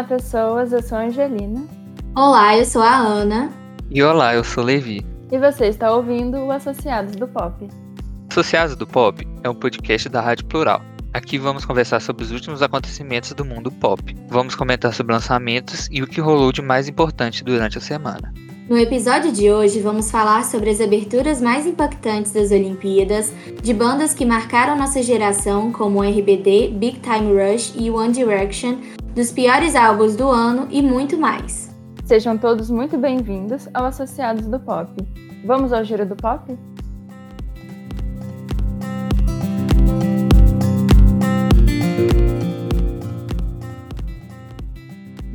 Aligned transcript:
Olá, 0.00 0.08
pessoas. 0.08 0.72
Eu 0.72 0.82
sou 0.82 0.96
a 0.96 1.02
Angelina. 1.02 1.62
Olá, 2.16 2.56
eu 2.56 2.64
sou 2.64 2.80
a 2.80 2.96
Ana. 2.96 3.52
E 3.90 4.02
olá, 4.02 4.34
eu 4.34 4.42
sou 4.42 4.64
Levi. 4.64 5.04
E 5.30 5.38
você 5.38 5.66
está 5.66 5.92
ouvindo 5.92 6.38
o 6.38 6.50
Associados 6.50 7.14
do 7.16 7.28
Pop. 7.28 7.68
Associados 8.30 8.74
do 8.76 8.86
Pop 8.86 9.28
é 9.44 9.50
um 9.50 9.54
podcast 9.54 10.08
da 10.08 10.22
Rádio 10.22 10.46
Plural. 10.46 10.80
Aqui 11.12 11.36
vamos 11.36 11.66
conversar 11.66 12.00
sobre 12.00 12.24
os 12.24 12.30
últimos 12.30 12.62
acontecimentos 12.62 13.34
do 13.34 13.44
mundo 13.44 13.70
pop. 13.70 14.16
Vamos 14.30 14.54
comentar 14.54 14.94
sobre 14.94 15.12
lançamentos 15.12 15.86
e 15.90 16.02
o 16.02 16.06
que 16.06 16.18
rolou 16.18 16.50
de 16.50 16.62
mais 16.62 16.88
importante 16.88 17.44
durante 17.44 17.76
a 17.76 17.80
semana. 17.82 18.32
No 18.70 18.78
episódio 18.78 19.32
de 19.32 19.50
hoje, 19.50 19.80
vamos 19.80 20.12
falar 20.12 20.44
sobre 20.44 20.70
as 20.70 20.80
aberturas 20.80 21.42
mais 21.42 21.66
impactantes 21.66 22.30
das 22.30 22.52
Olimpíadas, 22.52 23.32
de 23.60 23.74
bandas 23.74 24.14
que 24.14 24.24
marcaram 24.24 24.76
nossa 24.76 25.02
geração, 25.02 25.72
como 25.72 26.04
RBD, 26.04 26.68
Big 26.74 27.00
Time 27.00 27.32
Rush 27.32 27.74
e 27.76 27.90
One 27.90 28.12
Direction, 28.12 28.76
dos 29.12 29.32
piores 29.32 29.74
álbuns 29.74 30.14
do 30.14 30.28
ano 30.28 30.68
e 30.70 30.80
muito 30.80 31.18
mais. 31.18 31.74
Sejam 32.04 32.38
todos 32.38 32.70
muito 32.70 32.96
bem-vindos 32.96 33.68
ao 33.74 33.86
Associados 33.86 34.46
do 34.46 34.60
Pop. 34.60 34.88
Vamos 35.44 35.72
ao 35.72 35.82
giro 35.82 36.06
do 36.06 36.14
pop? 36.14 36.56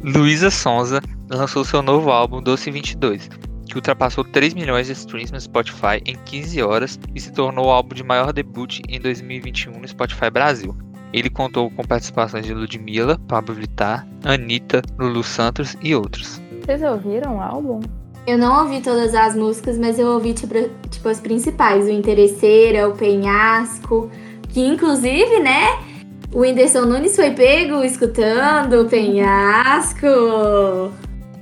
Luísa 0.01 0.49
Sonza 0.49 1.01
lançou 1.29 1.63
seu 1.63 1.81
novo 1.81 2.11
álbum 2.11 2.41
Doce 2.41 2.69
22, 2.71 3.29
que 3.67 3.75
ultrapassou 3.75 4.23
3 4.23 4.53
milhões 4.53 4.87
de 4.87 4.93
streams 4.93 5.31
no 5.31 5.39
Spotify 5.39 6.01
em 6.05 6.15
15 6.25 6.61
horas 6.61 6.99
e 7.13 7.19
se 7.19 7.31
tornou 7.31 7.67
o 7.67 7.71
álbum 7.71 7.95
de 7.95 8.03
maior 8.03 8.31
debut 8.31 8.79
em 8.87 8.99
2021 8.99 9.79
no 9.79 9.87
Spotify 9.87 10.29
Brasil. 10.29 10.75
Ele 11.13 11.29
contou 11.29 11.71
com 11.71 11.83
participações 11.83 12.45
de 12.45 12.53
Ludmilla, 12.53 13.19
Pablo 13.27 13.55
Vittar, 13.55 14.05
Anitta, 14.23 14.81
Lulu 14.99 15.23
Santos 15.23 15.77
e 15.81 15.95
outros. 15.95 16.41
Vocês 16.63 16.81
ouviram 16.81 17.37
o 17.37 17.41
álbum? 17.41 17.79
Eu 18.27 18.37
não 18.37 18.63
ouvi 18.63 18.81
todas 18.81 19.13
as 19.13 19.35
músicas, 19.35 19.77
mas 19.77 19.99
eu 19.99 20.07
ouvi 20.07 20.33
tipo, 20.33 20.53
tipo 20.89 21.07
as 21.07 21.19
principais, 21.19 21.85
o 21.85 21.91
Interesseira, 21.91 22.89
o 22.89 22.93
Penhasco, 22.93 24.09
que 24.49 24.65
inclusive, 24.65 25.39
né, 25.39 25.77
o 26.33 26.39
Whindersson 26.39 26.81
Nunes 26.81 27.15
foi 27.15 27.31
pego 27.31 27.83
escutando 27.83 28.81
o 28.81 28.89
Penhasco. 28.89 30.07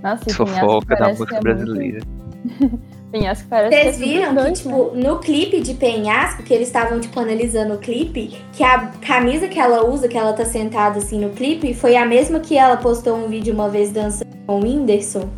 Nossa, 0.03 0.29
Fofoca 0.33 0.95
da 0.95 1.09
música 1.09 1.37
é 1.37 1.39
brasileira. 1.39 1.99
muito- 2.59 2.93
Penhasco 3.13 3.47
parece 3.47 3.75
Vocês 3.75 3.95
é 4.01 4.05
viram 4.05 4.29
super 4.29 4.45
que, 4.45 4.51
tipo, 4.53 4.91
no 4.95 5.19
clipe 5.19 5.61
de 5.61 5.75
Penhasco, 5.75 6.41
que 6.41 6.51
eles 6.51 6.67
estavam, 6.67 6.99
tipo, 6.99 7.19
analisando 7.19 7.75
o 7.75 7.77
clipe, 7.77 8.35
que 8.51 8.63
a 8.63 8.87
camisa 9.01 9.47
que 9.47 9.59
ela 9.59 9.85
usa, 9.87 10.07
que 10.07 10.17
ela 10.17 10.33
tá 10.33 10.43
sentada, 10.43 10.97
assim, 10.97 11.19
no 11.19 11.29
clipe, 11.29 11.75
foi 11.75 11.95
a 11.95 12.07
mesma 12.07 12.39
que 12.39 12.57
ela 12.57 12.75
postou 12.75 13.15
um 13.15 13.27
vídeo 13.27 13.53
uma 13.53 13.69
vez 13.69 13.91
dançando 13.91 14.35
com 14.47 14.59
o 14.59 14.63
Whindersson. 14.63 15.29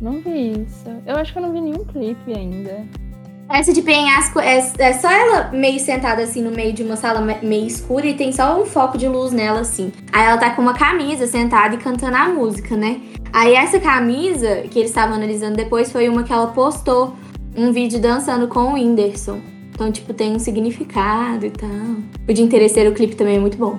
Não 0.00 0.20
vi 0.20 0.52
isso. 0.52 0.84
Eu 1.04 1.16
acho 1.16 1.32
que 1.32 1.38
eu 1.38 1.42
não 1.42 1.52
vi 1.52 1.60
nenhum 1.60 1.84
clipe 1.84 2.32
ainda. 2.32 2.84
Essa 3.48 3.72
de 3.72 3.80
penhasco 3.80 4.40
é, 4.40 4.58
é 4.78 4.92
só 4.94 5.10
ela 5.10 5.50
meio 5.52 5.78
sentada 5.78 6.22
assim 6.22 6.42
no 6.42 6.50
meio 6.50 6.72
de 6.72 6.82
uma 6.82 6.96
sala 6.96 7.20
me- 7.20 7.38
meio 7.42 7.66
escura 7.66 8.06
e 8.06 8.14
tem 8.14 8.32
só 8.32 8.60
um 8.60 8.66
foco 8.66 8.98
de 8.98 9.06
luz 9.08 9.32
nela 9.32 9.60
assim. 9.60 9.92
Aí 10.12 10.26
ela 10.26 10.36
tá 10.36 10.50
com 10.50 10.62
uma 10.62 10.74
camisa 10.74 11.26
sentada 11.26 11.74
e 11.74 11.78
cantando 11.78 12.16
a 12.16 12.28
música, 12.28 12.76
né? 12.76 13.00
Aí 13.32 13.54
essa 13.54 13.78
camisa 13.78 14.62
que 14.70 14.78
eles 14.78 14.90
estavam 14.90 15.14
analisando 15.16 15.56
depois 15.56 15.92
foi 15.92 16.08
uma 16.08 16.22
que 16.24 16.32
ela 16.32 16.48
postou 16.48 17.14
um 17.56 17.72
vídeo 17.72 18.00
dançando 18.00 18.48
com 18.48 18.60
o 18.60 18.72
Whindersson. 18.74 19.40
Então, 19.70 19.92
tipo, 19.92 20.12
tem 20.12 20.34
um 20.34 20.38
significado 20.38 21.46
e 21.46 21.50
tal. 21.50 21.68
O 22.28 22.32
de 22.32 22.42
interesseiro, 22.42 22.90
o 22.90 22.94
clipe 22.94 23.14
também 23.14 23.36
é 23.36 23.38
muito 23.40 23.58
bom. 23.58 23.78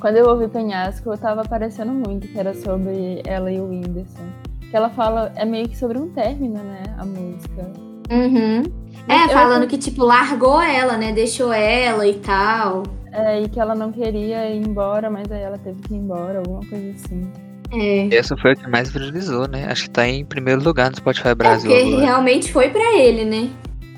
Quando 0.00 0.16
eu 0.16 0.28
ouvi 0.28 0.46
Penhasco, 0.48 1.08
eu 1.10 1.16
tava 1.16 1.40
aparecendo 1.40 1.92
muito 1.92 2.28
que 2.28 2.38
era 2.38 2.52
sobre 2.52 3.22
ela 3.24 3.50
e 3.50 3.58
o 3.60 3.68
Whindersson. 3.68 4.24
Que 4.68 4.76
ela 4.76 4.90
fala, 4.90 5.32
é 5.36 5.44
meio 5.44 5.68
que 5.68 5.76
sobre 5.76 5.98
um 5.98 6.08
término, 6.10 6.58
né? 6.58 6.82
A 6.98 7.04
música. 7.04 7.72
Uhum. 8.10 8.62
É, 9.08 9.24
eu- 9.24 9.28
falando 9.30 9.66
que, 9.66 9.78
tipo, 9.78 10.04
largou 10.04 10.60
ela, 10.60 10.96
né? 10.96 11.12
Deixou 11.12 11.52
ela 11.52 12.06
e 12.06 12.14
tal. 12.14 12.82
É, 13.12 13.40
e 13.42 13.48
que 13.48 13.58
ela 13.58 13.74
não 13.74 13.90
queria 13.92 14.50
ir 14.50 14.58
embora, 14.66 15.08
mas 15.10 15.30
aí 15.30 15.40
ela 15.42 15.56
teve 15.58 15.80
que 15.82 15.94
ir 15.94 15.96
embora, 15.98 16.38
alguma 16.38 16.60
coisa 16.66 16.90
assim. 16.90 17.30
É. 17.72 18.14
Essa 18.14 18.36
foi 18.36 18.52
a 18.52 18.56
que 18.56 18.68
mais 18.68 18.90
viralizou, 18.90 19.48
né? 19.48 19.66
Acho 19.70 19.84
que 19.84 19.90
tá 19.90 20.06
em 20.06 20.24
primeiro 20.24 20.62
lugar 20.62 20.90
no 20.90 20.96
Spotify 20.96 21.28
É, 21.28 21.34
Brasil 21.34 21.70
porque 21.70 21.86
agora. 21.88 22.04
realmente 22.04 22.52
foi 22.52 22.68
pra 22.68 22.96
ele, 22.98 23.24
né? 23.24 23.48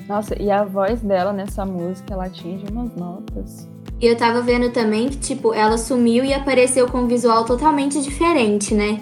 Nossa, 0.07 0.41
e 0.41 0.49
a 0.49 0.63
voz 0.63 1.01
dela 1.01 1.31
nessa 1.33 1.65
música, 1.65 2.13
ela 2.13 2.25
atinge 2.25 2.63
umas 2.71 2.95
notas. 2.95 3.69
E 4.01 4.07
eu 4.07 4.15
tava 4.15 4.41
vendo 4.41 4.69
também 4.71 5.09
que, 5.09 5.17
tipo, 5.17 5.53
ela 5.53 5.77
sumiu 5.77 6.23
e 6.23 6.33
apareceu 6.33 6.87
com 6.87 6.99
um 6.99 7.07
visual 7.07 7.43
totalmente 7.45 8.01
diferente, 8.01 8.73
né? 8.73 8.99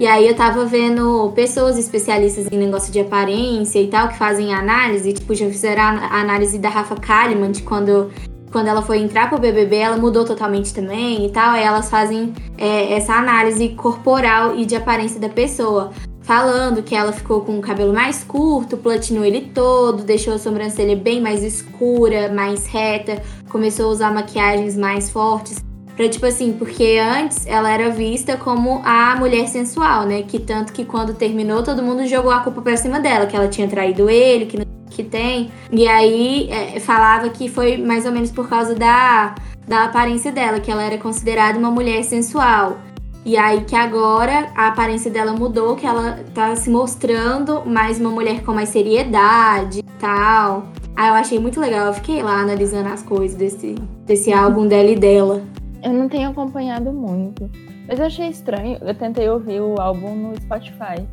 E 0.00 0.06
aí 0.06 0.28
eu 0.28 0.34
tava 0.34 0.64
vendo 0.64 1.32
pessoas 1.34 1.76
especialistas 1.76 2.46
em 2.52 2.56
negócio 2.56 2.92
de 2.92 3.00
aparência 3.00 3.82
e 3.82 3.88
tal, 3.88 4.08
que 4.08 4.16
fazem 4.16 4.54
análise, 4.54 5.12
tipo, 5.12 5.34
já 5.34 5.46
fizeram 5.46 5.82
a 5.82 6.20
análise 6.20 6.56
da 6.56 6.68
Rafa 6.68 6.94
Kalimann, 6.94 7.50
de 7.50 7.62
quando, 7.62 8.08
quando 8.52 8.68
ela 8.68 8.80
foi 8.80 8.98
entrar 8.98 9.28
pro 9.28 9.40
BBB, 9.40 9.74
ela 9.74 9.96
mudou 9.96 10.24
totalmente 10.24 10.72
também 10.72 11.26
e 11.26 11.30
tal. 11.30 11.50
Aí 11.50 11.64
elas 11.64 11.90
fazem 11.90 12.32
é, 12.56 12.92
essa 12.92 13.12
análise 13.12 13.70
corporal 13.70 14.54
e 14.56 14.64
de 14.64 14.76
aparência 14.76 15.18
da 15.18 15.28
pessoa. 15.28 15.90
Falando 16.22 16.80
que 16.80 16.94
ela 16.94 17.10
ficou 17.10 17.40
com 17.40 17.58
o 17.58 17.60
cabelo 17.60 17.92
mais 17.92 18.22
curto, 18.22 18.76
platinou 18.76 19.24
ele 19.24 19.50
todo, 19.52 20.04
deixou 20.04 20.34
a 20.34 20.38
sobrancelha 20.38 20.94
bem 20.94 21.20
mais 21.20 21.42
escura, 21.42 22.30
mais 22.32 22.66
reta, 22.66 23.20
começou 23.48 23.86
a 23.86 23.88
usar 23.88 24.14
maquiagens 24.14 24.76
mais 24.76 25.10
fortes. 25.10 25.67
Pra, 25.98 26.08
tipo 26.08 26.24
assim, 26.26 26.52
porque 26.52 26.96
antes 26.96 27.44
ela 27.44 27.72
era 27.72 27.90
vista 27.90 28.36
como 28.36 28.80
a 28.84 29.16
mulher 29.16 29.48
sensual, 29.48 30.06
né? 30.06 30.22
Que 30.22 30.38
tanto 30.38 30.72
que 30.72 30.84
quando 30.84 31.12
terminou, 31.12 31.60
todo 31.64 31.82
mundo 31.82 32.06
jogou 32.06 32.30
a 32.30 32.38
culpa 32.38 32.62
pra 32.62 32.76
cima 32.76 33.00
dela, 33.00 33.26
que 33.26 33.34
ela 33.34 33.48
tinha 33.48 33.66
traído 33.66 34.08
ele, 34.08 34.46
que 34.46 34.58
que 34.88 35.02
tem. 35.02 35.50
E 35.72 35.88
aí 35.88 36.48
é, 36.50 36.78
falava 36.78 37.28
que 37.30 37.48
foi 37.48 37.76
mais 37.76 38.06
ou 38.06 38.12
menos 38.12 38.30
por 38.30 38.48
causa 38.48 38.76
da, 38.76 39.34
da 39.66 39.86
aparência 39.86 40.30
dela, 40.30 40.60
que 40.60 40.70
ela 40.70 40.84
era 40.84 40.98
considerada 40.98 41.58
uma 41.58 41.70
mulher 41.70 42.04
sensual. 42.04 42.78
E 43.24 43.36
aí 43.36 43.62
que 43.62 43.74
agora 43.74 44.52
a 44.54 44.68
aparência 44.68 45.10
dela 45.10 45.32
mudou, 45.32 45.74
que 45.74 45.84
ela 45.84 46.20
tá 46.32 46.54
se 46.54 46.70
mostrando 46.70 47.64
mais 47.66 47.98
uma 48.00 48.10
mulher 48.10 48.44
com 48.44 48.52
mais 48.52 48.68
seriedade 48.68 49.80
e 49.80 49.98
tal. 49.98 50.68
Aí 50.94 51.08
eu 51.08 51.14
achei 51.14 51.40
muito 51.40 51.60
legal, 51.60 51.88
eu 51.88 51.94
fiquei 51.94 52.22
lá 52.22 52.40
analisando 52.40 52.88
as 52.88 53.02
coisas 53.02 53.36
desse, 53.36 53.74
desse 54.06 54.32
álbum 54.32 54.68
dela 54.68 54.90
e 54.90 54.96
dela. 54.96 55.42
Eu 55.82 55.92
não 55.92 56.08
tenho 56.08 56.30
acompanhado 56.30 56.92
muito, 56.92 57.50
mas 57.86 57.98
eu 57.98 58.06
achei 58.06 58.28
estranho. 58.28 58.78
Eu 58.80 58.94
tentei 58.94 59.28
ouvir 59.28 59.60
o 59.60 59.80
álbum 59.80 60.14
no 60.14 60.40
Spotify. 60.40 61.06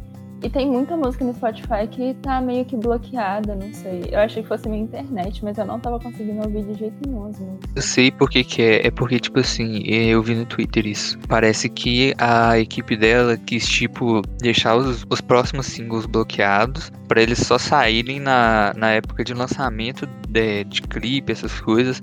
E 0.44 0.50
tem 0.50 0.70
muita 0.70 0.96
música 0.98 1.24
no 1.24 1.34
Spotify 1.34 1.88
que 1.90 2.14
tá 2.22 2.42
meio 2.42 2.66
que 2.66 2.75
bloqueada, 2.75 3.56
não 3.56 3.74
sei. 3.74 4.04
Eu 4.12 4.20
achei 4.20 4.44
que 4.44 4.50
fosse 4.50 4.68
minha 4.68 4.84
internet, 4.84 5.44
mas 5.44 5.58
eu 5.58 5.66
não 5.66 5.80
tava 5.80 6.00
conseguindo 6.00 6.44
ouvir 6.44 6.64
de 6.66 6.78
jeito 6.78 6.96
nenhum 7.04 7.25
as 7.25 7.40
músicas. 7.40 7.72
Eu 7.75 7.81
sei 7.81 8.12
por 8.12 8.30
que 8.30 8.44
que 8.44 8.62
é. 8.62 8.88
É 8.88 8.92
porque, 8.92 9.20
tipo 9.20 9.40
assim, 9.40 9.81
eu 9.88 10.22
vi 10.22 10.36
no 10.36 10.46
Twitter 10.46 10.86
isso. 10.86 11.18
Parece 11.28 11.70
que 11.70 12.14
a 12.20 12.59
equipe 12.59 12.96
dela 12.96 13.38
quis, 13.38 13.68
tipo, 13.68 14.22
deixar 14.40 14.75
os, 14.75 15.04
os 15.09 15.22
próximos 15.22 15.68
singles 15.68 16.06
bloqueados 16.06 16.92
pra 17.08 17.22
eles 17.22 17.40
só 17.40 17.58
saírem 17.58 18.20
na, 18.20 18.74
na 18.75 18.92
época 18.92 19.24
de 19.24 19.34
lançamento 19.34 20.08
de, 20.35 20.66
de 20.66 20.81
clipe, 20.81 21.31
essas 21.31 21.59
coisas. 21.62 22.01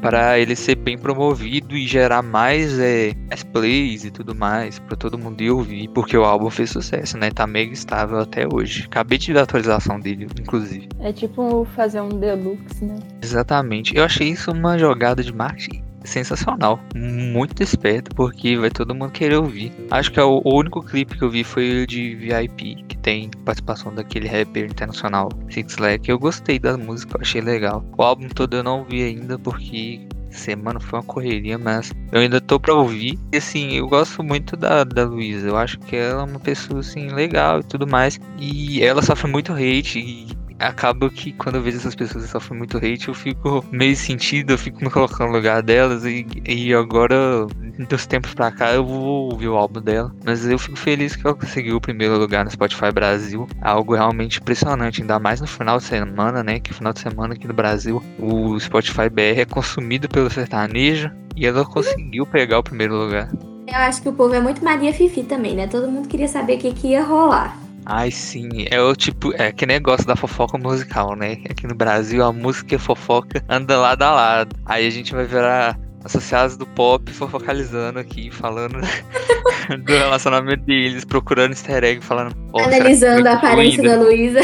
Para 0.00 0.38
ele 0.38 0.56
ser 0.56 0.74
bem 0.74 0.98
promovido 0.98 1.76
e 1.76 1.86
gerar 1.86 2.22
mais, 2.22 2.78
é, 2.78 3.12
mais 3.28 3.44
plays 3.44 4.04
e 4.04 4.10
tudo 4.10 4.34
mais, 4.34 4.80
pra 4.80 4.96
todo 4.96 5.16
mundo 5.16 5.40
ir 5.40 5.50
ouvir, 5.50 5.88
porque 5.88 6.16
o 6.16 6.24
álbum 6.24 6.50
fez 6.50 6.70
sucesso, 6.70 7.16
né? 7.16 7.30
Tá 7.30 7.46
mega 7.46 7.72
estável 7.72 8.18
até 8.18 8.44
hoje. 8.52 8.84
Acabei 8.86 9.18
de 9.18 9.32
ver 9.32 9.38
a 9.38 9.42
atualização 9.42 10.00
dele, 10.00 10.26
inclusive. 10.40 10.88
É 10.98 11.12
tipo 11.12 11.64
fazer 11.76 12.00
um 12.00 12.08
deluxe, 12.08 12.84
né? 12.84 12.98
Exatamente. 13.22 13.96
Eu 13.96 14.04
achei 14.04 14.28
isso 14.28 14.50
uma 14.50 14.76
jogada 14.76 15.22
de 15.22 15.32
marketing 15.32 15.91
sensacional. 16.04 16.80
Muito 16.94 17.62
esperto, 17.62 18.14
porque 18.14 18.56
vai 18.56 18.70
todo 18.70 18.94
mundo 18.94 19.12
querer 19.12 19.36
ouvir. 19.36 19.72
Acho 19.90 20.12
que 20.12 20.20
é 20.20 20.24
o, 20.24 20.40
o 20.44 20.58
único 20.58 20.82
clipe 20.82 21.16
que 21.16 21.22
eu 21.22 21.30
vi 21.30 21.44
foi 21.44 21.82
o 21.82 21.86
de 21.86 22.14
VIP, 22.14 22.84
que 22.88 22.96
tem 22.98 23.30
participação 23.44 23.94
daquele 23.94 24.28
rapper 24.28 24.64
internacional 24.64 25.28
Six 25.50 25.78
Lack. 25.78 26.08
Eu 26.08 26.18
gostei 26.18 26.58
da 26.58 26.76
música, 26.76 27.18
achei 27.20 27.40
legal. 27.40 27.84
O 27.96 28.02
álbum 28.02 28.28
todo 28.28 28.56
eu 28.56 28.62
não 28.62 28.84
vi 28.84 29.02
ainda, 29.02 29.38
porque 29.38 30.00
semana 30.30 30.80
foi 30.80 30.98
uma 30.98 31.04
correria, 31.04 31.58
mas 31.58 31.92
eu 32.10 32.20
ainda 32.20 32.40
tô 32.40 32.58
pra 32.58 32.74
ouvir. 32.74 33.18
E 33.32 33.36
assim, 33.36 33.76
eu 33.76 33.88
gosto 33.88 34.22
muito 34.22 34.56
da, 34.56 34.84
da 34.84 35.04
Luísa. 35.04 35.48
Eu 35.48 35.56
acho 35.56 35.78
que 35.80 35.96
ela 35.96 36.22
é 36.22 36.24
uma 36.24 36.40
pessoa 36.40 36.80
assim 36.80 37.08
legal 37.08 37.60
e 37.60 37.64
tudo 37.64 37.86
mais. 37.86 38.18
E 38.38 38.82
ela 38.82 39.02
sofre 39.02 39.30
muito 39.30 39.52
hate 39.52 39.98
e 39.98 40.41
acaba 40.62 41.10
que 41.10 41.32
quando 41.32 41.56
eu 41.56 41.62
vejo 41.62 41.78
essas 41.78 41.94
pessoas 41.94 42.24
que 42.24 42.30
sofrem 42.30 42.58
muito 42.58 42.76
hate, 42.78 43.08
eu 43.08 43.14
fico 43.14 43.64
meio 43.70 43.96
sentido, 43.96 44.52
eu 44.52 44.58
fico 44.58 44.82
me 44.82 44.90
colocando 44.90 45.28
no 45.28 45.36
lugar 45.36 45.62
delas 45.62 46.04
e, 46.04 46.26
e 46.46 46.72
agora, 46.74 47.46
dos 47.88 48.06
tempos 48.06 48.34
pra 48.34 48.50
cá, 48.50 48.72
eu 48.72 48.84
vou 48.84 49.32
ouvir 49.32 49.48
o 49.48 49.56
álbum 49.56 49.80
dela. 49.80 50.14
Mas 50.24 50.46
eu 50.46 50.58
fico 50.58 50.76
feliz 50.76 51.16
que 51.16 51.26
ela 51.26 51.36
conseguiu 51.36 51.76
o 51.76 51.80
primeiro 51.80 52.16
lugar 52.18 52.44
no 52.44 52.50
Spotify 52.50 52.90
Brasil. 52.92 53.46
Algo 53.60 53.94
realmente 53.94 54.40
impressionante, 54.40 55.00
ainda 55.00 55.18
mais 55.18 55.40
no 55.40 55.46
final 55.46 55.78
de 55.78 55.84
semana, 55.84 56.42
né? 56.42 56.60
Que 56.60 56.72
final 56.72 56.92
de 56.92 57.00
semana 57.00 57.34
aqui 57.34 57.46
no 57.46 57.54
Brasil 57.54 58.02
o 58.18 58.58
Spotify 58.58 59.08
BR 59.08 59.40
é 59.40 59.44
consumido 59.44 60.08
pelo 60.08 60.30
sertanejo 60.30 61.10
e 61.36 61.46
ela 61.46 61.64
conseguiu 61.64 62.26
pegar 62.26 62.58
o 62.58 62.62
primeiro 62.62 62.94
lugar. 62.94 63.28
Eu 63.66 63.78
acho 63.78 64.02
que 64.02 64.08
o 64.08 64.12
povo 64.12 64.34
é 64.34 64.40
muito 64.40 64.62
Maria 64.62 64.92
Fifi 64.92 65.22
também, 65.22 65.54
né? 65.54 65.66
Todo 65.66 65.90
mundo 65.90 66.08
queria 66.08 66.28
saber 66.28 66.56
o 66.56 66.58
que, 66.58 66.72
que 66.74 66.88
ia 66.88 67.02
rolar. 67.02 67.61
Ai, 67.84 68.10
sim, 68.10 68.48
é 68.70 68.80
o 68.80 68.94
tipo, 68.94 69.32
é 69.34 69.50
que 69.50 69.66
negócio 69.66 70.06
da 70.06 70.14
fofoca 70.14 70.56
musical, 70.56 71.16
né? 71.16 71.38
Aqui 71.50 71.66
no 71.66 71.74
Brasil 71.74 72.24
a 72.24 72.32
música 72.32 72.74
e 72.74 72.76
a 72.76 72.78
fofoca 72.78 73.42
anda 73.48 73.78
lado 73.78 74.02
a 74.02 74.12
lado. 74.12 74.56
Aí 74.66 74.86
a 74.86 74.90
gente 74.90 75.12
vai 75.12 75.24
virar 75.24 75.78
associados 76.04 76.56
do 76.56 76.66
pop 76.66 77.10
fofocalizando 77.12 77.98
aqui, 77.98 78.30
falando 78.30 78.78
do 79.84 79.92
relacionamento 79.92 80.64
deles, 80.64 81.04
procurando 81.04 81.52
easter 81.52 81.82
egg, 81.82 82.00
falando. 82.04 82.34
Oh, 82.52 82.60
Analisando 82.60 83.28
a 83.28 83.34
aparência 83.34 83.82
da 83.82 83.96
Luísa. 83.96 84.40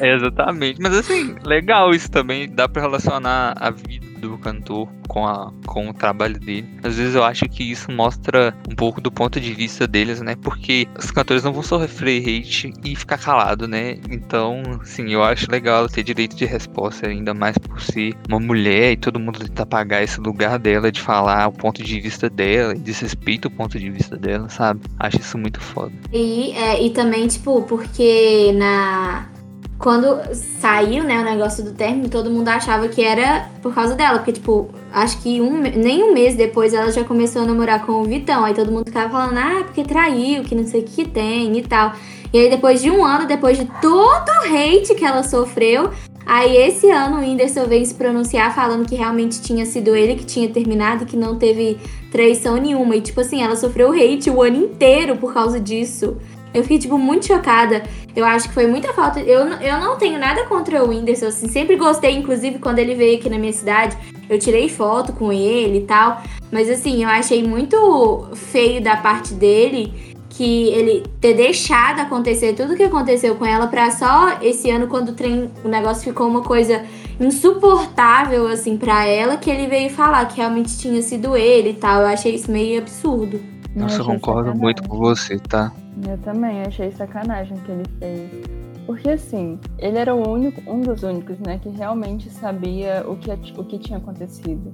É, 0.00 0.12
exatamente. 0.16 0.80
Mas 0.80 0.94
assim, 0.94 1.34
legal 1.44 1.92
isso 1.92 2.10
também. 2.10 2.48
Dá 2.48 2.68
pra 2.68 2.82
relacionar 2.82 3.54
a 3.58 3.70
vida 3.70 4.06
do 4.28 4.38
cantor 4.38 4.88
com, 5.08 5.26
a, 5.26 5.52
com 5.66 5.88
o 5.88 5.94
trabalho 5.94 6.38
dele. 6.38 6.68
Às 6.82 6.96
vezes 6.96 7.14
eu 7.14 7.24
acho 7.24 7.44
que 7.48 7.62
isso 7.62 7.90
mostra 7.90 8.54
um 8.70 8.74
pouco 8.74 9.00
do 9.00 9.10
ponto 9.10 9.40
de 9.40 9.52
vista 9.54 9.86
deles, 9.86 10.20
né? 10.20 10.36
Porque 10.36 10.86
os 10.98 11.10
cantores 11.10 11.42
não 11.42 11.52
vão 11.52 11.62
sofrer 11.62 12.20
hate 12.20 12.72
e 12.84 12.96
ficar 12.96 13.18
calado, 13.18 13.66
né? 13.66 13.98
Então, 14.10 14.62
sim, 14.84 15.12
eu 15.12 15.22
acho 15.22 15.50
legal 15.50 15.88
ter 15.88 16.02
direito 16.02 16.36
de 16.36 16.44
resposta, 16.44 17.06
ainda 17.06 17.34
mais 17.34 17.56
por 17.58 17.80
ser 17.80 18.14
uma 18.28 18.40
mulher 18.40 18.92
e 18.92 18.96
todo 18.96 19.20
mundo 19.20 19.40
tentar 19.40 19.66
pagar 19.66 20.02
esse 20.02 20.20
lugar 20.20 20.58
dela 20.58 20.90
de 20.90 21.00
falar 21.00 21.48
o 21.48 21.52
ponto 21.52 21.82
de 21.82 22.00
vista 22.00 22.28
dela 22.28 22.74
e 22.74 22.78
desrespeita 22.78 23.48
o 23.48 23.50
ponto 23.50 23.78
de 23.78 23.90
vista 23.90 24.16
dela, 24.16 24.48
sabe? 24.48 24.80
Acho 24.98 25.20
isso 25.20 25.38
muito 25.38 25.60
foda. 25.60 25.92
E, 26.12 26.52
é, 26.52 26.82
e 26.82 26.90
também, 26.90 27.26
tipo, 27.26 27.62
porque 27.62 28.52
na 28.52 29.28
quando 29.78 30.20
saiu, 30.34 31.04
né, 31.04 31.20
o 31.20 31.24
negócio 31.24 31.62
do 31.62 31.72
término, 31.72 32.08
todo 32.08 32.30
mundo 32.30 32.48
achava 32.48 32.88
que 32.88 33.02
era 33.02 33.48
por 33.62 33.74
causa 33.74 33.94
dela. 33.94 34.18
Porque, 34.18 34.32
tipo, 34.32 34.68
acho 34.92 35.20
que 35.20 35.40
um, 35.40 35.60
nem 35.60 36.02
um 36.02 36.14
mês 36.14 36.34
depois 36.34 36.72
ela 36.72 36.90
já 36.90 37.04
começou 37.04 37.42
a 37.42 37.44
namorar 37.44 37.84
com 37.84 37.92
o 37.92 38.04
Vitão. 38.04 38.44
Aí 38.44 38.54
todo 38.54 38.72
mundo 38.72 38.86
ficava 38.86 39.10
falando, 39.10 39.38
ah, 39.38 39.64
porque 39.64 39.84
traiu, 39.84 40.42
que 40.44 40.54
não 40.54 40.66
sei 40.66 40.80
o 40.80 40.84
que 40.84 41.06
tem 41.06 41.56
e 41.58 41.62
tal. 41.62 41.92
E 42.32 42.38
aí, 42.38 42.50
depois 42.50 42.80
de 42.80 42.90
um 42.90 43.04
ano, 43.04 43.26
depois 43.26 43.58
de 43.58 43.66
todo 43.80 44.28
o 44.28 44.56
hate 44.56 44.94
que 44.94 45.04
ela 45.04 45.22
sofreu, 45.22 45.90
aí 46.24 46.56
esse 46.56 46.90
ano 46.90 47.18
o 47.18 47.20
Whindersson 47.20 47.66
veio 47.66 47.84
se 47.86 47.94
pronunciar 47.94 48.54
falando 48.54 48.86
que 48.88 48.94
realmente 48.94 49.40
tinha 49.40 49.64
sido 49.64 49.94
ele 49.94 50.16
que 50.16 50.24
tinha 50.24 50.48
terminado 50.48 51.06
que 51.06 51.16
não 51.16 51.36
teve 51.36 51.78
traição 52.10 52.56
nenhuma. 52.56 52.96
E, 52.96 53.00
tipo 53.00 53.20
assim, 53.20 53.42
ela 53.42 53.56
sofreu 53.56 53.92
hate 53.92 54.30
o 54.30 54.42
ano 54.42 54.56
inteiro 54.56 55.16
por 55.16 55.32
causa 55.34 55.60
disso. 55.60 56.16
Eu 56.56 56.62
fiquei, 56.62 56.78
tipo, 56.78 56.96
muito 56.96 57.26
chocada. 57.26 57.82
Eu 58.14 58.24
acho 58.24 58.48
que 58.48 58.54
foi 58.54 58.66
muita 58.66 58.90
falta. 58.94 59.20
Eu, 59.20 59.40
eu 59.40 59.78
não 59.78 59.98
tenho 59.98 60.18
nada 60.18 60.46
contra 60.46 60.82
o 60.82 60.88
Whindersson, 60.88 61.26
assim. 61.26 61.48
Sempre 61.48 61.76
gostei, 61.76 62.16
inclusive, 62.16 62.58
quando 62.58 62.78
ele 62.78 62.94
veio 62.94 63.18
aqui 63.18 63.28
na 63.28 63.36
minha 63.36 63.52
cidade. 63.52 63.94
Eu 64.26 64.38
tirei 64.38 64.66
foto 64.70 65.12
com 65.12 65.30
ele 65.30 65.80
e 65.80 65.82
tal. 65.82 66.22
Mas, 66.50 66.70
assim, 66.70 67.02
eu 67.02 67.10
achei 67.10 67.46
muito 67.46 68.26
feio 68.32 68.82
da 68.82 68.96
parte 68.96 69.34
dele 69.34 70.15
que 70.36 70.68
ele 70.68 71.02
ter 71.18 71.32
deixado 71.32 72.00
acontecer 72.00 72.52
tudo 72.52 72.74
o 72.74 72.76
que 72.76 72.82
aconteceu 72.82 73.36
com 73.36 73.46
ela 73.46 73.66
para 73.66 73.90
só 73.90 74.38
esse 74.42 74.70
ano 74.70 74.86
quando 74.86 75.08
o, 75.08 75.12
trem, 75.14 75.50
o 75.64 75.68
negócio 75.68 76.04
ficou 76.04 76.28
uma 76.28 76.42
coisa 76.42 76.84
insuportável 77.18 78.46
assim 78.46 78.76
para 78.76 79.06
ela 79.06 79.38
que 79.38 79.50
ele 79.50 79.66
veio 79.66 79.88
falar 79.88 80.26
que 80.26 80.36
realmente 80.36 80.76
tinha 80.76 81.00
sido 81.00 81.34
ele 81.34 81.70
e 81.70 81.74
tal. 81.74 82.02
Eu 82.02 82.08
achei 82.08 82.34
isso 82.34 82.50
meio 82.50 82.82
absurdo. 82.82 83.40
Nossa, 83.74 84.02
eu 84.02 84.04
concordo 84.04 84.54
muito 84.54 84.86
com 84.86 84.98
você, 84.98 85.38
tá? 85.38 85.72
Eu 86.06 86.18
também 86.18 86.60
achei 86.62 86.90
sacanagem 86.92 87.56
que 87.56 87.72
ele 87.72 87.84
fez. 87.98 88.30
Porque 88.86 89.08
assim, 89.08 89.58
ele 89.78 89.96
era 89.96 90.14
o 90.14 90.28
único, 90.28 90.62
um 90.70 90.82
dos 90.82 91.02
únicos, 91.02 91.38
né, 91.40 91.58
que 91.60 91.70
realmente 91.70 92.30
sabia 92.30 93.04
o 93.08 93.16
que, 93.16 93.30
o 93.58 93.64
que 93.64 93.78
tinha 93.78 93.98
acontecido. 93.98 94.72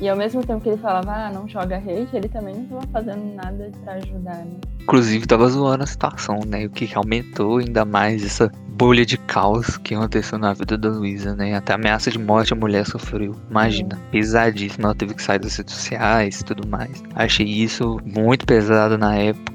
E 0.00 0.08
ao 0.08 0.16
mesmo 0.16 0.44
tempo 0.44 0.60
que 0.60 0.68
ele 0.68 0.78
falava, 0.78 1.12
ah, 1.12 1.30
não 1.30 1.48
joga 1.48 1.76
hate, 1.76 2.08
ele 2.14 2.28
também 2.28 2.54
não 2.54 2.64
estava 2.64 2.86
fazendo 2.92 3.34
nada 3.34 3.70
para 3.84 3.94
ajudar, 3.94 4.44
né? 4.44 4.56
Inclusive 4.80 5.26
tava 5.26 5.48
zoando 5.48 5.84
a 5.84 5.86
situação, 5.86 6.40
né? 6.46 6.66
O 6.66 6.70
que 6.70 6.90
aumentou 6.94 7.58
ainda 7.58 7.84
mais 7.84 8.24
essa 8.24 8.50
bolha 8.74 9.06
de 9.06 9.16
caos 9.16 9.76
que 9.78 9.94
aconteceu 9.94 10.38
na 10.38 10.52
vida 10.52 10.76
da 10.76 10.88
Luísa, 10.88 11.34
né? 11.34 11.54
Até 11.54 11.74
ameaça 11.74 12.10
de 12.10 12.18
morte 12.18 12.52
a 12.52 12.56
mulher 12.56 12.84
sofreu. 12.84 13.34
Imagina, 13.48 13.96
é. 13.96 14.10
pesadíssimo. 14.10 14.86
Ela 14.86 14.94
teve 14.94 15.14
que 15.14 15.22
sair 15.22 15.38
das 15.38 15.56
redes 15.56 15.74
sociais 15.74 16.40
e 16.40 16.44
tudo 16.44 16.68
mais. 16.68 17.02
Achei 17.14 17.46
isso 17.46 17.98
muito 18.04 18.44
pesado 18.44 18.98
na 18.98 19.14
época. 19.16 19.54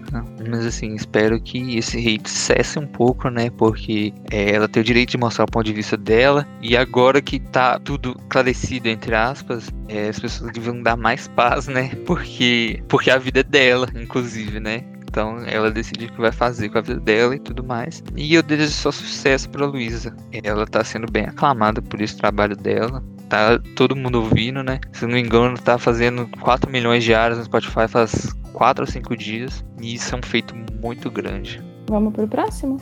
Mas 0.49 0.65
assim, 0.65 0.95
espero 0.95 1.39
que 1.39 1.77
esse 1.77 1.97
hate 1.97 2.29
cesse 2.29 2.79
um 2.79 2.87
pouco, 2.87 3.29
né? 3.29 3.49
Porque 3.51 4.13
é, 4.31 4.55
ela 4.55 4.67
tem 4.67 4.81
o 4.81 4.83
direito 4.83 5.11
de 5.11 5.17
mostrar 5.17 5.43
o 5.43 5.51
ponto 5.51 5.65
de 5.65 5.73
vista 5.73 5.97
dela. 5.97 6.47
E 6.61 6.75
agora 6.75 7.21
que 7.21 7.39
tá 7.39 7.77
tudo 7.77 8.15
esclarecido, 8.19 8.87
entre 8.87 9.13
aspas, 9.13 9.69
é, 9.87 10.09
as 10.09 10.15
pessoas 10.15 10.28
deviam 10.53 10.81
dar 10.81 10.95
mais 10.95 11.27
paz, 11.29 11.67
né? 11.67 11.89
Porque, 12.05 12.81
porque 12.87 13.09
a 13.09 13.17
vida 13.17 13.41
é 13.41 13.43
dela, 13.43 13.87
inclusive, 13.95 14.59
né? 14.59 14.83
Então 15.09 15.39
ela 15.47 15.71
decide 15.71 16.05
o 16.05 16.11
que 16.11 16.21
vai 16.21 16.31
fazer 16.31 16.69
com 16.69 16.77
a 16.77 16.81
vida 16.81 16.99
dela 16.99 17.35
e 17.35 17.39
tudo 17.39 17.63
mais. 17.63 18.03
E 18.15 18.35
eu 18.35 18.43
desejo 18.43 18.71
só 18.71 18.91
sucesso 18.91 19.49
pra 19.49 19.65
Luísa. 19.65 20.15
Ela 20.43 20.67
tá 20.67 20.83
sendo 20.83 21.11
bem 21.11 21.25
aclamada 21.25 21.81
por 21.81 21.99
esse 21.99 22.15
trabalho 22.15 22.55
dela. 22.55 23.03
Tá 23.27 23.59
todo 23.75 23.95
mundo 23.95 24.21
ouvindo, 24.21 24.63
né? 24.63 24.79
Se 24.93 25.05
não 25.05 25.13
me 25.13 25.21
engano, 25.21 25.57
tá 25.57 25.77
fazendo 25.77 26.27
4 26.41 26.71
milhões 26.71 27.03
de 27.03 27.13
áreas 27.13 27.39
no 27.39 27.45
Spotify 27.45 27.87
faz 27.87 28.33
4 28.53 28.83
ou 28.83 28.91
5 28.91 29.17
dias. 29.17 29.65
E 29.81 29.95
isso 29.95 30.13
é 30.13 30.17
um 30.19 30.21
feito 30.21 30.55
muito 30.79 31.09
grande. 31.09 31.61
Vamos 31.89 32.13
pro 32.13 32.27
próximo. 32.27 32.77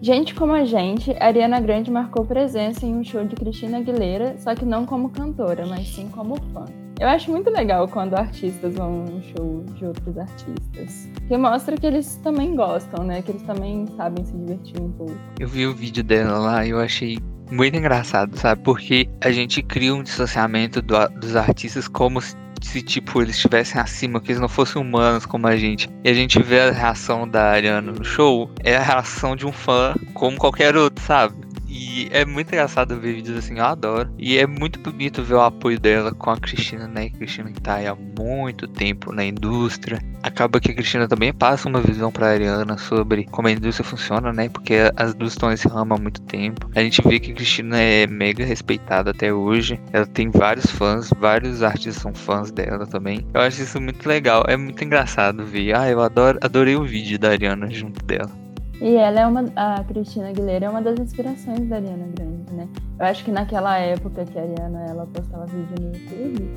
Gente 0.00 0.32
como 0.32 0.52
a 0.52 0.64
gente, 0.64 1.12
Ariana 1.18 1.58
Grande 1.58 1.90
marcou 1.90 2.24
presença 2.24 2.86
em 2.86 2.94
um 2.94 3.02
show 3.02 3.24
de 3.24 3.34
Cristina 3.34 3.78
Aguilera, 3.78 4.36
só 4.38 4.54
que 4.54 4.64
não 4.64 4.86
como 4.86 5.10
cantora, 5.10 5.66
mas 5.66 5.88
sim 5.88 6.08
como 6.08 6.36
fã. 6.52 6.66
Eu 7.00 7.08
acho 7.08 7.30
muito 7.32 7.50
legal 7.50 7.88
quando 7.88 8.14
artistas 8.14 8.76
vão 8.76 8.86
a 8.86 9.10
um 9.10 9.22
show 9.22 9.64
de 9.74 9.84
outros 9.84 10.16
artistas. 10.16 11.08
Que 11.26 11.36
mostra 11.36 11.76
que 11.76 11.84
eles 11.84 12.14
também 12.22 12.54
gostam, 12.54 13.04
né? 13.04 13.22
Que 13.22 13.32
eles 13.32 13.42
também 13.42 13.86
sabem 13.96 14.24
se 14.24 14.36
divertir 14.36 14.80
um 14.80 14.92
pouco. 14.92 15.16
Eu 15.40 15.48
vi 15.48 15.66
o 15.66 15.74
vídeo 15.74 16.04
dela 16.04 16.38
lá 16.38 16.64
e 16.64 16.70
eu 16.70 16.78
achei 16.78 17.18
muito 17.50 17.76
engraçado, 17.76 18.36
sabe? 18.36 18.62
Porque 18.62 19.08
a 19.20 19.32
gente 19.32 19.62
cria 19.62 19.92
um 19.92 20.02
distanciamento 20.02 20.80
do, 20.80 20.94
dos 21.20 21.34
artistas 21.34 21.88
como 21.88 22.20
se 22.20 22.36
se 22.62 22.82
tipo 22.82 23.22
eles 23.22 23.36
estivessem 23.36 23.80
acima, 23.80 24.20
que 24.20 24.30
eles 24.30 24.40
não 24.40 24.48
fossem 24.48 24.80
humanos 24.80 25.26
como 25.26 25.46
a 25.46 25.56
gente. 25.56 25.88
E 26.04 26.08
a 26.08 26.14
gente 26.14 26.42
vê 26.42 26.60
a 26.60 26.70
reação 26.70 27.28
da 27.28 27.50
Ariana 27.50 27.92
no 27.92 28.04
show, 28.04 28.50
é 28.62 28.76
a 28.76 28.82
reação 28.82 29.36
de 29.36 29.46
um 29.46 29.52
fã 29.52 29.94
como 30.14 30.36
qualquer 30.36 30.76
outro, 30.76 31.02
sabe? 31.04 31.34
E 31.78 32.08
é 32.10 32.24
muito 32.24 32.48
engraçado 32.48 32.98
ver 32.98 33.14
vídeos 33.14 33.38
assim, 33.38 33.56
eu 33.56 33.64
adoro. 33.64 34.12
E 34.18 34.36
é 34.36 34.48
muito 34.48 34.80
bonito 34.80 35.22
ver 35.22 35.34
o 35.34 35.40
apoio 35.40 35.78
dela 35.78 36.12
com 36.12 36.28
a 36.28 36.36
Cristina, 36.36 36.88
né? 36.88 37.08
Cristina 37.10 37.52
que 37.52 37.60
tá 37.60 37.74
aí 37.74 37.86
há 37.86 37.94
muito 37.94 38.66
tempo 38.66 39.12
na 39.12 39.24
indústria. 39.24 40.00
Acaba 40.20 40.58
que 40.58 40.72
a 40.72 40.74
Cristina 40.74 41.06
também 41.06 41.32
passa 41.32 41.68
uma 41.68 41.80
visão 41.80 42.10
pra 42.10 42.30
Ariana 42.30 42.76
sobre 42.76 43.26
como 43.26 43.46
a 43.46 43.52
indústria 43.52 43.88
funciona, 43.88 44.32
né? 44.32 44.48
Porque 44.48 44.74
as 44.96 45.14
duas 45.14 45.34
estão 45.34 45.50
nesse 45.50 45.68
ramo 45.68 45.94
há 45.94 45.98
muito 45.98 46.20
tempo. 46.22 46.68
A 46.74 46.80
gente 46.80 47.00
vê 47.06 47.20
que 47.20 47.30
a 47.30 47.34
Cristina 47.36 47.78
é 47.80 48.08
mega 48.08 48.44
respeitada 48.44 49.12
até 49.12 49.32
hoje. 49.32 49.80
Ela 49.92 50.06
tem 50.06 50.30
vários 50.30 50.66
fãs, 50.66 51.10
vários 51.20 51.62
artistas 51.62 52.02
são 52.02 52.12
fãs 52.12 52.50
dela 52.50 52.88
também. 52.88 53.24
Eu 53.32 53.40
acho 53.40 53.62
isso 53.62 53.80
muito 53.80 54.08
legal. 54.08 54.44
É 54.48 54.56
muito 54.56 54.82
engraçado 54.82 55.46
ver. 55.46 55.76
Ah, 55.76 55.88
eu 55.88 56.00
adoro, 56.00 56.40
adorei 56.42 56.74
o 56.74 56.84
vídeo 56.84 57.20
da 57.20 57.30
Ariana 57.30 57.70
junto 57.70 58.04
dela. 58.04 58.47
E 58.80 58.94
ela 58.94 59.20
é 59.20 59.26
uma. 59.26 59.44
A 59.56 59.82
Cristina 59.84 60.28
Aguilera 60.28 60.66
é 60.66 60.70
uma 60.70 60.80
das 60.80 60.98
inspirações 60.98 61.68
da 61.68 61.76
Ariana 61.76 62.06
Grande, 62.14 62.52
né? 62.52 62.68
Eu 62.98 63.06
acho 63.06 63.24
que 63.24 63.30
naquela 63.30 63.76
época 63.78 64.24
que 64.24 64.38
a 64.38 64.42
Ariana 64.42 64.84
ela 64.88 65.06
postava 65.06 65.46
vídeo 65.46 65.74
no 65.80 65.96
YouTube, 65.96 66.48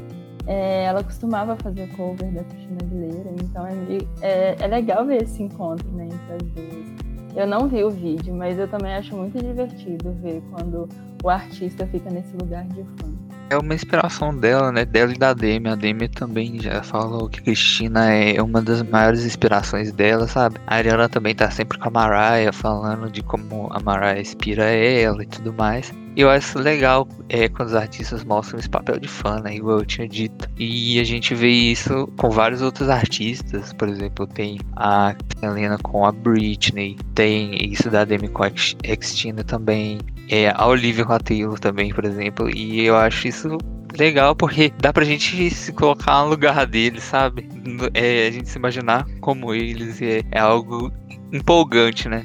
é, 0.46 0.84
ela 0.84 1.04
costumava 1.04 1.56
fazer 1.56 1.88
cover 1.96 2.32
da 2.32 2.44
Cristina 2.44 2.78
Aguilera, 2.84 3.32
então 3.42 3.66
é, 3.66 3.74
é, 4.22 4.56
é 4.60 4.68
legal 4.68 5.06
ver 5.06 5.24
esse 5.24 5.42
encontro 5.42 5.90
né, 5.92 6.06
entre 6.06 6.34
as 6.34 6.42
duas. 6.54 7.02
Eu 7.36 7.48
não 7.48 7.68
vi 7.68 7.84
o 7.84 7.90
vídeo, 7.90 8.36
mas 8.36 8.60
eu 8.60 8.68
também 8.68 8.94
acho 8.94 9.16
muito 9.16 9.38
divertido 9.40 10.12
ver 10.22 10.44
quando 10.52 10.90
o 11.24 11.30
artista 11.30 11.88
fica 11.88 12.10
nesse 12.10 12.36
lugar 12.36 12.66
de 12.68 12.84
fã 12.84 13.11
é 13.52 13.58
uma 13.58 13.76
inspiração 13.76 14.34
dela, 14.34 14.72
né? 14.72 14.86
Dela 14.86 15.12
e 15.12 15.18
da 15.18 15.34
Demi. 15.34 15.68
A 15.68 15.76
Demi 15.76 16.08
também 16.08 16.58
já 16.60 16.82
falou 16.82 17.28
que 17.28 17.42
Cristina 17.42 18.10
é 18.10 18.42
uma 18.42 18.62
das 18.62 18.82
maiores 18.82 19.26
inspirações 19.26 19.92
dela, 19.92 20.26
sabe? 20.26 20.56
A 20.66 20.76
Ariana 20.76 21.10
também 21.10 21.36
tá 21.36 21.52
sempre 21.52 21.78
com 21.78 21.90
a 21.90 21.92
Mariah 21.92 22.54
falando 22.54 23.12
de 23.12 23.22
como 23.22 23.68
a 23.72 23.80
Mariah 23.82 24.22
inspira 24.22 24.64
ela 24.64 25.22
e 25.22 25.28
tudo 25.28 25.52
mais. 25.52 25.94
E 26.16 26.22
eu 26.22 26.30
acho 26.30 26.60
legal 26.60 27.08
é, 27.28 27.50
quando 27.50 27.70
os 27.70 27.76
artistas 27.76 28.24
mostram 28.24 28.60
esse 28.60 28.70
papel 28.70 28.98
de 29.00 29.08
fã, 29.08 29.42
né? 29.42 29.56
Igual 29.56 29.80
eu 29.80 29.86
tinha 29.86 30.08
dito. 30.08 30.50
E 30.58 30.98
a 31.00 31.04
gente 31.04 31.36
vê 31.36 31.50
isso 31.50 32.08
com 32.18 32.30
vários 32.30 32.62
outros 32.62 32.88
artistas. 32.88 33.74
Por 33.74 33.90
exemplo, 33.90 34.26
tem 34.28 34.60
a 34.78 35.14
Helena 35.42 35.78
com 35.78 36.06
a 36.06 36.12
Britney. 36.14 36.98
Tem 37.16 37.54
isso 37.70 37.90
da 37.90 38.06
Demi 38.06 38.30
com 38.30 38.44
a 38.44 38.50
Xtina 38.50 39.44
também 39.44 40.00
é, 40.32 40.50
a 40.56 40.66
Olivia 40.66 41.04
com 41.04 41.12
a 41.12 41.20
Taylor 41.20 41.60
também, 41.60 41.94
por 41.94 42.06
exemplo. 42.06 42.50
E 42.50 42.86
eu 42.86 42.96
acho 42.96 43.28
isso 43.28 43.58
legal 44.00 44.34
porque 44.34 44.72
dá 44.80 44.94
pra 44.94 45.04
gente 45.04 45.50
se 45.50 45.74
colocar 45.74 46.24
no 46.24 46.30
lugar 46.30 46.66
deles, 46.66 47.04
sabe? 47.04 47.50
É, 47.94 48.28
a 48.28 48.32
gente 48.32 48.48
se 48.48 48.58
imaginar 48.58 49.06
como 49.20 49.54
eles 49.54 50.02
é, 50.02 50.22
é 50.32 50.40
algo 50.40 50.90
empolgante, 51.34 52.08
né? 52.08 52.24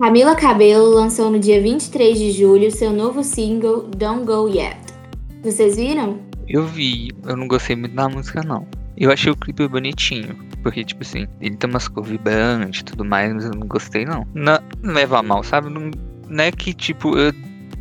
Camila 0.00 0.34
Cabello 0.34 0.90
lançou 0.90 1.30
no 1.30 1.38
dia 1.38 1.62
23 1.62 2.18
de 2.18 2.30
julho 2.30 2.70
seu 2.70 2.92
novo 2.92 3.24
single 3.24 3.88
Don't 3.96 4.24
Go 4.24 4.48
Yet. 4.48 4.76
Vocês 5.42 5.76
viram? 5.76 6.18
Eu 6.46 6.66
vi, 6.66 7.10
eu 7.26 7.36
não 7.36 7.48
gostei 7.48 7.74
muito 7.74 7.94
da 7.94 8.06
música 8.06 8.42
não. 8.42 8.66
Eu 8.96 9.10
achei 9.10 9.32
o 9.32 9.36
clipe 9.36 9.66
bonitinho, 9.66 10.36
porque, 10.62 10.84
tipo 10.84 11.02
assim, 11.02 11.26
ele 11.40 11.56
tem 11.56 11.68
umas 11.68 11.88
cores 11.88 12.10
vibrantes 12.10 12.80
e 12.80 12.84
tudo 12.84 13.04
mais, 13.04 13.32
mas 13.32 13.44
eu 13.44 13.50
não 13.50 13.66
gostei. 13.66 14.04
Não, 14.04 14.26
não 14.34 14.58
leva 14.82 15.22
mal, 15.22 15.42
sabe? 15.42 15.68
Não, 15.68 15.90
não 16.28 16.44
é 16.44 16.52
que, 16.52 16.72
tipo, 16.72 17.16
eu 17.18 17.32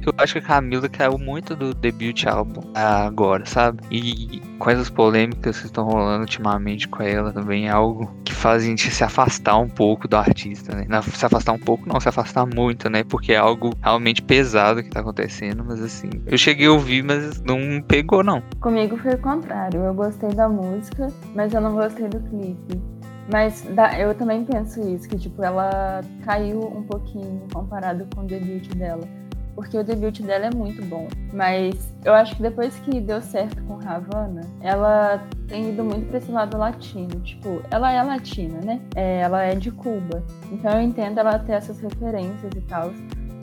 eu 0.08 0.14
acho 0.18 0.34
que 0.34 0.40
a 0.40 0.42
Camila 0.42 0.90
caiu 0.90 1.18
muito 1.18 1.56
do 1.56 1.74
debut 1.74 2.26
álbum 2.26 2.62
agora, 2.74 3.46
sabe? 3.46 3.82
E 3.92 4.42
com 4.60 4.70
essas 4.70 4.90
polêmicas 4.90 5.60
que 5.60 5.66
estão 5.66 5.86
rolando 5.86 6.22
ultimamente 6.22 6.88
com 6.88 7.04
ela 7.04 7.32
também 7.32 7.68
é 7.68 7.72
algo 7.72 8.12
que 8.24 8.34
faz 8.34 8.64
a 8.64 8.66
gente 8.66 8.90
se 8.90 9.04
afastar 9.04 9.58
um 9.58 9.70
pouco 9.70 10.08
do 10.08 10.16
artista, 10.16 10.76
né? 10.76 10.86
Não, 10.88 11.02
se 11.02 11.26
afastar 11.26 11.54
um 11.54 11.60
pouco, 11.60 11.88
não, 11.88 12.00
se 12.00 12.10
afastar 12.10 12.46
muito, 12.46 12.90
né? 12.90 13.04
Porque 13.04 13.34
é 13.34 13.38
algo 13.38 13.72
realmente 13.82 14.22
pesado 14.22 14.84
que 14.84 14.90
tá 14.90 15.00
acontecendo, 15.00 15.64
mas 15.64 15.82
assim, 15.82 16.10
eu 16.26 16.38
cheguei 16.38 16.68
a 16.68 16.72
ouvir, 16.72 17.04
mas 17.04 17.42
não 17.42 17.82
pegou, 17.82 18.24
não. 18.24 18.42
Comigo 18.60 18.98
foi 18.98 19.14
o 19.14 19.18
contrário. 19.20 19.82
Eu 19.82 19.94
gostei 19.94 20.30
da 20.30 20.48
música, 20.48 21.08
mas 21.36 21.54
eu 21.54 21.62
não 21.62 21.74
gostei 21.74 22.08
do 22.08 22.20
clipe. 22.20 22.82
Mas 23.32 23.66
eu 23.98 24.14
também 24.16 24.44
penso 24.44 24.82
isso, 24.82 25.08
que 25.08 25.18
tipo, 25.18 25.42
ela 25.42 26.02
caiu 26.26 26.60
um 26.60 26.84
pouquinho 26.84 27.48
comparado 27.54 28.06
com 28.14 28.22
o 28.22 28.26
debut 28.26 28.68
dela 28.76 29.08
porque 29.56 29.78
o 29.78 29.84
debut 29.84 30.22
dela 30.22 30.48
é 30.48 30.56
muito 30.56 30.84
bom. 30.86 31.08
Mas 31.32 31.94
eu 32.04 32.14
acho 32.14 32.36
que 32.36 32.42
depois 32.42 32.76
que 32.80 33.00
deu 33.00 33.22
certo 33.22 33.62
com 33.64 33.80
Havana, 33.88 34.42
ela 34.62 35.24
tem 35.48 35.70
ido 35.70 35.84
muito 35.84 36.08
pra 36.08 36.18
esse 36.18 36.32
lado 36.32 36.58
latino. 36.58 37.20
Tipo, 37.22 37.62
ela 37.72 37.92
é 37.92 38.02
latina, 38.02 38.60
né? 38.64 38.82
É, 38.96 39.20
ela 39.22 39.44
é 39.44 39.56
de 39.56 39.72
Cuba. 39.72 40.24
Então 40.52 40.72
eu 40.72 40.82
entendo 40.82 41.20
ela 41.20 41.40
ter 41.40 41.54
essas 41.54 41.80
referências 41.80 42.52
e 42.56 42.62
tal. 42.62 42.92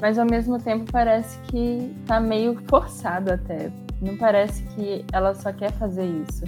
Mas 0.00 0.18
ao 0.18 0.26
mesmo 0.26 0.58
tempo 0.58 0.90
parece 0.90 1.38
que 1.40 1.94
tá 2.06 2.18
meio 2.18 2.60
forçado 2.68 3.32
até. 3.32 3.70
Não 4.00 4.16
parece 4.16 4.62
que 4.74 5.04
ela 5.12 5.34
só 5.34 5.52
quer 5.52 5.72
fazer 5.72 6.06
isso. 6.06 6.44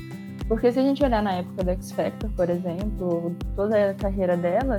Porque 0.49 0.71
se 0.71 0.79
a 0.79 0.83
gente 0.83 1.03
olhar 1.03 1.23
na 1.23 1.35
época 1.35 1.65
do 1.65 1.71
X 1.71 1.93
Factor, 1.93 2.31
por 2.31 2.51
exemplo, 2.51 3.35
toda 3.57 3.91
a 3.91 3.95
carreira 3.95 4.37
dela, 4.37 4.77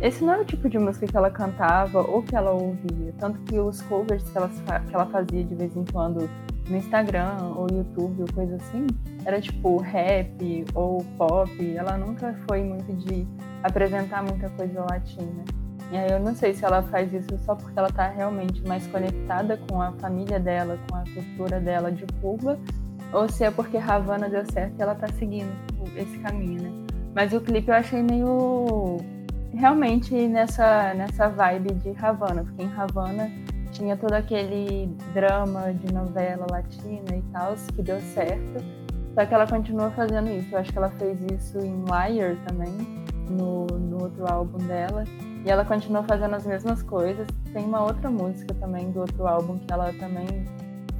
esse 0.00 0.24
não 0.24 0.32
era 0.32 0.42
o 0.42 0.44
tipo 0.44 0.68
de 0.68 0.78
música 0.78 1.06
que 1.06 1.16
ela 1.16 1.30
cantava 1.30 2.00
ou 2.00 2.22
que 2.22 2.34
ela 2.34 2.52
ouvia. 2.52 3.12
Tanto 3.18 3.38
que 3.40 3.58
os 3.58 3.82
covers 3.82 4.22
que 4.30 4.38
ela, 4.38 4.48
que 4.48 4.94
ela 4.94 5.06
fazia 5.06 5.44
de 5.44 5.54
vez 5.54 5.76
em 5.76 5.84
quando 5.92 6.28
no 6.68 6.76
Instagram 6.76 7.36
ou 7.56 7.66
YouTube 7.70 8.22
ou 8.22 8.32
coisa 8.32 8.56
assim, 8.56 8.86
era 9.24 9.40
tipo 9.40 9.76
rap 9.78 10.64
ou 10.74 11.04
pop. 11.18 11.76
Ela 11.76 11.98
nunca 11.98 12.34
foi 12.48 12.62
muito 12.62 12.92
de 13.04 13.26
apresentar 13.62 14.22
muita 14.22 14.48
coisa 14.50 14.84
latina. 14.88 15.44
E 15.92 15.96
aí 15.96 16.10
eu 16.12 16.20
não 16.20 16.34
sei 16.36 16.54
se 16.54 16.64
ela 16.64 16.82
faz 16.84 17.12
isso 17.12 17.36
só 17.38 17.56
porque 17.56 17.76
ela 17.76 17.90
tá 17.90 18.06
realmente 18.06 18.62
mais 18.66 18.86
conectada 18.86 19.58
com 19.68 19.82
a 19.82 19.90
família 19.94 20.38
dela, 20.38 20.78
com 20.88 20.96
a 20.96 21.02
cultura 21.02 21.60
dela 21.60 21.90
de 21.90 22.06
Cuba, 22.20 22.58
ou 23.12 23.28
se 23.28 23.44
é 23.44 23.50
porque 23.50 23.76
Havana 23.76 24.28
deu 24.28 24.44
certo 24.50 24.74
e 24.78 24.82
ela 24.82 24.94
tá 24.94 25.08
seguindo 25.08 25.50
esse 25.96 26.18
caminho, 26.18 26.62
né? 26.62 26.70
Mas 27.14 27.32
o 27.32 27.40
clipe 27.40 27.68
eu 27.68 27.74
achei 27.74 28.02
meio 28.02 28.98
realmente 29.52 30.14
nessa 30.28 30.94
nessa 30.94 31.28
vibe 31.28 31.74
de 31.74 31.90
Havana, 32.00 32.44
porque 32.44 32.62
em 32.62 32.72
Havana 32.72 33.30
tinha 33.72 33.96
todo 33.96 34.12
aquele 34.12 34.86
drama 35.12 35.72
de 35.72 35.92
novela 35.92 36.46
latina 36.50 37.16
e 37.16 37.22
tal, 37.32 37.54
que 37.74 37.82
deu 37.82 38.00
certo. 38.00 38.64
Só 39.14 39.26
que 39.26 39.34
ela 39.34 39.46
continua 39.46 39.90
fazendo 39.90 40.28
isso. 40.28 40.54
Eu 40.54 40.58
acho 40.58 40.72
que 40.72 40.78
ela 40.78 40.90
fez 40.90 41.18
isso 41.32 41.58
em 41.58 41.84
Liar 41.84 42.36
também, 42.46 42.72
no, 43.28 43.66
no 43.66 44.02
outro 44.02 44.32
álbum 44.32 44.58
dela. 44.58 45.04
E 45.44 45.50
ela 45.50 45.64
continua 45.64 46.02
fazendo 46.04 46.34
as 46.34 46.46
mesmas 46.46 46.82
coisas. 46.82 47.26
Tem 47.52 47.64
uma 47.64 47.82
outra 47.82 48.10
música 48.10 48.54
também 48.54 48.90
do 48.90 49.00
outro 49.00 49.26
álbum 49.26 49.58
que 49.58 49.72
ela 49.72 49.92
também 49.94 50.26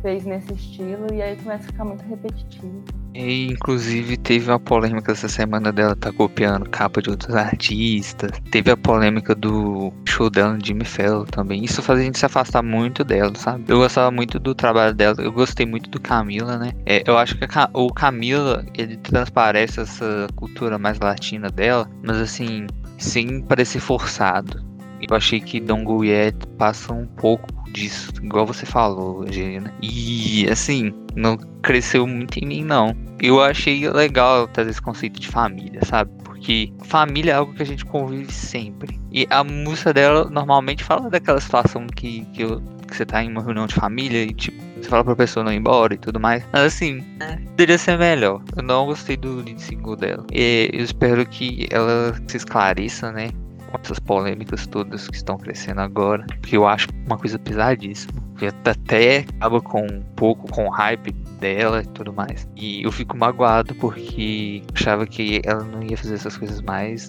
fez 0.03 0.25
nesse 0.25 0.53
estilo 0.53 1.07
e 1.13 1.23
aí 1.23 1.37
começa 1.37 1.65
a 1.65 1.67
ficar 1.67 1.85
muito 1.85 2.05
repetitivo. 2.05 2.85
E, 3.15 3.49
inclusive 3.49 4.17
teve 4.17 4.51
a 4.53 4.59
polêmica 4.59 5.13
essa 5.13 5.29
semana 5.29 5.73
dela 5.73 5.97
tá 5.97 6.13
copiando 6.13 6.69
capa 6.71 7.03
de 7.03 7.11
outros 7.11 7.35
artistas. 7.35 8.31
Teve 8.51 8.71
a 8.71 8.77
polêmica 8.77 9.35
do 9.35 9.93
show 10.07 10.31
dela 10.31 10.55
no 10.55 10.65
Jimmy 10.65 10.85
Fallon 10.85 11.25
também. 11.25 11.65
Isso 11.65 11.83
faz 11.83 11.99
a 11.99 12.03
gente 12.03 12.19
se 12.19 12.27
afastar 12.27 12.63
muito 12.63 13.03
dela, 13.03 13.33
sabe? 13.35 13.65
Eu 13.67 13.79
gostava 13.79 14.11
muito 14.11 14.39
do 14.39 14.55
trabalho 14.55 14.95
dela. 14.95 15.17
Eu 15.19 15.33
gostei 15.33 15.67
muito 15.67 15.91
do 15.91 16.01
Camila, 16.01 16.57
né? 16.57 16.73
É, 16.87 17.03
eu 17.07 17.19
acho 17.19 17.37
que 17.37 17.47
o 17.75 17.93
Camila 17.93 18.65
ele 18.77 18.97
transparece 18.99 19.81
essa 19.81 20.29
cultura 20.37 20.79
mais 20.79 20.99
latina 21.01 21.49
dela, 21.49 21.91
mas 22.05 22.17
assim 22.17 22.67
sem 22.99 23.43
parecer 23.43 23.81
forçado. 23.81 24.63
Eu 25.01 25.17
achei 25.17 25.41
que 25.41 25.59
Don't 25.59 25.85
Go 25.85 26.05
Yet 26.05 26.37
passa 26.59 26.93
um 26.93 27.07
pouco 27.07 27.49
disso, 27.73 28.13
igual 28.23 28.47
você 28.47 28.67
falou, 28.67 29.23
Angelina. 29.23 29.73
E 29.83 30.49
assim, 30.51 30.93
não 31.15 31.37
cresceu 31.63 32.07
muito 32.07 32.39
em 32.39 32.47
mim, 32.47 32.65
não. 32.65 32.95
Eu 33.21 33.43
achei 33.43 33.89
legal 33.89 34.49
trazer 34.49 34.71
esse 34.71 34.83
conceito 34.83 35.21
de 35.21 35.29
família, 35.29 35.81
sabe? 35.85 36.11
Porque 36.25 36.73
família 36.85 37.33
é 37.33 37.35
algo 37.35 37.53
que 37.53 37.63
a 37.63 37.67
gente 37.67 37.85
convive 37.85 38.33
sempre. 38.33 38.99
E 39.13 39.27
a 39.31 39.45
música 39.45 39.93
dela 39.93 40.29
normalmente 40.31 40.83
fala 40.83 41.11
daquela 41.11 41.41
situação 41.41 41.87
que, 41.87 42.25
que, 42.33 42.43
eu, 42.43 42.63
que 42.89 42.97
você 42.97 43.05
tá 43.05 43.23
em 43.23 43.31
uma 43.31 43.43
reunião 43.43 43.67
de 43.67 43.75
família 43.75 44.23
e 44.23 44.33
tipo, 44.33 44.59
você 44.81 44.89
fala 44.89 45.05
pra 45.05 45.17
pessoa 45.17 45.45
não 45.45 45.53
ir 45.53 45.57
embora 45.57 45.95
e 45.95 45.99
tudo 45.99 46.19
mais. 46.19 46.43
Mas 46.53 46.63
assim, 46.63 47.05
é, 47.21 47.37
poderia 47.37 47.77
ser 47.77 47.99
melhor. 47.99 48.43
Eu 48.57 48.63
não 48.63 48.87
gostei 48.87 49.17
do 49.17 49.37
lead 49.37 49.61
single 49.61 49.97
dela. 49.97 50.25
E 50.33 50.71
eu 50.73 50.83
espero 50.83 51.27
que 51.27 51.69
ela 51.71 52.15
se 52.27 52.39
esclareça, 52.39 53.13
né? 53.13 53.31
Com 53.71 53.79
essas 53.83 53.99
polêmicas 53.99 54.67
todas 54.67 55.09
que 55.09 55.17
estão 55.17 55.39
crescendo 55.39 55.81
agora, 55.81 56.25
que 56.43 56.57
eu 56.57 56.67
acho 56.67 56.89
uma 57.07 57.19
coisa 57.19 57.39
pesadíssima. 57.39 58.21
Que 58.39 58.47
até 58.47 59.19
acaba 59.37 59.61
com 59.61 59.83
um 59.83 60.03
pouco 60.17 60.51
com 60.51 60.67
o 60.67 60.71
hype 60.71 61.13
dela 61.39 61.83
e 61.83 61.87
tudo 61.87 62.13
mais. 62.13 62.49
E 62.57 62.83
eu 62.83 62.91
fico 62.91 63.17
magoado 63.17 63.75
porque 63.75 64.63
achava 64.75 65.07
que 65.07 65.43
ela 65.45 65.63
não 65.63 65.83
ia 65.83 65.97
fazer 65.97 66.15
essas 66.15 66.37
coisas 66.37 66.61
mais. 66.63 67.07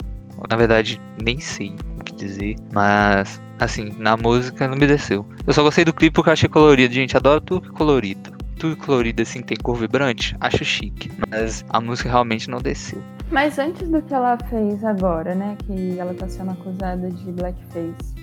Na 0.50 0.58
verdade, 0.58 1.00
nem 1.24 1.40
sei 1.40 1.74
o 2.00 2.04
que 2.04 2.14
dizer, 2.14 2.56
mas 2.74 3.42
assim, 3.60 3.94
na 3.98 4.18
música 4.18 4.68
não 4.68 4.76
me 4.76 4.88
desceu. 4.88 5.26
Eu 5.46 5.54
só 5.54 5.64
gostei 5.64 5.86
do 5.86 5.94
clipe 5.94 6.16
porque 6.16 6.30
eu 6.30 6.34
achei 6.34 6.50
colorido, 6.50 6.94
gente, 6.94 7.16
adoro 7.16 7.40
tudo 7.42 7.72
colorido. 7.74 8.32
Tudo 8.58 8.76
colorido 8.76 9.22
assim, 9.22 9.42
tem 9.42 9.58
cor 9.58 9.76
vibrante, 9.76 10.36
acho 10.40 10.64
chique, 10.64 11.12
mas 11.30 11.64
a 11.70 11.80
música 11.80 12.10
realmente 12.10 12.50
não 12.50 12.60
desceu. 12.60 13.02
Mas 13.32 13.58
antes 13.58 13.88
do 13.88 14.02
que 14.02 14.14
ela 14.14 14.38
fez 14.50 14.84
agora, 14.84 15.34
né? 15.34 15.56
Que 15.66 15.98
ela 15.98 16.14
tá 16.14 16.28
sendo 16.28 16.52
acusada 16.52 17.10
de 17.10 17.32
blackface. 17.32 18.14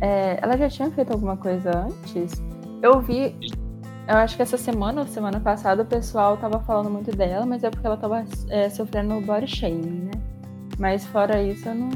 É, 0.00 0.38
ela 0.42 0.56
já 0.56 0.70
tinha 0.70 0.90
feito 0.90 1.12
alguma 1.12 1.36
coisa 1.36 1.86
antes? 1.86 2.42
Eu 2.82 3.00
vi. 3.00 3.36
Eu 4.08 4.16
acho 4.16 4.36
que 4.36 4.42
essa 4.42 4.56
semana 4.56 5.02
ou 5.02 5.06
semana 5.06 5.38
passada 5.38 5.82
o 5.82 5.86
pessoal 5.86 6.36
tava 6.38 6.60
falando 6.60 6.90
muito 6.90 7.14
dela, 7.14 7.44
mas 7.44 7.62
é 7.62 7.70
porque 7.70 7.86
ela 7.86 7.96
tava 7.96 8.24
é, 8.48 8.68
sofrendo 8.70 9.20
body 9.20 9.46
shaming, 9.46 10.04
né? 10.04 10.10
Mas 10.78 11.06
fora 11.06 11.42
isso, 11.42 11.68
eu 11.68 11.74
não, 11.74 11.88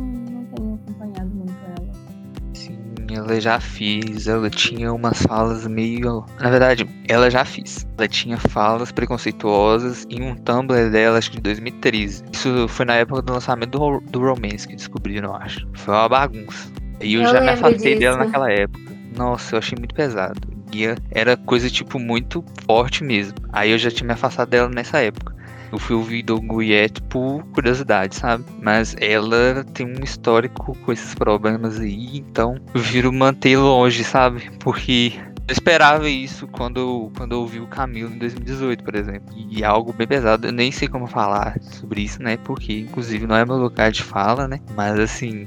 ela 3.16 3.40
já 3.40 3.60
fiz. 3.60 4.26
Ela 4.26 4.50
tinha 4.50 4.92
umas 4.92 5.22
falas 5.22 5.66
meio. 5.66 6.24
Na 6.40 6.50
verdade, 6.50 6.88
ela 7.08 7.30
já 7.30 7.44
fiz. 7.44 7.86
Ela 7.96 8.08
tinha 8.08 8.36
falas 8.36 8.92
preconceituosas 8.92 10.06
em 10.10 10.22
um 10.22 10.34
Tumblr 10.34 10.90
dela, 10.90 11.18
acho 11.18 11.30
que 11.30 11.36
de 11.36 11.42
2013. 11.42 12.24
Isso 12.32 12.68
foi 12.68 12.84
na 12.84 12.94
época 12.94 13.22
do 13.22 13.32
lançamento 13.32 13.78
do, 13.78 14.00
do 14.10 14.20
Romance 14.20 14.66
que 14.66 14.76
descobriram, 14.76 15.30
eu 15.30 15.36
acho. 15.36 15.68
Foi 15.74 15.94
uma 15.94 16.08
bagunça. 16.08 16.70
E 17.00 17.14
eu, 17.14 17.22
eu 17.22 17.28
já 17.28 17.40
me 17.40 17.50
afastei 17.50 17.92
disso. 17.92 18.00
dela 18.00 18.18
naquela 18.18 18.50
época. 18.50 18.92
Nossa, 19.16 19.54
eu 19.54 19.58
achei 19.58 19.76
muito 19.78 19.94
pesado. 19.94 20.40
E 20.72 20.84
era 21.10 21.36
coisa, 21.36 21.70
tipo, 21.70 21.98
muito 21.98 22.44
forte 22.66 23.02
mesmo. 23.02 23.34
Aí 23.52 23.70
eu 23.70 23.78
já 23.78 23.90
tinha 23.90 24.06
me 24.06 24.12
afastado 24.12 24.50
dela 24.50 24.68
nessa 24.68 24.98
época. 24.98 25.37
Eu 25.70 25.78
fui 25.78 25.94
ouvir 25.96 26.22
do 26.22 26.40
Guyet 26.40 27.02
por 27.02 27.42
curiosidade, 27.52 28.14
sabe? 28.14 28.44
Mas 28.62 28.96
ela 29.00 29.64
tem 29.74 29.86
um 29.86 30.02
histórico 30.02 30.76
com 30.84 30.92
esses 30.92 31.14
problemas 31.14 31.78
aí, 31.78 32.18
então 32.18 32.56
eu 32.74 32.80
viro 32.80 33.12
manter 33.12 33.56
longe, 33.56 34.02
sabe? 34.02 34.50
Porque 34.58 35.12
eu 35.48 35.52
esperava 35.52 36.08
isso 36.08 36.46
quando, 36.46 37.10
quando 37.16 37.32
eu 37.32 37.40
ouvi 37.40 37.58
o 37.58 37.66
Camilo 37.66 38.12
em 38.12 38.18
2018, 38.18 38.84
por 38.84 38.94
exemplo. 38.94 39.34
E 39.34 39.62
é 39.62 39.66
algo 39.66 39.94
bem 39.94 40.06
pesado. 40.06 40.46
Eu 40.46 40.52
nem 40.52 40.70
sei 40.70 40.88
como 40.88 41.06
falar 41.06 41.58
sobre 41.62 42.02
isso, 42.02 42.22
né? 42.22 42.36
Porque, 42.36 42.80
inclusive, 42.80 43.26
não 43.26 43.34
é 43.34 43.46
meu 43.46 43.56
lugar 43.56 43.90
de 43.90 44.02
fala, 44.02 44.46
né? 44.46 44.60
Mas, 44.76 45.00
assim, 45.00 45.46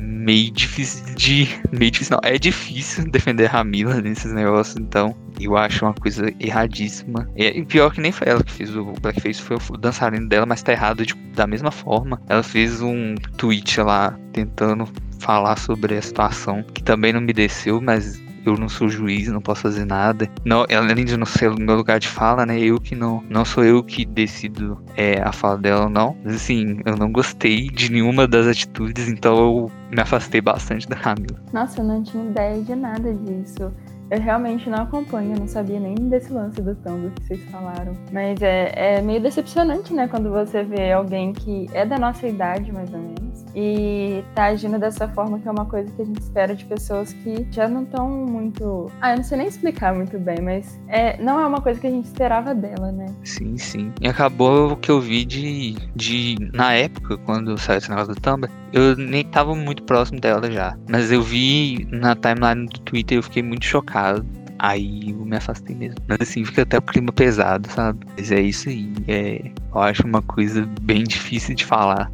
meio 0.00 0.50
difícil 0.50 1.14
de. 1.14 1.48
Meio 1.72 1.90
difícil, 1.90 2.16
não. 2.16 2.28
É 2.30 2.38
difícil 2.38 3.04
defender 3.10 3.46
a 3.46 3.50
Ramila 3.50 4.00
nesses 4.00 4.32
negócios, 4.32 4.76
então. 4.76 5.16
Eu 5.40 5.56
acho 5.56 5.84
uma 5.84 5.94
coisa 5.94 6.32
erradíssima. 6.40 7.28
E 7.36 7.64
pior 7.64 7.92
que 7.92 8.00
nem 8.00 8.10
foi 8.10 8.28
ela 8.28 8.42
que 8.42 8.50
fez 8.50 8.74
o 8.74 8.92
Blackface, 9.00 9.40
foi 9.40 9.56
o 9.56 9.76
dançarino 9.76 10.28
dela, 10.28 10.44
mas 10.44 10.62
tá 10.62 10.72
errado 10.72 11.04
da 11.34 11.46
mesma 11.46 11.70
forma. 11.70 12.20
Ela 12.28 12.42
fez 12.42 12.80
um 12.80 13.14
tweet 13.36 13.80
lá 13.80 14.18
tentando 14.32 14.88
falar 15.20 15.56
sobre 15.56 15.96
a 15.96 16.02
situação, 16.02 16.64
que 16.74 16.82
também 16.82 17.12
não 17.12 17.20
me 17.20 17.32
desceu, 17.32 17.80
mas 17.80 18.20
eu 18.44 18.56
não 18.56 18.68
sou 18.68 18.88
juiz, 18.88 19.28
não 19.28 19.40
posso 19.40 19.62
fazer 19.62 19.84
nada. 19.84 20.28
Não, 20.44 20.64
além 20.70 21.04
de 21.04 21.16
não 21.16 21.26
ser 21.26 21.50
meu 21.56 21.76
lugar 21.76 21.98
de 21.98 22.08
fala, 22.08 22.46
né? 22.46 22.58
Eu 22.58 22.80
que 22.80 22.94
não, 22.94 23.22
não 23.28 23.44
sou 23.44 23.64
eu 23.64 23.82
que 23.82 24.04
decido 24.04 24.82
é, 24.96 25.20
a 25.20 25.32
fala 25.32 25.58
dela 25.58 25.84
ou 25.84 25.90
não. 25.90 26.16
Mas 26.24 26.36
assim, 26.36 26.80
eu 26.84 26.96
não 26.96 27.10
gostei 27.12 27.68
de 27.68 27.90
nenhuma 27.90 28.26
das 28.26 28.46
atitudes, 28.46 29.08
então 29.08 29.36
eu 29.36 29.70
me 29.90 30.00
afastei 30.00 30.40
bastante 30.40 30.88
da 30.88 30.96
Camila. 30.96 31.38
Nossa, 31.52 31.80
eu 31.80 31.84
não 31.84 32.02
tinha 32.02 32.24
ideia 32.24 32.62
de 32.62 32.74
nada 32.74 33.12
disso. 33.14 33.72
Eu 34.10 34.20
realmente 34.22 34.70
não 34.70 34.84
acompanho, 34.84 35.34
eu 35.34 35.40
não 35.40 35.46
sabia 35.46 35.78
nem 35.78 35.94
desse 35.94 36.32
lance 36.32 36.62
do 36.62 36.74
Tumblr 36.76 37.10
que 37.10 37.26
vocês 37.26 37.44
falaram. 37.50 37.92
Mas 38.10 38.40
é, 38.40 38.72
é 38.74 39.02
meio 39.02 39.20
decepcionante, 39.20 39.92
né, 39.92 40.08
quando 40.08 40.30
você 40.30 40.62
vê 40.64 40.92
alguém 40.92 41.34
que 41.34 41.66
é 41.74 41.84
da 41.84 41.98
nossa 41.98 42.26
idade, 42.26 42.72
mais 42.72 42.90
ou 42.92 43.00
menos, 43.00 43.37
e 43.60 44.22
tá 44.36 44.44
agindo 44.44 44.78
dessa 44.78 45.08
forma, 45.08 45.40
que 45.40 45.48
é 45.48 45.50
uma 45.50 45.66
coisa 45.66 45.90
que 45.90 46.00
a 46.00 46.04
gente 46.04 46.20
espera 46.20 46.54
de 46.54 46.64
pessoas 46.64 47.12
que 47.12 47.44
já 47.50 47.66
não 47.66 47.82
estão 47.82 48.08
muito. 48.08 48.88
Ah, 49.00 49.10
eu 49.10 49.16
não 49.16 49.24
sei 49.24 49.38
nem 49.38 49.48
explicar 49.48 49.92
muito 49.92 50.16
bem, 50.16 50.40
mas 50.40 50.80
é, 50.86 51.20
não 51.20 51.40
é 51.40 51.44
uma 51.44 51.60
coisa 51.60 51.80
que 51.80 51.88
a 51.88 51.90
gente 51.90 52.04
esperava 52.04 52.54
dela, 52.54 52.92
né? 52.92 53.06
Sim, 53.24 53.58
sim. 53.58 53.92
E 54.00 54.06
acabou 54.06 54.72
o 54.72 54.76
que 54.76 54.92
eu 54.92 55.00
vi 55.00 55.24
de. 55.24 55.74
de 55.96 56.36
na 56.54 56.72
época, 56.74 57.16
quando 57.18 57.58
saiu 57.58 57.78
esse 57.78 57.90
negócio 57.90 58.14
do 58.14 58.20
Tumblr, 58.20 58.48
eu 58.72 58.96
nem 58.96 59.24
tava 59.24 59.52
muito 59.56 59.82
próximo 59.82 60.20
dela 60.20 60.48
já. 60.48 60.78
Mas 60.88 61.10
eu 61.10 61.20
vi 61.20 61.84
na 61.90 62.14
timeline 62.14 62.66
do 62.66 62.78
Twitter 62.82 63.16
e 63.16 63.18
eu 63.18 63.24
fiquei 63.24 63.42
muito 63.42 63.64
chocado. 63.64 64.24
Aí 64.60 65.10
eu 65.10 65.24
me 65.24 65.36
afastei 65.36 65.74
mesmo. 65.74 65.98
Mas 66.06 66.18
assim, 66.20 66.44
fica 66.44 66.62
até 66.62 66.78
o 66.78 66.82
clima 66.82 67.12
pesado, 67.12 67.68
sabe? 67.70 68.06
Mas 68.16 68.30
é 68.30 68.40
isso 68.40 68.68
aí. 68.68 68.92
É, 69.08 69.50
eu 69.74 69.80
acho 69.80 70.06
uma 70.06 70.22
coisa 70.22 70.68
bem 70.82 71.02
difícil 71.02 71.56
de 71.56 71.64
falar. 71.64 72.10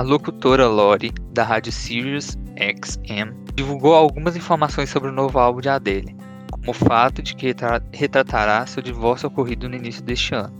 A 0.00 0.02
locutora 0.02 0.66
Lori, 0.66 1.12
da 1.30 1.44
rádio 1.44 1.70
Sirius 1.70 2.38
XM, 2.56 3.34
divulgou 3.54 3.94
algumas 3.94 4.34
informações 4.34 4.88
sobre 4.88 5.10
o 5.10 5.12
novo 5.12 5.38
álbum 5.38 5.60
de 5.60 5.68
Adele 5.68 6.16
como 6.50 6.70
o 6.70 6.72
fato 6.72 7.20
de 7.20 7.36
que 7.36 7.54
retratará 7.92 8.64
seu 8.64 8.82
divórcio 8.82 9.28
ocorrido 9.28 9.68
no 9.68 9.76
início 9.76 10.02
deste 10.02 10.34
ano. 10.34 10.54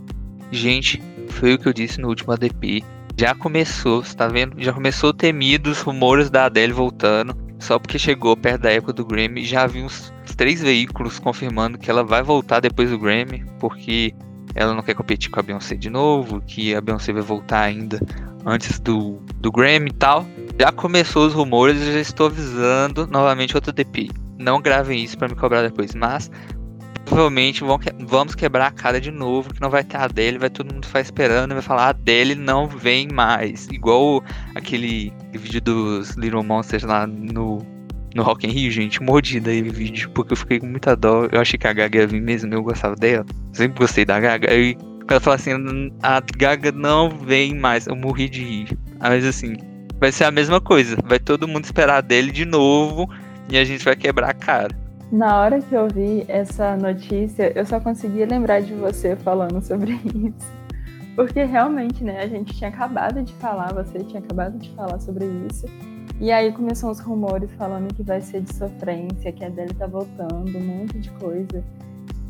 Gente, 0.51 1.01
foi 1.29 1.55
o 1.55 1.57
que 1.57 1.67
eu 1.67 1.73
disse 1.73 1.99
no 1.99 2.09
último 2.09 2.31
ADP. 2.33 2.83
Já 3.17 3.33
começou, 3.33 4.01
está 4.01 4.27
vendo? 4.27 4.61
Já 4.61 4.73
começou 4.73 5.11
temidos 5.11 5.81
rumores 5.81 6.29
da 6.29 6.45
Adele 6.45 6.71
voltando, 6.71 7.35
só 7.57 7.79
porque 7.79 7.97
chegou 7.97 8.37
perto 8.37 8.61
da 8.61 8.71
época 8.71 8.93
do 8.93 9.03
Grammy. 9.03 9.43
Já 9.43 9.65
vi 9.65 9.81
uns 9.81 10.13
três 10.37 10.61
veículos 10.61 11.17
confirmando 11.17 11.79
que 11.79 11.89
ela 11.89 12.03
vai 12.03 12.21
voltar 12.21 12.59
depois 12.59 12.91
do 12.91 12.99
Grammy, 12.99 13.43
porque 13.59 14.13
ela 14.53 14.75
não 14.75 14.83
quer 14.83 14.93
competir 14.93 15.31
com 15.31 15.39
a 15.39 15.43
Beyoncé 15.43 15.75
de 15.75 15.89
novo, 15.89 16.41
que 16.41 16.75
a 16.75 16.81
Beyoncé 16.81 17.11
vai 17.11 17.23
voltar 17.23 17.61
ainda 17.61 17.99
antes 18.45 18.79
do, 18.79 19.19
do 19.37 19.51
Grammy 19.51 19.89
e 19.89 19.93
tal. 19.93 20.25
Já 20.59 20.71
começou 20.71 21.27
os 21.27 21.33
rumores 21.33 21.81
e 21.81 21.93
já 21.93 21.99
estou 21.99 22.27
avisando 22.27 23.07
novamente 23.07 23.55
outro 23.55 23.71
DP 23.71 24.09
não 24.41 24.61
gravem 24.61 25.03
isso 25.03 25.17
para 25.17 25.29
me 25.29 25.35
cobrar 25.35 25.61
depois, 25.61 25.93
mas 25.93 26.29
provavelmente 27.05 27.63
vamos 27.99 28.35
quebrar 28.35 28.67
a 28.67 28.71
cara 28.71 28.99
de 28.99 29.11
novo, 29.11 29.53
que 29.53 29.61
não 29.61 29.69
vai 29.69 29.83
ter 29.83 29.97
a 29.97 30.05
Adele, 30.05 30.37
vai 30.37 30.49
todo 30.49 30.73
mundo 30.73 30.85
ficar 30.85 31.01
esperando 31.01 31.51
e 31.51 31.53
vai 31.55 31.63
falar 31.63 31.85
a 31.85 31.89
Adele 31.89 32.35
não 32.35 32.67
vem 32.67 33.07
mais. 33.07 33.67
Igual 33.67 34.23
aquele 34.55 35.13
vídeo 35.33 35.61
dos 35.61 36.11
Little 36.11 36.43
Monsters 36.43 36.83
lá 36.83 37.05
no, 37.05 37.59
no 38.15 38.23
Rock 38.23 38.47
in 38.47 38.51
Rio, 38.51 38.71
gente, 38.71 39.01
mordi 39.01 39.39
daí 39.39 39.61
o 39.61 39.71
vídeo, 39.71 40.09
porque 40.11 40.33
eu 40.33 40.37
fiquei 40.37 40.59
com 40.59 40.67
muita 40.67 40.95
dó, 40.95 41.27
eu 41.31 41.39
achei 41.39 41.59
que 41.59 41.67
a 41.67 41.73
Gaga 41.73 41.99
ia 41.99 42.07
vir 42.07 42.21
mesmo, 42.21 42.53
eu 42.53 42.63
gostava 42.63 42.95
dela, 42.95 43.25
sempre 43.53 43.79
gostei 43.79 44.05
da 44.05 44.19
Gaga, 44.19 44.51
aí 44.51 44.77
ela 45.11 45.21
fala 45.21 45.35
assim, 45.35 45.51
a 46.01 46.21
Gaga 46.37 46.71
não 46.71 47.09
vem 47.09 47.55
mais, 47.55 47.87
eu 47.87 47.95
morri 47.95 48.29
de 48.29 48.43
rir. 48.43 48.77
Mas 48.99 49.25
assim, 49.25 49.55
vai 49.99 50.11
ser 50.11 50.25
a 50.25 50.31
mesma 50.31 50.59
coisa, 50.61 50.97
vai 51.05 51.19
todo 51.19 51.47
mundo 51.47 51.65
esperar 51.65 52.01
dele 52.01 52.31
de 52.31 52.45
novo, 52.45 53.09
e 53.49 53.57
a 53.57 53.63
gente 53.63 53.83
vai 53.83 53.95
quebrar 53.95 54.29
a 54.29 54.33
cara. 54.33 54.75
Na 55.11 55.41
hora 55.41 55.59
que 55.59 55.73
eu 55.75 55.87
vi 55.89 56.23
essa 56.29 56.77
notícia, 56.77 57.51
eu 57.53 57.65
só 57.65 57.79
conseguia 57.79 58.25
lembrar 58.25 58.61
de 58.61 58.73
você 58.73 59.15
falando 59.17 59.61
sobre 59.61 59.99
isso. 60.15 60.61
Porque 61.15 61.43
realmente, 61.43 62.03
né, 62.03 62.21
a 62.21 62.27
gente 62.27 62.55
tinha 62.55 62.69
acabado 62.69 63.21
de 63.21 63.33
falar, 63.33 63.73
você 63.73 63.99
tinha 63.99 64.21
acabado 64.21 64.57
de 64.57 64.69
falar 64.69 64.99
sobre 64.99 65.25
isso. 65.51 65.65
E 66.19 66.31
aí 66.31 66.51
começou 66.53 66.89
os 66.89 66.99
rumores 66.99 67.51
falando 67.57 67.93
que 67.93 68.03
vai 68.03 68.21
ser 68.21 68.41
de 68.41 68.55
sofrência, 68.55 69.31
que 69.31 69.43
a 69.43 69.47
Adele 69.47 69.73
tá 69.73 69.87
voltando, 69.87 70.57
um 70.57 70.63
monte 70.63 70.99
de 70.99 71.09
coisa. 71.11 71.63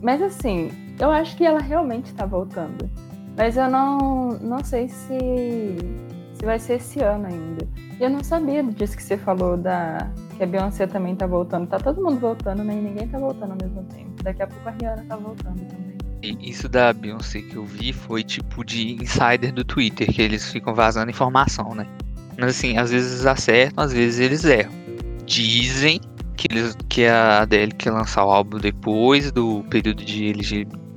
Mas 0.02 0.22
assim, 0.22 0.70
eu 1.00 1.12
acho 1.12 1.36
que 1.38 1.46
ela 1.46 1.60
realmente 1.60 2.14
tá 2.14 2.26
voltando. 2.26 2.90
Mas 3.38 3.56
eu 3.56 3.70
não, 3.70 4.30
não 4.42 4.64
sei 4.64 4.90
se, 4.90 5.18
se 6.34 6.46
vai 6.46 6.60
ser 6.60 6.74
esse 6.74 7.00
ano 7.02 7.28
ainda. 7.28 7.68
E 8.00 8.04
eu 8.04 8.10
não 8.10 8.24
sabia 8.24 8.64
disso 8.64 8.98
que 8.98 9.04
você 9.04 9.18
falou 9.18 9.56
da, 9.56 10.12
que 10.36 10.44
a 10.44 10.48
Beyoncé 10.48 10.88
também 10.88 11.16
tá 11.16 11.28
voltando. 11.28 11.68
Tá 11.68 11.78
todo 11.78 12.04
mundo 12.04 12.20
voltando, 12.20 12.64
né? 12.64 12.74
E 12.74 12.82
ninguém 12.82 13.08
tá 13.08 13.20
voltando 13.20 13.52
ao 13.52 13.58
mesmo 13.62 13.84
tempo. 13.84 14.24
Daqui 14.24 14.42
a 14.42 14.48
pouco 14.48 14.68
a 14.68 14.72
Rihanna 14.72 15.06
tá 15.08 15.16
voltando 15.16 15.62
também. 15.66 15.92
Isso 16.40 16.70
da 16.70 16.94
Beyoncé 16.94 17.42
que 17.42 17.56
eu 17.56 17.66
vi 17.66 17.94
foi 17.94 18.24
tipo 18.24 18.64
de 18.64 18.94
insider 18.94 19.52
do 19.52 19.64
Twitter, 19.64 20.12
que 20.12 20.22
eles 20.22 20.52
ficam 20.52 20.74
vazando 20.74 21.10
informação, 21.10 21.74
né? 21.74 21.88
Mas 22.38 22.58
assim, 22.58 22.78
às 22.78 22.92
vezes 22.92 23.26
acertam, 23.26 23.84
às 23.84 23.94
vezes 23.94 24.20
eles 24.20 24.46
erram. 24.46 24.72
Dizem 25.26 26.00
que, 26.42 26.48
eles, 26.52 26.76
que 26.90 27.06
a 27.06 27.42
Adele 27.42 27.72
quer 27.72 27.92
lançar 27.92 28.26
o 28.26 28.32
álbum 28.32 28.58
depois 28.58 29.32
do 29.32 29.64
período 29.70 30.04
de 30.04 30.34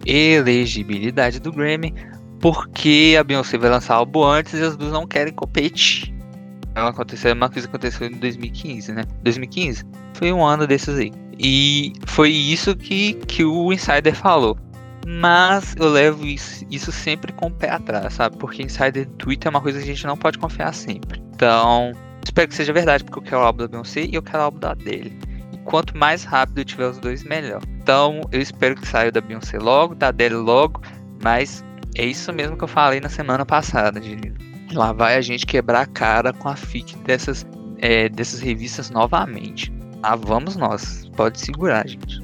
elegibilidade 0.06 1.40
do 1.40 1.52
Grammy, 1.52 1.94
porque 2.40 3.16
a 3.18 3.24
Beyoncé 3.24 3.58
vai 3.58 3.70
lançar 3.70 3.96
o 3.96 3.98
álbum 3.98 4.24
antes 4.24 4.54
e 4.54 4.62
as 4.62 4.76
duas 4.76 4.92
não 4.92 5.06
querem 5.06 5.32
competir 5.32 6.14
aconteceu 6.74 7.32
uma 7.32 7.48
coisa 7.48 7.68
aconteceu 7.68 8.08
em 8.08 8.18
2015, 8.18 8.92
né? 8.92 9.04
2015 9.22 9.84
foi 10.14 10.32
um 10.32 10.44
ano 10.44 10.66
desses 10.66 10.98
aí. 10.98 11.12
E 11.38 11.92
foi 12.06 12.30
isso 12.30 12.76
que, 12.76 13.14
que 13.14 13.44
o 13.44 13.72
Insider 13.72 14.14
falou. 14.14 14.58
Mas 15.06 15.74
eu 15.78 15.90
levo 15.90 16.24
isso, 16.24 16.64
isso 16.70 16.90
sempre 16.90 17.32
com 17.32 17.46
o 17.46 17.50
pé 17.50 17.70
atrás, 17.70 18.14
sabe? 18.14 18.36
Porque 18.38 18.62
Insider 18.62 19.06
Twitter 19.18 19.48
é 19.48 19.50
uma 19.50 19.60
coisa 19.60 19.78
que 19.78 19.84
a 19.84 19.86
gente 19.86 20.06
não 20.06 20.16
pode 20.16 20.38
confiar 20.38 20.72
sempre. 20.72 21.22
Então, 21.34 21.92
espero 22.24 22.48
que 22.48 22.54
seja 22.54 22.72
verdade, 22.72 23.04
porque 23.04 23.18
eu 23.18 23.22
quero 23.22 23.42
o 23.42 23.44
álbum 23.44 23.58
da 23.58 23.68
Beyoncé 23.68 24.04
e 24.04 24.14
eu 24.14 24.22
quero 24.22 24.38
o 24.38 24.42
álbum 24.42 24.60
da 24.60 24.72
dele. 24.74 25.18
Quanto 25.64 25.96
mais 25.96 26.24
rápido 26.24 26.64
tiver 26.64 26.88
os 26.88 26.98
dois, 26.98 27.24
melhor. 27.24 27.62
Então, 27.82 28.20
eu 28.30 28.40
espero 28.40 28.74
que 28.76 28.86
saia 28.86 29.10
da 29.10 29.20
Beyoncé 29.20 29.58
logo, 29.58 29.94
da 29.94 30.08
Adele 30.08 30.34
logo, 30.34 30.80
mas 31.22 31.64
é 31.96 32.04
isso 32.04 32.32
mesmo 32.32 32.56
que 32.56 32.64
eu 32.64 32.68
falei 32.68 33.00
na 33.00 33.08
semana 33.08 33.44
passada, 33.46 34.00
gente. 34.00 34.32
Lá 34.72 34.92
vai 34.92 35.16
a 35.16 35.20
gente 35.20 35.46
quebrar 35.46 35.82
a 35.82 35.86
cara 35.86 36.32
com 36.32 36.48
a 36.48 36.56
FIC 36.56 36.96
dessas, 36.98 37.46
é, 37.78 38.08
dessas 38.08 38.40
revistas 38.40 38.90
novamente. 38.90 39.72
Ah, 40.02 40.16
vamos 40.16 40.56
nós. 40.56 41.08
Pode 41.16 41.40
segurar, 41.40 41.86
gente. 41.88 42.20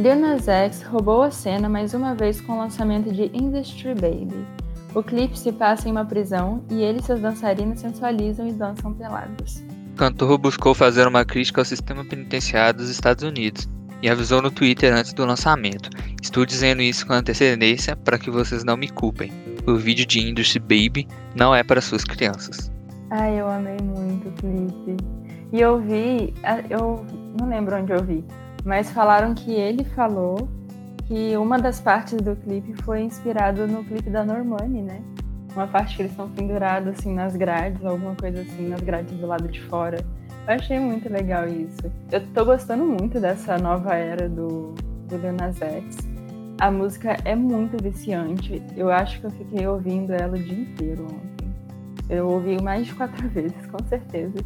Nas 0.00 0.48
X 0.48 0.82
roubou 0.82 1.22
a 1.22 1.30
cena 1.30 1.68
mais 1.68 1.94
uma 1.94 2.14
vez 2.14 2.40
com 2.40 2.54
o 2.54 2.58
lançamento 2.58 3.12
de 3.12 3.30
Industry 3.34 3.94
Baby. 3.94 4.46
O 4.94 5.02
clipe 5.02 5.38
se 5.38 5.52
passa 5.52 5.88
em 5.88 5.92
uma 5.92 6.04
prisão 6.04 6.62
e 6.70 6.82
ele 6.82 7.00
e 7.00 7.02
seus 7.02 7.20
dançarinos 7.20 7.80
sensualizam 7.80 8.48
e 8.48 8.52
dançam 8.52 8.92
pelados 8.94 9.62
cantor 10.00 10.38
buscou 10.38 10.74
fazer 10.74 11.06
uma 11.06 11.26
crítica 11.26 11.60
ao 11.60 11.64
sistema 11.66 12.02
penitenciário 12.02 12.78
dos 12.78 12.88
Estados 12.88 13.22
Unidos 13.22 13.68
e 14.00 14.08
avisou 14.08 14.40
no 14.40 14.50
Twitter 14.50 14.94
antes 14.94 15.12
do 15.12 15.26
lançamento. 15.26 15.90
Estou 16.22 16.46
dizendo 16.46 16.80
isso 16.80 17.06
com 17.06 17.12
antecedência 17.12 17.94
para 17.94 18.18
que 18.18 18.30
vocês 18.30 18.64
não 18.64 18.78
me 18.78 18.88
culpem. 18.88 19.30
O 19.66 19.76
vídeo 19.76 20.06
de 20.06 20.18
Industry 20.18 20.58
Baby 20.58 21.06
não 21.36 21.54
é 21.54 21.62
para 21.62 21.82
suas 21.82 22.02
crianças. 22.02 22.72
Ai, 23.10 23.38
eu 23.38 23.46
amei 23.46 23.76
muito 23.82 24.26
o 24.30 24.32
clipe. 24.32 25.04
E 25.52 25.60
eu 25.60 25.78
vi, 25.78 26.32
eu 26.70 27.04
não 27.38 27.50
lembro 27.50 27.76
onde 27.76 27.92
eu 27.92 28.02
vi, 28.02 28.24
mas 28.64 28.90
falaram 28.90 29.34
que 29.34 29.52
ele 29.52 29.84
falou 29.84 30.48
que 31.06 31.36
uma 31.36 31.58
das 31.58 31.80
partes 31.80 32.20
do 32.20 32.36
clipe 32.36 32.74
foi 32.82 33.02
inspirado 33.02 33.66
no 33.66 33.84
clipe 33.84 34.10
da 34.10 34.24
Normani, 34.24 34.82
né? 34.82 35.02
uma 35.54 35.66
parte 35.66 35.96
que 35.96 36.02
eles 36.02 36.12
estão 36.12 36.28
pendurados 36.28 36.98
assim 36.98 37.12
nas 37.12 37.36
grades, 37.36 37.84
alguma 37.84 38.14
coisa 38.14 38.40
assim, 38.42 38.68
nas 38.68 38.80
grades 38.80 39.16
do 39.18 39.26
lado 39.26 39.48
de 39.48 39.60
fora. 39.62 39.98
Eu 40.46 40.54
achei 40.54 40.78
muito 40.78 41.10
legal 41.12 41.46
isso. 41.48 41.90
Eu 42.10 42.26
tô 42.32 42.44
gostando 42.44 42.84
muito 42.84 43.20
dessa 43.20 43.58
nova 43.58 43.94
era 43.94 44.28
do, 44.28 44.74
do 45.08 45.16
Lil 45.16 45.36
X. 45.38 45.96
A 46.60 46.70
música 46.70 47.16
é 47.24 47.34
muito 47.34 47.82
viciante. 47.82 48.62
Eu 48.76 48.90
acho 48.90 49.20
que 49.20 49.26
eu 49.26 49.30
fiquei 49.30 49.66
ouvindo 49.66 50.12
ela 50.12 50.36
o 50.36 50.42
dia 50.42 50.58
inteiro 50.58 51.04
ontem. 51.04 51.50
Eu 52.08 52.28
ouvi 52.28 52.60
mais 52.60 52.86
de 52.86 52.94
quatro 52.94 53.26
vezes, 53.30 53.66
com 53.66 53.82
certeza. 53.86 54.38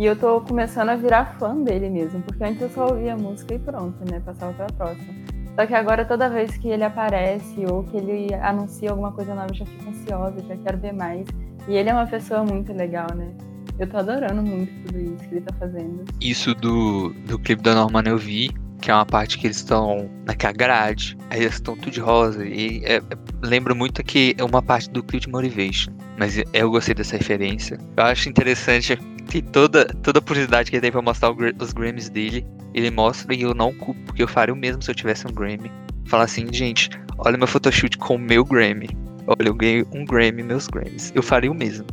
E 0.00 0.06
eu 0.06 0.16
tô 0.16 0.40
começando 0.40 0.88
a 0.88 0.96
virar 0.96 1.36
fã 1.38 1.54
dele 1.54 1.90
mesmo, 1.90 2.22
porque 2.22 2.42
antes 2.42 2.62
eu 2.62 2.70
só 2.70 2.86
ouvia 2.86 3.14
música 3.18 3.52
e 3.52 3.58
pronto, 3.58 3.98
né? 4.10 4.18
Passava 4.24 4.50
pra 4.54 4.66
próxima. 4.68 5.12
Só 5.54 5.66
que 5.66 5.74
agora, 5.74 6.06
toda 6.06 6.30
vez 6.30 6.56
que 6.56 6.68
ele 6.68 6.82
aparece 6.82 7.66
ou 7.70 7.84
que 7.84 7.98
ele 7.98 8.32
anuncia 8.32 8.92
alguma 8.92 9.12
coisa 9.12 9.34
nova, 9.34 9.48
eu 9.50 9.56
já 9.56 9.66
fico 9.66 9.90
ansiosa, 9.90 10.42
já 10.48 10.56
quero 10.56 10.78
ver 10.78 10.94
mais. 10.94 11.26
E 11.68 11.74
ele 11.74 11.90
é 11.90 11.92
uma 11.92 12.06
pessoa 12.06 12.42
muito 12.42 12.72
legal, 12.72 13.08
né? 13.14 13.30
Eu 13.78 13.86
tô 13.86 13.98
adorando 13.98 14.40
muito 14.40 14.72
tudo 14.86 15.00
isso 15.00 15.28
que 15.28 15.34
ele 15.34 15.40
tá 15.42 15.54
fazendo. 15.58 16.02
Isso 16.18 16.54
do, 16.54 17.10
do 17.26 17.38
clipe 17.38 17.62
da 17.62 17.74
Norman 17.74 18.04
eu 18.06 18.16
vi, 18.16 18.48
que 18.80 18.90
é 18.90 18.94
uma 18.94 19.04
parte 19.04 19.38
que 19.38 19.46
eles 19.46 19.58
estão 19.58 20.08
naquela 20.24 20.54
grade, 20.54 21.16
aí 21.28 21.40
eles 21.40 21.56
estão 21.56 21.76
tudo 21.76 21.90
de 21.90 22.00
rosa, 22.00 22.46
e 22.46 22.82
é, 22.84 22.96
é, 22.96 23.02
lembra 23.42 23.74
muito 23.74 24.02
que 24.02 24.34
é 24.38 24.44
uma 24.44 24.62
parte 24.62 24.88
do 24.90 25.02
clipe 25.02 25.26
de 25.26 25.30
Motivation, 25.30 25.92
mas 26.18 26.42
eu 26.52 26.70
gostei 26.70 26.94
dessa 26.94 27.16
referência. 27.16 27.78
Eu 27.96 28.04
acho 28.04 28.28
interessante 28.28 28.98
que 29.20 29.42
toda, 29.42 29.84
toda 30.02 30.18
a 30.18 30.22
curiosidade 30.22 30.70
que 30.70 30.76
ele 30.76 30.82
tem 30.82 30.92
pra 30.92 31.02
mostrar 31.02 31.30
os 31.32 31.72
Grammys 31.72 32.08
dele, 32.08 32.46
ele 32.74 32.90
mostra 32.90 33.34
e 33.34 33.42
eu 33.42 33.54
não 33.54 33.72
culpo, 33.74 34.00
porque 34.06 34.22
eu 34.22 34.28
faria 34.28 34.54
o 34.54 34.56
mesmo 34.56 34.82
se 34.82 34.90
eu 34.90 34.94
tivesse 34.94 35.26
um 35.26 35.32
Grammy. 35.32 35.70
Falar 36.06 36.24
assim, 36.24 36.46
gente, 36.52 36.90
olha 37.18 37.36
meu 37.36 37.46
photoshoot 37.46 37.96
com 37.98 38.16
o 38.16 38.18
meu 38.18 38.44
Grammy. 38.44 38.88
Olha, 39.26 39.48
eu 39.48 39.54
ganhei 39.54 39.84
um 39.92 40.04
Grammy, 40.04 40.42
meus 40.42 40.66
Grammys. 40.66 41.12
Eu 41.14 41.22
faria 41.22 41.50
o 41.50 41.54
mesmo. 41.54 41.86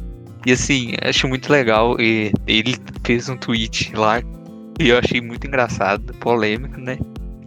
E 0.45 0.51
assim, 0.51 0.93
acho 1.03 1.27
muito 1.27 1.51
legal. 1.51 1.99
E 1.99 2.31
ele 2.47 2.75
fez 3.03 3.29
um 3.29 3.37
tweet 3.37 3.95
lá 3.95 4.21
e 4.79 4.89
eu 4.89 4.97
achei 4.97 5.19
muito 5.19 5.45
engraçado, 5.47 6.13
polêmico, 6.15 6.79
né? 6.79 6.97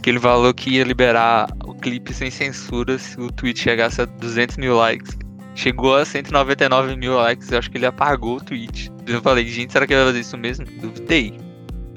Que 0.03 0.11
ele 0.11 0.19
falou 0.19 0.53
que 0.53 0.71
ia 0.71 0.85
liberar 0.85 1.49
o 1.65 1.75
clipe 1.75 2.13
sem 2.13 2.31
censura 2.31 2.99
se 2.99 3.21
o 3.21 3.31
tweet 3.31 3.61
chegasse 3.61 4.03
a 4.03 4.05
200 4.05 4.57
mil 4.57 4.77
likes. 4.77 5.17
Chegou 5.55 5.97
a 5.97 6.05
199 6.05 6.97
mil 6.97 7.15
likes, 7.15 7.51
eu 7.53 7.59
acho 7.59 7.71
que 7.71 7.79
ele 7.79 7.87
apagou 7.87 8.37
o 8.37 8.41
tweet. 8.41 8.91
Eu 9.15 9.23
falei, 9.23 9.47
gente, 9.47 9.73
será 9.73 9.87
que 9.87 9.93
ele 9.93 10.01
vai 10.03 10.13
fazer 10.13 10.21
isso 10.21 10.39
mesmo? 10.39 10.67
Duvidei. 10.81 11.39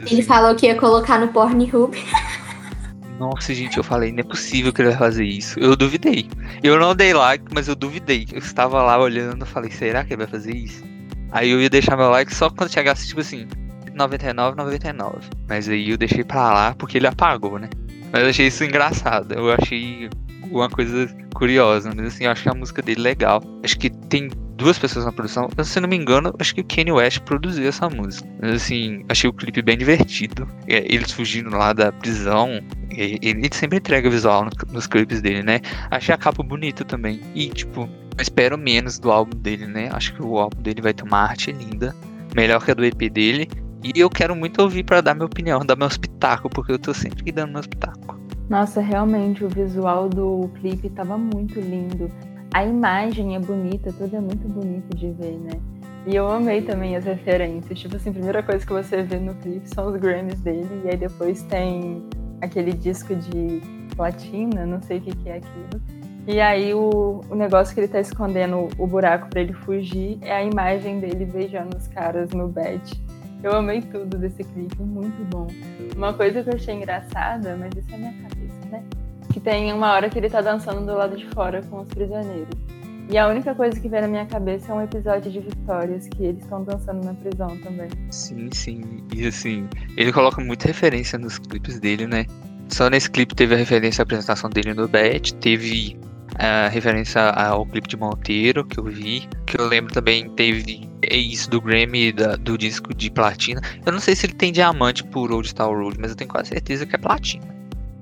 Ele 0.09 0.21
falou 0.21 0.55
que 0.55 0.65
ia 0.65 0.75
colocar 0.75 1.19
no 1.19 1.29
Pornhub. 1.29 1.97
Nossa, 3.19 3.53
gente, 3.53 3.77
eu 3.77 3.83
falei, 3.83 4.11
não 4.11 4.19
é 4.19 4.23
possível 4.23 4.73
que 4.73 4.81
ele 4.81 4.89
vai 4.89 4.97
fazer 4.97 5.23
isso. 5.23 5.59
Eu 5.59 5.75
duvidei. 5.75 6.27
Eu 6.61 6.79
não 6.79 6.95
dei 6.95 7.13
like, 7.13 7.45
mas 7.53 7.67
eu 7.67 7.75
duvidei. 7.75 8.27
Eu 8.31 8.39
estava 8.39 8.81
lá 8.81 8.97
olhando, 8.97 9.45
falei, 9.45 9.71
será 9.71 10.03
que 10.03 10.13
ele 10.13 10.23
vai 10.23 10.27
fazer 10.27 10.55
isso? 10.55 10.83
Aí 11.31 11.49
eu 11.49 11.61
ia 11.61 11.69
deixar 11.69 11.95
meu 11.95 12.09
like 12.09 12.33
só 12.35 12.49
quando 12.49 12.71
chegasse, 12.71 13.07
tipo 13.07 13.21
assim, 13.21 13.47
99, 13.93 14.57
99. 14.57 15.19
Mas 15.47 15.69
aí 15.69 15.89
eu 15.89 15.97
deixei 15.97 16.23
pra 16.23 16.53
lá 16.53 16.75
porque 16.75 16.97
ele 16.97 17.07
apagou, 17.07 17.59
né? 17.59 17.69
Mas 18.11 18.23
eu 18.23 18.29
achei 18.29 18.47
isso 18.47 18.63
engraçado. 18.63 19.33
Eu 19.33 19.51
achei 19.51 20.09
uma 20.51 20.69
coisa 20.69 21.07
curiosa. 21.33 21.91
Mas 21.95 22.07
assim, 22.07 22.25
eu 22.25 22.31
acho 22.31 22.43
que 22.43 22.49
a 22.49 22.53
música 22.53 22.81
dele 22.81 23.01
é 23.01 23.03
legal. 23.03 23.41
Acho 23.63 23.77
que 23.77 23.89
tem 23.89 24.29
duas 24.55 24.77
pessoas 24.77 25.05
na 25.05 25.11
produção. 25.11 25.49
Eu, 25.57 25.65
se 25.65 25.79
não 25.79 25.89
me 25.89 25.95
engano, 25.95 26.33
acho 26.39 26.53
que 26.55 26.61
o 26.61 26.63
Kanye 26.63 26.91
West 26.91 27.19
produziu 27.21 27.67
essa 27.67 27.89
música. 27.89 28.27
Mas 28.41 28.53
assim, 28.53 29.03
achei 29.09 29.29
o 29.29 29.33
clipe 29.33 29.61
bem 29.61 29.77
divertido. 29.77 30.47
É, 30.67 30.85
eles 30.93 31.11
fugindo 31.11 31.49
lá 31.49 31.73
da 31.73 31.91
prisão. 31.91 32.61
Ele 32.89 33.49
sempre 33.51 33.79
entrega 33.79 34.09
visual 34.09 34.47
nos 34.71 34.87
clipes 34.87 35.21
dele, 35.21 35.41
né? 35.41 35.59
Achei 35.89 36.13
a 36.13 36.17
capa 36.17 36.43
bonita 36.43 36.85
também. 36.85 37.21
E, 37.33 37.49
tipo, 37.49 37.89
espero 38.19 38.57
menos 38.57 38.99
do 38.99 39.11
álbum 39.11 39.35
dele, 39.37 39.65
né? 39.65 39.89
Acho 39.91 40.13
que 40.13 40.21
o 40.21 40.37
álbum 40.37 40.61
dele 40.61 40.81
vai 40.81 40.93
ter 40.93 41.03
uma 41.03 41.17
arte 41.17 41.51
linda. 41.51 41.95
Melhor 42.35 42.63
que 42.63 42.71
a 42.71 42.73
do 42.73 42.85
EP 42.85 43.09
dele. 43.11 43.47
E 43.83 43.99
eu 43.99 44.09
quero 44.09 44.35
muito 44.35 44.61
ouvir 44.61 44.83
para 44.83 45.01
dar 45.01 45.13
minha 45.13 45.25
opinião, 45.25 45.59
dar 45.65 45.75
meu 45.75 45.87
espetáculo, 45.87 46.49
porque 46.49 46.71
eu 46.71 46.79
tô 46.79 46.93
sempre 46.93 47.31
dando 47.31 47.51
meu 47.51 47.61
espetáculo. 47.61 48.21
Nossa, 48.49 48.79
realmente 48.81 49.43
o 49.43 49.49
visual 49.49 50.07
do 50.07 50.49
clipe 50.59 50.89
tava 50.89 51.17
muito 51.17 51.59
lindo. 51.59 52.11
A 52.53 52.63
imagem 52.63 53.35
é 53.35 53.39
bonita, 53.39 53.91
tudo 53.91 54.15
é 54.15 54.19
muito 54.19 54.47
bonito 54.47 54.95
de 54.95 55.09
ver, 55.11 55.39
né? 55.39 55.59
E 56.05 56.15
eu 56.15 56.27
amei 56.27 56.61
também 56.61 56.95
as 56.95 57.03
referências. 57.03 57.79
Tipo 57.79 57.95
assim, 57.95 58.11
a 58.11 58.13
primeira 58.13 58.43
coisa 58.43 58.63
que 58.63 58.71
você 58.71 59.01
vê 59.01 59.17
no 59.17 59.33
clipe 59.35 59.67
são 59.67 59.87
os 59.87 59.99
Grammys 59.99 60.39
dele, 60.41 60.83
e 60.85 60.89
aí 60.89 60.97
depois 60.97 61.41
tem 61.43 62.03
aquele 62.41 62.71
disco 62.73 63.15
de 63.15 63.59
platina, 63.95 64.67
não 64.67 64.79
sei 64.83 64.99
o 64.99 65.01
que, 65.01 65.15
que 65.15 65.29
é 65.29 65.37
aquilo. 65.37 65.81
E 66.27 66.39
aí 66.39 66.75
o, 66.75 67.21
o 67.27 67.35
negócio 67.35 67.73
que 67.73 67.79
ele 67.81 67.87
tá 67.87 67.99
escondendo 67.99 68.69
o 68.77 68.85
buraco 68.85 69.29
para 69.29 69.41
ele 69.41 69.53
fugir 69.53 70.19
é 70.21 70.33
a 70.33 70.43
imagem 70.43 70.99
dele 70.99 71.25
beijando 71.25 71.75
os 71.75 71.87
caras 71.87 72.29
no 72.31 72.47
bed. 72.47 72.81
Eu 73.41 73.53
amei 73.53 73.81
tudo 73.81 74.17
desse 74.17 74.43
clipe, 74.43 74.81
muito 74.81 75.25
bom. 75.29 75.47
Uma 75.95 76.13
coisa 76.13 76.43
que 76.43 76.49
eu 76.49 76.53
achei 76.53 76.75
engraçada, 76.75 77.57
mas 77.57 77.71
isso 77.75 77.93
é 77.93 77.97
minha 77.97 78.13
cabeça, 78.13 78.69
né? 78.71 78.83
Que 79.33 79.39
tem 79.39 79.73
uma 79.73 79.91
hora 79.91 80.09
que 80.09 80.19
ele 80.19 80.29
tá 80.29 80.41
dançando 80.41 80.85
do 80.85 80.95
lado 80.95 81.17
de 81.17 81.27
fora 81.29 81.61
com 81.63 81.81
os 81.81 81.87
prisioneiros. 81.87 82.55
E 83.09 83.17
a 83.17 83.27
única 83.27 83.53
coisa 83.53 83.79
que 83.79 83.89
vem 83.89 84.01
na 84.01 84.07
minha 84.07 84.25
cabeça 84.25 84.71
é 84.71 84.75
um 84.75 84.81
episódio 84.81 85.31
de 85.31 85.39
Vitórias, 85.39 86.07
que 86.07 86.23
eles 86.23 86.41
estão 86.43 86.63
dançando 86.63 87.03
na 87.03 87.13
prisão 87.13 87.57
também. 87.59 87.89
Sim, 88.11 88.49
sim. 88.53 89.03
E 89.13 89.27
assim, 89.27 89.67
ele 89.97 90.13
coloca 90.13 90.41
muita 90.41 90.67
referência 90.67 91.19
nos 91.19 91.37
clipes 91.37 91.79
dele, 91.79 92.07
né? 92.07 92.25
Só 92.69 92.89
nesse 92.89 93.09
clipe 93.09 93.35
teve 93.35 93.55
a 93.55 93.57
referência 93.57 94.01
à 94.01 94.03
apresentação 94.03 94.49
dele 94.49 94.73
no 94.73 94.87
Bet, 94.87 95.33
teve 95.35 95.97
a 96.35 96.69
referência 96.69 97.21
ao 97.29 97.65
clipe 97.65 97.87
de 97.87 97.97
Monteiro 97.97 98.65
que 98.65 98.79
eu 98.79 98.85
vi, 98.85 99.27
que 99.45 99.59
eu 99.59 99.67
lembro 99.67 99.93
também 99.93 100.29
teve 100.29 100.89
isso 101.11 101.49
do 101.49 101.61
Grammy 101.61 102.11
da, 102.11 102.35
do 102.35 102.57
disco 102.57 102.93
de 102.93 103.11
platina. 103.11 103.61
Eu 103.85 103.91
não 103.91 103.99
sei 103.99 104.15
se 104.15 104.25
ele 104.25 104.33
tem 104.33 104.51
diamante 104.51 105.03
por 105.03 105.31
Old 105.31 105.47
Star 105.47 105.69
Road, 105.69 105.97
mas 105.99 106.11
eu 106.11 106.15
tenho 106.15 106.29
quase 106.29 106.49
certeza 106.49 106.85
que 106.85 106.95
é 106.95 106.97
platina. 106.97 107.45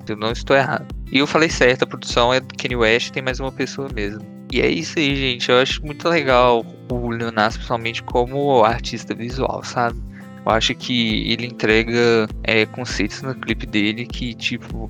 Eu 0.10 0.18
não 0.18 0.32
estou 0.32 0.56
errado. 0.56 0.86
E 1.12 1.20
eu 1.20 1.28
falei 1.28 1.50
certo, 1.50 1.84
a 1.84 1.88
produção 1.88 2.34
é 2.34 2.40
do 2.40 2.56
Kanye 2.56 2.76
West, 2.76 3.12
tem 3.12 3.22
mais 3.22 3.40
uma 3.40 3.52
pessoa 3.52 3.88
mesmo. 3.94 4.22
E 4.52 4.62
é 4.62 4.68
isso 4.68 5.00
aí, 5.00 5.16
gente. 5.16 5.50
Eu 5.50 5.60
acho 5.60 5.86
muito 5.86 6.08
legal 6.10 6.66
o 6.90 7.10
Leonas, 7.10 7.56
principalmente 7.56 8.04
como 8.04 8.64
artista 8.64 9.14
visual, 9.14 9.64
sabe? 9.64 10.02
Eu 10.46 10.52
acho 10.52 10.76
que 10.76 11.32
ele 11.32 11.46
entrega 11.46 12.28
é, 12.44 12.66
conceitos 12.66 13.22
no 13.22 13.36
clipe 13.36 13.66
dele 13.66 14.06
que, 14.06 14.34
tipo, 14.34 14.90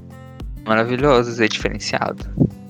maravilhosos, 0.66 1.40
é 1.40 1.48
diferenciado. 1.48 2.26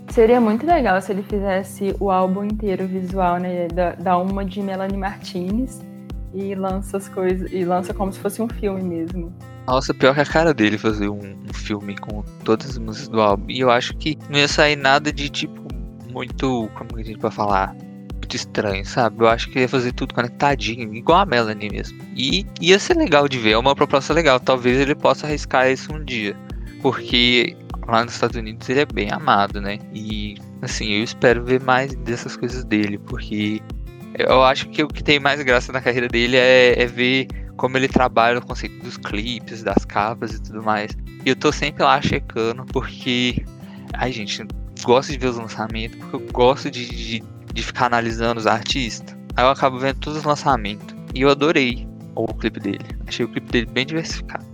Seria 0.10 0.42
muito 0.42 0.66
legal 0.66 1.02
se 1.02 1.12
ele 1.12 1.24
fizesse 1.24 1.96
o 2.00 2.12
álbum 2.12 2.44
inteiro 2.44 2.86
visual, 2.88 3.38
né? 3.38 3.68
Da, 3.68 3.92
da 3.94 4.18
uma 4.18 4.44
de 4.44 4.62
Melanie 4.62 4.98
Martinez 4.98 5.91
e 6.34 6.56
lança 6.56 6.98
as 6.98 7.08
coisas. 7.08 7.52
E 7.52 7.64
lança 7.64 7.94
como 7.94 8.12
se 8.12 8.20
fosse 8.20 8.42
um 8.42 8.48
filme 8.48 8.82
mesmo. 8.82 9.34
Nossa, 9.68 9.94
pior 9.94 10.14
que 10.14 10.22
a 10.22 10.26
cara 10.26 10.54
dele 10.54 10.78
fazer 10.78 11.10
um, 11.10 11.20
um, 11.20 11.54
filme 11.54 11.96
com 11.98 12.24
todas 12.44 12.72
as 12.72 12.78
músicas 12.78 13.08
do 13.10 13.22
álbum. 13.22 13.46
E 13.50 13.60
eu 13.60 13.70
acho 13.70 13.96
que 13.98 14.18
não 14.30 14.40
ia 14.40 14.48
sair 14.48 14.76
nada 14.76 15.12
de 15.12 15.30
tipo 15.30 15.62
muito. 16.12 16.70
Como 16.76 16.98
a 16.98 17.04
gente 17.04 17.20
pode 17.20 17.36
falar? 17.36 17.76
Muito 18.14 18.36
estranho, 18.36 18.86
sabe? 18.86 19.24
Eu 19.24 19.28
acho 19.28 19.50
que 19.50 19.60
ia 19.60 19.70
fazer 19.70 19.94
tudo 19.94 20.14
conectadinho, 20.14 20.94
igual 20.94 21.20
a 21.20 21.26
Melanie 21.26 21.70
mesmo. 21.70 22.00
E 22.16 22.46
ia 22.60 22.80
ser 22.80 22.96
legal 22.96 23.28
de 23.28 23.38
ver, 23.38 23.52
é 23.52 23.58
uma 23.58 23.76
proposta 23.76 24.14
legal. 24.14 24.40
Talvez 24.40 24.80
ele 24.80 24.96
possa 24.96 25.28
arriscar 25.28 25.70
isso 25.70 25.94
um 25.94 26.04
dia. 26.04 26.36
Porque 26.82 27.56
lá 27.88 28.04
nos 28.04 28.14
Estados 28.14 28.36
Unidos 28.36 28.68
ele 28.70 28.80
é 28.80 28.86
bem 28.86 29.12
amado, 29.12 29.62
né? 29.62 29.80
E 29.94 30.36
assim, 30.62 30.92
eu 30.92 31.04
espero 31.04 31.44
ver 31.44 31.62
mais 31.62 31.94
dessas 31.96 32.38
coisas 32.38 32.64
dele, 32.64 32.98
porque 32.98 33.62
eu 34.18 34.44
acho 34.44 34.70
que 34.70 34.84
o 34.84 34.88
que 34.88 35.04
tem 35.04 35.20
mais 35.20 35.42
graça 35.42 35.72
na 35.72 35.82
carreira 35.82 36.08
dele 36.08 36.38
é, 36.38 36.82
é 36.82 36.86
ver 36.86 37.28
como 37.58 37.78
ele 37.78 37.88
trabalha 37.88 38.40
o 38.40 38.46
conceito 38.46 38.84
dos 38.84 38.98
clipes, 38.98 39.64
das 39.64 39.86
capas 39.86 40.34
e 40.34 40.42
tudo 40.42 40.64
mais. 40.64 40.92
E 41.26 41.30
eu 41.30 41.36
tô 41.36 41.52
sempre 41.52 41.84
lá 41.84 42.02
checando, 42.02 42.66
porque. 42.66 43.46
Ai, 43.94 44.12
gente, 44.12 44.46
gosto 44.84 45.12
de 45.12 45.18
ver 45.18 45.28
os 45.28 45.38
lançamentos, 45.38 45.98
porque 45.98 46.16
eu 46.16 46.32
gosto 46.32 46.72
de, 46.72 46.88
de, 46.88 47.24
de 47.54 47.64
ficar 47.64 47.86
analisando 47.88 48.40
os 48.40 48.48
artistas. 48.48 49.16
Aí 49.36 49.46
eu 49.46 49.50
acabo 49.50 49.78
vendo 49.78 50.00
todos 50.00 50.20
os 50.20 50.26
lançamentos. 50.26 50.96
E 51.14 51.22
eu 51.22 51.30
adorei 51.30 51.88
o 52.16 52.26
clipe 52.34 52.60
dele. 52.60 52.86
Achei 53.08 53.26
o 53.26 53.30
clipe 53.30 53.52
dele 53.52 53.66
bem 53.68 53.86
diversificado. 53.86 54.51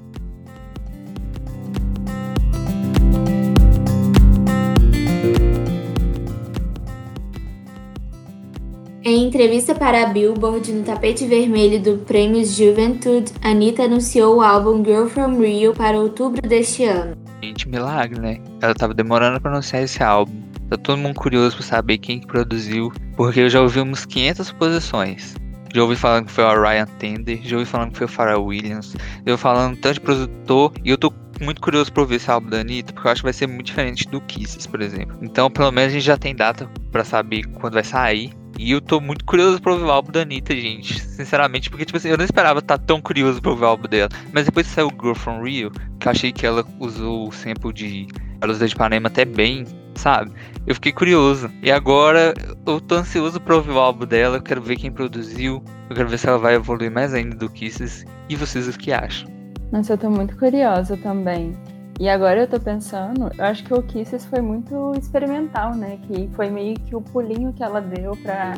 Em 9.07 9.23
entrevista 9.23 9.73
para 9.73 10.03
a 10.03 10.05
Billboard 10.07 10.69
no 10.69 10.83
tapete 10.83 11.25
vermelho 11.25 11.81
do 11.81 11.97
Prêmio 11.99 12.45
Juventude, 12.45 13.31
Anitta 13.41 13.83
anunciou 13.83 14.35
o 14.35 14.41
álbum 14.41 14.83
Girl 14.83 15.05
From 15.07 15.39
Rio 15.39 15.73
para 15.73 15.97
outubro 15.97 16.41
deste 16.41 16.83
ano. 16.83 17.15
Gente, 17.41 17.69
milagre, 17.69 18.19
né? 18.19 18.41
Ela 18.61 18.75
tava 18.75 18.93
demorando 18.93 19.39
para 19.39 19.51
anunciar 19.51 19.81
esse 19.81 20.03
álbum. 20.03 20.33
Tá 20.69 20.75
todo 20.75 20.97
mundo 20.97 21.15
curioso 21.15 21.55
para 21.55 21.65
saber 21.65 21.99
quem 21.99 22.19
que 22.19 22.27
produziu, 22.27 22.91
porque 23.15 23.39
eu 23.39 23.49
já 23.49 23.61
ouvi 23.61 23.79
umas 23.79 24.05
500 24.05 24.51
posições. 24.51 25.35
Já 25.73 25.83
ouvi 25.83 25.95
falando 25.95 26.25
que 26.25 26.33
foi 26.33 26.43
o 26.43 26.61
Ryan 26.61 26.87
Tender, 26.99 27.39
já 27.43 27.55
ouvi 27.55 27.65
falando 27.65 27.91
que 27.91 27.99
foi 27.99 28.07
o 28.07 28.09
Pharrell 28.09 28.43
Williams, 28.43 28.93
já 29.25 29.31
ouvi 29.31 29.41
falando 29.41 29.77
tanto 29.77 29.93
de 29.93 30.01
produtor, 30.01 30.73
e 30.83 30.89
eu 30.89 30.97
tô 30.97 31.13
muito 31.39 31.61
curioso 31.61 31.93
pra 31.93 32.01
ouvir 32.01 32.15
esse 32.15 32.29
álbum 32.29 32.49
da 32.49 32.59
Anitta, 32.59 32.91
porque 32.91 33.07
eu 33.07 33.11
acho 33.13 33.21
que 33.21 33.27
vai 33.27 33.33
ser 33.33 33.47
muito 33.47 33.67
diferente 33.67 34.05
do 34.09 34.19
Kisses, 34.19 34.67
por 34.67 34.81
exemplo. 34.81 35.17
Então, 35.21 35.49
pelo 35.49 35.71
menos 35.71 35.91
a 35.91 35.93
gente 35.93 36.05
já 36.05 36.17
tem 36.17 36.35
data 36.35 36.69
para 36.91 37.05
saber 37.05 37.45
quando 37.61 37.75
vai 37.75 37.85
sair. 37.85 38.31
E 38.57 38.71
eu 38.71 38.81
tô 38.81 38.99
muito 38.99 39.23
curioso 39.23 39.61
pra 39.61 39.73
ouvir 39.73 39.85
o 39.85 39.91
álbum 39.91 40.11
da 40.11 40.21
Anitta, 40.21 40.55
gente. 40.55 40.99
Sinceramente, 40.99 41.69
porque, 41.69 41.85
tipo 41.85 41.97
assim, 41.97 42.09
eu 42.09 42.17
não 42.17 42.25
esperava 42.25 42.59
estar 42.59 42.77
tão 42.77 42.99
curioso 42.99 43.41
pra 43.41 43.51
ouvir 43.51 43.63
o 43.63 43.67
álbum 43.67 43.87
dela. 43.87 44.09
Mas 44.33 44.45
depois 44.45 44.67
que 44.67 44.73
saiu 44.73 44.89
Girl 44.89 45.13
From 45.13 45.43
Rio, 45.43 45.71
que 45.99 46.07
eu 46.07 46.11
achei 46.11 46.31
que 46.31 46.45
ela 46.45 46.65
usou 46.79 47.27
o 47.27 47.31
sample 47.31 47.71
de 47.71 48.07
Luz 48.43 48.59
de 48.59 48.65
Ipanema 48.65 49.07
até 49.07 49.25
bem, 49.25 49.65
sabe? 49.95 50.31
Eu 50.65 50.75
fiquei 50.75 50.91
curioso. 50.91 51.51
E 51.61 51.71
agora 51.71 52.33
eu 52.65 52.81
tô 52.81 52.95
ansioso 52.95 53.39
pra 53.39 53.55
ouvir 53.55 53.71
o 53.71 53.79
álbum 53.79 54.05
dela. 54.05 54.37
Eu 54.37 54.41
quero 54.41 54.61
ver 54.61 54.75
quem 54.75 54.91
produziu. 54.91 55.63
Eu 55.89 55.95
quero 55.95 56.09
ver 56.09 56.17
se 56.17 56.27
ela 56.27 56.37
vai 56.37 56.55
evoluir 56.55 56.91
mais 56.91 57.13
ainda 57.13 57.35
do 57.35 57.49
que 57.49 57.67
Kisses. 57.67 58.05
E 58.27 58.35
vocês 58.35 58.67
o 58.67 58.77
que 58.77 58.91
acham? 58.91 59.29
Nossa, 59.71 59.93
eu 59.93 59.97
tô 59.97 60.09
muito 60.09 60.35
curiosa 60.37 60.95
também. 60.97 61.53
E 61.99 62.07
agora 62.07 62.41
eu 62.41 62.47
tô 62.47 62.59
pensando, 62.59 63.31
eu 63.35 63.45
acho 63.45 63.63
que 63.63 63.73
o 63.73 63.81
Kisses 63.81 64.23
foi 64.25 64.39
muito 64.39 64.93
experimental, 64.99 65.73
né? 65.73 65.97
Que 66.03 66.27
foi 66.35 66.49
meio 66.49 66.75
que 66.75 66.95
o 66.95 67.01
pulinho 67.01 67.51
que 67.53 67.63
ela 67.63 67.81
deu 67.81 68.15
pra 68.17 68.53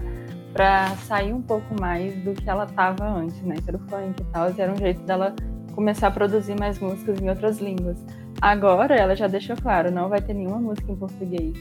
pra 0.53 0.87
sair 1.07 1.33
um 1.33 1.41
pouco 1.41 1.79
mais 1.79 2.15
do 2.23 2.33
que 2.33 2.49
ela 2.49 2.65
tava 2.65 3.05
antes, 3.05 3.41
né? 3.43 3.55
Que 3.63 3.69
era 3.69 3.77
o 3.77 3.81
funk 3.87 4.21
e 4.21 4.25
tal, 4.25 4.51
e 4.51 4.59
era 4.59 4.71
um 4.71 4.75
jeito 4.75 5.01
dela 5.03 5.33
começar 5.73 6.07
a 6.07 6.11
produzir 6.11 6.59
mais 6.59 6.79
músicas 6.79 7.21
em 7.21 7.29
outras 7.29 7.59
línguas. 7.59 8.03
Agora 8.41 8.95
ela 8.95 9.15
já 9.15 9.27
deixou 9.27 9.55
claro, 9.55 9.91
não 9.91 10.09
vai 10.09 10.21
ter 10.21 10.33
nenhuma 10.33 10.59
música 10.59 10.91
em 10.91 10.95
português. 10.95 11.53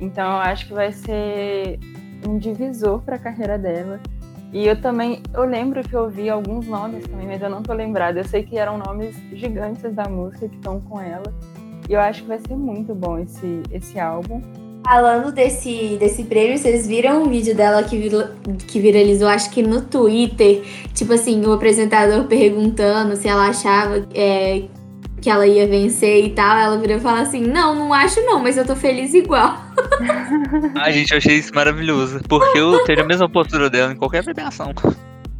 Então 0.00 0.24
eu 0.24 0.38
acho 0.38 0.66
que 0.66 0.74
vai 0.74 0.92
ser 0.92 1.78
um 2.26 2.38
divisor 2.38 3.00
para 3.02 3.16
a 3.16 3.18
carreira 3.18 3.58
dela. 3.58 4.00
E 4.56 4.66
eu 4.66 4.80
também, 4.80 5.22
eu 5.34 5.44
lembro 5.44 5.82
que 5.82 5.92
eu 5.92 6.04
ouvi 6.04 6.30
alguns 6.30 6.66
nomes 6.66 7.06
também, 7.06 7.26
mas 7.26 7.42
eu 7.42 7.50
não 7.50 7.62
tô 7.62 7.74
lembrada. 7.74 8.20
Eu 8.20 8.24
sei 8.24 8.42
que 8.42 8.56
eram 8.56 8.78
nomes 8.78 9.14
gigantes 9.34 9.92
da 9.92 10.04
música 10.04 10.48
que 10.48 10.56
estão 10.56 10.80
com 10.80 10.98
ela. 10.98 11.30
E 11.86 11.92
eu 11.92 12.00
acho 12.00 12.22
que 12.22 12.28
vai 12.28 12.38
ser 12.38 12.56
muito 12.56 12.94
bom 12.94 13.18
esse, 13.18 13.62
esse 13.70 14.00
álbum. 14.00 14.40
Falando 14.82 15.30
desse, 15.30 15.98
desse 16.00 16.24
prêmio, 16.24 16.56
vocês 16.56 16.86
viram 16.86 17.24
um 17.24 17.28
vídeo 17.28 17.54
dela 17.54 17.82
que, 17.82 17.98
vir, 17.98 18.12
que 18.66 18.80
viralizou, 18.80 19.28
acho 19.28 19.50
que 19.50 19.60
no 19.60 19.82
Twitter. 19.82 20.64
Tipo 20.94 21.12
assim, 21.12 21.44
o 21.44 21.52
apresentador 21.52 22.24
perguntando 22.24 23.14
se 23.14 23.28
ela 23.28 23.48
achava 23.48 24.06
é, 24.14 24.62
que 25.26 25.30
ela 25.30 25.44
ia 25.44 25.66
vencer 25.66 26.24
e 26.24 26.30
tal. 26.30 26.56
Ela 26.56 26.78
virou 26.78 26.98
e 26.98 27.00
falou 27.00 27.18
assim: 27.18 27.40
Não, 27.40 27.74
não 27.74 27.92
acho 27.92 28.24
não, 28.24 28.38
mas 28.38 28.56
eu 28.56 28.64
tô 28.64 28.76
feliz 28.76 29.12
igual. 29.12 29.60
Ai, 30.76 30.92
gente, 30.92 31.10
eu 31.10 31.18
achei 31.18 31.34
isso 31.34 31.52
maravilhoso. 31.52 32.20
Porque 32.28 32.56
eu 32.56 32.84
teria 32.84 33.02
a 33.02 33.06
mesma 33.06 33.28
postura 33.28 33.68
dela 33.68 33.92
em 33.92 33.96
qualquer 33.96 34.22
premiação. 34.22 34.72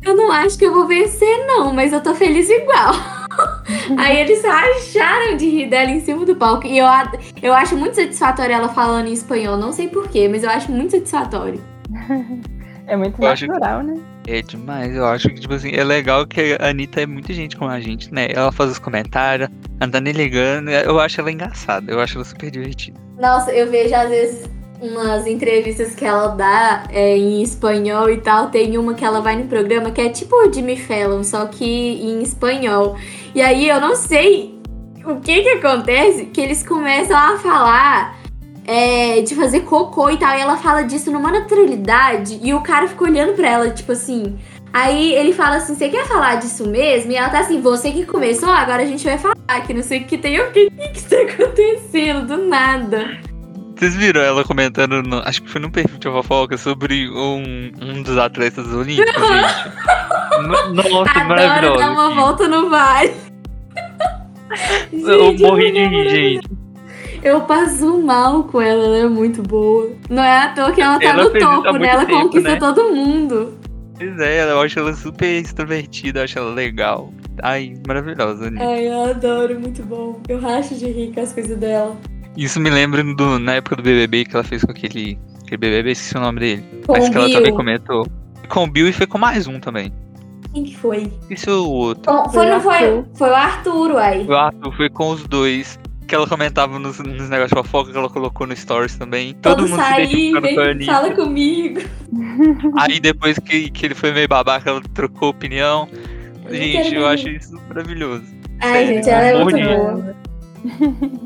Eu 0.03 0.16
não 0.16 0.33
acho 0.33 0.59
que 0.59 0.66
eu 0.66 0.75
vou 0.75 0.88
vencer, 0.88 1.46
não, 1.46 1.72
mas 1.72 1.92
eu 1.92 2.01
tô 2.01 2.16
feliz 2.16 2.51
igual. 2.51 2.94
Aí 3.96 4.18
eles 4.18 4.44
acharam 4.44 5.37
de 5.37 5.49
rir 5.49 5.70
dela 5.70 5.90
em 5.90 6.01
cima 6.01 6.27
do 6.27 6.35
palco. 6.35 6.66
E 6.66 6.79
eu, 6.79 6.87
eu 7.40 7.55
acho 7.55 7.77
muito 7.77 7.94
satisfatório 7.94 8.57
ela 8.57 8.68
falando 8.68 9.07
em 9.07 9.12
espanhol. 9.12 9.57
Não 9.57 9.70
sei 9.70 9.87
porquê, 9.87 10.27
mas 10.27 10.42
eu 10.42 10.51
acho 10.51 10.72
muito 10.72 10.90
satisfatório. 10.90 11.61
É 12.87 12.96
muito 12.96 13.20
eu 13.20 13.29
natural, 13.29 13.81
que... 13.81 13.87
né? 13.87 14.01
É 14.29 14.42
demais, 14.42 14.94
eu 14.94 15.07
acho 15.07 15.29
que, 15.29 15.40
tipo 15.40 15.55
assim, 15.55 15.70
é 15.72 15.85
legal 15.85 16.27
que 16.27 16.57
a 16.61 16.68
Anitta 16.68 17.01
é 17.01 17.07
muita 17.07 17.33
gente 17.33 17.57
como 17.57 17.70
a 17.70 17.81
gente, 17.81 18.12
né? 18.12 18.29
Ela 18.33 18.51
faz 18.51 18.72
os 18.72 18.79
comentários, 18.79 19.49
ela 19.81 19.90
tá 19.90 20.01
nem 20.01 20.12
ligando, 20.12 20.70
eu 20.70 20.99
acho 20.99 21.20
ela 21.20 21.31
engraçada, 21.31 21.92
eu 21.92 22.01
acho 22.01 22.16
ela 22.16 22.25
super 22.25 22.51
divertida. 22.51 22.99
Nossa, 23.18 23.53
eu 23.53 23.70
vejo 23.70 23.94
às 23.94 24.09
vezes 24.09 24.51
umas 24.81 25.27
entrevistas 25.27 25.94
que 25.94 26.05
ela 26.05 26.29
dá 26.29 26.85
é, 26.90 27.16
em 27.16 27.42
espanhol 27.42 28.11
e 28.11 28.18
tal. 28.18 28.51
Tem 28.51 28.77
uma 28.77 28.94
que 28.94 29.05
ela 29.05 29.20
vai 29.20 29.37
no 29.37 29.46
programa 29.46 29.90
que 29.90 30.01
é 30.01 30.09
tipo 30.09 30.35
o 30.35 30.53
Jimmy 30.53 30.77
Fallon, 30.77 31.22
só 31.25 31.46
que 31.46 31.64
em 31.64 32.22
espanhol. 32.22 32.96
E 33.35 33.40
aí 33.40 33.68
eu 33.68 33.81
não 33.81 33.96
sei 33.96 34.59
o 35.05 35.16
que 35.20 35.42
que 35.42 35.49
acontece, 35.51 36.27
que 36.27 36.40
eles 36.40 36.62
começam 36.62 37.16
a 37.16 37.38
falar 37.38 38.16
é, 38.66 39.20
de 39.20 39.35
fazer 39.35 39.61
cocô 39.61 40.11
e 40.11 40.16
tal. 40.18 40.37
E 40.37 40.40
ela 40.40 40.57
fala 40.57 40.83
disso 40.83 41.11
numa 41.11 41.31
naturalidade. 41.31 42.40
E 42.42 42.52
o 42.52 42.61
cara 42.61 42.88
fica 42.88 43.05
olhando 43.05 43.35
pra 43.35 43.48
ela, 43.48 43.70
tipo 43.70 43.92
assim. 43.92 44.37
Aí 44.72 45.14
ele 45.14 45.33
fala 45.33 45.57
assim: 45.57 45.74
Você 45.74 45.88
quer 45.88 46.07
falar 46.07 46.37
disso 46.37 46.68
mesmo? 46.68 47.12
E 47.12 47.16
ela 47.16 47.31
tá 47.31 47.40
assim: 47.40 47.61
Você 47.61 47.92
que 47.92 48.05
começou, 48.05 48.50
agora 48.50 48.83
a 48.83 48.87
gente 48.87 49.05
vai 49.05 49.16
falar. 49.16 49.37
Que 49.66 49.72
não 49.72 49.83
sei 49.83 50.00
o 50.00 50.05
que 50.05 50.18
tem 50.18 50.40
o 50.40 50.50
que, 50.50 50.68
que, 50.70 50.88
que 50.88 51.02
tá 51.02 51.16
acontecendo 51.22 52.26
do 52.26 52.44
nada. 52.46 53.18
Vocês 53.76 53.94
viram 53.94 54.22
ela 54.22 54.42
comentando, 54.42 55.02
no, 55.02 55.18
acho 55.18 55.42
que 55.42 55.50
foi 55.50 55.61
no 55.61 55.70
perfil 55.70 55.98
de 55.98 56.09
fofoca, 56.09 56.57
sobre 56.57 57.11
um, 57.11 57.70
um 57.81 58.02
dos 58.02 58.16
atletas 58.16 58.66
olímpicos, 58.72 59.12
gente? 59.29 60.72
Nossa, 60.72 61.24
maravilhoso. 61.24 61.79
dar 61.79 61.90
uma 61.92 62.14
volta 62.14 62.48
no 62.48 62.70
vale. 62.70 63.12
eu 64.92 65.38
morri 65.38 65.72
de 65.72 65.87
rir, 65.87 66.09
gente. 66.09 66.65
Eu 67.26 67.40
passo 67.40 68.00
mal 68.00 68.44
com 68.44 68.60
ela, 68.60 68.84
ela 68.84 68.98
é 68.98 69.08
muito 69.08 69.42
boa. 69.42 69.90
Não 70.08 70.22
é 70.22 70.44
à 70.44 70.54
toa 70.54 70.70
que 70.70 70.80
ela 70.80 70.96
tá 70.96 71.06
ela 71.06 71.24
no 71.24 71.32
topo, 71.32 71.72
né? 71.72 71.88
Ela 71.88 72.06
tempo, 72.06 72.22
conquista 72.22 72.50
né? 72.50 72.56
todo 72.56 72.94
mundo. 72.94 73.58
Pois 73.98 74.20
é, 74.20 74.48
eu 74.48 74.60
acho 74.60 74.78
ela 74.78 74.94
super 74.94 75.42
extrovertida, 75.42 76.20
eu 76.20 76.24
acho 76.24 76.38
ela 76.38 76.54
legal. 76.54 77.12
Ai, 77.42 77.74
maravilhosa. 77.84 78.48
Né? 78.48 78.64
Ai, 78.64 78.86
eu 78.86 79.10
adoro, 79.10 79.58
muito 79.58 79.82
bom. 79.82 80.20
Eu 80.28 80.38
racho 80.38 80.76
de 80.76 80.86
rir 80.86 81.12
com 81.12 81.20
as 81.20 81.32
coisas 81.32 81.58
dela. 81.58 81.96
Isso 82.36 82.60
me 82.60 82.70
lembra 82.70 83.02
do, 83.02 83.40
na 83.40 83.54
época 83.54 83.74
do 83.74 83.82
BBB 83.82 84.26
que 84.26 84.36
ela 84.36 84.44
fez 84.44 84.62
com 84.62 84.70
aquele, 84.70 85.18
aquele 85.42 85.56
BBB, 85.56 85.90
esqueci 85.90 86.16
o 86.16 86.20
nome 86.20 86.38
dele. 86.38 86.64
Com 86.86 86.92
mas 86.92 87.08
que 87.08 87.16
ela 87.16 87.28
também 87.28 87.52
comentou. 87.52 88.06
Com 88.48 88.62
o 88.62 88.70
Bill 88.70 88.88
e 88.88 88.92
foi 88.92 89.08
com 89.08 89.18
mais 89.18 89.48
um 89.48 89.58
também. 89.58 89.92
Quem 90.54 90.62
que 90.62 90.76
foi? 90.76 91.12
Isso 91.28 91.50
é 91.50 91.54
o 91.54 91.68
outro. 91.68 92.04
Bom, 92.04 92.30
foi, 92.30 92.46
não 92.48 92.60
foi, 92.60 93.04
foi 93.14 93.30
o 93.30 93.34
Arthur, 93.34 93.90
uai. 93.94 94.24
O 94.24 94.32
Arthur 94.32 94.72
foi 94.76 94.88
com 94.88 95.10
os 95.10 95.26
dois 95.26 95.76
que 96.06 96.14
ela 96.14 96.26
comentava 96.26 96.78
nos, 96.78 96.98
nos 96.98 97.28
negócios 97.28 97.50
de 97.50 97.56
fofoca 97.56 97.90
que 97.90 97.98
ela 97.98 98.08
colocou 98.08 98.46
no 98.46 98.56
Stories 98.56 98.96
também. 98.96 99.34
Todo, 99.34 99.56
Todo 99.56 99.68
mundo 99.68 99.80
sair, 99.80 100.32
se 100.32 100.40
vem, 100.40 100.86
fala 100.86 101.14
comigo. 101.14 101.80
Aí 102.78 103.00
depois 103.00 103.38
que, 103.38 103.70
que 103.70 103.86
ele 103.86 103.94
foi 103.94 104.12
meio 104.12 104.28
babaca, 104.28 104.70
ela 104.70 104.80
trocou 104.94 105.30
opinião. 105.30 105.88
Eu 106.44 106.54
gente, 106.54 106.94
eu 106.94 107.06
acho 107.06 107.28
isso 107.28 107.60
maravilhoso. 107.68 108.24
Ai, 108.60 108.86
Sério, 108.86 108.94
gente, 108.94 109.10
ela 109.10 109.24
é 109.24 109.44
muito 109.44 109.58
boa. 109.58 110.16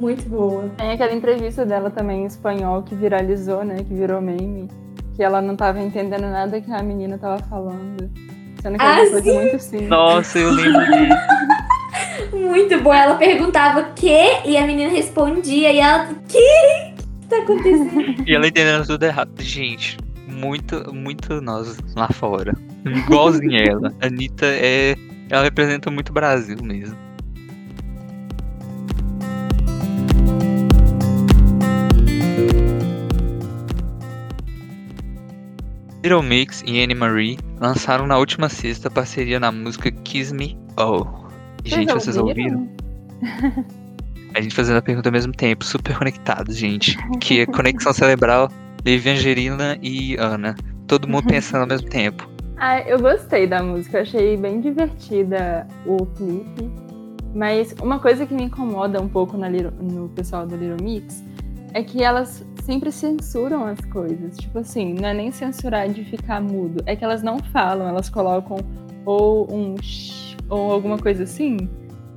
muito 0.00 0.28
boa. 0.28 0.68
Tem 0.76 0.92
aquela 0.92 1.12
entrevista 1.12 1.64
dela 1.64 1.90
também 1.90 2.22
em 2.22 2.26
espanhol 2.26 2.82
que 2.82 2.94
viralizou, 2.94 3.64
né? 3.64 3.76
Que 3.76 3.94
virou 3.94 4.20
meme. 4.20 4.68
Que 5.14 5.22
ela 5.22 5.40
não 5.40 5.56
tava 5.56 5.80
entendendo 5.80 6.22
nada 6.22 6.60
que 6.60 6.70
a 6.70 6.82
menina 6.82 7.18
tava 7.18 7.42
falando. 7.44 8.10
Sendo 8.60 8.76
que 8.76 8.84
ah, 8.84 9.00
uma 9.00 9.10
coisa 9.10 9.32
muito 9.32 9.58
simples. 9.58 9.88
Nossa, 9.88 10.38
eu 10.38 10.50
lembro 10.50 10.80
disso. 10.80 11.69
Muito 12.32 12.80
bom. 12.80 12.92
Ela 12.92 13.14
perguntava 13.14 13.80
o 13.80 13.94
quê? 13.94 14.40
E 14.44 14.56
a 14.56 14.66
menina 14.66 14.90
respondia. 14.90 15.72
E 15.72 15.78
ela, 15.78 16.06
que? 16.28 16.38
Que 17.20 17.26
tá 17.28 17.38
acontecendo? 17.38 18.24
e 18.26 18.34
ela 18.34 18.46
entendendo 18.46 18.86
tudo 18.86 19.04
errado. 19.04 19.30
Gente, 19.38 19.98
muito, 20.26 20.94
muito 20.94 21.40
nós 21.40 21.76
lá 21.94 22.08
fora. 22.08 22.54
Igualzinha 22.84 23.64
ela. 23.66 23.92
A 24.00 24.06
Anitta 24.06 24.46
é. 24.46 24.96
Ela 25.28 25.44
representa 25.44 25.90
muito 25.90 26.10
o 26.10 26.12
Brasil 26.12 26.56
mesmo. 26.62 26.96
Little 36.02 36.22
Mix 36.22 36.62
e 36.66 36.82
Anne 36.82 36.94
Marie 36.94 37.38
lançaram 37.60 38.06
na 38.06 38.16
última 38.16 38.48
sexta 38.48 38.90
parceria 38.90 39.38
na 39.38 39.52
música 39.52 39.90
Kiss 39.90 40.32
Me 40.32 40.58
Oh. 40.78 41.19
E, 41.64 41.70
gente, 41.70 41.92
vocês 41.92 42.16
ouviram? 42.16 42.68
A 44.34 44.40
gente 44.40 44.54
fazendo 44.54 44.76
a 44.76 44.82
pergunta 44.82 45.08
ao 45.08 45.12
mesmo 45.12 45.32
tempo, 45.32 45.64
super 45.64 45.98
conectados, 45.98 46.56
gente. 46.56 46.96
Que 47.18 47.40
é 47.40 47.46
conexão 47.46 47.92
cerebral, 47.92 48.48
Levi 48.84 49.10
Angelina 49.10 49.76
e 49.82 50.16
Ana. 50.18 50.54
Todo 50.86 51.08
mundo 51.08 51.26
pensando 51.26 51.62
ao 51.62 51.66
mesmo 51.66 51.88
tempo. 51.88 52.28
Ah, 52.62 52.82
eu 52.82 53.00
gostei 53.00 53.46
da 53.46 53.62
música, 53.62 54.02
achei 54.02 54.36
bem 54.36 54.60
divertida 54.60 55.66
o 55.86 56.04
clipe. 56.04 56.70
Mas 57.34 57.74
uma 57.80 57.98
coisa 57.98 58.26
que 58.26 58.34
me 58.34 58.42
incomoda 58.42 59.00
um 59.00 59.08
pouco 59.08 59.34
no 59.34 60.10
pessoal 60.10 60.46
do 60.46 60.56
Little 60.56 60.76
Mix 60.84 61.24
é 61.72 61.82
que 61.82 62.02
elas 62.02 62.44
sempre 62.62 62.92
censuram 62.92 63.64
as 63.64 63.80
coisas. 63.86 64.36
Tipo 64.36 64.58
assim, 64.58 64.92
não 64.92 65.08
é 65.08 65.14
nem 65.14 65.32
censurar 65.32 65.88
de 65.88 66.04
ficar 66.04 66.42
mudo, 66.42 66.82
é 66.84 66.94
que 66.94 67.02
elas 67.02 67.22
não 67.22 67.38
falam, 67.38 67.88
elas 67.88 68.10
colocam 68.10 68.58
ou 69.06 69.50
um 69.50 69.76
shh, 69.80 70.29
ou 70.50 70.72
alguma 70.72 70.98
coisa 70.98 71.22
assim. 71.22 71.56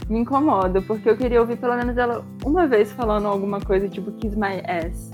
Me 0.09 0.19
incomoda, 0.19 0.81
porque 0.81 1.09
eu 1.09 1.15
queria 1.15 1.39
ouvir 1.39 1.57
pelo 1.57 1.77
menos 1.77 1.95
ela 1.95 2.25
uma 2.43 2.67
vez 2.67 2.91
falando 2.91 3.25
alguma 3.25 3.61
coisa 3.61 3.87
tipo 3.87 4.11
Kiss 4.13 4.37
My 4.37 4.61
Ass. 4.67 5.11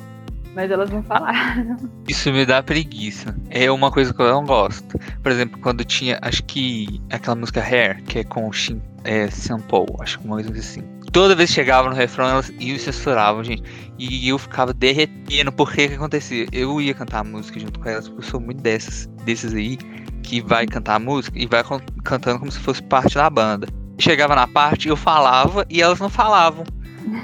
Mas 0.56 0.72
elas 0.72 0.90
não 0.90 1.04
falaram. 1.04 1.78
Isso 2.08 2.32
me 2.34 2.44
dá 2.44 2.64
preguiça. 2.64 3.36
É 3.52 3.70
uma 3.70 3.92
coisa 3.92 4.12
que 4.12 4.20
eu 4.20 4.32
não 4.32 4.44
gosto. 4.44 4.98
Por 5.22 5.32
exemplo, 5.32 5.60
quando 5.62 5.86
tinha, 5.86 6.18
acho 6.24 6.44
que 6.46 7.00
aquela 7.12 7.36
música 7.36 7.62
Hair, 7.62 8.04
que 8.04 8.20
é 8.20 8.24
com 8.24 8.48
o 8.48 8.52
Shin, 8.52 8.82
é, 9.04 9.30
Sample, 9.30 9.86
acho 10.00 10.18
que 10.18 10.26
uma 10.26 10.38
coisa 10.38 10.52
assim 10.58 10.84
toda 11.12 11.36
vez 11.36 11.50
que 11.50 11.56
chegava 11.56 11.90
no 11.90 11.96
refrão, 11.96 12.28
elas 12.28 12.50
iam 12.60 12.76
e 12.76 12.80
censuravam, 12.80 13.44
gente. 13.44 13.64
E 13.98 14.30
eu 14.30 14.38
ficava 14.38 14.74
derretendo, 14.74 15.52
porque 15.52 15.88
que 15.88 15.96
acontecia? 15.96 16.48
Eu 16.52 16.80
ia 16.80 16.94
cantar 16.94 17.20
a 17.20 17.24
música 17.24 17.60
junto 17.60 17.80
com 17.80 17.90
elas, 17.90 18.08
porque 18.08 18.26
eu 18.26 18.30
sou 18.30 18.40
muito 18.40 18.62
dessas, 18.62 19.08
desses 19.26 19.54
aí, 19.54 19.78
que 20.24 20.42
vai 20.42 20.66
cantar 20.66 20.96
a 20.96 21.00
música 21.00 21.38
e 21.38 21.46
vai 21.46 21.64
cantando 22.04 22.40
como 22.40 22.52
se 22.52 22.60
fosse 22.60 22.82
parte 22.84 23.16
da 23.16 23.30
banda. 23.30 23.68
Chegava 23.98 24.36
na 24.36 24.48
parte, 24.48 24.88
eu 24.88 24.96
falava 24.96 25.66
e 25.70 25.82
elas 25.82 26.00
não 26.00 26.10
falavam. 26.10 26.64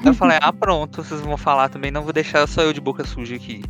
Eu 0.03 0.13
falei, 0.13 0.37
ah, 0.41 0.51
pronto, 0.51 1.03
vocês 1.03 1.21
vão 1.21 1.37
falar 1.37 1.69
também, 1.69 1.91
não 1.91 2.01
vou 2.01 2.11
deixar 2.11 2.47
só 2.47 2.61
eu 2.61 2.73
de 2.73 2.81
boca 2.81 3.05
suja 3.05 3.35
aqui. 3.35 3.63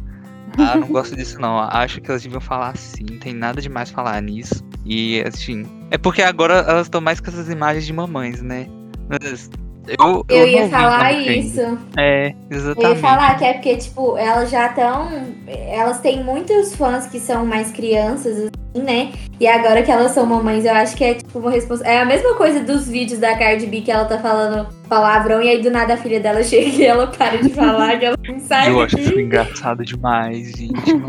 Ah, 0.57 0.75
não 0.77 0.87
gosto 0.87 1.15
disso 1.15 1.39
não. 1.39 1.59
Acho 1.59 1.99
que 1.99 2.09
elas 2.09 2.23
deviam 2.23 2.39
falar 2.39 2.69
assim, 2.69 3.05
não 3.09 3.19
tem 3.19 3.33
nada 3.33 3.61
demais 3.61 3.91
falar 3.91 4.21
nisso. 4.21 4.63
E 4.85 5.21
assim, 5.21 5.65
é 5.91 5.97
porque 5.97 6.21
agora 6.21 6.55
elas 6.67 6.87
estão 6.87 7.01
mais 7.01 7.19
com 7.19 7.29
essas 7.29 7.49
imagens 7.49 7.85
de 7.85 7.93
mamães, 7.93 8.41
né? 8.41 8.67
Mas 9.09 9.49
eu, 9.87 10.25
eu, 10.27 10.37
eu 10.37 10.47
ia 10.47 10.69
falar 10.69 11.11
isso. 11.11 11.77
É, 11.97 12.33
exatamente. 12.49 12.83
Eu 12.83 12.89
ia 12.89 12.95
falar 12.95 13.37
que 13.37 13.45
é 13.45 13.53
porque, 13.53 13.77
tipo, 13.77 14.17
elas 14.17 14.49
já 14.49 14.67
estão. 14.67 15.09
Elas 15.47 15.99
têm 15.99 16.23
muitos 16.23 16.75
fãs 16.75 17.07
que 17.07 17.19
são 17.19 17.45
mais 17.45 17.71
crianças, 17.71 18.49
né? 18.75 19.11
E 19.39 19.47
agora 19.47 19.83
que 19.83 19.91
elas 19.91 20.11
são 20.11 20.25
mamães, 20.25 20.65
eu 20.65 20.73
acho 20.73 20.95
que 20.95 21.03
é 21.03 21.13
tipo 21.13 21.39
uma 21.39 21.51
resposta. 21.51 21.85
É 21.85 22.01
a 22.01 22.05
mesma 22.05 22.35
coisa 22.35 22.61
dos 22.61 22.87
vídeos 22.87 23.19
da 23.19 23.37
Cardi 23.37 23.65
B 23.65 23.81
que 23.81 23.91
ela 23.91 24.05
tá 24.05 24.17
falando 24.17 24.67
palavrão 24.89 25.41
e 25.41 25.49
aí 25.49 25.61
do 25.61 25.69
nada 25.69 25.93
a 25.93 25.97
filha 25.97 26.19
dela 26.19 26.41
chega 26.43 26.67
e 26.69 26.85
ela 26.85 27.07
para 27.07 27.37
de 27.37 27.49
falar, 27.49 27.99
que 27.99 28.05
ela 28.05 28.17
não 28.27 28.39
sai. 28.39 28.69
Eu 28.69 28.81
acho 28.81 28.99
isso 28.99 29.19
engraçado 29.19 29.83
demais, 29.83 30.51
gente. 30.51 31.01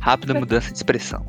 Rápida 0.00 0.34
mudança 0.34 0.70
de 0.70 0.76
expressão. 0.76 1.24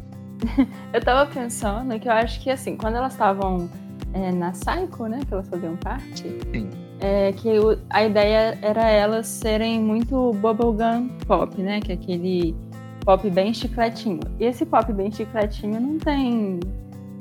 eu 0.94 1.02
tava 1.02 1.30
pensando 1.32 2.00
que 2.00 2.08
eu 2.08 2.12
acho 2.12 2.42
que 2.42 2.50
assim, 2.50 2.76
quando 2.76 2.96
elas 2.96 3.14
estavam 3.14 3.70
é, 4.14 4.32
na 4.32 4.52
Psycho, 4.52 5.08
né? 5.08 5.20
Que 5.28 5.34
elas 5.34 5.48
faziam 5.48 5.76
parte. 5.78 6.24
Sim. 6.52 6.70
É, 7.00 7.32
que 7.34 7.60
o, 7.60 7.78
a 7.90 8.04
ideia 8.04 8.58
era 8.62 8.90
elas 8.90 9.28
serem 9.28 9.82
muito 9.82 10.32
bubblegum 10.34 11.10
pop, 11.28 11.62
né? 11.62 11.80
Que 11.82 11.92
é 11.92 11.96
aquele 11.96 12.56
pop 13.04 13.30
bem 13.30 13.54
chicletinho. 13.54 14.22
E 14.40 14.46
esse 14.46 14.66
pop 14.66 14.92
bem 14.94 15.12
chicletinho 15.12 15.80
não 15.80 15.98
tem 15.98 16.60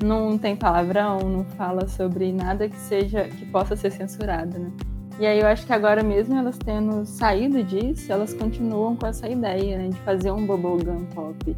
não 0.03 0.37
tem 0.37 0.57
palavrão, 0.57 1.21
não 1.21 1.45
fala 1.45 1.87
sobre 1.87 2.33
nada 2.33 2.69
que 2.69 2.77
seja 2.77 3.25
que 3.25 3.47
possa 3.47 3.77
ser 3.77 3.93
censurado, 3.93 4.59
né? 4.59 4.71
E 5.19 5.27
aí 5.27 5.39
eu 5.39 5.47
acho 5.47 5.67
que 5.67 5.73
agora 5.73 6.03
mesmo 6.03 6.35
elas 6.35 6.59
tendo 6.59 7.05
saído 7.05 7.63
disso, 7.63 8.11
elas 8.11 8.35
continuam 8.35 8.97
com 8.97 9.07
essa 9.07 9.29
ideia, 9.29 9.79
né, 9.79 9.89
de 9.89 9.99
fazer 10.01 10.33
um 10.33 10.47
bubblegum 10.47 11.05
pop. 11.15 11.57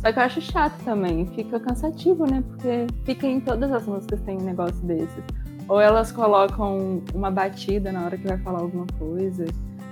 Só 0.00 0.10
que 0.12 0.18
eu 0.18 0.22
acho 0.22 0.40
chato 0.40 0.82
também, 0.82 1.26
fica 1.26 1.60
cansativo, 1.60 2.24
né? 2.26 2.42
Porque 2.48 2.86
fica 3.04 3.26
em 3.26 3.38
todas 3.40 3.70
as 3.70 3.86
músicas 3.86 4.20
tem 4.22 4.38
um 4.38 4.44
negócio 4.44 4.82
desses. 4.86 5.22
Ou 5.68 5.80
elas 5.80 6.10
colocam 6.10 7.02
uma 7.14 7.30
batida 7.30 7.92
na 7.92 8.06
hora 8.06 8.16
que 8.16 8.26
vai 8.26 8.38
falar 8.38 8.60
alguma 8.60 8.86
coisa. 8.98 9.44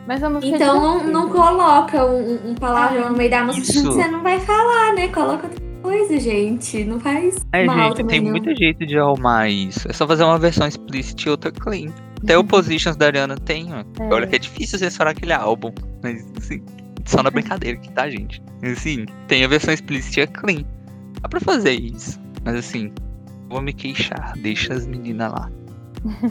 Mas 0.07 0.23
a 0.23 0.31
música 0.31 0.55
é 0.55 0.57
Então 0.57 0.81
não, 0.81 1.07
não 1.07 1.29
coloca 1.29 2.05
um, 2.07 2.51
um 2.51 2.55
palavrão 2.55 3.11
no 3.11 3.17
meio 3.17 3.31
da 3.31 3.45
música, 3.45 3.71
isso. 3.71 3.93
você 3.93 4.09
não 4.09 4.23
vai 4.23 4.41
falar, 4.41 4.95
né? 4.95 5.09
Coloca 5.09 5.47
outra 5.47 5.69
coisa, 5.83 6.19
gente. 6.19 6.85
Não 6.85 6.99
faz 6.99 7.47
é, 7.53 7.67
mal 7.67 7.95
gente, 7.95 8.07
tem 8.07 8.23
não. 8.23 8.31
muito 8.31 8.57
jeito 8.57 8.87
de 8.87 8.99
arrumar 8.99 9.51
isso. 9.51 9.87
É 9.87 9.93
só 9.93 10.07
fazer 10.07 10.25
uma 10.25 10.39
versão 10.39 10.67
explicit 10.67 11.27
e 11.27 11.31
outra 11.31 11.53
clean. 11.53 11.93
Até 12.23 12.39
o 12.39 12.43
Positions 12.49 12.97
da 12.97 13.07
Ariana 13.07 13.37
tem, 13.37 13.69
ó. 13.75 13.81
É. 14.03 14.15
Olha 14.15 14.27
que 14.27 14.37
é 14.37 14.39
difícil 14.39 14.79
censurar 14.79 15.13
aquele 15.13 15.35
álbum. 15.35 15.71
Mas, 16.03 16.27
assim, 16.39 16.63
só 17.09 17.23
na 17.23 17.31
brincadeira 17.31 17.79
que 17.79 17.91
tá, 17.91 18.09
gente. 18.09 18.43
Assim, 18.63 19.07
tem 19.27 19.43
a 19.43 19.49
versão 19.49 19.73
explicit 19.73 20.19
e 20.19 20.23
a 20.23 20.27
clean. 20.27 20.63
Dá 21.23 21.29
pra 21.29 21.41
fazer 21.41 21.73
isso. 21.73 22.21
Mas 22.45 22.57
assim, 22.57 22.93
vou 23.49 23.63
me 23.63 23.73
queixar. 23.73 24.35
Deixa 24.37 24.75
as 24.75 24.87
meninas 24.87 25.33
lá. 25.33 25.51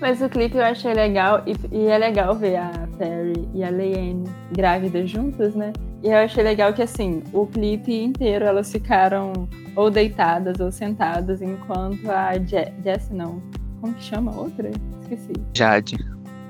Mas 0.00 0.20
o 0.20 0.28
clipe 0.28 0.56
eu 0.56 0.64
achei 0.64 0.92
legal 0.92 1.42
e, 1.46 1.54
e, 1.74 1.86
é 1.86 1.96
legal 1.96 2.34
ver 2.34 2.56
a 2.56 2.70
Perry 2.98 3.48
e 3.54 3.64
a 3.64 3.70
Leanne 3.70 4.28
grávidas 4.52 5.08
juntas, 5.08 5.54
né? 5.54 5.72
E 6.02 6.08
eu 6.08 6.18
achei 6.18 6.42
legal 6.42 6.74
que 6.74 6.82
assim, 6.82 7.22
o 7.32 7.46
clipe 7.46 7.94
inteiro 7.94 8.44
elas 8.44 8.70
ficaram 8.70 9.48
ou 9.74 9.90
deitadas 9.90 10.60
ou 10.60 10.70
sentadas 10.70 11.40
enquanto 11.40 12.10
a 12.10 12.34
Je 12.34 12.72
Jess 12.84 13.08
não. 13.10 13.40
Como 13.80 13.94
que 13.94 14.02
chama 14.02 14.32
a 14.32 14.36
outra? 14.36 14.70
Esqueci. 15.02 15.32
Jade. 15.54 15.96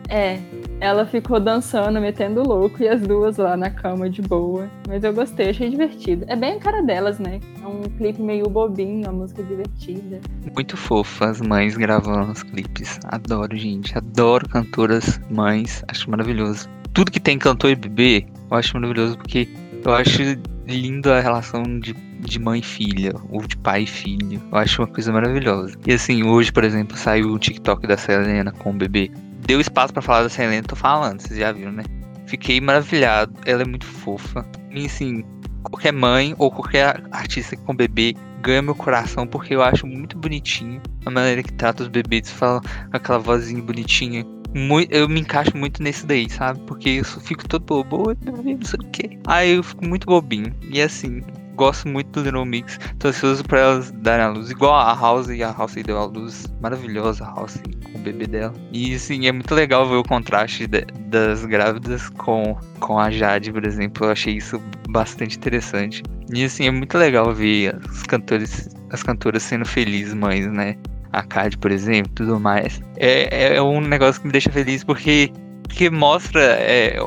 É, 0.09 0.39
ela 0.81 1.07
ficou 1.07 1.41
dançando, 1.41 2.01
metendo 2.01 2.43
louco, 2.43 2.83
e 2.83 2.89
as 2.89 3.01
duas 3.01 3.37
lá 3.37 3.57
na 3.57 3.71
cama 3.71 4.09
de 4.09 4.23
boa. 4.23 4.71
Mas 4.89 5.03
eu 5.03 5.13
gostei, 5.13 5.51
achei 5.51 5.71
divertido. 5.71 6.25
É 6.29 6.37
bem 6.37 6.55
a 6.55 6.61
cara 6.61 6.83
delas, 6.83 7.19
né? 7.19 7.41
É 7.63 7.67
um 7.67 7.83
clipe 7.83 8.21
meio 8.21 8.49
bobinho, 8.49 9.03
uma 9.09 9.13
música 9.13 9.43
divertida. 9.43 10.21
Muito 10.55 10.77
fofa 10.77 11.31
as 11.31 11.41
mães 11.41 11.77
gravando 11.77 12.33
os 12.33 12.43
clipes. 12.43 12.99
Adoro, 13.07 13.57
gente. 13.57 13.97
Adoro 13.97 14.49
cantoras 14.49 15.21
mães. 15.31 15.83
Acho 15.89 16.11
maravilhoso. 16.11 16.69
Tudo 16.93 17.11
que 17.11 17.21
tem 17.21 17.39
cantor 17.39 17.71
e 17.71 17.77
bebê, 17.77 18.27
eu 18.51 18.57
acho 18.57 18.75
maravilhoso, 18.75 19.19
porque 19.19 19.49
eu 19.85 19.93
acho 19.93 20.23
lindo 20.67 21.13
a 21.13 21.21
relação 21.21 21.63
de, 21.79 21.93
de 21.93 22.39
mãe 22.39 22.61
e 22.61 22.63
filha, 22.63 23.13
ou 23.31 23.43
de 23.43 23.57
pai 23.57 23.83
e 23.83 23.87
filho. 23.87 24.41
Eu 24.51 24.59
acho 24.59 24.81
uma 24.81 24.89
coisa 24.89 25.13
maravilhosa. 25.13 25.77
E 25.87 25.93
assim, 25.93 26.23
hoje, 26.23 26.53
por 26.53 26.65
exemplo, 26.65 26.97
saiu 26.97 27.33
o 27.33 27.39
TikTok 27.39 27.87
da 27.87 27.97
Selena 27.97 28.51
com 28.53 28.71
o 28.71 28.73
bebê 28.73 29.11
deu 29.41 29.61
espaço 29.61 29.93
para 29.93 30.03
falar 30.03 30.23
da 30.23 30.29
Selena, 30.29 30.63
tô 30.63 30.77
falando, 30.77 31.21
vocês 31.21 31.39
já 31.39 31.53
viram, 31.53 31.73
né? 31.73 31.85
Fiquei 32.27 32.61
maravilhado, 32.61 33.33
ela 33.45 33.63
é 33.63 33.65
muito 33.65 33.87
fofa. 33.87 34.45
E 34.71 34.87
assim, 34.87 35.25
qualquer 35.63 35.93
mãe 35.93 36.35
ou 36.39 36.51
qualquer 36.51 37.03
artista 37.11 37.57
com 37.57 37.75
bebê 37.75 38.15
ganha 38.43 38.63
meu 38.63 38.75
coração 38.75 39.27
porque 39.27 39.55
eu 39.55 39.63
acho 39.63 39.87
muito 39.87 40.17
bonitinho 40.19 40.81
a 41.05 41.11
maneira 41.11 41.43
que 41.43 41.53
trata 41.53 41.83
os 41.83 41.89
bebês, 41.89 42.31
fala 42.31 42.61
aquela 42.93 43.19
vozinha 43.19 43.63
bonitinha. 43.63 44.25
Muito, 44.55 44.93
eu 44.93 45.09
me 45.09 45.21
encaixo 45.21 45.57
muito 45.57 45.83
nesse 45.83 46.07
daí, 46.07 46.31
sabe? 46.31 46.61
Porque 46.67 46.89
eu 46.89 47.05
fico 47.05 47.47
todo 47.47 47.65
bobo, 47.65 48.17
não 48.25 48.63
sei 48.63 48.81
o 48.81 48.91
que. 48.91 49.19
Aí 49.27 49.57
eu 49.57 49.63
fico 49.63 49.87
muito 49.87 50.07
bobinho. 50.07 50.53
E 50.71 50.81
assim, 50.81 51.23
gosto 51.57 51.89
muito 51.89 52.09
do 52.11 52.23
Little 52.23 52.45
Mix. 52.45 52.79
Tô 52.99 53.09
ansioso 53.09 53.43
pra 53.43 53.61
elas 53.61 53.91
darem 53.91 54.27
a 54.27 54.29
luz. 54.29 54.51
Igual 54.51 54.75
a 54.75 54.95
House, 54.95 55.29
e 55.29 55.43
a 55.43 55.51
House 55.51 55.75
deu 55.75 55.99
a 55.99 56.05
luz 56.05 56.47
maravilhosa, 56.61 57.25
a 57.25 57.35
House 57.35 57.59
com 57.83 57.99
o 57.99 58.03
bebê 58.03 58.27
dela. 58.27 58.53
E 58.73 58.97
sim, 58.99 59.27
é 59.27 59.33
muito 59.33 59.55
legal 59.55 59.89
ver 59.89 59.97
o 59.97 60.05
contraste 60.05 60.67
de, 60.67 60.83
das 61.09 61.45
grávidas 61.45 62.09
com, 62.11 62.57
com 62.79 62.99
a 62.99 63.11
Jade, 63.11 63.53
por 63.53 63.67
exemplo. 63.67 64.07
Eu 64.07 64.13
achei 64.13 64.37
isso 64.37 64.61
bastante 64.91 65.37
interessante. 65.37 66.03
E 66.33 66.45
assim, 66.45 66.67
é 66.67 66.71
muito 66.71 66.97
legal 66.97 67.33
ver 67.35 67.77
os 67.91 68.03
cantores, 68.03 68.69
as 68.91 69.03
cantoras 69.03 69.43
sendo 69.43 69.65
felizes 69.65 70.15
mães, 70.15 70.47
né? 70.47 70.77
A 71.13 71.23
Card, 71.23 71.57
por 71.59 71.71
exemplo, 71.71 72.13
tudo 72.15 72.39
mais. 72.39 72.81
É, 72.97 73.57
é 73.57 73.63
um 73.63 73.81
negócio 73.81 74.21
que 74.21 74.27
me 74.27 74.33
deixa 74.33 74.51
feliz 74.51 74.85
porque, 74.85 75.33
porque 75.63 75.89
mostra 75.89 76.43
é, 76.43 76.99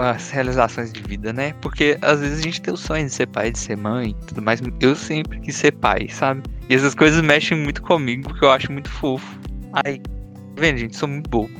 as 0.00 0.30
realizações 0.30 0.92
de 0.92 1.02
vida, 1.02 1.32
né? 1.32 1.54
Porque 1.60 1.98
às 2.02 2.20
vezes 2.20 2.40
a 2.40 2.42
gente 2.42 2.60
tem 2.60 2.72
o 2.72 2.76
sonho 2.76 3.06
de 3.06 3.12
ser 3.12 3.26
pai, 3.26 3.50
de 3.50 3.58
ser 3.58 3.76
mãe 3.76 4.16
tudo 4.26 4.42
mais. 4.42 4.60
Eu 4.80 4.94
sempre 4.94 5.40
quis 5.40 5.56
ser 5.56 5.72
pai, 5.72 6.08
sabe? 6.08 6.42
E 6.68 6.74
essas 6.74 6.94
coisas 6.94 7.22
mexem 7.22 7.58
muito 7.58 7.82
comigo, 7.82 8.28
porque 8.28 8.44
eu 8.44 8.50
acho 8.50 8.72
muito 8.72 8.90
fofo. 8.90 9.38
Ai, 9.84 9.98
tá 9.98 10.60
vendo, 10.60 10.78
gente? 10.78 10.96
Sou 10.96 11.08
muito 11.08 11.28
bobo. 11.30 11.50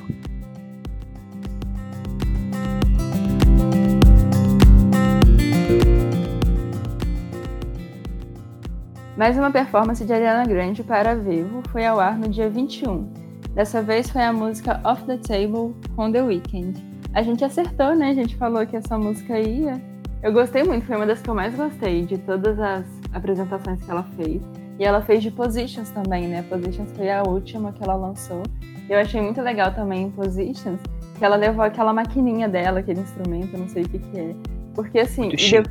Mais 9.17 9.39
uma 9.39 9.51
performance 9.51 10.05
de 10.05 10.13
Ariana 10.13 10.45
Grande 10.45 10.83
para 10.83 11.15
Vivo 11.15 11.63
foi 11.73 11.87
ao 11.87 11.99
ar 11.99 12.19
no 12.19 12.29
dia 12.29 12.51
21. 12.51 13.11
Dessa 13.55 13.81
vez 13.81 14.11
foi 14.11 14.23
a 14.23 14.31
música 14.31 14.79
Off 14.85 15.05
the 15.05 15.17
Table 15.17 15.75
com 15.97 16.13
The 16.13 16.23
Weeknd. 16.23 16.86
A 17.13 17.23
gente 17.23 17.45
acertou, 17.45 17.95
né? 17.95 18.11
A 18.11 18.15
gente 18.15 18.37
falou 18.37 18.67
que 18.67 18.77
essa 18.77 18.99
música 18.99 19.39
ia. 19.39 19.81
Eu 20.23 20.33
gostei 20.33 20.63
muito, 20.65 20.87
foi 20.87 20.97
uma 20.97 21.07
das 21.07 21.23
que 21.23 21.31
eu 21.31 21.35
mais 21.35 21.55
gostei 21.55 22.05
de 22.05 22.19
todas 22.19 22.59
as 22.59 22.85
apresentações 23.13 23.83
que 23.83 23.91
ela 23.91 24.03
fez. 24.17 24.43
E 24.79 24.85
ela 24.85 25.01
fez 25.01 25.23
de 25.23 25.31
Positions 25.31 25.91
também, 25.91 26.29
né? 26.29 26.43
Positions 26.43 26.91
foi 26.93 27.11
a 27.11 27.23
última 27.23 27.73
que 27.73 27.83
ela 27.83 27.95
lançou. 27.95 28.43
Eu 28.89 28.99
achei 28.99 29.21
muito 29.21 29.41
legal 29.41 29.73
também 29.73 30.05
em 30.05 30.11
Positions 30.11 30.81
que 31.19 31.25
ela 31.25 31.37
levou 31.37 31.65
aquela 31.65 31.93
maquininha 31.93 32.49
dela, 32.49 32.81
aquele 32.81 33.01
instrumento, 33.01 33.57
não 33.57 33.69
sei 33.69 33.85
o 33.85 33.89
que 33.89 33.99
que 33.99 34.19
é. 34.19 34.35
Porque 34.75 34.99
assim, 34.99 35.31
e, 35.31 35.37
de... 35.37 35.63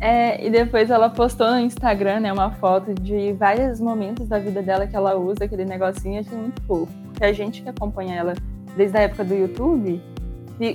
é, 0.00 0.46
e 0.46 0.50
depois 0.50 0.90
ela 0.90 1.10
postou 1.10 1.50
no 1.50 1.60
Instagram, 1.60 2.20
né, 2.20 2.32
uma 2.32 2.50
foto 2.52 2.94
de 2.94 3.32
vários 3.32 3.80
momentos 3.80 4.26
da 4.26 4.38
vida 4.38 4.62
dela 4.62 4.86
que 4.86 4.96
ela 4.96 5.16
usa 5.16 5.44
aquele 5.44 5.64
negocinho, 5.64 6.20
achei 6.20 6.36
muito 6.36 6.62
fofo. 6.62 6.92
Porque 7.04 7.24
a 7.24 7.32
gente 7.32 7.62
que 7.62 7.68
acompanha 7.68 8.16
ela 8.16 8.34
desde 8.76 8.96
a 8.96 9.02
época 9.02 9.24
do 9.24 9.34
YouTube, 9.34 10.00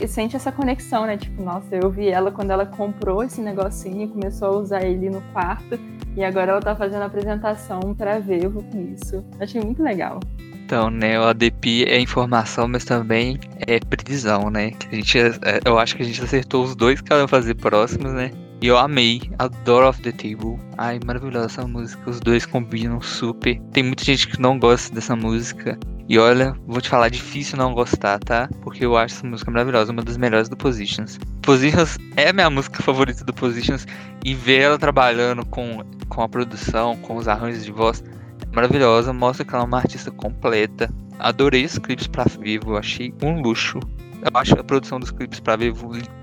sente 0.07 0.35
essa 0.35 0.51
conexão, 0.51 1.05
né? 1.05 1.17
Tipo, 1.17 1.43
nossa, 1.43 1.75
eu 1.75 1.89
vi 1.89 2.09
ela 2.09 2.31
quando 2.31 2.51
ela 2.51 2.65
comprou 2.65 3.23
esse 3.23 3.41
negocinho 3.41 4.03
e 4.03 4.07
começou 4.07 4.47
a 4.47 4.57
usar 4.57 4.83
ele 4.83 5.09
no 5.09 5.21
quarto. 5.33 5.79
E 6.15 6.23
agora 6.23 6.51
ela 6.51 6.61
tá 6.61 6.75
fazendo 6.75 7.03
apresentação 7.03 7.93
para 7.95 8.19
Vevo 8.19 8.63
com 8.63 8.93
isso. 8.93 9.23
Achei 9.39 9.61
muito 9.61 9.81
legal. 9.81 10.19
Então, 10.65 10.89
né, 10.89 11.19
o 11.19 11.23
ADP 11.23 11.85
é 11.85 11.99
informação, 11.99 12.67
mas 12.67 12.85
também 12.85 13.37
é 13.67 13.79
previsão, 13.79 14.49
né? 14.49 14.71
A 14.91 14.95
gente, 14.95 15.19
é, 15.19 15.59
eu 15.65 15.77
acho 15.77 15.95
que 15.95 16.03
a 16.03 16.05
gente 16.05 16.23
acertou 16.23 16.63
os 16.63 16.75
dois 16.75 17.01
que 17.01 17.11
ela 17.11 17.23
vai 17.23 17.27
fazer 17.27 17.55
próximos, 17.55 18.13
né? 18.13 18.31
E 18.61 18.67
eu 18.67 18.77
amei, 18.77 19.21
adoro 19.39 19.89
Off 19.89 20.01
the 20.01 20.13
Table. 20.13 20.57
Ai, 20.77 20.97
maravilhosa 21.05 21.47
essa 21.47 21.67
música, 21.67 22.09
os 22.09 22.21
dois 22.21 22.45
combinam 22.45 23.01
super. 23.01 23.59
Tem 23.73 23.83
muita 23.83 24.05
gente 24.05 24.25
que 24.25 24.41
não 24.41 24.57
gosta 24.57 24.95
dessa 24.95 25.17
música. 25.17 25.77
E 26.09 26.19
olha, 26.19 26.53
vou 26.67 26.81
te 26.81 26.89
falar, 26.89 27.07
difícil 27.07 27.57
não 27.57 27.73
gostar, 27.73 28.19
tá? 28.19 28.49
Porque 28.61 28.85
eu 28.85 28.97
acho 28.97 29.15
essa 29.15 29.25
música 29.25 29.49
maravilhosa, 29.49 29.91
uma 29.91 30.03
das 30.03 30.17
melhores 30.17 30.49
do 30.49 30.57
Positions. 30.57 31.17
Positions 31.41 31.97
é 32.17 32.29
a 32.29 32.33
minha 32.33 32.49
música 32.49 32.83
favorita 32.83 33.23
do 33.23 33.33
Positions. 33.33 33.87
E 34.25 34.33
ver 34.33 34.61
ela 34.61 34.77
trabalhando 34.77 35.45
com, 35.45 35.81
com 36.09 36.21
a 36.21 36.29
produção, 36.29 36.97
com 36.97 37.15
os 37.15 37.27
arranjos 37.27 37.63
de 37.63 37.71
voz, 37.71 38.03
é 38.41 38.55
maravilhosa. 38.55 39.13
Mostra 39.13 39.45
que 39.45 39.55
ela 39.55 39.63
é 39.63 39.67
uma 39.67 39.77
artista 39.77 40.11
completa. 40.11 40.89
Adorei 41.19 41.63
os 41.63 41.77
clipes 41.77 42.07
pra 42.07 42.25
vivo, 42.25 42.75
achei 42.75 43.13
um 43.23 43.41
luxo. 43.41 43.79
Eu 44.21 44.31
acho 44.39 44.57
a 44.59 44.63
produção 44.63 44.99
dos 44.99 45.11
clipes 45.11 45.39
pra 45.39 45.55
ver 45.55 45.73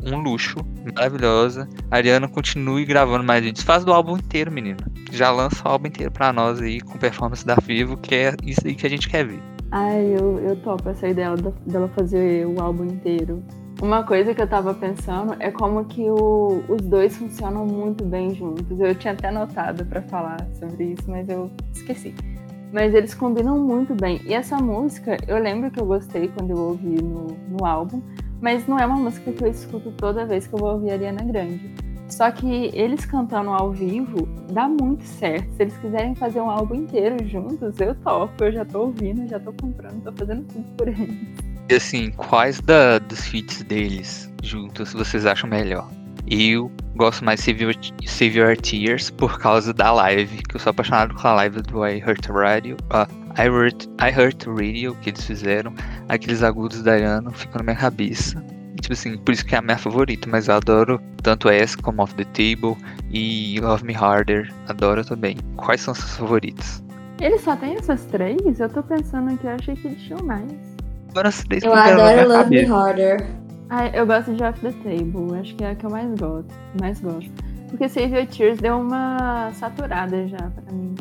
um 0.05 0.19
luxo, 0.19 0.57
maravilhosa. 0.95 1.69
A 1.91 1.97
Ariana 1.97 2.29
continue 2.29 2.85
gravando 2.85 3.25
mais 3.25 3.43
vídeos. 3.43 3.65
Faz 3.65 3.85
do 3.85 3.93
álbum 3.93 4.17
inteiro, 4.17 4.51
menina. 4.51 4.79
Já 5.11 5.31
lança 5.31 5.67
o 5.67 5.71
álbum 5.71 5.89
inteiro 5.89 6.11
pra 6.11 6.33
nós 6.33 6.61
aí, 6.61 6.81
com 6.81 6.99
performance 6.99 7.45
da 7.45 7.57
Vivo, 7.57 7.97
que 7.97 8.15
é 8.15 8.35
isso 8.45 8.61
aí 8.67 8.75
que 8.75 8.87
a 8.87 8.91
gente 8.91 9.09
quer 9.09 9.27
ver. 9.27 9.41
Ai, 9.73 10.17
eu, 10.19 10.41
eu 10.41 10.57
topo 10.57 10.89
essa 10.89 11.07
ideia 11.07 11.33
dela 11.65 11.89
fazer 11.89 12.45
o 12.45 12.61
álbum 12.61 12.85
inteiro. 12.85 13.41
Uma 13.81 14.03
coisa 14.03 14.35
que 14.35 14.43
eu 14.43 14.49
tava 14.49 14.75
pensando 14.75 15.37
é 15.39 15.53
como 15.53 15.85
que 15.85 16.03
o, 16.11 16.63
os 16.69 16.83
dois 16.83 17.17
funcionam 17.17 17.65
muito 17.65 18.05
bem 18.05 18.35
juntos. 18.35 18.79
Eu 18.81 18.95
tinha 18.97 19.13
até 19.13 19.31
notado 19.31 19.87
para 19.87 20.03
falar 20.03 20.45
sobre 20.59 20.93
isso, 20.93 21.09
mas 21.09 21.29
eu 21.29 21.51
esqueci. 21.73 22.13
Mas 22.73 22.95
eles 22.95 23.15
combinam 23.15 23.59
muito 23.59 23.95
bem. 23.95 24.21
E 24.27 24.35
essa 24.35 24.57
música, 24.57 25.17
eu 25.29 25.39
lembro 25.39 25.71
que 25.71 25.81
eu 25.81 25.87
gostei 25.87 26.27
quando 26.29 26.51
eu 26.51 26.59
ouvi 26.59 27.01
no, 27.01 27.29
no 27.49 27.65
álbum, 27.65 28.03
mas 28.41 28.67
não 28.67 28.77
é 28.77 28.85
uma 28.85 28.97
música 28.97 29.31
que 29.31 29.45
eu 29.45 29.49
escuto 29.49 29.93
toda 29.93 30.27
vez 30.27 30.49
que 30.49 30.55
eu 30.55 30.59
vou 30.59 30.73
ouvir 30.73 30.91
a 30.91 30.95
Ariana 30.95 31.23
Grande. 31.23 31.90
Só 32.11 32.31
que 32.31 32.71
eles 32.75 33.05
cantando 33.05 33.51
ao 33.51 33.71
vivo 33.71 34.29
dá 34.53 34.69
muito 34.69 35.05
certo. 35.05 35.51
Se 35.55 35.63
eles 35.63 35.77
quiserem 35.79 36.15
fazer 36.15 36.41
um 36.41 36.51
álbum 36.51 36.75
inteiro 36.75 37.17
juntos, 37.27 37.79
eu 37.81 37.95
topo. 37.95 38.45
Eu 38.45 38.53
já 38.53 38.65
tô 38.65 38.87
ouvindo, 38.87 39.29
já 39.29 39.39
tô 39.39 39.53
comprando, 39.53 40.03
tô 40.03 40.13
fazendo 40.13 40.45
tudo 40.45 40.65
por 40.77 40.89
eles. 40.89 41.51
E 41.71 41.75
assim, 41.75 42.11
quais 42.13 42.61
da, 42.61 42.99
dos 42.99 43.27
feats 43.27 43.63
deles 43.63 44.29
juntos 44.43 44.93
vocês 44.93 45.25
acham 45.25 45.49
melhor? 45.49 45.89
Eu 46.27 46.71
gosto 46.97 47.25
mais 47.25 47.43
de 47.43 48.09
Save 48.09 48.39
Your, 48.39 48.57
Tears 48.57 49.11
por 49.11 49.39
causa 49.39 49.73
da 49.73 49.93
live, 49.93 50.43
que 50.43 50.57
eu 50.57 50.61
sou 50.61 50.71
apaixonado 50.71 51.15
com 51.15 51.27
a 51.27 51.33
live 51.35 51.63
do 51.63 51.87
I 51.87 51.99
Heart 51.99 52.27
Radio. 52.27 52.77
Uh, 52.93 53.07
I, 53.41 53.47
Heart, 53.47 53.87
I 54.01 54.11
Radio 54.11 54.95
que 54.97 55.11
eles 55.11 55.25
fizeram. 55.25 55.73
Aqueles 56.09 56.43
agudos 56.43 56.83
da 56.83 56.93
Ariana 56.93 57.31
ficam 57.31 57.59
na 57.59 57.65
minha 57.65 57.77
cabeça. 57.77 58.45
Tipo 58.81 58.93
assim, 58.95 59.17
por 59.19 59.33
isso 59.33 59.45
que 59.45 59.55
é 59.55 59.59
a 59.59 59.63
minha 59.63 59.79
favorita, 59.79 60.29
mas 60.29 60.49
eu 60.49 60.55
adoro 60.55 61.01
tanto 61.23 61.49
essa 61.49 61.77
como 61.77 62.03
Off 62.03 62.15
the 62.15 62.25
Table 62.25 62.77
e 63.11 63.59
Love 63.61 63.85
Me 63.85 63.95
Harder. 63.95 64.53
Adoro 64.69 65.05
também. 65.05 65.37
Quais 65.57 65.81
são 65.83 65.95
seus 65.95 66.17
favoritos? 66.17 66.83
Ele 67.21 67.39
só 67.39 67.55
tem 67.57 67.75
essas 67.75 68.05
três? 68.07 68.59
Eu 68.59 68.69
tô 68.69 68.83
pensando 68.83 69.37
que 69.37 69.47
eu 69.47 69.51
achei 69.51 69.77
que 69.77 69.87
eles 69.87 70.01
tinham 70.03 70.25
mais. 70.25 70.51
Agora 71.11 71.29
essas 71.29 71.45
três 71.45 71.63
Eu 71.63 71.75
adoro 71.75 72.29
Love 72.29 72.51
Me 72.51 72.65
cabeça. 72.67 72.75
Harder. 72.75 73.27
Ah, 73.69 73.87
eu 73.89 74.07
gosto 74.07 74.35
de 74.35 74.43
Off 74.43 74.61
the 74.61 74.73
Table. 74.73 75.39
Acho 75.39 75.55
que 75.55 75.63
é 75.65 75.71
a 75.71 75.75
que 75.75 75.85
eu 75.87 75.91
mais 75.91 76.09
gosto. 76.19 76.53
Mais 76.81 77.01
gosto. 77.01 77.31
Porque 77.69 77.89
Save 77.89 78.17
Your 78.17 78.27
Tears 78.27 78.59
deu 78.59 78.79
uma 78.81 79.53
saturada 79.53 80.27
já 80.27 80.39
pra 80.39 80.73
mim. 80.73 80.95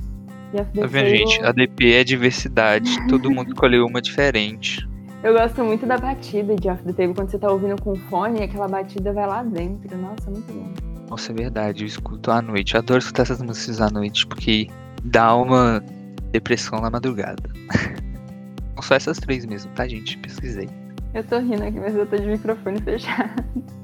E 0.53 0.59
Off 0.61 0.71
the 0.73 0.82
Tá 0.82 0.88
vendo, 0.88 1.05
Table, 1.05 1.17
gente? 1.17 1.43
A 1.45 1.51
DP 1.51 1.93
é 1.93 2.03
diversidade. 2.03 3.07
Todo 3.07 3.32
mundo 3.32 3.53
escolheu 3.53 3.86
uma 3.86 4.01
diferente. 4.01 4.88
Eu 5.24 5.34
gosto 5.34 5.63
muito 5.63 5.86
da 5.86 5.97
batida 5.97 6.55
de 6.55 6.70
Off 6.70 6.82
the 6.84 6.93
Table. 6.93 7.13
Quando 7.13 7.30
você 7.30 7.38
tá 7.38 7.51
ouvindo 7.51 7.82
com 7.82 7.93
fone, 7.95 8.41
aquela 8.43 8.67
batida 8.67 9.11
vai 9.11 9.28
lá 9.28 9.43
dentro. 9.43 9.97
Nossa, 9.97 10.32
muito 10.32 10.51
bom. 10.53 10.72
Nossa, 11.09 11.32
é 11.32 11.36
verdade. 11.36 11.84
Eu 11.84 11.88
escuto 11.88 12.32
à 12.32 12.41
noite. 12.41 12.74
Eu 12.76 12.80
adoro 12.80 12.99
escutar 12.99 13.24
essas 13.24 13.41
músicas 13.41 13.82
à 13.82 13.89
noite, 13.89 14.26
porque 14.28 14.67
dá 15.03 15.36
uma 15.36 15.84
depressão 16.32 16.80
na 16.80 16.89
madrugada. 16.89 17.43
São 18.76 18.82
só 18.84 18.95
essas 18.95 19.17
três 19.17 19.45
mesmo, 19.45 19.70
tá, 19.74 19.86
gente? 19.88 20.17
Pesquisei. 20.20 20.70
Eu 21.13 21.24
tô 21.24 21.38
rindo 21.39 21.63
aqui, 21.63 21.80
mas 21.80 21.93
eu 21.95 22.05
tô 22.05 22.15
de 22.15 22.28
microfone 22.28 22.80
fechado. 22.82 23.43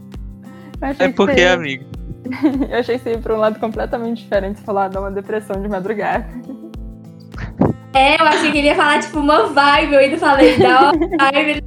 É 0.82 0.94
que 0.94 1.10
porque, 1.14 1.40
ia- 1.40 1.54
amigo. 1.54 1.86
Eu 2.70 2.80
achei 2.80 2.98
que 2.98 3.04
você 3.06 3.12
ia 3.12 3.18
pra 3.20 3.34
um 3.34 3.38
lado 3.38 3.58
completamente 3.62 4.24
diferente. 4.24 4.60
Falar, 4.62 4.90
dá 4.90 5.00
uma 5.00 5.10
depressão 5.10 5.60
de 5.62 5.70
madrugada. 5.70 6.28
É, 7.96 8.22
eu 8.22 8.26
achei 8.26 8.52
que 8.52 8.58
ele 8.58 8.68
ia 8.68 8.76
falar, 8.76 9.00
tipo, 9.00 9.20
uma 9.20 9.48
vibe. 9.48 9.94
Eu 9.94 10.00
ainda 10.00 10.18
falei, 10.18 10.58
dá 10.58 10.92
uma 10.92 11.08
vibe. 11.32 11.64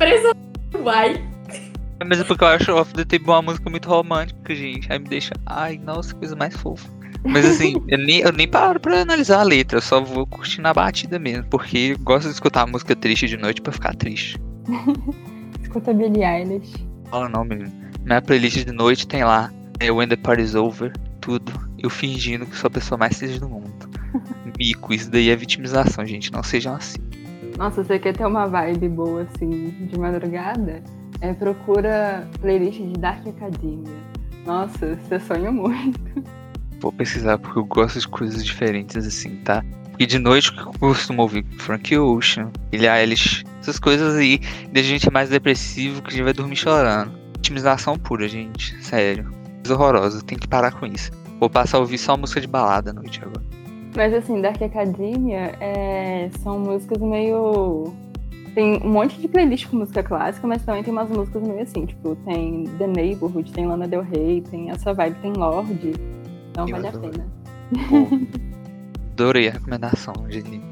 Ele 0.00 0.82
vai. 0.82 1.22
Mas 2.08 2.20
é 2.20 2.24
porque 2.24 2.44
eu 2.44 2.48
acho 2.48 2.74
Off 2.74 2.94
the 2.94 3.04
Table 3.04 3.28
uma 3.28 3.42
música 3.42 3.68
muito 3.68 3.88
romântica, 3.88 4.54
gente. 4.54 4.90
Aí 4.90 4.98
me 4.98 5.08
deixa. 5.08 5.32
Ai, 5.44 5.78
nossa, 5.84 6.14
coisa 6.14 6.34
mais 6.34 6.56
fofa. 6.56 6.88
Mas 7.24 7.44
assim, 7.44 7.74
eu 7.88 7.98
nem, 7.98 8.20
eu 8.20 8.32
nem 8.32 8.48
paro 8.48 8.80
pra 8.80 9.02
analisar 9.02 9.40
a 9.40 9.42
letra, 9.42 9.78
eu 9.78 9.82
só 9.82 10.00
vou 10.00 10.26
curtindo 10.26 10.66
a 10.66 10.72
batida 10.72 11.18
mesmo. 11.18 11.44
Porque 11.50 11.94
eu 11.94 11.98
gosto 11.98 12.28
de 12.28 12.34
escutar 12.34 12.66
música 12.66 12.96
triste 12.96 13.26
de 13.26 13.36
noite 13.36 13.60
pra 13.60 13.72
ficar 13.72 13.94
triste. 13.94 14.40
Escuta 15.60 15.92
Billie 15.92 16.24
Eilish. 16.24 16.72
Fala 17.10 17.28
não, 17.28 17.44
menino. 17.44 17.72
Minha 18.02 18.22
playlist 18.22 18.64
de 18.64 18.72
noite 18.72 19.06
tem 19.06 19.24
lá. 19.24 19.52
É 19.78 19.90
When 19.90 20.08
the 20.08 20.16
Party's 20.16 20.54
Over, 20.54 20.92
tudo. 21.20 21.52
Eu 21.78 21.90
fingindo 21.90 22.46
que 22.46 22.56
sou 22.56 22.68
a 22.68 22.70
pessoa 22.70 22.96
mais 22.96 23.18
feliz 23.18 23.38
do 23.38 23.48
mundo. 23.48 23.75
Mico, 24.58 24.92
isso 24.92 25.10
daí 25.10 25.30
é 25.30 25.36
vitimização, 25.36 26.04
gente. 26.04 26.32
Não 26.32 26.42
sejam 26.42 26.74
assim. 26.74 26.98
Nossa, 27.56 27.82
você 27.82 27.98
quer 27.98 28.14
ter 28.14 28.26
uma 28.26 28.46
vibe 28.46 28.88
boa, 28.88 29.22
assim, 29.22 29.70
de 29.90 29.98
madrugada? 29.98 30.82
É, 31.20 31.32
procura 31.32 32.28
playlist 32.40 32.78
de 32.78 32.92
Dark 32.94 33.26
Academia. 33.26 33.96
Nossa, 34.44 34.96
você 34.96 35.18
sonha 35.18 35.50
muito. 35.50 36.00
Vou 36.80 36.92
pesquisar 36.92 37.38
porque 37.38 37.58
eu 37.58 37.64
gosto 37.64 37.98
de 37.98 38.06
coisas 38.06 38.44
diferentes 38.44 38.96
assim, 38.96 39.36
tá? 39.36 39.64
E 39.98 40.04
de 40.04 40.18
noite 40.18 40.52
eu 40.56 40.72
costumo 40.78 41.22
ouvir 41.22 41.44
Frank 41.58 41.96
Ocean, 41.96 42.52
Billie 42.70 42.88
Eilish, 42.88 43.44
essas 43.60 43.78
coisas 43.78 44.14
aí. 44.14 44.40
A 44.74 44.82
gente 44.82 45.10
mais 45.10 45.30
depressivo 45.30 46.02
que 46.02 46.08
a 46.08 46.12
gente 46.12 46.22
vai 46.22 46.34
dormir 46.34 46.56
chorando. 46.56 47.12
Vitimização 47.36 47.98
pura, 47.98 48.28
gente. 48.28 48.76
Sério. 48.84 49.30
Coisa 49.64 49.74
horrorosa. 49.74 50.22
Tem 50.22 50.38
que 50.38 50.46
parar 50.46 50.72
com 50.72 50.84
isso. 50.84 51.10
Vou 51.40 51.48
passar 51.48 51.78
a 51.78 51.80
ouvir 51.80 51.98
só 51.98 52.16
música 52.16 52.40
de 52.40 52.46
balada 52.46 52.90
à 52.90 52.92
noite 52.92 53.20
agora. 53.22 53.42
Mas 53.96 54.12
assim, 54.12 54.42
Dark 54.42 54.60
Academia 54.60 55.56
é, 55.58 56.28
são 56.42 56.58
músicas 56.58 56.98
meio. 57.00 57.94
Tem 58.54 58.76
um 58.82 58.90
monte 58.90 59.18
de 59.18 59.26
playlist 59.26 59.68
com 59.68 59.78
música 59.78 60.02
clássica, 60.02 60.46
mas 60.46 60.62
também 60.62 60.82
tem 60.82 60.92
umas 60.92 61.08
músicas 61.08 61.42
meio 61.42 61.62
assim, 61.62 61.86
tipo, 61.86 62.14
tem 62.26 62.64
The 62.78 62.86
Neighborhood, 62.86 63.50
tem 63.52 63.66
Lana 63.66 63.88
Del 63.88 64.02
Rey, 64.02 64.42
tem 64.42 64.70
essa 64.70 64.92
vibe, 64.92 65.16
tem 65.20 65.32
Lorde. 65.32 65.92
Então 66.50 66.68
Eu 66.68 66.72
vale 66.76 66.88
a 66.88 66.92
pena. 66.92 67.26
Pô, 67.88 68.06
adorei 69.12 69.48
a 69.48 69.52
recomendação, 69.52 70.14
Geni. 70.28 70.62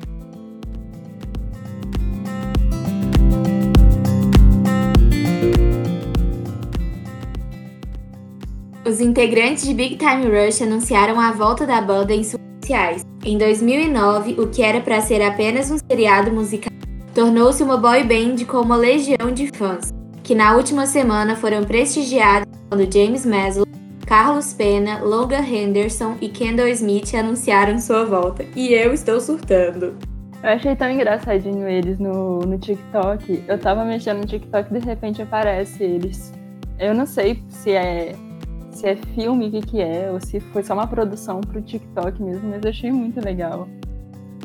Os 8.86 9.00
integrantes 9.00 9.66
de 9.66 9.72
Big 9.72 9.96
Time 9.96 10.26
Rush 10.26 10.60
anunciaram 10.60 11.18
a 11.18 11.32
volta 11.32 11.66
da 11.66 11.80
banda 11.80 12.12
em 12.12 12.22
redes 12.22 12.43
sociais. 12.64 13.06
Em 13.22 13.36
2009, 13.36 14.40
o 14.40 14.48
que 14.48 14.62
era 14.62 14.80
para 14.80 15.00
ser 15.02 15.22
apenas 15.22 15.70
um 15.70 15.76
seriado 15.78 16.32
musical 16.32 16.72
tornou-se 17.14 17.62
uma 17.62 17.76
boy 17.76 18.02
band 18.02 18.44
com 18.46 18.58
uma 18.58 18.76
legião 18.76 19.30
de 19.32 19.48
fãs, 19.54 19.92
que 20.22 20.34
na 20.34 20.56
última 20.56 20.86
semana 20.86 21.36
foram 21.36 21.62
prestigiados 21.62 22.48
quando 22.68 22.92
James 22.92 23.24
Maslow, 23.24 23.66
Carlos 24.06 24.52
Pena, 24.54 24.98
Logan 25.00 25.44
Henderson 25.44 26.16
e 26.20 26.28
Kendall 26.28 26.68
Smith 26.68 27.14
anunciaram 27.14 27.78
sua 27.78 28.04
volta. 28.04 28.44
E 28.56 28.72
eu 28.72 28.92
estou 28.92 29.20
surtando. 29.20 29.96
Eu 30.42 30.50
achei 30.50 30.74
tão 30.74 30.90
engraçadinho 30.90 31.68
eles 31.68 31.98
no, 31.98 32.40
no 32.40 32.58
TikTok. 32.58 33.44
Eu 33.46 33.58
tava 33.58 33.84
mexendo 33.84 34.18
no 34.18 34.26
TikTok 34.26 34.74
e 34.74 34.78
de 34.80 34.84
repente 34.84 35.22
aparece 35.22 35.82
eles. 35.82 36.32
Eu 36.78 36.92
não 36.94 37.06
sei 37.06 37.42
se 37.48 37.70
é 37.70 38.14
se 38.74 38.86
é 38.86 38.96
filme, 38.96 39.48
o 39.48 39.50
que, 39.50 39.60
que 39.60 39.80
é, 39.80 40.10
ou 40.10 40.20
se 40.20 40.40
foi 40.40 40.62
só 40.62 40.74
uma 40.74 40.86
produção 40.86 41.40
pro 41.40 41.62
TikTok 41.62 42.22
mesmo, 42.22 42.50
mas 42.50 42.62
eu 42.62 42.70
achei 42.70 42.92
muito 42.92 43.24
legal. 43.24 43.68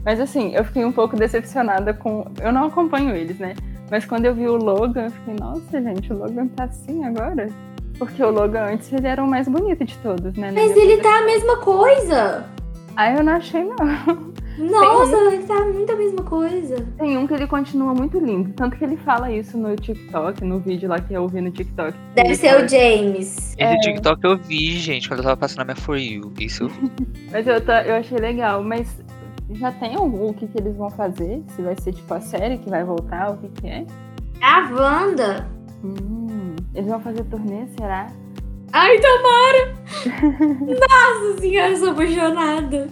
Mas 0.06 0.20
assim, 0.20 0.54
eu 0.56 0.64
fiquei 0.64 0.86
um 0.86 0.92
pouco 0.92 1.16
decepcionada 1.16 1.94
com. 1.94 2.26
Eu 2.42 2.52
não 2.52 2.66
acompanho 2.66 3.16
eles, 3.16 3.38
né? 3.40 3.54
Mas 3.92 4.06
quando 4.06 4.26
eu 4.26 4.36
vi 4.36 4.48
o 4.48 4.56
Logan, 4.56 5.06
eu 5.06 5.12
fiquei, 5.12 5.36
nossa, 5.40 5.82
gente, 5.82 6.14
o 6.14 6.18
Logan 6.18 6.48
tá 6.48 6.66
assim 6.66 7.04
agora? 7.04 7.48
Porque 7.98 8.24
o 8.24 8.30
Logan 8.30 8.74
antes 8.74 8.94
ele 8.94 9.08
era 9.08 9.22
o 9.24 9.28
mais 9.28 9.48
bonito 9.48 9.84
de 9.84 9.98
todos, 9.98 10.34
né? 10.36 10.52
Mas 10.54 10.78
ele 10.78 10.98
tá 10.98 11.18
a 11.18 11.26
mesma 11.26 11.58
coisa! 11.58 12.46
Ah, 12.96 13.12
eu 13.14 13.24
não 13.24 13.34
achei, 13.34 13.64
não. 13.64 14.34
Nossa, 14.60 15.16
ele 15.34 15.43
tá 15.43 15.64
muito 15.66 15.91
a 15.91 15.95
mesma 15.95 16.24
coisa. 16.24 16.76
Tem 16.97 17.18
um 17.18 17.26
que 17.26 17.34
ele 17.34 17.47
continua 17.47 17.93
muito 17.93 18.20
lindo. 18.20 18.51
Tanto 18.53 18.76
que 18.78 18.84
ele 18.84 18.97
fala 18.97 19.32
isso 19.32 19.57
no 19.57 19.76
TikTok, 19.76 20.43
no 20.43 20.60
vídeo 20.60 20.89
lá 20.89 20.99
que 20.99 21.14
eu 21.14 21.22
ouvi 21.24 21.39
no 21.41 21.51
TikTok. 21.51 21.97
Deve 22.16 22.36
ser 22.36 22.49
fala- 22.49 22.66
o 22.66 22.68
James. 22.68 23.55
Esse 23.57 23.62
É. 23.62 23.78
TikTok 23.80 24.24
eu 24.26 24.38
vi, 24.38 24.78
gente, 24.78 25.07
quando 25.07 25.20
eu 25.20 25.24
tava 25.24 25.38
passando 25.38 25.62
a 25.62 25.66
minha 25.66 25.76
For 25.76 25.97
You. 25.97 26.32
Isso 26.39 26.64
eu 26.64 26.70
vi. 26.70 26.91
Mas 27.32 27.47
eu, 27.47 27.60
tá- 27.64 27.84
eu 27.84 27.95
achei 27.95 28.18
legal. 28.18 28.64
Mas 28.64 29.01
já 29.51 29.72
tem 29.72 29.95
algum, 29.95 30.28
o 30.30 30.34
que, 30.34 30.47
que 30.47 30.57
eles 30.60 30.76
vão 30.76 30.89
fazer? 30.89 31.41
Se 31.55 31.62
vai 31.62 31.76
ser 31.82 31.93
tipo 31.93 32.14
a 32.14 32.20
série 32.20 32.57
que 32.57 32.70
vai 32.70 32.84
voltar, 32.84 33.32
o 33.32 33.38
que, 33.38 33.47
que 33.62 33.68
é? 33.68 33.86
A 34.41 34.70
Wanda. 34.72 35.47
Hum, 35.84 36.55
eles 36.76 36.89
vão 36.89 36.99
fazer 36.99 37.24
turnê, 37.24 37.66
será? 37.80 38.07
Ai, 38.72 38.99
tomara! 38.99 39.74
Nossa 40.60 41.41
senhora, 41.41 41.72
eu 41.72 41.78
sou 41.78 41.89
apaixonada. 41.91 42.88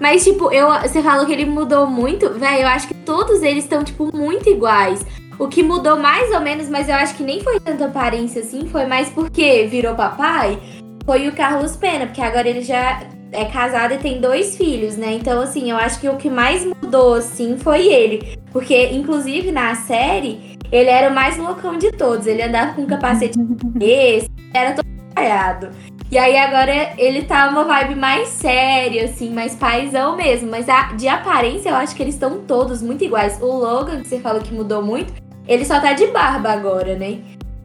Mas, 0.00 0.24
tipo, 0.24 0.50
eu, 0.52 0.68
você 0.80 1.02
falou 1.02 1.26
que 1.26 1.32
ele 1.32 1.44
mudou 1.44 1.86
muito. 1.86 2.30
Véi, 2.30 2.62
eu 2.62 2.68
acho 2.68 2.88
que 2.88 2.94
todos 2.94 3.42
eles 3.42 3.64
estão, 3.64 3.84
tipo, 3.84 4.14
muito 4.14 4.48
iguais. 4.48 5.04
O 5.38 5.48
que 5.48 5.62
mudou 5.62 5.96
mais 5.96 6.30
ou 6.30 6.40
menos, 6.40 6.68
mas 6.68 6.88
eu 6.88 6.94
acho 6.94 7.14
que 7.14 7.22
nem 7.22 7.40
foi 7.40 7.58
tanta 7.58 7.86
aparência 7.86 8.42
assim, 8.42 8.68
foi 8.68 8.86
mais 8.86 9.08
porque 9.08 9.66
virou 9.66 9.94
papai, 9.94 10.58
foi 11.04 11.26
o 11.26 11.32
Carlos 11.32 11.76
Pena, 11.76 12.06
porque 12.06 12.20
agora 12.20 12.48
ele 12.48 12.60
já 12.60 13.02
é 13.32 13.46
casado 13.46 13.94
e 13.94 13.98
tem 13.98 14.20
dois 14.20 14.56
filhos, 14.56 14.96
né? 14.96 15.14
Então, 15.14 15.40
assim, 15.40 15.70
eu 15.70 15.76
acho 15.76 15.98
que 16.00 16.08
o 16.08 16.16
que 16.16 16.28
mais 16.28 16.64
mudou, 16.64 17.14
assim, 17.14 17.56
foi 17.56 17.86
ele. 17.88 18.38
Porque, 18.52 18.90
inclusive, 18.92 19.50
na 19.50 19.74
série, 19.74 20.58
ele 20.70 20.90
era 20.90 21.10
o 21.10 21.14
mais 21.14 21.38
loucão 21.38 21.78
de 21.78 21.90
todos. 21.92 22.26
Ele 22.26 22.42
andava 22.42 22.74
com 22.74 22.82
um 22.82 22.86
capacete 22.86 23.38
esse, 23.80 24.30
era 24.52 24.74
todo 24.74 24.86
caiado. 25.14 25.70
E 26.12 26.18
aí 26.18 26.36
agora 26.36 26.92
ele 26.98 27.22
tá 27.22 27.48
uma 27.48 27.64
vibe 27.64 27.94
mais 27.94 28.28
séria, 28.28 29.06
assim, 29.06 29.32
mais 29.32 29.56
paizão 29.56 30.14
mesmo. 30.14 30.50
Mas 30.50 30.68
a- 30.68 30.92
de 30.92 31.08
aparência 31.08 31.70
eu 31.70 31.74
acho 31.76 31.96
que 31.96 32.02
eles 32.02 32.12
estão 32.12 32.40
todos 32.40 32.82
muito 32.82 33.02
iguais. 33.02 33.40
O 33.40 33.46
Logan, 33.46 34.02
que 34.02 34.08
você 34.08 34.18
falou 34.20 34.42
que 34.42 34.52
mudou 34.52 34.82
muito, 34.82 35.10
ele 35.48 35.64
só 35.64 35.80
tá 35.80 35.94
de 35.94 36.06
barba 36.08 36.52
agora, 36.52 36.96
né? 36.98 37.22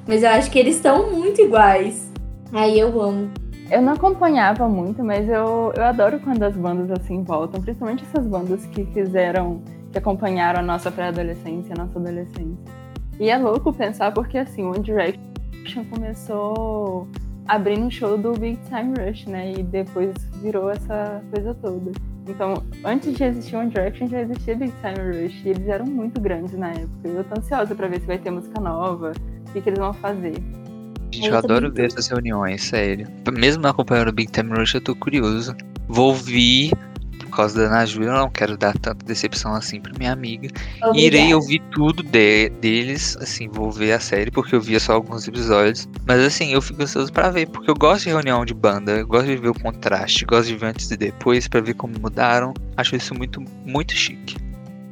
Mas 0.07 0.23
eu 0.23 0.29
acho 0.29 0.49
que 0.49 0.57
eles 0.57 0.77
estão 0.77 1.11
muito 1.11 1.41
iguais. 1.41 2.09
Aí 2.53 2.79
eu 2.79 3.01
amo. 3.01 3.29
Eu 3.69 3.81
não 3.81 3.91
acompanhava 3.91 4.65
muito, 4.69 5.03
mas 5.03 5.27
eu, 5.27 5.73
eu 5.75 5.83
adoro 5.83 6.17
quando 6.21 6.41
as 6.43 6.55
bandas 6.55 6.89
assim 6.89 7.25
voltam, 7.25 7.61
principalmente 7.61 8.05
essas 8.05 8.25
bandas 8.25 8.65
que 8.67 8.85
fizeram, 8.93 9.61
que 9.91 9.97
acompanharam 9.97 10.61
a 10.61 10.63
nossa 10.63 10.89
pré-adolescência, 10.89 11.75
a 11.77 11.83
nossa 11.83 11.99
adolescência. 11.99 12.63
E 13.19 13.29
é 13.29 13.37
louco 13.37 13.73
pensar 13.73 14.13
porque 14.13 14.37
assim, 14.37 14.63
One 14.63 14.79
Direction 14.79 15.83
começou 15.91 17.09
abrindo 17.47 17.85
um 17.85 17.91
show 17.91 18.17
do 18.17 18.33
Big 18.33 18.59
Time 18.67 18.93
Rush, 18.99 19.25
né? 19.25 19.53
E 19.53 19.63
depois 19.63 20.13
virou 20.41 20.69
essa 20.69 21.21
coisa 21.31 21.53
toda. 21.55 21.91
Então, 22.27 22.63
antes 22.83 23.13
de 23.15 23.23
existir 23.23 23.55
One 23.55 23.69
Direction, 23.69 24.07
já 24.07 24.21
existia 24.21 24.55
Big 24.55 24.73
Time 24.81 25.23
Rush. 25.23 25.45
E 25.45 25.49
eles 25.49 25.67
eram 25.67 25.85
muito 25.85 26.19
grandes 26.19 26.53
na 26.53 26.71
época. 26.71 27.07
Eu 27.07 27.23
tô 27.23 27.39
ansiosa 27.39 27.73
pra 27.73 27.87
ver 27.87 28.01
se 28.01 28.07
vai 28.07 28.17
ter 28.17 28.31
música 28.31 28.59
nova, 28.59 29.13
o 29.47 29.51
que, 29.51 29.61
que 29.61 29.69
eles 29.69 29.79
vão 29.79 29.93
fazer. 29.93 30.35
Gente, 31.11 31.29
eu 31.29 31.37
adoro 31.37 31.71
ver 31.71 31.85
essas 31.85 32.07
reuniões, 32.07 32.63
sério. 32.63 33.07
Mesmo 33.31 33.63
não 33.63 33.69
acompanhando 33.69 34.09
o 34.09 34.11
Big 34.11 34.31
Time 34.31 34.53
Rush, 34.53 34.75
eu 34.75 34.81
tô 34.81 34.95
curioso. 34.95 35.55
Vou 35.87 36.07
ouvir 36.07 36.71
causa 37.38 37.59
da 37.59 37.67
Ana 37.67 37.85
Júlia, 37.85 38.09
eu 38.09 38.13
não 38.13 38.29
quero 38.29 38.57
dar 38.57 38.73
tanta 38.77 39.05
decepção 39.05 39.53
assim 39.53 39.79
pra 39.79 39.93
minha 39.97 40.11
amiga. 40.11 40.49
Obrigada. 40.83 40.99
Irei 40.99 41.33
ouvir 41.33 41.61
tudo 41.71 42.03
de, 42.03 42.49
deles, 42.61 43.15
assim, 43.21 43.47
vou 43.47 43.71
ver 43.71 43.93
a 43.93 43.99
série, 43.99 44.31
porque 44.31 44.55
eu 44.55 44.61
via 44.61 44.79
só 44.79 44.93
alguns 44.93 45.27
episódios. 45.27 45.88
Mas 46.05 46.19
assim, 46.21 46.53
eu 46.53 46.61
fico 46.61 46.81
ansioso 46.81 47.11
pra 47.11 47.29
ver, 47.29 47.47
porque 47.47 47.69
eu 47.69 47.75
gosto 47.75 48.05
de 48.05 48.09
reunião 48.09 48.43
de 48.43 48.53
banda, 48.53 48.91
eu 48.93 49.07
gosto 49.07 49.27
de 49.27 49.38
ver 49.38 49.49
o 49.49 49.59
contraste, 49.59 50.25
gosto 50.25 50.47
de 50.47 50.55
ver 50.55 50.67
antes 50.67 50.89
e 50.89 50.97
depois, 50.97 51.47
pra 51.47 51.61
ver 51.61 51.75
como 51.75 51.93
mudaram. 51.99 52.53
Acho 52.75 52.95
isso 52.95 53.13
muito, 53.13 53.43
muito 53.65 53.93
chique. 53.93 54.35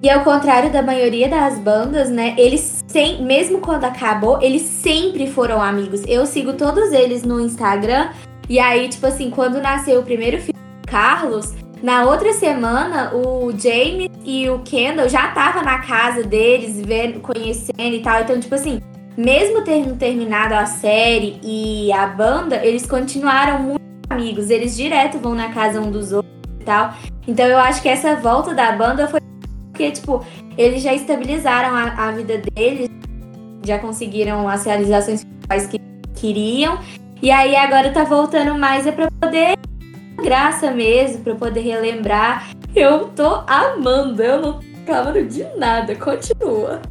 E 0.04 0.10
ao 0.10 0.24
contrário 0.24 0.72
da 0.72 0.84
maioria 0.84 1.28
das 1.28 1.58
bandas, 1.58 2.12
né? 2.12 2.36
Eles 2.38 2.84
sem, 2.86 3.24
mesmo 3.24 3.60
quando 3.60 3.86
acabou, 3.86 4.40
eles 4.42 4.62
sempre 4.62 5.26
foram 5.26 5.60
amigos. 5.62 6.04
Eu 6.08 6.26
sigo 6.28 6.54
todos 6.54 6.92
eles 6.92 7.24
no 7.24 7.40
Instagram. 7.40 8.10
E 8.48 8.60
aí, 8.60 8.88
tipo 8.88 9.08
assim, 9.08 9.32
quando 9.32 9.60
nasceu 9.60 10.02
o 10.02 10.04
primeiro 10.04 10.40
filho 10.40 10.56
Carlos, 10.86 11.56
na 11.86 12.04
outra 12.04 12.34
semana, 12.34 13.14
o 13.14 13.52
James 13.52 14.10
e 14.24 14.50
o 14.50 14.58
Kendall 14.64 15.08
já 15.08 15.28
estavam 15.28 15.64
na 15.64 15.78
casa 15.78 16.24
deles, 16.24 16.82
vendo, 16.84 17.20
conhecendo 17.20 17.94
e 17.96 18.02
tal. 18.02 18.22
Então, 18.22 18.40
tipo 18.40 18.56
assim, 18.56 18.82
mesmo 19.16 19.62
tendo 19.62 19.96
terminado 19.96 20.56
a 20.56 20.66
série 20.66 21.40
e 21.44 21.94
a 21.94 22.08
banda, 22.08 22.56
eles 22.66 22.88
continuaram 22.88 23.60
muito 23.60 23.84
amigos. 24.10 24.50
Eles 24.50 24.76
direto 24.76 25.20
vão 25.20 25.36
na 25.36 25.54
casa 25.54 25.80
um 25.80 25.92
dos 25.92 26.12
outros 26.12 26.34
e 26.60 26.64
tal. 26.64 26.96
Então, 27.28 27.46
eu 27.46 27.60
acho 27.60 27.84
que 27.84 27.88
essa 27.88 28.16
volta 28.16 28.56
da 28.56 28.72
banda 28.72 29.08
foi 29.08 29.20
porque, 29.72 29.92
tipo, 29.92 30.26
eles 30.58 30.82
já 30.82 30.92
estabilizaram 30.92 31.76
a, 31.76 32.08
a 32.08 32.12
vida 32.14 32.40
deles, 32.40 32.90
já 33.64 33.78
conseguiram 33.78 34.50
as 34.50 34.66
realizações 34.66 35.24
que 35.70 35.80
queriam. 36.20 36.80
E 37.22 37.30
aí 37.30 37.56
agora 37.56 37.92
tá 37.92 38.04
voltando 38.04 38.58
mais 38.58 38.88
é 38.88 38.92
pra 38.92 39.08
poder 39.22 39.55
graça 40.22 40.72
mesmo, 40.72 41.24
para 41.24 41.36
poder 41.36 41.62
relembrar. 41.62 42.50
Eu 42.76 43.10
tô 43.10 43.44
amando, 43.48 44.22
eu 44.22 44.42
não 44.42 44.60
tô 44.86 45.22
de 45.22 45.44
nada. 45.58 45.96
Continua. 45.96 46.82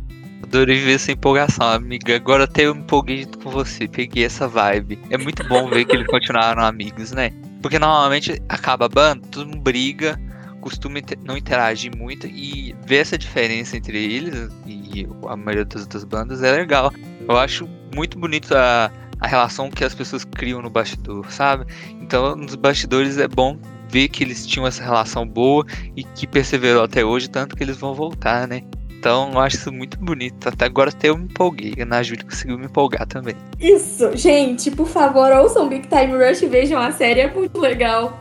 Adorei 0.43 0.79
ver 0.79 0.95
essa 0.95 1.11
empolgação, 1.11 1.67
amiga. 1.67 2.15
Agora 2.17 2.45
até 2.45 2.67
eu 2.67 2.75
me 2.75 2.83
empolguei 2.83 3.27
com 3.43 3.51
você, 3.51 3.89
peguei 3.89 4.25
essa 4.25 4.47
vibe. 4.47 4.99
É 5.11 5.19
muito 5.19 5.43
bom 5.49 5.69
ver 5.69 5.85
que 5.85 5.97
eles 5.97 6.07
continuaram 6.07 6.63
amigos, 6.63 7.13
né? 7.13 7.31
Porque 7.61 7.79
normalmente 7.79 8.41
acaba 8.49 8.87
a 8.87 8.89
banda, 8.89 9.27
todo 9.31 9.49
mundo 9.49 9.63
briga, 9.63 10.21
costuma 10.61 11.01
não 11.25 11.37
interagir 11.37 11.97
muito 11.97 12.27
e 12.27 12.75
ver 12.87 12.99
essa 12.99 13.19
diferença 13.19 13.77
entre 13.77 13.99
eles 13.99 14.49
e 14.67 15.07
a 15.29 15.37
maioria 15.37 15.65
das 15.65 15.83
outras 15.83 16.05
bandas 16.05 16.43
é 16.43 16.53
legal. 16.53 16.93
Eu 17.29 17.37
acho 17.37 17.69
muito 17.95 18.19
bonito 18.19 18.55
a 18.55 18.91
a 19.25 19.27
relação 19.27 19.71
que 19.71 19.83
as 19.83 19.95
pessoas 19.95 20.25
criam 20.25 20.61
no 20.61 20.69
bastidor, 20.69 21.31
sabe? 21.33 21.65
Então, 22.01 22.37
nos 22.37 22.55
bastidores 22.55 23.17
é 23.17 23.27
bom 23.27 23.59
ver 23.89 24.09
que 24.09 24.23
eles 24.23 24.47
tinham 24.47 24.67
essa 24.67 24.83
relação 24.83 25.27
boa 25.27 25.65
e 25.97 26.05
que 26.05 26.27
perseverou 26.27 26.85
até 26.85 27.05
hoje, 27.05 27.29
tanto 27.29 27.57
que 27.57 27.63
eles 27.63 27.77
vão 27.79 27.95
voltar, 27.95 28.47
né? 28.47 28.63
Então, 28.91 29.33
eu 29.33 29.41
acho 29.41 29.57
isso 29.57 29.73
muito 29.73 29.99
bonito. 29.99 30.49
Até 30.49 30.65
agora 30.65 30.91
até 30.91 31.09
eu 31.11 31.17
me 31.19 31.25
empolguei. 31.25 31.75
A 31.91 32.03
Júlia 32.03 32.25
conseguiu 32.25 32.59
me 32.59 32.67
empolgar 32.67 33.07
também. 33.07 33.37
Isso, 33.61 34.17
gente, 34.17 34.71
por 34.71 34.89
favor, 34.89 35.31
ouçam 35.33 35.69
Big 35.69 35.89
Time 35.89 36.13
Rush 36.13 36.43
e 36.43 36.47
vejam 36.47 36.81
a 36.81 36.91
série, 36.91 37.21
é 37.21 37.33
muito 37.33 37.59
legal. 37.61 38.19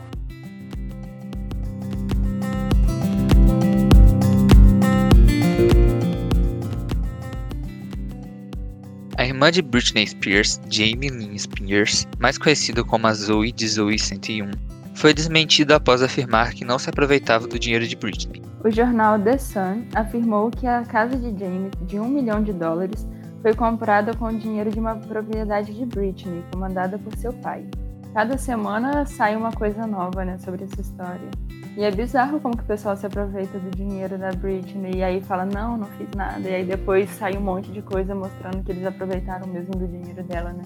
A 9.24 9.26
irmã 9.26 9.50
de 9.50 9.62
Britney 9.62 10.06
Spears, 10.06 10.60
Jamie 10.68 11.08
Lynn 11.08 11.38
Spears, 11.38 12.06
mais 12.18 12.36
conhecida 12.36 12.84
como 12.84 13.06
a 13.06 13.14
Zoe 13.14 13.52
de 13.52 13.66
Zoe 13.66 13.98
101, 13.98 14.50
foi 14.94 15.14
desmentida 15.14 15.76
após 15.76 16.02
afirmar 16.02 16.52
que 16.52 16.62
não 16.62 16.78
se 16.78 16.90
aproveitava 16.90 17.48
do 17.48 17.58
dinheiro 17.58 17.88
de 17.88 17.96
Britney. 17.96 18.42
O 18.62 18.70
jornal 18.70 19.18
The 19.18 19.38
Sun 19.38 19.86
afirmou 19.94 20.50
que 20.50 20.66
a 20.66 20.82
casa 20.82 21.16
de 21.16 21.40
Jamie, 21.40 21.70
de 21.86 21.98
um 21.98 22.06
milhão 22.06 22.42
de 22.42 22.52
dólares, 22.52 23.08
foi 23.40 23.54
comprada 23.54 24.14
com 24.14 24.26
o 24.26 24.38
dinheiro 24.38 24.70
de 24.70 24.78
uma 24.78 24.94
propriedade 24.94 25.72
de 25.72 25.86
Britney, 25.86 26.44
comandada 26.52 26.98
por 26.98 27.16
seu 27.16 27.32
pai. 27.32 27.64
Cada 28.12 28.36
semana 28.36 29.06
sai 29.06 29.36
uma 29.36 29.52
coisa 29.52 29.86
nova 29.86 30.22
né, 30.22 30.36
sobre 30.36 30.64
essa 30.64 30.82
história. 30.82 31.30
E 31.76 31.82
é 31.82 31.90
bizarro 31.90 32.38
como 32.40 32.56
que 32.56 32.62
o 32.62 32.66
pessoal 32.66 32.96
se 32.96 33.04
aproveita 33.04 33.58
do 33.58 33.70
dinheiro 33.70 34.16
da 34.16 34.30
Britney 34.30 34.98
e 34.98 35.02
aí 35.02 35.20
fala, 35.20 35.44
não, 35.44 35.76
não 35.76 35.86
fiz 35.98 36.08
nada. 36.14 36.48
E 36.48 36.54
aí 36.54 36.64
depois 36.64 37.10
sai 37.10 37.36
um 37.36 37.40
monte 37.40 37.72
de 37.72 37.82
coisa 37.82 38.14
mostrando 38.14 38.62
que 38.62 38.70
eles 38.70 38.86
aproveitaram 38.86 39.48
mesmo 39.48 39.72
do 39.72 39.88
dinheiro 39.88 40.22
dela, 40.22 40.52
né? 40.52 40.62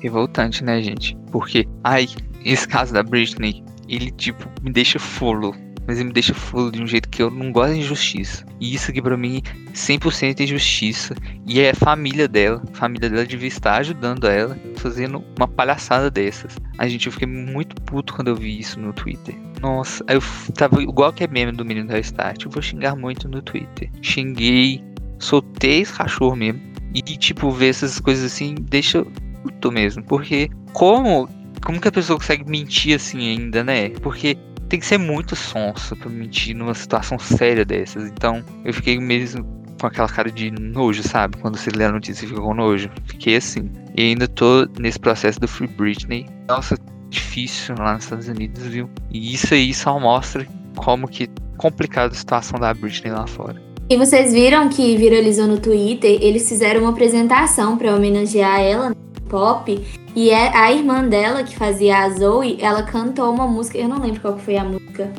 Revoltante, 0.00 0.64
né, 0.64 0.82
gente? 0.82 1.16
Porque, 1.30 1.64
ai, 1.84 2.08
esse 2.44 2.66
caso 2.66 2.92
da 2.92 3.04
Britney, 3.04 3.64
ele, 3.88 4.10
tipo, 4.10 4.48
me 4.60 4.72
deixa 4.72 4.98
fulo 4.98 5.54
mas 5.88 5.98
ele 5.98 6.08
me 6.08 6.12
deixa 6.12 6.34
fulo 6.34 6.70
de 6.70 6.82
um 6.82 6.86
jeito 6.86 7.08
que 7.08 7.22
eu 7.22 7.30
não 7.30 7.50
gosto 7.50 7.72
de 7.72 7.80
injustiça. 7.80 8.44
E 8.60 8.74
isso 8.74 8.90
aqui 8.90 9.00
para 9.00 9.16
mim 9.16 9.40
100% 9.72 10.38
é 10.38 10.44
injustiça. 10.44 11.14
E 11.46 11.60
é 11.60 11.70
a 11.70 11.74
família 11.74 12.28
dela, 12.28 12.62
a 12.70 12.76
família 12.76 13.08
dela 13.08 13.24
devia 13.24 13.48
estar 13.48 13.78
ajudando 13.78 14.26
ela, 14.26 14.54
fazendo 14.76 15.24
uma 15.38 15.48
palhaçada 15.48 16.10
dessas. 16.10 16.58
A 16.76 16.86
gente, 16.86 17.06
eu 17.06 17.12
fiquei 17.12 17.26
muito 17.26 17.74
puto 17.82 18.12
quando 18.12 18.28
eu 18.28 18.36
vi 18.36 18.58
isso 18.58 18.78
no 18.78 18.92
Twitter. 18.92 19.34
Nossa, 19.62 20.04
eu 20.08 20.20
tava 20.54 20.82
igual 20.82 21.10
que 21.10 21.24
é 21.24 21.26
meme 21.26 21.52
do 21.52 21.64
menino 21.64 21.88
da 21.88 21.94
Restart. 21.94 22.44
Eu 22.44 22.50
vou 22.50 22.60
xingar 22.60 22.94
muito 22.94 23.26
no 23.26 23.40
Twitter. 23.40 23.90
Xinguei, 24.02 24.84
soltei 25.18 25.80
esse 25.80 25.94
cachorro 25.94 26.36
mesmo. 26.36 26.60
E, 26.94 27.00
tipo, 27.00 27.50
ver 27.50 27.70
essas 27.70 27.98
coisas 27.98 28.30
assim 28.30 28.54
deixa 28.60 29.06
puto 29.42 29.72
mesmo. 29.72 30.02
Porque 30.02 30.50
como 30.74 31.26
como 31.64 31.80
que 31.80 31.88
a 31.88 31.92
pessoa 31.92 32.18
consegue 32.18 32.48
mentir 32.48 32.94
assim 32.94 33.30
ainda, 33.30 33.64
né? 33.64 33.90
Porque 34.00 34.36
tem 34.68 34.78
que 34.78 34.86
ser 34.86 34.98
muito 34.98 35.34
sonso 35.34 35.96
pra 35.96 36.10
mentir 36.10 36.54
numa 36.54 36.74
situação 36.74 37.18
séria 37.18 37.64
dessas. 37.64 38.08
Então, 38.08 38.44
eu 38.64 38.72
fiquei 38.72 38.98
mesmo 38.98 39.44
com 39.80 39.86
aquela 39.86 40.08
cara 40.08 40.30
de 40.30 40.50
nojo, 40.50 41.02
sabe? 41.02 41.36
Quando 41.38 41.56
você 41.56 41.70
lê 41.70 41.84
a 41.84 41.92
notícia 41.92 42.24
e 42.24 42.28
fica 42.28 42.40
com 42.40 42.54
nojo. 42.54 42.90
Fiquei 43.06 43.36
assim. 43.36 43.70
E 43.96 44.02
ainda 44.02 44.28
tô 44.28 44.66
nesse 44.78 44.98
processo 44.98 45.40
do 45.40 45.48
Free 45.48 45.68
Britney. 45.68 46.26
Nossa, 46.48 46.76
difícil 47.08 47.74
lá 47.78 47.94
nos 47.94 48.04
Estados 48.04 48.28
Unidos, 48.28 48.62
viu? 48.64 48.90
E 49.10 49.34
isso 49.34 49.54
aí 49.54 49.72
só 49.72 49.98
mostra 49.98 50.46
como 50.76 51.08
que 51.08 51.28
complicada 51.56 52.12
a 52.12 52.16
situação 52.16 52.58
da 52.58 52.74
Britney 52.74 53.12
lá 53.12 53.26
fora. 53.26 53.60
E 53.90 53.96
vocês 53.96 54.34
viram 54.34 54.68
que 54.68 54.96
viralizou 54.98 55.46
no 55.46 55.58
Twitter, 55.58 56.18
eles 56.20 56.46
fizeram 56.46 56.82
uma 56.82 56.90
apresentação 56.90 57.78
para 57.78 57.94
homenagear 57.94 58.60
ela 58.60 58.94
pop. 59.28 59.86
E 60.16 60.30
é 60.30 60.56
a 60.56 60.72
irmã 60.72 61.06
dela, 61.06 61.44
que 61.44 61.56
fazia 61.56 61.98
a 61.98 62.10
Zoe, 62.10 62.58
ela 62.60 62.82
cantou 62.82 63.32
uma 63.32 63.46
música. 63.46 63.78
Eu 63.78 63.88
não 63.88 64.00
lembro 64.00 64.20
qual 64.20 64.38
foi 64.38 64.56
a 64.56 64.64
música. 64.64 65.12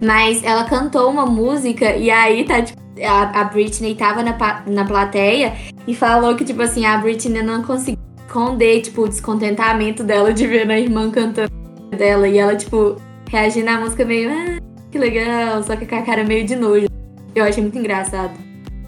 Mas 0.00 0.42
ela 0.44 0.64
cantou 0.64 1.10
uma 1.10 1.26
música 1.26 1.96
e 1.96 2.10
aí 2.10 2.44
tá, 2.44 2.62
tipo, 2.62 2.80
a, 3.04 3.40
a 3.40 3.44
Britney 3.44 3.94
tava 3.94 4.22
na, 4.22 4.36
na 4.66 4.84
plateia 4.84 5.54
e 5.86 5.94
falou 5.94 6.36
que, 6.36 6.44
tipo 6.44 6.62
assim, 6.62 6.86
a 6.86 6.96
Britney 6.98 7.42
não 7.42 7.62
conseguia 7.62 7.98
esconder, 8.26 8.82
tipo, 8.82 9.02
o 9.02 9.08
descontentamento 9.08 10.04
dela 10.04 10.32
de 10.32 10.46
ver 10.46 10.70
a 10.70 10.78
irmã 10.78 11.10
cantando 11.10 11.50
dela. 11.96 12.28
E 12.28 12.38
ela, 12.38 12.54
tipo, 12.54 12.96
reagindo 13.28 13.70
à 13.70 13.80
música 13.80 14.04
meio, 14.04 14.30
ah, 14.30 14.58
que 14.90 14.98
legal, 14.98 15.62
só 15.62 15.76
que 15.76 15.86
com 15.86 15.96
a 15.96 16.02
cara 16.02 16.24
meio 16.24 16.46
de 16.46 16.54
nojo. 16.54 16.86
Eu 17.34 17.44
achei 17.44 17.62
muito 17.62 17.78
engraçado. 17.78 18.32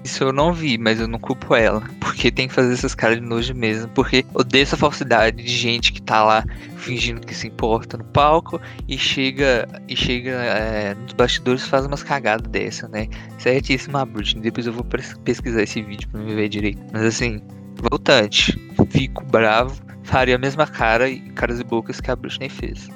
Isso 0.04 0.24
eu 0.24 0.32
não 0.32 0.52
vi, 0.52 0.78
mas 0.78 1.00
eu 1.00 1.06
não 1.06 1.18
culpo 1.18 1.54
ela. 1.54 1.82
Porque 2.11 2.28
tem 2.28 2.48
que 2.48 2.54
fazer 2.54 2.72
essas 2.72 2.92
caras 2.92 3.20
de 3.20 3.22
nojo 3.22 3.54
mesmo. 3.54 3.88
Porque 3.90 4.26
odeio 4.34 4.62
essa 4.62 4.76
falsidade 4.76 5.40
de 5.40 5.56
gente 5.56 5.92
que 5.92 6.02
tá 6.02 6.24
lá 6.24 6.44
fingindo 6.76 7.24
que 7.24 7.32
se 7.32 7.46
importa 7.46 7.96
no 7.96 8.02
palco 8.02 8.61
e 8.88 8.98
chega 8.98 9.68
e 9.86 9.94
chega 9.94 10.30
é, 10.30 10.94
nos 10.94 11.12
bastidores 11.12 11.64
faz 11.64 11.86
umas 11.86 12.02
cagadas 12.02 12.50
dessa, 12.50 12.88
né? 12.88 13.06
Certíssima, 13.38 14.04
Britney. 14.04 14.42
Depois 14.42 14.66
eu 14.66 14.72
vou 14.72 14.84
pesquisar 15.24 15.62
esse 15.62 15.80
vídeo 15.82 16.08
pra 16.08 16.20
me 16.20 16.34
ver 16.34 16.48
direito. 16.48 16.82
Mas 16.92 17.02
assim, 17.02 17.40
voltante. 17.76 18.58
Fico 18.90 19.24
bravo. 19.26 19.80
Faria 20.02 20.34
a 20.34 20.38
mesma 20.38 20.66
cara 20.66 21.08
e 21.08 21.20
caras 21.30 21.61
e 21.61 21.64
bocas 21.64 22.00
que 22.00 22.11
a 22.11 22.16
Britney 22.16 22.48
fez. 22.48 22.88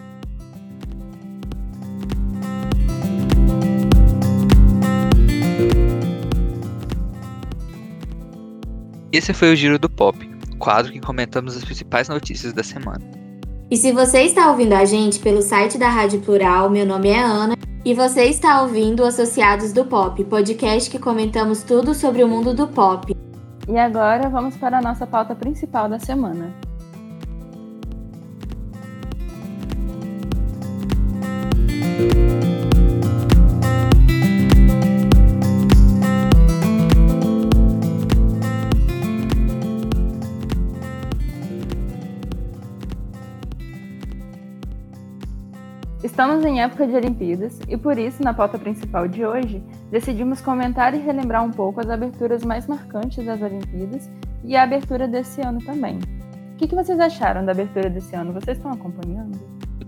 Esse 9.14 9.32
foi 9.32 9.52
o 9.52 9.56
Giro 9.56 9.78
do 9.78 9.88
Pop. 9.88 10.28
quadro 10.58 10.90
que 10.90 10.98
comentamos 10.98 11.56
as 11.56 11.64
principais 11.64 12.08
notícias 12.08 12.52
da 12.52 12.64
semana. 12.64 12.98
E 13.70 13.76
se 13.76 13.92
você 13.92 14.22
está 14.22 14.50
ouvindo 14.50 14.72
a 14.72 14.84
gente 14.84 15.20
pelo 15.20 15.40
site 15.40 15.78
da 15.78 15.88
Rádio 15.88 16.20
Plural, 16.20 16.68
meu 16.68 16.84
nome 16.84 17.10
é 17.10 17.20
Ana, 17.20 17.54
e 17.84 17.94
você 17.94 18.24
está 18.24 18.60
ouvindo 18.60 19.04
Associados 19.04 19.72
do 19.72 19.84
Pop, 19.84 20.24
podcast 20.24 20.90
que 20.90 20.98
comentamos 20.98 21.62
tudo 21.62 21.94
sobre 21.94 22.24
o 22.24 22.28
mundo 22.28 22.52
do 22.54 22.66
pop. 22.66 23.14
E 23.68 23.78
agora 23.78 24.28
vamos 24.28 24.56
para 24.56 24.78
a 24.78 24.82
nossa 24.82 25.06
pauta 25.06 25.32
principal 25.32 25.88
da 25.88 26.00
semana. 26.00 26.52
Estamos 46.14 46.44
em 46.44 46.62
época 46.62 46.86
de 46.86 46.94
Olimpíadas 46.94 47.58
e 47.68 47.76
por 47.76 47.98
isso, 47.98 48.22
na 48.22 48.32
pauta 48.32 48.56
principal 48.56 49.08
de 49.08 49.26
hoje, 49.26 49.60
decidimos 49.90 50.40
comentar 50.40 50.94
e 50.94 50.98
relembrar 50.98 51.42
um 51.42 51.50
pouco 51.50 51.80
as 51.80 51.90
aberturas 51.90 52.44
mais 52.44 52.68
marcantes 52.68 53.26
das 53.26 53.42
Olimpíadas 53.42 54.08
e 54.44 54.54
a 54.54 54.62
abertura 54.62 55.08
desse 55.08 55.40
ano 55.40 55.60
também. 55.64 55.98
O 56.52 56.56
que, 56.56 56.68
que 56.68 56.74
vocês 56.76 57.00
acharam 57.00 57.44
da 57.44 57.50
abertura 57.50 57.90
desse 57.90 58.14
ano? 58.14 58.32
Vocês 58.32 58.56
estão 58.56 58.70
acompanhando? 58.70 59.36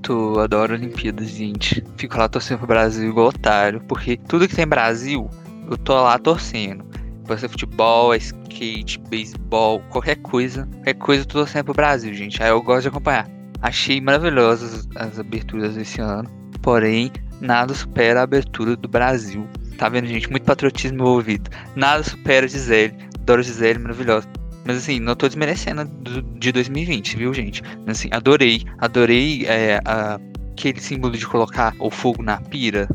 Eu 0.08 0.40
adoro 0.40 0.74
Olimpíadas, 0.74 1.28
gente. 1.28 1.84
Fico 1.96 2.18
lá 2.18 2.28
torcendo 2.28 2.58
pro 2.58 2.66
Brasil 2.66 3.08
igual 3.08 3.28
otário, 3.28 3.80
porque 3.82 4.16
tudo 4.16 4.48
que 4.48 4.56
tem 4.56 4.66
Brasil, 4.66 5.30
eu 5.70 5.78
tô 5.78 5.94
lá 5.94 6.18
torcendo. 6.18 6.84
Pode 7.24 7.40
ser 7.40 7.48
futebol, 7.48 8.12
skate, 8.16 8.98
beisebol, 8.98 9.80
qualquer 9.90 10.16
coisa. 10.16 10.66
Qualquer 10.72 10.94
coisa 10.94 11.22
eu 11.22 11.26
tô 11.28 11.38
torcendo 11.38 11.66
pro 11.66 11.74
Brasil, 11.74 12.12
gente. 12.12 12.42
Aí 12.42 12.48
eu 12.48 12.60
gosto 12.60 12.82
de 12.82 12.88
acompanhar. 12.88 13.35
Achei 13.62 14.00
maravilhosas 14.00 14.88
as 14.96 15.18
aberturas 15.18 15.74
desse 15.74 16.00
ano, 16.00 16.28
porém, 16.62 17.10
nada 17.40 17.74
supera 17.74 18.20
a 18.20 18.24
abertura 18.24 18.76
do 18.76 18.88
Brasil. 18.88 19.46
Tá 19.78 19.88
vendo, 19.88 20.06
gente? 20.06 20.30
Muito 20.30 20.44
patriotismo 20.44 20.98
envolvido. 20.98 21.50
Nada 21.74 22.02
supera 22.02 22.48
Gisele. 22.48 22.94
Adoro 23.20 23.42
Gisele, 23.42 23.78
maravilhosa. 23.78 24.26
Mas 24.64 24.78
assim, 24.78 24.98
não 24.98 25.14
tô 25.14 25.28
desmerecendo 25.28 25.84
do, 25.84 26.22
de 26.22 26.50
2020, 26.50 27.16
viu, 27.16 27.32
gente? 27.32 27.62
Mas 27.86 27.98
assim, 27.98 28.08
adorei. 28.10 28.64
Adorei 28.78 29.44
é, 29.46 29.80
a, 29.84 30.18
aquele 30.52 30.80
símbolo 30.80 31.16
de 31.16 31.26
colocar 31.26 31.74
o 31.78 31.90
fogo 31.90 32.22
na 32.22 32.40
pira. 32.40 32.88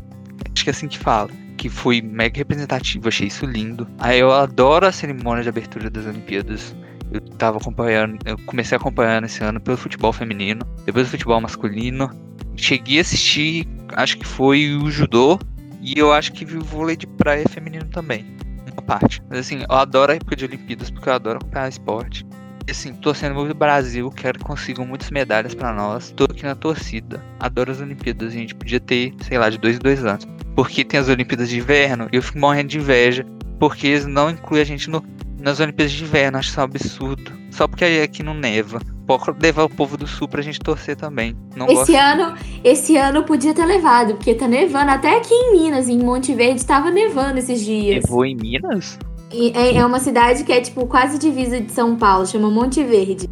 Acho 0.52 0.64
que 0.64 0.70
é 0.70 0.72
assim 0.72 0.88
que 0.88 0.98
fala. 0.98 1.30
Que 1.56 1.68
foi 1.68 2.02
mega 2.02 2.36
representativo, 2.36 3.08
achei 3.08 3.28
isso 3.28 3.46
lindo. 3.46 3.88
Aí 3.98 4.18
eu 4.18 4.32
adoro 4.32 4.86
a 4.86 4.92
cerimônia 4.92 5.42
de 5.42 5.48
abertura 5.48 5.88
das 5.88 6.04
Olimpíadas. 6.04 6.76
Eu 7.12 7.20
tava 7.20 7.58
acompanhando, 7.58 8.18
eu 8.24 8.38
comecei 8.46 8.76
acompanhando 8.76 9.24
esse 9.24 9.44
ano 9.44 9.60
pelo 9.60 9.76
futebol 9.76 10.12
feminino, 10.12 10.66
depois 10.86 11.06
do 11.06 11.10
futebol 11.10 11.40
masculino. 11.40 12.10
Cheguei 12.56 12.98
a 12.98 13.00
assistir, 13.02 13.68
acho 13.94 14.16
que 14.16 14.26
foi 14.26 14.76
o 14.76 14.90
judô 14.90 15.38
e 15.80 15.98
eu 15.98 16.12
acho 16.12 16.32
que 16.32 16.44
vi 16.44 16.56
o 16.56 16.64
vôlei 16.64 16.96
de 16.96 17.06
praia 17.06 17.46
feminino 17.48 17.84
também. 17.86 18.24
Uma 18.72 18.82
parte. 18.82 19.20
Mas 19.28 19.40
assim, 19.40 19.64
eu 19.68 19.76
adoro 19.76 20.12
a 20.12 20.14
época 20.14 20.36
de 20.36 20.44
Olimpíadas 20.44 20.90
porque 20.90 21.08
eu 21.08 21.12
adoro 21.12 21.38
acompanhar 21.38 21.68
esporte. 21.68 22.24
E 22.66 22.70
assim, 22.70 22.94
torcendo 22.94 23.34
muito 23.34 23.50
o 23.50 23.54
Brasil, 23.54 24.08
quero 24.10 24.38
que 24.38 24.44
consigam 24.44 24.86
muitas 24.86 25.10
medalhas 25.10 25.54
para 25.54 25.72
nós. 25.72 26.12
Tô 26.12 26.24
aqui 26.24 26.44
na 26.44 26.54
torcida. 26.54 27.22
Adoro 27.40 27.72
as 27.72 27.80
Olimpíadas. 27.80 28.28
A 28.28 28.36
gente 28.36 28.54
podia 28.54 28.78
ter, 28.78 29.12
sei 29.26 29.36
lá, 29.36 29.50
de 29.50 29.58
dois 29.58 29.76
em 29.76 29.80
dois 29.80 30.04
anos. 30.04 30.26
Porque 30.54 30.84
tem 30.84 31.00
as 31.00 31.08
Olimpíadas 31.08 31.48
de 31.48 31.58
inverno 31.58 32.08
e 32.12 32.16
eu 32.16 32.22
fico 32.22 32.38
morrendo 32.38 32.68
de 32.68 32.78
inveja. 32.78 33.26
Porque 33.58 33.88
eles 33.88 34.06
não 34.06 34.30
incluem 34.30 34.62
a 34.62 34.64
gente 34.64 34.88
no, 34.88 35.04
nas 35.42 35.60
Olimpíadas 35.60 35.92
de 35.92 36.04
Inverno, 36.04 36.38
acho 36.38 36.48
isso 36.50 36.60
um 36.60 36.64
absurdo. 36.64 37.32
Só 37.50 37.68
porque 37.68 37.84
aqui 37.84 38.22
não 38.22 38.34
neva. 38.34 38.80
Pode 39.06 39.24
levar 39.42 39.64
o 39.64 39.68
povo 39.68 39.96
do 39.96 40.06
sul 40.06 40.26
pra 40.28 40.40
gente 40.40 40.58
torcer 40.60 40.96
também. 40.96 41.36
Não 41.56 41.66
esse 41.66 41.74
gosto. 41.74 41.96
ano, 41.96 42.34
esse 42.64 42.96
ano 42.96 43.24
podia 43.24 43.52
ter 43.52 43.66
levado, 43.66 44.14
porque 44.14 44.34
tá 44.34 44.48
nevando. 44.48 44.90
Até 44.90 45.16
aqui 45.18 45.34
em 45.34 45.52
Minas, 45.52 45.88
em 45.88 45.98
Monte 45.98 46.32
Verde, 46.34 46.64
tava 46.64 46.90
nevando 46.90 47.38
esses 47.38 47.60
dias. 47.64 48.04
Nevou 48.04 48.24
em 48.24 48.36
Minas? 48.36 48.98
E 49.32 49.50
é, 49.56 49.76
é 49.76 49.84
uma 49.86 49.98
cidade 49.98 50.44
que 50.44 50.52
é, 50.52 50.60
tipo, 50.60 50.86
quase 50.86 51.18
divisa 51.18 51.60
de 51.60 51.72
São 51.72 51.96
Paulo, 51.96 52.26
chama 52.26 52.50
Monte 52.50 52.82
Verde. 52.84 53.28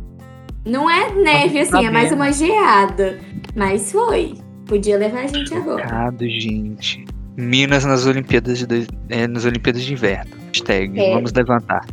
Não 0.66 0.90
é 0.90 1.12
neve, 1.14 1.60
assim, 1.60 1.86
é 1.86 1.90
mais 1.90 2.12
uma 2.12 2.32
geada. 2.32 3.18
Mas 3.54 3.90
foi. 3.92 4.34
Podia 4.66 4.98
levar 4.98 5.20
a 5.20 5.26
gente 5.26 5.52
agora. 5.54 5.82
Chocado, 5.82 6.28
gente. 6.28 7.04
Minas 7.36 7.84
nas 7.84 8.04
Olimpíadas 8.06 8.58
de, 8.58 8.66
dois- 8.66 8.86
é, 9.08 9.26
nas 9.26 9.44
Olimpíadas 9.44 9.82
de 9.82 9.92
Inverno. 9.92 10.30
Hashtag, 10.48 11.00
É. 11.00 11.14
vamos 11.14 11.32
levantar. 11.32 11.86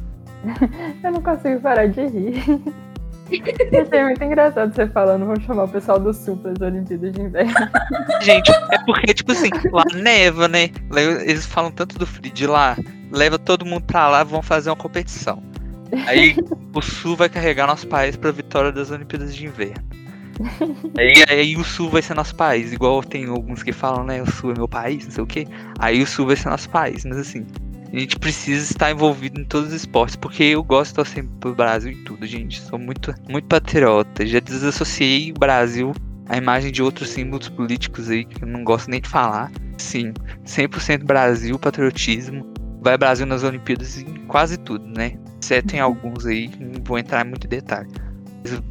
Eu 1.04 1.12
não 1.12 1.22
consigo 1.22 1.60
parar 1.62 1.88
de 1.88 2.06
rir. 2.06 2.44
Achei 3.28 4.04
muito 4.04 4.24
engraçado 4.24 4.74
você 4.74 4.88
falando, 4.88 5.26
vamos 5.26 5.44
chamar 5.44 5.66
o 5.66 5.68
pessoal 5.68 6.00
do 6.00 6.14
Sul 6.14 6.38
para 6.38 6.52
as 6.52 6.62
Olimpíadas 6.62 7.12
de 7.12 7.22
Inverno. 7.22 7.54
Gente, 8.22 8.50
é 8.52 8.78
porque, 8.86 9.14
tipo 9.14 9.32
assim, 9.34 9.50
lá 9.72 9.84
neva, 9.94 10.48
né? 10.48 10.70
Eles 11.26 11.46
falam 11.46 11.72
tanto 11.72 12.00
do 12.00 12.08
frio 12.08 12.32
de 12.32 12.48
lá, 12.48 12.78
leva 13.12 13.38
todo 13.38 13.66
mundo 13.66 13.84
pra 13.84 14.08
lá 14.08 14.24
vão 14.24 14.42
fazer 14.42 14.70
uma 14.70 14.76
competição. 14.78 15.44
Aí 16.06 16.36
o 16.74 16.82
Sul 16.82 17.16
vai 17.16 17.30
carregar 17.30 17.68
nosso 17.68 17.88
país 17.88 18.16
pra 18.16 18.32
vitória 18.32 18.72
das 18.72 18.92
Olimpíadas 18.92 19.36
de 19.36 19.46
Inverno. 19.46 19.86
Aí, 20.98 21.14
aí 21.28 21.58
o 21.58 21.64
Sul 21.64 21.90
vai 21.90 22.02
ser 22.02 22.14
nosso 22.14 22.36
país, 22.36 22.72
igual 22.72 23.02
tem 23.04 23.26
alguns 23.26 23.64
que 23.64 23.72
falam, 23.72 24.04
né? 24.04 24.22
O 24.22 24.32
Sul 24.32 24.52
é 24.52 24.56
meu 24.56 24.68
país, 24.68 25.06
não 25.06 25.12
sei 25.12 25.24
o 25.24 25.28
quê. 25.28 25.48
Aí 25.80 26.02
o 26.02 26.08
Sul 26.08 26.28
vai 26.28 26.36
ser 26.36 26.50
nosso 26.50 26.70
país, 26.70 27.04
mas 27.06 27.18
assim, 27.18 27.46
a 27.98 28.00
gente 28.00 28.20
precisa 28.20 28.72
estar 28.72 28.92
envolvido 28.92 29.42
em 29.42 29.44
todos 29.44 29.70
os 29.70 29.74
esportes, 29.74 30.16
porque 30.16 30.44
eu 30.44 30.64
gosto 30.64 30.90
de 30.90 30.96
torcer 30.96 31.26
pro 31.40 31.56
Brasil 31.56 31.92
em 31.92 32.04
tudo, 32.04 32.26
gente. 32.28 32.62
Sou 32.62 32.78
muito, 32.78 33.14
muito 33.28 33.48
patriota. 33.48 34.26
Já 34.26 34.40
desassociei 34.40 35.32
o 35.32 35.34
Brasil 35.34 35.94
à 36.30 36.38
imagem 36.38 36.72
de 36.72 36.84
outros 36.84 37.10
símbolos 37.10 37.50
políticos 37.50 38.10
aí 38.10 38.24
que 38.24 38.44
eu 38.44 38.48
não 38.48 38.64
gosto 38.64 38.90
nem 38.92 39.02
de 39.02 39.10
falar. 39.10 39.52
Sim, 39.80 40.14
100% 40.46 41.06
Brasil, 41.06 41.58
patriotismo. 41.58 42.46
Vai 42.82 42.98
Brasil 42.98 43.26
nas 43.26 43.44
Olimpíadas 43.44 43.98
em 43.98 44.28
quase 44.28 44.58
tudo, 44.58 44.86
né? 44.88 45.14
Exceto 45.42 45.76
em 45.76 45.80
alguns 45.80 46.26
aí, 46.28 46.50
que 46.50 46.64
não 46.64 46.84
vou 46.84 47.00
entrar 47.00 47.26
em 47.26 47.30
muito 47.30 47.48
detalhe. 47.48 47.90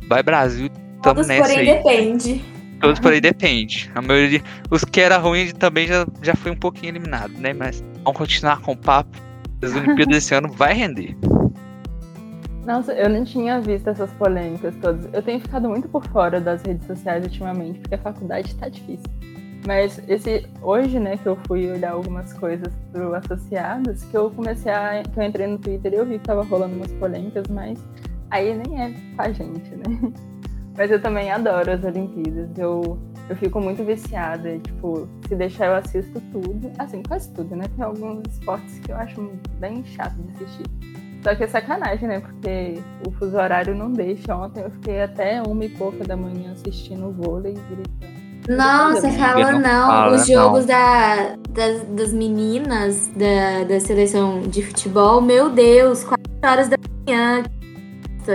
Vai 0.09 0.23
Brasil, 0.23 0.69
tamo 1.03 1.17
Todos, 1.17 1.27
nessa 1.27 1.49
porém, 1.49 1.59
aí. 1.59 1.77
depende. 1.77 2.56
Todos 2.81 3.01
por 3.01 3.13
aí 3.13 3.21
depende. 3.21 3.91
A 3.95 4.03
maioria. 4.03 4.43
Os 4.71 4.85
que 4.85 5.01
era 5.01 5.17
ruim 5.17 5.51
também 5.53 5.87
já, 5.87 6.07
já 6.23 6.35
foi 6.35 6.53
um 6.53 6.57
pouquinho 6.57 6.91
eliminado, 6.91 7.33
né? 7.33 7.53
Mas 7.53 7.83
vamos 8.05 8.19
continuar 8.19 8.61
com 8.61 8.73
o 8.73 8.77
papo. 8.77 9.17
As 9.63 9.75
Olimpíadas 9.75 10.07
desse 10.15 10.35
ano 10.35 10.53
vai 10.53 10.75
render. 10.75 11.17
Nossa, 12.67 12.93
eu 12.93 13.09
não 13.09 13.25
tinha 13.25 13.61
visto 13.61 13.89
essas 13.89 14.13
polêmicas 14.15 14.75
todas. 14.83 15.09
Eu 15.13 15.23
tenho 15.23 15.41
ficado 15.41 15.69
muito 15.69 15.89
por 15.89 16.05
fora 16.09 16.41
das 16.41 16.63
redes 16.63 16.87
sociais 16.87 17.25
ultimamente, 17.25 17.79
porque 17.79 17.95
a 17.95 17.99
faculdade 17.99 18.55
tá 18.57 18.69
difícil. 18.69 19.07
Mas 19.67 20.01
esse 20.09 20.47
hoje, 20.63 20.99
né, 20.99 21.17
que 21.17 21.27
eu 21.27 21.37
fui 21.47 21.71
olhar 21.71 21.93
algumas 21.93 22.33
coisas 22.33 22.73
pro 22.93 23.15
associados, 23.15 24.05
que 24.05 24.17
eu 24.17 24.31
comecei 24.31 24.71
a. 24.71 25.03
que 25.03 25.19
eu 25.19 25.23
entrei 25.23 25.47
no 25.47 25.59
Twitter 25.59 25.93
e 25.93 25.97
eu 25.97 26.07
vi 26.07 26.19
que 26.19 26.25
tava 26.25 26.43
rolando 26.43 26.77
umas 26.77 26.93
polêmicas, 26.95 27.47
mas 27.49 27.85
aí 28.31 28.55
nem 28.55 28.83
é 28.83 28.91
com 29.17 29.23
a 29.23 29.33
gente, 29.33 29.71
né? 29.71 30.13
Mas 30.77 30.91
eu 30.91 31.01
também 31.01 31.31
adoro 31.31 31.71
as 31.73 31.83
Olimpíadas. 31.85 32.51
Eu, 32.59 32.99
eu 33.29 33.37
fico 33.37 33.61
muito 33.61 33.83
viciada. 33.85 34.51
e, 34.51 34.59
Tipo, 34.61 35.09
se 35.27 35.35
deixar 35.35 35.67
eu 35.67 35.75
assisto 35.77 36.21
tudo. 36.33 36.71
Assim, 36.79 37.03
quase 37.03 37.33
tudo, 37.33 37.57
né? 37.57 37.65
Tem 37.77 37.85
alguns 37.85 38.23
esportes 38.31 38.79
que 38.81 38.93
eu 38.93 38.97
acho 38.97 39.31
bem 39.59 39.83
chato 39.85 40.15
de 40.17 40.33
assistir. 40.35 40.67
Só 41.23 41.35
que 41.35 41.45
é 41.45 41.47
sacanagem, 41.47 42.09
né? 42.09 42.21
Porque 42.21 42.75
o 43.07 43.11
fuso 43.13 43.37
horário 43.37 43.75
não 43.75 43.91
deixa. 43.91 44.37
Ontem 44.37 44.63
eu 44.63 44.71
fiquei 44.71 45.01
até 45.03 45.43
uma 45.43 45.65
e 45.65 45.69
pouca 45.71 46.05
da 46.05 46.17
manhã 46.17 46.53
assistindo 46.53 47.07
o 47.09 47.13
vôlei 47.13 47.53
e 47.55 47.75
gritando. 47.75 48.27
Nossa, 48.49 49.09
Amiga, 49.09 49.25
fala 49.25 49.53
não 49.53 49.61
não. 49.61 49.87
fala, 49.89 50.15
Os 50.15 50.29
não. 50.29 50.35
jogos 50.37 50.67
da, 50.67 51.35
das, 51.51 51.83
das 51.89 52.13
meninas 52.13 53.09
da, 53.09 53.65
da 53.65 53.81
seleção 53.81 54.43
de 54.43 54.63
futebol, 54.63 55.21
meu 55.21 55.51
Deus, 55.51 56.05
4 56.05 56.23
horas 56.45 56.69
da 56.69 56.77
manhã 57.09 57.43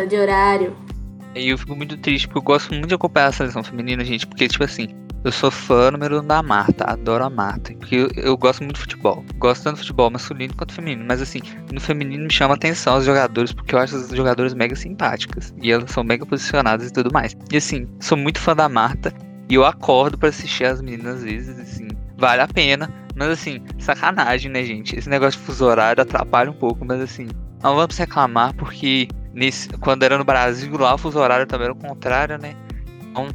de 0.09 0.17
horário. 0.17 0.75
E 1.35 1.49
eu 1.49 1.57
fico 1.57 1.75
muito 1.75 1.97
triste, 1.97 2.27
porque 2.27 2.39
eu 2.39 2.43
gosto 2.43 2.73
muito 2.73 2.87
de 2.87 2.95
acompanhar 2.95 3.27
a 3.27 3.31
seleção 3.31 3.63
feminina, 3.63 4.03
gente. 4.03 4.27
Porque, 4.27 4.47
tipo 4.47 4.63
assim, 4.63 4.87
eu 5.23 5.31
sou 5.31 5.49
fã 5.49 5.91
número 5.91 6.19
um 6.19 6.27
da 6.27 6.43
Marta, 6.43 6.83
adoro 6.85 7.23
a 7.23 7.29
Marta. 7.29 7.73
Porque 7.73 7.95
eu, 7.95 8.09
eu 8.15 8.37
gosto 8.37 8.63
muito 8.63 8.75
de 8.75 8.81
futebol. 8.81 9.23
Gosto 9.37 9.63
tanto 9.63 9.75
do 9.75 9.79
futebol 9.79 10.09
masculino 10.09 10.53
quanto 10.55 10.73
feminino. 10.73 11.05
Mas, 11.07 11.21
assim, 11.21 11.39
no 11.71 11.79
feminino 11.79 12.23
me 12.25 12.33
chama 12.33 12.55
atenção 12.55 12.97
os 12.97 13.05
jogadores, 13.05 13.53
porque 13.53 13.73
eu 13.73 13.79
acho 13.79 13.95
as 13.95 14.09
jogadoras 14.09 14.53
mega 14.53 14.75
simpáticas. 14.75 15.53
E 15.61 15.71
elas 15.71 15.91
são 15.91 16.03
mega 16.03 16.25
posicionadas 16.25 16.87
e 16.87 16.93
tudo 16.93 17.11
mais. 17.13 17.35
E, 17.51 17.57
assim, 17.57 17.87
sou 17.99 18.17
muito 18.17 18.39
fã 18.39 18.55
da 18.55 18.67
Marta. 18.67 19.13
E 19.49 19.55
eu 19.55 19.65
acordo 19.65 20.17
pra 20.17 20.29
assistir 20.29 20.65
as 20.65 20.81
meninas 20.81 21.17
às 21.17 21.23
vezes, 21.23 21.59
assim, 21.59 21.87
vale 22.17 22.41
a 22.41 22.47
pena. 22.47 22.89
Mas 23.15 23.29
assim, 23.29 23.61
sacanagem, 23.77 24.51
né, 24.51 24.63
gente? 24.63 24.97
Esse 24.97 25.09
negócio 25.09 25.39
de 25.39 25.45
fuso 25.45 25.65
horário 25.65 26.01
atrapalha 26.01 26.49
um 26.49 26.53
pouco, 26.53 26.85
mas 26.85 27.01
assim, 27.01 27.27
não 27.61 27.75
vamos 27.75 27.97
reclamar 27.97 28.53
porque 28.55 29.07
nesse, 29.33 29.69
quando 29.79 30.03
era 30.03 30.17
no 30.17 30.23
Brasil 30.23 30.75
lá 30.77 30.93
o 30.93 30.97
fuso 30.97 31.19
horário 31.19 31.45
também 31.45 31.65
era 31.65 31.73
o 31.73 31.77
contrário, 31.77 32.37
né? 32.37 32.55
Então 33.09 33.27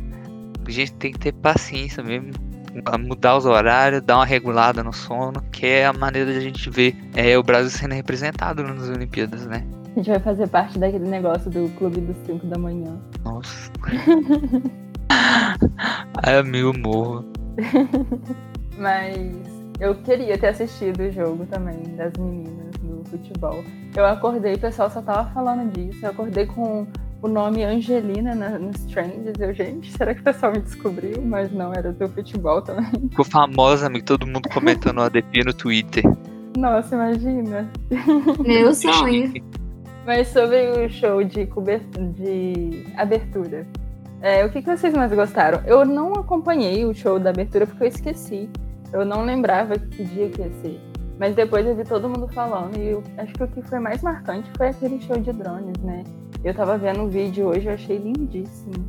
a 0.67 0.71
gente 0.71 0.93
tem 0.95 1.13
que 1.13 1.19
ter 1.19 1.33
paciência 1.33 2.03
mesmo. 2.03 2.33
Mudar 3.01 3.39
os 3.39 3.47
horários, 3.47 4.03
dar 4.03 4.17
uma 4.17 4.27
regulada 4.27 4.85
no 4.85 4.93
sono, 4.93 5.41
que 5.51 5.67
é 5.67 5.87
a 5.87 5.95
maneira 5.95 6.31
de 6.31 6.39
a 6.39 6.43
gente 6.43 6.69
ver 6.69 6.95
é, 7.15 7.39
o 7.39 7.43
Brasil 7.43 7.71
sendo 7.71 7.95
representado 7.95 8.63
nas 8.63 8.89
Olimpíadas, 8.91 9.47
né? 9.47 9.67
A 9.93 9.99
gente 9.99 10.11
vai 10.11 10.21
fazer 10.21 10.47
parte 10.49 10.79
daquele 10.79 11.09
negócio 11.09 11.51
do 11.51 11.71
clube 11.77 12.03
dos 12.03 12.17
5 12.27 12.47
da 12.47 12.59
manhã. 12.59 13.01
Nossa. 13.25 13.73
Ai, 16.23 16.39
amigo, 16.39 16.79
morro. 16.79 17.25
Mas 18.77 19.56
eu 19.79 19.95
queria 19.95 20.39
ter 20.39 20.49
assistido 20.49 21.01
o 21.01 21.11
jogo 21.11 21.47
também 21.47 21.83
das 21.97 22.13
meninas 22.19 22.75
do 22.81 23.05
futebol. 23.09 23.63
Eu 23.95 24.07
acordei, 24.07 24.55
o 24.55 24.59
pessoal 24.59 24.91
só 24.91 25.03
tava 25.03 25.31
falando 25.33 25.71
disso. 25.73 26.05
Eu 26.05 26.11
acordei 26.11 26.47
com 26.47 26.87
o 27.23 27.29
nome 27.29 27.65
Angelina 27.65 28.35
na, 28.35 28.59
nos 28.59 28.85
trends. 28.87 29.35
Eu, 29.39 29.53
gente, 29.53 29.91
será 29.93 30.15
que 30.15 30.21
o 30.21 30.25
pessoal 30.25 30.53
me 30.53 30.61
descobriu? 30.61 31.23
Mas 31.23 31.53
não, 31.53 31.73
era 31.73 31.93
do 31.93 32.09
futebol 32.09 32.63
também. 32.63 32.91
Ficou 33.11 33.25
famosa, 33.25 33.87
amigo, 33.87 34.05
todo 34.05 34.27
mundo 34.27 34.49
comentando 34.49 34.99
o 34.99 35.03
ADP 35.03 35.45
no 35.45 35.53
Twitter. 35.53 36.05
Nossa, 36.57 36.95
imagina. 36.95 37.69
Meu 38.41 38.75
sonho. 38.75 39.33
Mas 40.07 40.29
sobre 40.29 40.71
o 40.71 40.89
show 40.89 41.23
de, 41.25 41.49
de 42.15 42.87
abertura, 42.97 43.67
é, 44.23 44.45
o 44.47 44.51
que, 44.51 44.63
que 44.63 44.77
vocês 44.77 44.95
mais 44.95 45.13
gostaram? 45.13 45.61
Eu 45.67 45.85
não 45.85 46.13
acompanhei 46.13 46.85
o 46.85 46.95
show 46.95 47.19
da 47.19 47.31
abertura 47.31 47.67
porque 47.67 47.85
eu 47.85 47.89
esqueci. 47.89 48.49
Eu 48.93 49.05
não 49.05 49.25
lembrava 49.25 49.79
que 49.79 50.05
dia 50.05 50.29
que 50.29 50.41
ia 50.41 50.51
ser. 50.63 50.81
Mas 51.19 51.35
depois 51.35 51.67
eu 51.67 51.75
vi 51.75 51.85
todo 51.85 52.09
mundo 52.09 52.29
falando 52.29 52.77
e 52.77 52.89
eu 52.89 53.03
acho 53.17 53.33
que 53.33 53.43
o 53.43 53.49
que 53.49 53.63
foi 53.63 53.79
mais 53.79 54.03
marcante 54.03 54.51
foi 54.57 54.69
aquele 54.69 55.01
show 55.01 55.17
de 55.17 55.33
drones, 55.33 55.79
né? 55.83 56.05
Eu 56.45 56.55
tava 56.55 56.77
vendo 56.77 57.03
um 57.03 57.09
vídeo 57.09 57.47
hoje, 57.47 57.67
eu 57.67 57.73
achei 57.73 57.97
lindíssimo. 57.97 58.87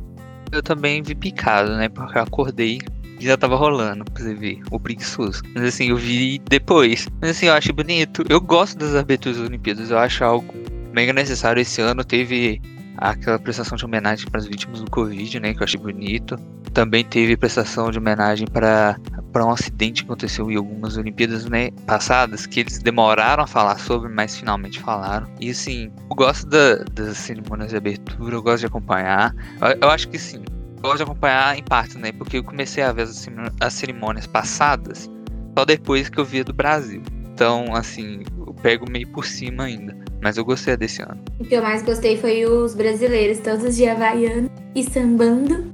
Eu 0.52 0.62
também 0.62 1.02
vi 1.02 1.14
picado, 1.14 1.74
né? 1.76 1.88
Porque 1.88 2.18
eu 2.18 2.22
acordei 2.22 2.78
e 3.18 3.24
já 3.24 3.36
tava 3.36 3.56
rolando 3.56 4.04
pra 4.04 4.22
você 4.22 4.34
ver, 4.34 4.60
o 4.70 4.78
preguiçoso. 4.78 5.42
Mas 5.54 5.64
assim, 5.64 5.88
eu 5.88 5.96
vi 5.96 6.38
depois. 6.38 7.08
Mas 7.20 7.30
assim, 7.30 7.46
eu 7.46 7.54
acho 7.54 7.72
bonito. 7.72 8.22
Eu 8.28 8.40
gosto 8.40 8.78
das 8.78 8.94
aberturas 8.94 9.38
das 9.38 9.48
Olimpíadas, 9.48 9.90
eu 9.90 9.98
acho 9.98 10.22
algo 10.22 10.54
mega 10.92 11.12
necessário. 11.12 11.60
Esse 11.60 11.80
ano 11.80 12.04
teve 12.04 12.60
aquela 12.98 13.38
prestação 13.38 13.76
de 13.76 13.84
homenagem 13.84 14.26
para 14.28 14.40
as 14.40 14.46
vítimas 14.46 14.82
do 14.82 14.90
Covid, 14.90 15.40
né? 15.40 15.54
Que 15.54 15.60
eu 15.60 15.64
achei 15.64 15.80
bonito. 15.80 16.36
Também 16.72 17.04
teve 17.04 17.36
prestação 17.36 17.90
de 17.90 17.98
homenagem 17.98 18.46
para 18.46 18.96
para 19.32 19.44
um 19.44 19.50
acidente 19.50 20.02
que 20.02 20.10
aconteceu 20.10 20.50
em 20.50 20.56
algumas 20.56 20.96
Olimpíadas 20.96 21.44
né, 21.44 21.70
passadas, 21.86 22.46
que 22.46 22.60
eles 22.60 22.78
demoraram 22.78 23.44
a 23.44 23.46
falar 23.46 23.78
sobre, 23.78 24.08
mas 24.08 24.36
finalmente 24.36 24.80
falaram. 24.80 25.28
E 25.38 25.50
assim, 25.50 25.92
eu 26.10 26.16
gosto 26.16 26.46
da, 26.46 26.76
das 26.94 27.18
cerimônias 27.18 27.70
de 27.70 27.76
abertura, 27.76 28.34
eu 28.34 28.42
gosto 28.42 28.60
de 28.60 28.66
acompanhar. 28.66 29.34
Eu, 29.60 29.78
eu 29.82 29.90
acho 29.90 30.08
que 30.08 30.18
sim, 30.18 30.42
gosto 30.80 30.98
de 30.98 31.02
acompanhar 31.02 31.58
em 31.58 31.62
parte, 31.62 31.98
né? 31.98 32.10
Porque 32.12 32.38
eu 32.38 32.44
comecei 32.44 32.82
a 32.82 32.92
ver 32.92 33.02
as, 33.02 33.28
as 33.60 33.72
cerimônias 33.74 34.26
passadas 34.26 35.10
só 35.56 35.64
depois 35.64 36.08
que 36.08 36.18
eu 36.18 36.24
via 36.24 36.44
do 36.44 36.52
Brasil. 36.52 37.02
Então, 37.32 37.74
assim, 37.74 38.22
pego 38.62 38.90
meio 38.90 39.08
por 39.08 39.24
cima 39.24 39.64
ainda. 39.64 39.96
Mas 40.20 40.36
eu 40.36 40.44
gostei 40.44 40.76
desse 40.76 41.02
ano. 41.02 41.20
O 41.38 41.44
que 41.44 41.54
eu 41.54 41.62
mais 41.62 41.82
gostei 41.82 42.16
foi 42.16 42.44
os 42.44 42.74
brasileiros, 42.74 43.38
todos 43.38 43.76
de 43.76 43.86
Havaiano 43.86 44.50
e 44.74 44.82
sambando. 44.82 45.72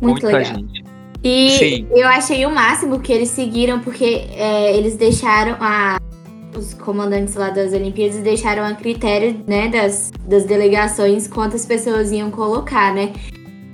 Muito 0.00 0.22
Muita 0.22 0.26
legal. 0.28 0.44
gente. 0.44 0.84
E 1.24 1.50
Sim. 1.50 1.86
eu 1.90 2.06
achei 2.06 2.46
o 2.46 2.50
máximo 2.50 3.00
que 3.00 3.12
eles 3.12 3.30
seguiram, 3.30 3.80
porque 3.80 4.26
é, 4.32 4.76
eles 4.76 4.96
deixaram 4.96 5.56
a. 5.60 5.98
Os 6.56 6.72
comandantes 6.72 7.34
lá 7.34 7.50
das 7.50 7.74
Olimpíadas 7.74 8.22
deixaram 8.22 8.64
a 8.64 8.74
critério 8.74 9.44
né, 9.46 9.68
das, 9.68 10.10
das 10.26 10.44
delegações 10.44 11.28
quantas 11.28 11.66
pessoas 11.66 12.10
iam 12.12 12.30
colocar, 12.30 12.94
né? 12.94 13.12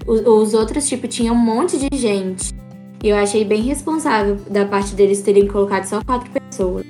Os, 0.04 0.20
os 0.26 0.54
outros, 0.54 0.88
tipo, 0.88 1.06
tinha 1.06 1.32
um 1.32 1.36
monte 1.36 1.78
de 1.78 1.96
gente. 1.96 2.52
E 3.04 3.08
eu 3.08 3.16
achei 3.16 3.44
bem 3.44 3.62
responsável 3.62 4.36
da 4.50 4.64
parte 4.64 4.94
deles 4.94 5.22
terem 5.22 5.46
colocado 5.46 5.84
só 5.84 6.02
quatro 6.02 6.28
pessoas. 6.30 6.84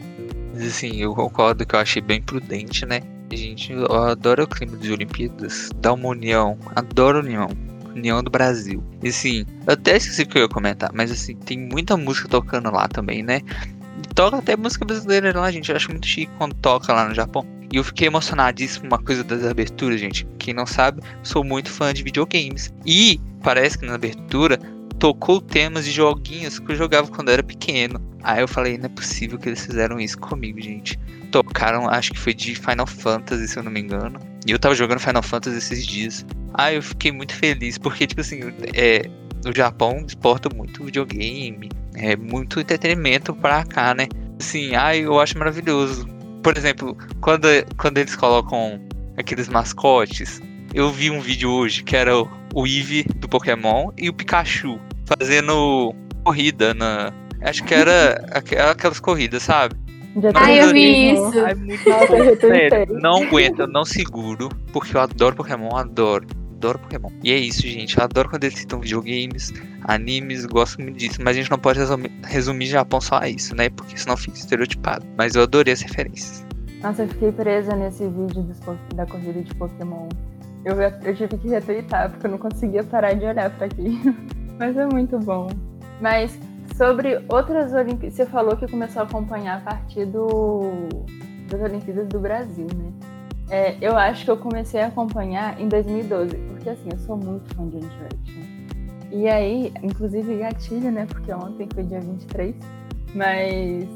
Mas 0.63 0.77
assim, 0.77 1.03
eu 1.03 1.13
concordo 1.13 1.67
que 1.67 1.75
eu 1.75 1.81
achei 1.81 2.01
bem 2.01 2.23
prudente, 2.23 2.87
né? 2.87 3.01
A 3.33 3.35
gente 3.35 3.73
eu 3.73 3.93
adoro 3.93 4.45
o 4.45 4.47
clima 4.47 4.77
das 4.77 4.89
Olimpíadas, 4.89 5.71
dá 5.81 5.93
uma 5.93 6.11
união, 6.11 6.57
adoro 6.77 7.19
união. 7.19 7.49
União 7.93 8.23
do 8.23 8.31
Brasil. 8.31 8.81
E 9.03 9.09
assim, 9.09 9.45
eu 9.67 9.73
até 9.73 9.97
esqueci 9.97 10.23
o 10.23 10.27
que 10.29 10.39
eu 10.39 10.43
ia 10.43 10.49
comentar, 10.49 10.91
mas 10.95 11.11
assim, 11.11 11.35
tem 11.35 11.59
muita 11.59 11.97
música 11.97 12.29
tocando 12.29 12.71
lá 12.71 12.87
também, 12.87 13.25
né? 13.25 13.41
E 13.99 14.15
toca 14.15 14.37
até 14.37 14.57
música 14.57 14.85
brasileira 14.85 15.37
lá, 15.37 15.51
gente. 15.51 15.69
Eu 15.69 15.77
acho 15.77 15.91
muito 15.91 16.07
chique 16.07 16.31
quando 16.39 16.55
toca 16.55 16.93
lá 16.93 17.09
no 17.09 17.15
Japão. 17.15 17.45
E 17.73 17.77
eu 17.77 17.83
fiquei 17.83 18.07
emocionadíssimo 18.07 18.87
uma 18.87 18.99
coisa 18.99 19.25
das 19.25 19.45
aberturas, 19.45 19.99
gente. 19.99 20.25
Quem 20.39 20.55
não 20.55 20.65
sabe, 20.65 21.03
sou 21.25 21.43
muito 21.43 21.71
fã 21.71 21.93
de 21.93 22.05
videogames. 22.05 22.73
E 22.87 23.21
parece 23.43 23.79
que 23.79 23.85
na 23.85 23.97
abertura 23.97 24.61
tocou 24.99 25.40
temas 25.40 25.84
de 25.84 25.90
joguinhos 25.90 26.59
que 26.59 26.72
eu 26.72 26.76
jogava 26.76 27.09
quando 27.09 27.28
eu 27.28 27.34
era 27.34 27.43
pequeno. 27.43 28.01
Aí 28.22 28.40
eu 28.40 28.49
falei, 28.49 28.78
não 28.78 28.86
é 28.86 28.88
possível 28.88 29.38
que 29.38 29.49
eles 29.49 29.64
fizeram 29.64 29.99
isso 29.99 30.18
comigo, 30.18 30.61
gente. 30.61 30.99
Tocaram, 31.30 31.88
acho 31.88 32.12
que 32.12 32.18
foi 32.18 32.34
de 32.34 32.55
Final 32.55 32.86
Fantasy, 32.86 33.49
se 33.49 33.59
eu 33.59 33.62
não 33.62 33.72
me 33.72 33.80
engano. 33.80 34.20
E 34.47 34.53
eu 34.53 34.59
tava 34.59 34.74
jogando 34.74 35.01
Final 35.01 35.22
Fantasy 35.22 35.59
esses 35.59 35.86
dias. 35.86 36.26
Aí 36.55 36.76
eu 36.76 36.82
fiquei 36.82 37.11
muito 37.11 37.34
feliz, 37.34 37.78
porque, 37.78 38.07
tipo 38.07 38.20
assim, 38.20 38.40
é, 38.74 39.09
o 39.47 39.57
Japão 39.57 40.05
exporta 40.07 40.49
muito 40.55 40.84
videogame, 40.84 41.68
é 41.95 42.16
muito 42.16 42.61
entretenimento 42.61 43.34
pra 43.34 43.64
cá, 43.64 43.95
né? 43.95 44.07
Assim, 44.38 44.74
ai, 44.74 45.01
eu 45.01 45.18
acho 45.18 45.38
maravilhoso. 45.38 46.07
Por 46.43 46.57
exemplo, 46.57 46.97
quando, 47.20 47.49
quando 47.76 47.99
eles 47.99 48.14
colocam 48.16 48.80
aqueles 49.16 49.49
mascotes, 49.49 50.40
eu 50.74 50.90
vi 50.90 51.11
um 51.11 51.20
vídeo 51.20 51.51
hoje 51.51 51.82
que 51.82 51.97
era 51.97 52.18
o, 52.18 52.28
o 52.55 52.67
Eevee 52.67 53.05
do 53.17 53.29
Pokémon 53.29 53.91
e 53.99 54.09
o 54.09 54.13
Pikachu 54.13 54.79
fazendo 55.07 55.95
corrida 56.25 56.75
na. 56.75 57.13
Acho 57.43 57.65
que 57.65 57.75
era 57.75 58.25
aqu- 58.33 58.57
aquelas 58.71 59.01
corridas, 59.01 59.43
sabe? 59.43 59.75
Já 60.23 60.33
tem 60.33 60.57
eu 60.57 60.73
vi 60.73 61.13
isso. 61.13 61.41
Ai, 61.45 61.55
muito. 61.55 61.83
Sério, 62.41 62.99
não 63.01 63.23
aguento, 63.25 63.61
eu 63.61 63.67
não 63.67 63.85
seguro, 63.85 64.49
porque 64.73 64.97
eu 64.97 65.01
adoro 65.01 65.35
Pokémon, 65.37 65.75
adoro. 65.77 66.27
Adoro 66.57 66.79
Pokémon. 66.79 67.09
E 67.25 67.33
é 67.33 67.37
isso, 67.37 67.63
gente. 67.63 67.99
Eu 67.99 68.05
adoro 68.05 68.29
quando 68.29 68.45
eles 68.45 68.57
citam 68.57 68.79
videogames, 68.79 69.53
animes, 69.83 70.47
gosto 70.47 70.81
muito 70.81 70.97
disso. 70.97 71.19
Mas 71.21 71.37
a 71.37 71.41
gente 71.41 71.51
não 71.51 71.59
pode 71.59 71.81
resumir, 71.81 72.13
resumir 72.25 72.67
Japão 72.67 73.01
só 73.01 73.19
a 73.19 73.29
isso, 73.29 73.53
né? 73.57 73.69
Porque 73.71 73.97
senão 73.99 74.17
fica 74.17 74.37
estereotipado. 74.37 75.05
Mas 75.19 75.35
eu 75.35 75.43
adorei 75.43 75.73
as 75.73 75.81
referências. 75.81 76.47
Nossa, 76.81 77.03
eu 77.03 77.09
fiquei 77.09 77.33
presa 77.33 77.75
nesse 77.75 78.05
vídeo 78.05 78.43
dos 78.43 78.61
da 78.95 79.05
corrida 79.07 79.43
de 79.43 79.53
Pokémon. 79.57 80.09
Eu, 80.65 80.81
eu 80.81 81.15
tive 81.15 81.39
que 81.39 81.49
retweetar, 81.49 82.11
porque 82.11 82.27
eu 82.27 82.31
não 82.31 82.39
conseguia 82.39 82.85
parar 82.85 83.15
de 83.15 83.25
olhar 83.25 83.51
pra 83.51 83.67
aquilo. 83.67 84.15
Mas 84.59 84.77
é 84.77 84.87
muito 84.87 85.19
bom. 85.19 85.49
Mas 86.01 86.39
sobre 86.77 87.25
outras 87.29 87.73
Olimpíadas, 87.73 88.15
você 88.15 88.27
falou 88.27 88.57
que 88.57 88.67
começou 88.69 89.03
a 89.03 89.05
acompanhar 89.05 89.59
a 89.59 89.61
partir 89.61 90.07
do, 90.07 90.61
das 91.51 91.61
Olimpíadas 91.61 92.09
do 92.09 92.21
Brasil, 92.21 92.67
né? 92.77 92.93
É, 93.51 93.77
eu 93.81 93.97
acho 93.97 94.25
que 94.25 94.31
eu 94.31 94.37
comecei 94.37 94.81
a 94.81 94.87
acompanhar 94.87 95.61
em 95.61 95.69
2012, 95.69 96.37
porque 96.37 96.71
assim, 96.71 96.89
eu 96.91 96.99
sou 97.01 97.17
muito 97.17 97.55
fã 97.55 97.69
de 97.69 97.77
One 97.77 97.87
Direction. 97.87 98.43
E 99.11 99.29
aí, 99.29 99.73
inclusive 99.83 100.39
gatilho, 100.39 100.91
né? 100.91 101.07
Porque 101.07 101.33
ontem 101.35 101.69
foi 101.75 101.83
dia 101.83 102.01
23, 102.01 102.55
mas 103.15 103.87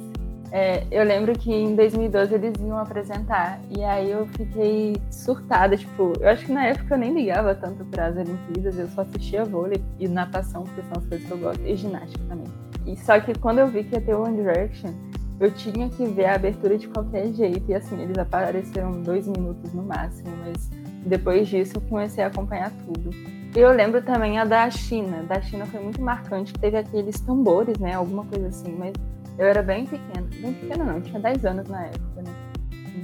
é, 0.52 0.86
eu 0.90 1.04
lembro 1.04 1.32
que 1.38 1.52
em 1.52 1.74
2012 1.74 2.34
eles 2.34 2.54
iam 2.60 2.78
apresentar, 2.78 3.60
e 3.76 3.82
aí 3.82 4.10
eu 4.10 4.26
fiquei 4.28 4.96
surtada, 5.10 5.76
tipo, 5.76 6.12
eu 6.20 6.28
acho 6.28 6.46
que 6.46 6.52
na 6.52 6.66
época 6.66 6.94
eu 6.94 6.98
nem 6.98 7.12
ligava 7.12 7.54
tanto 7.54 7.84
para 7.86 8.06
as 8.06 8.16
Olimpíadas, 8.16 8.78
eu 8.78 8.88
só 8.88 9.02
assistia 9.02 9.44
vôlei 9.44 9.82
e 9.98 10.08
natação, 10.08 10.62
porque 10.62 10.82
são 10.82 10.92
as 10.98 11.06
coisas 11.06 11.26
que 11.26 11.32
eu 11.32 11.38
gosto, 11.38 11.62
e 11.66 11.76
ginástica 11.76 12.24
também. 12.28 12.46
E 12.86 12.96
só 12.96 13.18
que 13.18 13.36
quando 13.38 13.58
eu 13.58 13.66
vi 13.66 13.84
que 13.84 13.94
ia 13.94 14.00
ter 14.00 14.14
One 14.14 14.36
Direction, 14.36 14.92
eu 15.38 15.50
tinha 15.50 15.88
que 15.90 16.06
ver 16.06 16.26
a 16.26 16.36
abertura 16.36 16.78
de 16.78 16.88
qualquer 16.88 17.26
jeito, 17.32 17.70
e 17.70 17.74
assim, 17.74 18.00
eles 18.00 18.16
apareceram 18.16 19.02
dois 19.02 19.26
minutos 19.28 19.72
no 19.74 19.82
máximo, 19.82 20.30
mas 20.44 20.70
depois 21.04 21.48
disso 21.48 21.76
eu 21.76 21.80
comecei 21.82 22.24
a 22.24 22.28
acompanhar 22.28 22.70
tudo. 22.70 23.10
Eu 23.54 23.72
lembro 23.72 24.02
também 24.02 24.38
a 24.38 24.44
da 24.44 24.68
China, 24.70 25.22
da 25.22 25.40
China 25.40 25.66
foi 25.66 25.80
muito 25.80 26.00
marcante, 26.00 26.52
teve 26.54 26.76
aqueles 26.76 27.20
tambores, 27.20 27.78
né, 27.78 27.94
alguma 27.94 28.24
coisa 28.24 28.48
assim, 28.48 28.74
mas 28.78 28.92
eu 29.38 29.46
era 29.46 29.62
bem 29.62 29.86
pequena. 29.86 30.26
Bem 30.40 30.54
pequena 30.54 30.84
não, 30.84 31.00
tinha 31.00 31.20
10 31.20 31.44
anos 31.44 31.68
na 31.68 31.86
época, 31.86 32.22
né? 32.22 32.34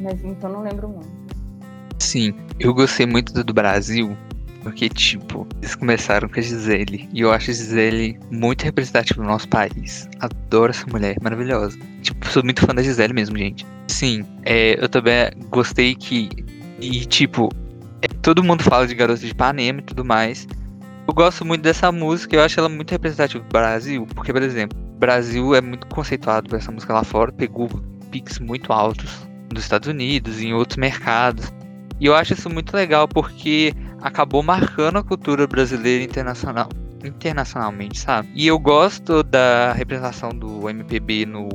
Mas 0.01 0.25
então 0.25 0.51
não 0.51 0.63
lembro 0.63 0.89
muito. 0.89 1.23
Sim, 1.99 2.35
eu 2.59 2.75
gostei 2.75 3.07
muito 3.07 3.33
do 3.33 3.45
do 3.45 3.55
Brasil, 3.55 4.17
porque, 4.63 4.89
tipo, 4.89 5.47
eles 5.61 5.75
começaram 5.75 6.29
com 6.29 6.39
a 6.39 6.43
Gisele. 6.43 7.09
E 7.13 7.21
eu 7.21 7.33
acho 7.33 7.51
a 7.51 7.55
Gisele 7.55 8.19
muito 8.31 8.63
representativa 8.63 9.21
do 9.21 9.27
nosso 9.27 9.49
país. 9.49 10.09
Adoro 10.21 10.71
essa 10.71 10.87
mulher, 10.87 11.17
maravilhosa. 11.21 11.79
Tipo, 12.01 12.27
sou 12.29 12.45
muito 12.45 12.65
fã 12.65 12.75
da 12.75 12.83
Gisele 12.83 13.13
mesmo, 13.13 13.37
gente. 13.37 13.67
Sim, 13.89 14.25
é, 14.45 14.83
eu 14.83 14.89
também 14.89 15.31
gostei 15.51 15.95
que. 15.95 16.29
E, 16.81 17.05
tipo, 17.07 17.49
é, 18.01 18.09
todo 18.23 18.43
mundo 18.43 18.63
fala 18.63 18.87
de 18.87 18.95
Garota 18.95 19.21
de 19.21 19.31
Ipanema 19.31 19.81
e 19.81 19.83
tudo 19.83 20.05
mais. 20.05 20.47
Eu 21.07 21.15
gosto 21.15 21.45
muito 21.45 21.63
dessa 21.63 21.91
música, 21.91 22.37
eu 22.37 22.43
acho 22.43 22.59
ela 22.59 22.69
muito 22.69 22.91
representativa 22.93 23.43
do 23.43 23.53
Brasil, 23.53 24.07
porque, 24.15 24.33
por 24.33 24.43
exemplo, 24.43 24.79
Brasil 25.03 25.53
é 25.53 25.61
muito 25.61 25.85
conceituado 25.89 26.49
por 26.49 26.57
essa 26.57 26.71
música 26.71 26.95
lá 26.95 27.03
fora, 27.03 27.33
pegou 27.33 27.69
pics 28.13 28.39
muito 28.39 28.73
altos 28.73 29.27
nos 29.53 29.65
Estados 29.65 29.89
Unidos 29.89 30.41
em 30.41 30.55
outros 30.55 30.77
mercados. 30.77 31.53
E 31.99 32.07
eu 32.07 32.15
acho 32.15 32.35
isso 32.35 32.49
muito 32.49 32.73
legal 32.73 33.09
porque 33.09 33.75
acabou 34.01 34.45
marcando 34.45 34.99
a 34.99 35.03
cultura 35.03 35.45
brasileira 35.45 36.05
internacional, 36.05 36.69
internacionalmente, 37.05 37.99
sabe? 37.99 38.29
E 38.33 38.47
eu 38.47 38.61
gosto 38.61 39.25
da 39.25 39.73
representação 39.73 40.31
do 40.31 40.71
MPB 40.71 41.27
no, 41.27 41.49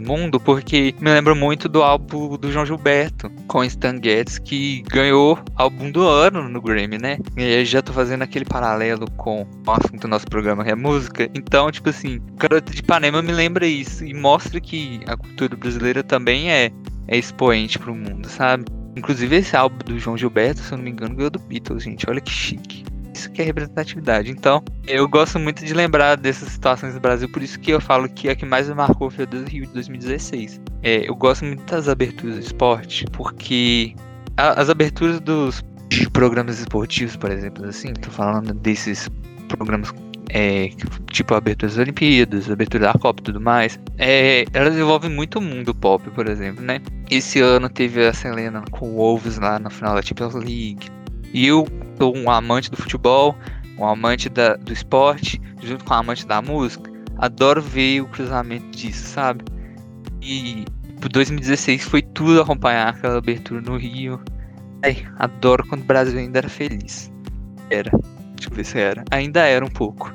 do 0.00 0.02
mundo, 0.02 0.38
porque 0.38 0.94
me 1.00 1.10
lembra 1.10 1.34
muito 1.34 1.68
do 1.68 1.82
álbum 1.82 2.36
do 2.36 2.52
João 2.52 2.64
Gilberto, 2.64 3.30
com 3.46 3.64
Stan 3.64 4.00
Getz, 4.02 4.38
que 4.38 4.82
ganhou 4.82 5.38
álbum 5.56 5.90
do 5.90 6.06
ano 6.06 6.48
no 6.48 6.60
Grammy, 6.62 6.98
né? 6.98 7.18
E 7.36 7.64
já 7.64 7.82
tô 7.82 7.92
fazendo 7.92 8.22
aquele 8.22 8.44
paralelo 8.44 9.10
com 9.16 9.42
o 9.42 9.70
assunto 9.70 10.02
do 10.02 10.08
nosso 10.08 10.26
programa, 10.26 10.64
que 10.64 10.70
é 10.70 10.74
música. 10.74 11.28
Então, 11.34 11.70
tipo 11.70 11.88
assim, 11.88 12.16
o 12.16 12.36
Garoto 12.36 12.72
de 12.72 12.80
Ipanema 12.80 13.20
me 13.20 13.32
lembra 13.32 13.66
isso 13.66 14.04
e 14.04 14.14
mostra 14.14 14.60
que 14.60 15.00
a 15.06 15.16
cultura 15.16 15.56
brasileira 15.56 16.02
também 16.02 16.50
é, 16.50 16.70
é 17.08 17.18
expoente 17.18 17.78
pro 17.78 17.94
mundo, 17.94 18.28
sabe? 18.28 18.64
Inclusive 18.96 19.36
esse 19.36 19.56
álbum 19.56 19.78
do 19.84 19.98
João 19.98 20.16
Gilberto, 20.16 20.60
se 20.60 20.72
eu 20.72 20.78
não 20.78 20.84
me 20.84 20.90
engano, 20.90 21.14
ganhou 21.14 21.30
do 21.30 21.38
Beatles, 21.38 21.82
gente. 21.82 22.08
Olha 22.08 22.20
que 22.20 22.30
chique 22.30 22.84
isso 23.18 23.30
que 23.30 23.42
é 23.42 23.44
representatividade. 23.44 24.30
Então, 24.30 24.62
eu 24.86 25.08
gosto 25.08 25.38
muito 25.38 25.64
de 25.64 25.74
lembrar 25.74 26.16
dessas 26.16 26.50
situações 26.50 26.94
do 26.94 27.00
Brasil, 27.00 27.28
por 27.28 27.42
isso 27.42 27.58
que 27.58 27.70
eu 27.70 27.80
falo 27.80 28.08
que 28.08 28.28
a 28.28 28.36
que 28.36 28.46
mais 28.46 28.68
me 28.68 28.74
marcou 28.74 29.10
foi 29.10 29.24
a 29.24 29.26
do 29.26 29.44
Rio 29.44 29.66
de 29.66 29.72
2016. 29.72 30.60
É, 30.82 31.08
eu 31.08 31.14
gosto 31.14 31.44
muito 31.44 31.64
das 31.64 31.88
aberturas 31.88 32.36
do 32.36 32.40
esporte, 32.40 33.04
porque 33.12 33.94
a, 34.36 34.60
as 34.60 34.70
aberturas 34.70 35.20
dos 35.20 35.62
programas 36.12 36.60
esportivos, 36.60 37.16
por 37.16 37.30
exemplo, 37.30 37.66
assim, 37.66 37.92
tô 37.94 38.10
falando 38.10 38.54
desses 38.54 39.08
programas 39.48 39.92
é, 40.30 40.70
tipo 41.10 41.34
abertura 41.34 41.70
das 41.70 41.78
Olimpíadas, 41.78 42.50
abertura 42.50 42.92
da 42.92 42.98
Copa 42.98 43.20
e 43.22 43.24
tudo 43.24 43.40
mais, 43.40 43.78
é, 43.96 44.44
elas 44.52 44.76
envolvem 44.76 45.10
muito 45.10 45.38
o 45.38 45.42
mundo 45.42 45.74
pop, 45.74 46.08
por 46.10 46.28
exemplo, 46.28 46.62
né? 46.62 46.80
Esse 47.10 47.40
ano 47.40 47.68
teve 47.68 48.06
a 48.06 48.12
Selena 48.12 48.62
com 48.70 48.90
o 48.90 48.96
Wolves 48.96 49.38
lá 49.38 49.58
na 49.58 49.70
final 49.70 49.94
da 49.94 50.02
Champions 50.02 50.34
League. 50.34 50.88
E 51.32 51.46
eu 51.46 51.66
sou 51.96 52.16
um 52.16 52.30
amante 52.30 52.70
do 52.70 52.76
futebol, 52.76 53.34
um 53.78 53.86
amante 53.86 54.28
da, 54.28 54.56
do 54.56 54.72
esporte, 54.72 55.40
junto 55.62 55.84
com 55.84 55.94
um 55.94 55.98
amante 55.98 56.26
da 56.26 56.40
música. 56.40 56.90
Adoro 57.18 57.60
ver 57.60 58.00
o 58.00 58.06
cruzamento 58.06 58.68
disso, 58.76 59.06
sabe? 59.06 59.44
E 60.22 60.64
por 61.00 61.08
2016 61.08 61.84
foi 61.84 62.02
tudo 62.02 62.40
acompanhar 62.40 62.88
aquela 62.88 63.18
abertura 63.18 63.60
no 63.60 63.76
Rio. 63.76 64.20
Ai, 64.84 65.06
adoro 65.16 65.66
quando 65.68 65.82
o 65.82 65.86
Brasil 65.86 66.18
ainda 66.18 66.38
era 66.38 66.48
feliz. 66.48 67.12
Era. 67.70 67.90
Deixa 68.36 68.50
eu 68.50 68.54
ver 68.54 68.64
se 68.64 68.78
era. 68.78 69.04
Ainda 69.10 69.40
era 69.40 69.64
um 69.64 69.70
pouco. 69.70 70.12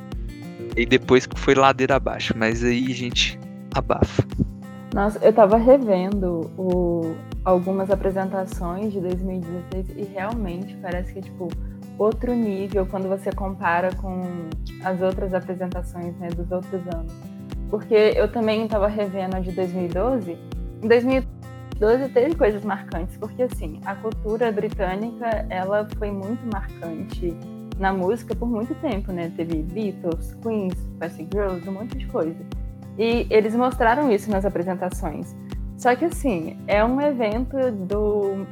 E 0.75 0.85
depois 0.85 1.25
que 1.25 1.39
foi 1.39 1.55
ladeira 1.55 1.95
abaixo. 1.95 2.33
Mas 2.37 2.63
aí, 2.63 2.91
gente, 2.93 3.39
abafa. 3.75 4.23
Nossa, 4.93 5.19
eu 5.19 5.33
tava 5.33 5.57
revendo 5.57 6.51
o, 6.57 7.15
algumas 7.43 7.89
apresentações 7.89 8.93
de 8.93 8.99
2016 9.01 9.89
e 9.97 10.03
realmente 10.03 10.75
parece 10.77 11.13
que 11.13 11.19
é 11.19 11.21
tipo 11.21 11.49
outro 11.97 12.33
nível 12.33 12.85
quando 12.85 13.07
você 13.07 13.31
compara 13.31 13.93
com 13.95 14.21
as 14.83 15.01
outras 15.01 15.33
apresentações 15.33 16.15
né, 16.17 16.29
dos 16.29 16.51
outros 16.51 16.81
anos. 16.93 17.13
Porque 17.69 18.13
eu 18.15 18.31
também 18.31 18.65
estava 18.65 18.87
revendo 18.87 19.35
a 19.35 19.39
de 19.39 19.51
2012. 19.51 20.37
Em 20.81 20.87
2012 20.87 22.09
teve 22.09 22.35
coisas 22.35 22.63
marcantes, 22.63 23.17
porque 23.17 23.43
assim, 23.43 23.79
a 23.85 23.95
cultura 23.95 24.51
britânica 24.51 25.45
ela 25.49 25.87
foi 25.97 26.11
muito 26.11 26.41
marcante 26.51 27.35
na 27.79 27.91
música 27.91 28.35
por 28.35 28.47
muito 28.47 28.75
tempo, 28.75 29.11
né? 29.11 29.31
Teve 29.35 29.63
Beatles, 29.63 30.35
Queens, 30.35 30.73
Spice 30.73 31.27
Girls, 31.31 31.67
um 31.67 31.73
monte 31.73 31.97
de 31.97 32.05
coisa. 32.07 32.37
E 32.97 33.25
eles 33.29 33.55
mostraram 33.55 34.11
isso 34.11 34.29
nas 34.29 34.45
apresentações. 34.45 35.35
Só 35.83 35.93
que 35.97 36.05
assim, 36.05 36.55
é 36.65 36.81
um 36.81 37.01
evento 37.01 37.57
do 37.69 38.47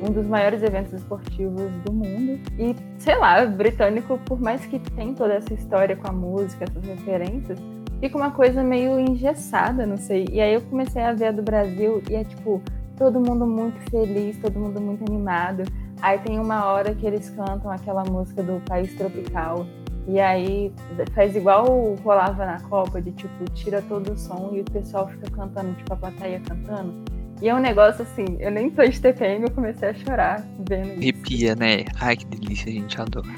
um 0.00 0.12
dos 0.12 0.28
maiores 0.28 0.62
eventos 0.62 0.92
esportivos 0.92 1.72
do 1.84 1.92
mundo. 1.92 2.38
E, 2.56 2.76
sei 3.00 3.16
lá, 3.16 3.44
britânico, 3.44 4.16
por 4.18 4.40
mais 4.40 4.64
que 4.64 4.78
tem 4.78 5.12
toda 5.12 5.34
essa 5.34 5.52
história 5.52 5.96
com 5.96 6.08
a 6.08 6.12
música, 6.12 6.66
essas 6.70 6.84
referências, 6.84 7.58
fica 7.98 8.16
uma 8.16 8.30
coisa 8.30 8.62
meio 8.62 8.96
engessada, 8.96 9.84
não 9.84 9.96
sei. 9.96 10.28
E 10.30 10.40
aí 10.40 10.54
eu 10.54 10.60
comecei 10.60 11.02
a 11.02 11.12
ver 11.12 11.26
a 11.26 11.32
do 11.32 11.42
Brasil 11.42 12.00
e 12.08 12.14
é 12.14 12.22
tipo, 12.22 12.62
todo 12.96 13.18
mundo 13.18 13.44
muito 13.44 13.80
feliz, 13.90 14.38
todo 14.38 14.56
mundo 14.56 14.80
muito 14.80 15.02
animado. 15.10 15.64
Aí 16.00 16.20
tem 16.20 16.38
uma 16.38 16.64
hora 16.66 16.94
que 16.94 17.04
eles 17.04 17.28
cantam 17.30 17.72
aquela 17.72 18.04
música 18.04 18.40
do 18.40 18.62
País 18.66 18.94
Tropical. 18.94 19.66
E 20.08 20.18
aí 20.18 20.72
faz 21.14 21.36
igual 21.36 21.94
rolava 22.02 22.46
na 22.46 22.58
Copa, 22.60 23.00
de 23.00 23.12
tipo, 23.12 23.44
tira 23.52 23.82
todo 23.82 24.14
o 24.14 24.18
som 24.18 24.50
e 24.54 24.60
o 24.62 24.64
pessoal 24.64 25.06
fica 25.06 25.30
cantando, 25.30 25.74
tipo, 25.74 25.92
a 25.92 25.96
plateia 25.96 26.40
cantando. 26.40 26.94
E 27.42 27.48
é 27.48 27.54
um 27.54 27.60
negócio 27.60 28.02
assim, 28.02 28.24
eu 28.40 28.50
nem 28.50 28.70
tô 28.70 28.82
de 28.82 28.98
TPM, 28.98 29.44
eu 29.44 29.50
comecei 29.50 29.90
a 29.90 29.94
chorar 29.94 30.42
vendo 30.66 30.88
isso. 30.88 31.02
Arrepia, 31.02 31.54
né? 31.54 31.84
Ai, 32.00 32.16
que 32.16 32.24
delícia, 32.24 32.70
a 32.70 32.72
gente 32.72 33.00
adora. 33.00 33.28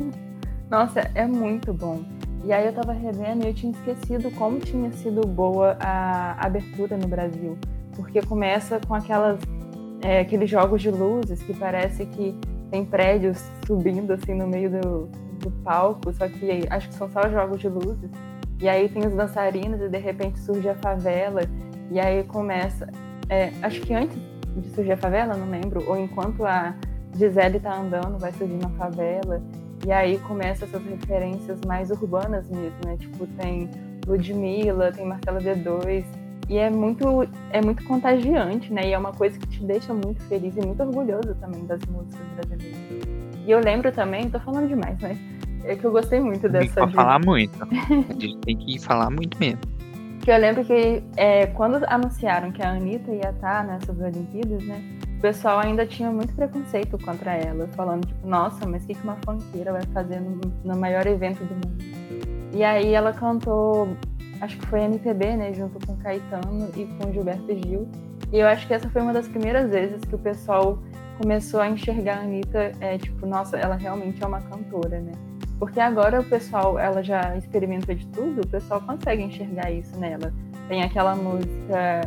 Nossa, 0.70 1.10
é 1.14 1.26
muito 1.26 1.74
bom. 1.74 2.02
E 2.42 2.52
aí 2.54 2.66
eu 2.66 2.72
tava 2.72 2.92
revendo 2.94 3.44
e 3.44 3.48
eu 3.48 3.54
tinha 3.54 3.72
esquecido 3.72 4.30
como 4.32 4.58
tinha 4.60 4.90
sido 4.92 5.20
boa 5.26 5.76
a 5.78 6.44
abertura 6.44 6.96
no 6.96 7.06
Brasil. 7.06 7.58
Porque 7.94 8.22
começa 8.22 8.80
com 8.88 8.94
aquelas, 8.94 9.38
é, 10.02 10.20
aqueles 10.20 10.48
jogos 10.48 10.80
de 10.80 10.90
luzes 10.90 11.42
que 11.42 11.52
parece 11.52 12.06
que 12.06 12.34
tem 12.70 12.84
prédios 12.84 13.38
subindo 13.66 14.10
assim 14.12 14.34
no 14.34 14.48
meio 14.48 14.70
do, 14.70 15.08
do 15.44 15.50
palco, 15.62 16.12
só 16.12 16.28
que 16.28 16.66
acho 16.70 16.88
que 16.88 16.94
são 16.94 17.08
só 17.10 17.28
jogos 17.28 17.60
de 17.60 17.68
luzes. 17.68 18.10
E 18.60 18.68
aí 18.68 18.88
tem 18.88 19.06
os 19.06 19.14
dançarinos 19.14 19.80
e 19.80 19.88
de 19.88 19.98
repente 19.98 20.38
surge 20.40 20.68
a 20.68 20.74
favela. 20.74 21.42
E 21.90 22.00
aí 22.00 22.24
começa. 22.24 22.88
É, 23.28 23.52
acho 23.62 23.80
que 23.82 23.92
antes 23.92 24.16
de 24.56 24.68
surgir 24.70 24.92
a 24.92 24.96
favela, 24.96 25.34
não 25.34 25.50
lembro, 25.50 25.84
ou 25.88 25.98
enquanto 25.98 26.44
a 26.44 26.74
Gisele 27.16 27.60
tá 27.60 27.76
andando, 27.76 28.18
vai 28.18 28.32
surgir 28.32 28.54
uma 28.54 28.70
favela. 28.70 29.42
E 29.86 29.92
aí 29.92 30.18
começa 30.20 30.64
essas 30.64 30.82
referências 30.82 31.60
mais 31.66 31.90
urbanas 31.90 32.48
mesmo, 32.48 32.78
né? 32.86 32.96
Tipo, 32.96 33.26
tem 33.26 33.68
Ludmilla, 34.06 34.90
tem 34.92 35.04
Marcela 35.04 35.40
D2. 35.40 36.04
E 36.48 36.58
é 36.58 36.70
muito, 36.70 37.26
é 37.50 37.60
muito 37.60 37.84
contagiante, 37.84 38.72
né? 38.72 38.88
E 38.88 38.92
é 38.92 38.98
uma 38.98 39.12
coisa 39.12 39.38
que 39.38 39.46
te 39.46 39.64
deixa 39.64 39.92
muito 39.92 40.22
feliz 40.22 40.56
e 40.56 40.60
muito 40.60 40.82
orgulhoso 40.82 41.34
também 41.40 41.64
das 41.66 41.80
músicas 41.86 42.26
brasileiras. 42.36 43.13
E 43.46 43.50
eu 43.50 43.60
lembro 43.60 43.92
também, 43.92 44.30
tô 44.30 44.40
falando 44.40 44.68
demais, 44.68 44.96
mas 45.00 45.18
é 45.64 45.74
que 45.76 45.84
eu 45.84 45.90
gostei 45.90 46.20
muito 46.20 46.48
dessa. 46.48 46.74
Tem 46.74 46.88
que 46.88 46.94
falar 46.94 47.18
muito. 47.24 47.58
A 47.64 48.12
gente 48.12 48.38
tem 48.38 48.56
que 48.56 48.78
falar 48.78 49.10
muito 49.10 49.38
mesmo. 49.38 49.60
Que 50.20 50.30
eu 50.30 50.38
lembro 50.38 50.64
que 50.64 51.02
é, 51.16 51.46
quando 51.48 51.84
anunciaram 51.86 52.50
que 52.50 52.62
a 52.62 52.70
Anitta 52.70 53.10
ia 53.10 53.28
estar 53.28 53.62
nessas 53.66 53.98
Olimpíadas, 53.98 54.64
né? 54.64 54.82
O 55.18 55.20
pessoal 55.20 55.58
ainda 55.58 55.86
tinha 55.86 56.10
muito 56.10 56.34
preconceito 56.34 56.98
contra 56.98 57.32
ela, 57.32 57.66
falando, 57.68 58.06
tipo, 58.06 58.26
nossa, 58.26 58.66
mas 58.66 58.84
o 58.84 58.86
que 58.86 58.96
uma 59.04 59.16
funkeira 59.24 59.72
vai 59.72 59.82
fazer 59.92 60.20
no, 60.20 60.40
no 60.64 60.78
maior 60.78 61.06
evento 61.06 61.44
do 61.44 61.54
mundo? 61.54 61.84
E 62.54 62.64
aí 62.64 62.94
ela 62.94 63.12
cantou, 63.12 63.88
acho 64.40 64.56
que 64.56 64.66
foi 64.66 64.80
MPB, 64.80 65.36
né? 65.36 65.52
Junto 65.52 65.86
com 65.86 65.94
Caetano 65.96 66.70
e 66.74 66.86
com 66.86 67.12
Gilberto 67.12 67.54
Gil. 67.62 67.86
E 68.32 68.38
eu 68.38 68.46
acho 68.46 68.66
que 68.66 68.72
essa 68.72 68.88
foi 68.88 69.02
uma 69.02 69.12
das 69.12 69.28
primeiras 69.28 69.70
vezes 69.70 70.00
que 70.04 70.14
o 70.14 70.18
pessoal 70.18 70.78
começou 71.18 71.60
a 71.60 71.68
enxergar 71.68 72.18
a 72.18 72.20
Anitta, 72.20 72.72
é, 72.80 72.98
tipo, 72.98 73.26
nossa, 73.26 73.56
ela 73.56 73.76
realmente 73.76 74.22
é 74.22 74.26
uma 74.26 74.40
cantora, 74.40 75.00
né? 75.00 75.12
Porque 75.58 75.80
agora 75.80 76.20
o 76.20 76.24
pessoal, 76.24 76.78
ela 76.78 77.02
já 77.02 77.36
experimentou 77.36 77.94
de 77.94 78.06
tudo, 78.08 78.42
o 78.42 78.46
pessoal 78.46 78.80
consegue 78.80 79.22
enxergar 79.22 79.70
isso 79.70 79.96
nela. 79.98 80.32
Tem 80.68 80.82
aquela 80.82 81.14
música 81.14 82.00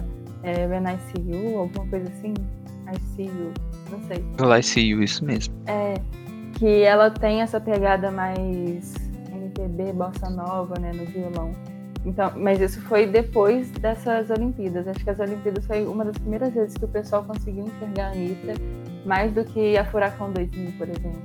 é, 0.44 0.68
When 0.68 0.84
I 0.84 0.98
See 1.08 1.32
You, 1.32 1.60
alguma 1.60 1.88
coisa 1.88 2.10
assim, 2.10 2.34
I 2.94 3.00
See 3.16 3.26
You, 3.26 3.54
não 3.90 4.02
sei. 4.04 4.24
I 4.60 4.64
See 4.64 4.90
You, 4.90 5.04
isso 5.04 5.24
mesmo. 5.24 5.54
É, 5.66 5.96
que 6.58 6.82
ela 6.84 7.10
tem 7.10 7.42
essa 7.42 7.60
pegada 7.60 8.12
mais 8.12 8.94
MPB, 9.32 9.94
bossa 9.94 10.30
nova, 10.30 10.76
né, 10.80 10.92
no 10.94 11.06
violão. 11.06 11.52
Então, 12.06 12.32
mas 12.36 12.62
isso 12.62 12.82
foi 12.82 13.06
depois 13.06 13.70
dessas 13.72 14.30
Olimpíadas. 14.30 14.88
Acho 14.88 15.04
que 15.04 15.10
as 15.10 15.20
Olimpíadas 15.20 15.66
foi 15.66 15.86
uma 15.86 16.06
das 16.06 16.18
primeiras 16.18 16.54
vezes 16.54 16.76
que 16.76 16.86
o 16.86 16.88
pessoal 16.88 17.24
conseguiu 17.24 17.66
enxergar 17.66 18.08
a 18.08 18.12
Anitta 18.12 18.54
mais 19.06 19.32
do 19.34 19.44
que 19.44 19.78
a 19.78 19.86
Furacão 19.86 20.32
2000, 20.32 20.72
por 20.78 20.88
exemplo. 20.88 21.22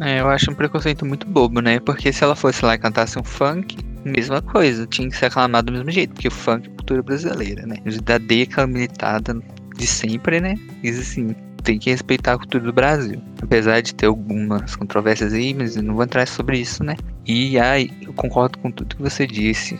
É, 0.00 0.20
eu 0.20 0.28
acho 0.28 0.50
um 0.50 0.54
preconceito 0.54 1.04
muito 1.04 1.26
bobo, 1.26 1.60
né? 1.60 1.78
Porque 1.78 2.12
se 2.12 2.24
ela 2.24 2.34
fosse 2.34 2.64
lá 2.64 2.74
e 2.74 2.78
cantasse 2.78 3.18
um 3.18 3.22
funk, 3.22 3.76
mesma 4.04 4.40
coisa, 4.40 4.86
tinha 4.86 5.08
que 5.08 5.16
ser 5.16 5.26
aclamado 5.26 5.66
do 5.66 5.72
mesmo 5.72 5.90
jeito, 5.90 6.14
porque 6.14 6.28
o 6.28 6.30
funk 6.30 6.68
é 6.68 6.70
cultura 6.70 7.02
brasileira, 7.02 7.66
né? 7.66 7.76
Da 8.02 8.16
aquela 8.16 8.66
militada 8.66 9.38
de 9.76 9.86
sempre, 9.86 10.40
né? 10.40 10.54
Diz 10.82 10.98
assim, 10.98 11.34
tem 11.62 11.78
que 11.78 11.90
respeitar 11.90 12.34
a 12.34 12.38
cultura 12.38 12.64
do 12.64 12.72
Brasil. 12.72 13.22
Apesar 13.42 13.80
de 13.80 13.94
ter 13.94 14.06
algumas 14.06 14.74
controvérsias 14.74 15.32
aí, 15.32 15.52
mas 15.52 15.76
eu 15.76 15.82
não 15.82 15.94
vou 15.94 16.04
entrar 16.04 16.26
sobre 16.26 16.58
isso, 16.58 16.82
né? 16.82 16.96
E 17.32 17.60
aí, 17.60 17.88
eu 18.02 18.12
concordo 18.12 18.58
com 18.58 18.72
tudo 18.72 18.96
que 18.96 19.02
você 19.02 19.24
disse. 19.24 19.78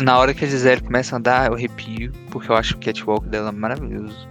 Na 0.00 0.16
hora 0.18 0.32
que 0.32 0.42
a 0.42 0.48
Gisele 0.48 0.80
começa 0.80 1.14
a 1.14 1.18
andar, 1.18 1.46
eu 1.46 1.52
arrepio, 1.52 2.10
porque 2.30 2.50
eu 2.50 2.56
acho 2.56 2.76
o 2.76 2.78
catwalk 2.78 3.28
dela 3.28 3.52
maravilhoso. 3.52 4.26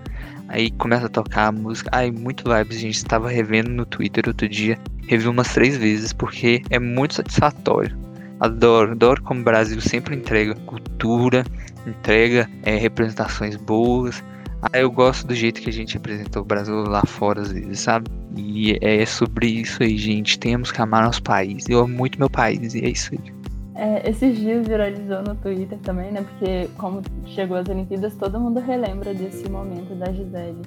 Aí 0.48 0.72
começa 0.72 1.06
a 1.06 1.10
tocar 1.10 1.50
a 1.50 1.52
música. 1.52 1.88
Ai, 1.94 2.10
muito 2.10 2.52
vibes, 2.52 2.80
gente. 2.80 2.96
Estava 2.96 3.30
revendo 3.30 3.70
no 3.70 3.86
Twitter 3.86 4.24
outro 4.28 4.50
dia. 4.50 4.76
Revi 5.06 5.28
umas 5.28 5.54
três 5.54 5.78
vezes, 5.78 6.12
porque 6.14 6.64
é 6.72 6.80
muito 6.80 7.14
satisfatório. 7.14 7.96
Adoro, 8.40 8.94
adoro 8.94 9.22
como 9.22 9.42
o 9.42 9.44
Brasil 9.44 9.80
sempre 9.80 10.16
entrega 10.16 10.56
cultura, 10.66 11.46
entrega 11.86 12.50
é, 12.64 12.76
representações 12.76 13.56
boas. 13.56 14.24
Ah, 14.62 14.80
eu 14.80 14.92
gosto 14.92 15.28
do 15.28 15.36
jeito 15.36 15.62
que 15.62 15.70
a 15.70 15.74
gente 15.74 15.94
representou 15.94 16.42
o 16.42 16.46
Brasil 16.46 16.84
lá 16.84 17.04
fora, 17.06 17.42
às 17.42 17.52
vezes, 17.52 17.80
sabe? 17.80 18.10
E 18.36 18.78
é 18.82 19.06
sobre 19.06 19.48
isso 19.48 19.84
aí, 19.84 19.98
gente. 19.98 20.40
Temos 20.40 20.72
que 20.72 20.82
amar 20.82 21.04
nosso 21.04 21.22
país. 21.22 21.68
Eu 21.70 21.80
amo 21.80 21.96
muito 21.96 22.18
meu 22.18 22.30
país, 22.30 22.74
e 22.74 22.84
é 22.84 22.90
isso 22.90 23.14
aí. 23.14 23.38
É, 23.76 24.10
esses 24.10 24.36
dias 24.40 24.68
viralizou 24.68 25.22
no 25.22 25.36
Twitter 25.36 25.78
também, 25.80 26.12
né? 26.12 26.24
Porque 26.24 26.68
como 26.78 27.04
chegou 27.28 27.58
as 27.58 27.70
Olimpíadas, 27.70 28.16
todo 28.16 28.40
mundo 28.40 28.60
relembra 28.60 29.14
desse 29.14 29.48
momento 29.48 29.94
da 29.94 30.12
Gisele. 30.12 30.62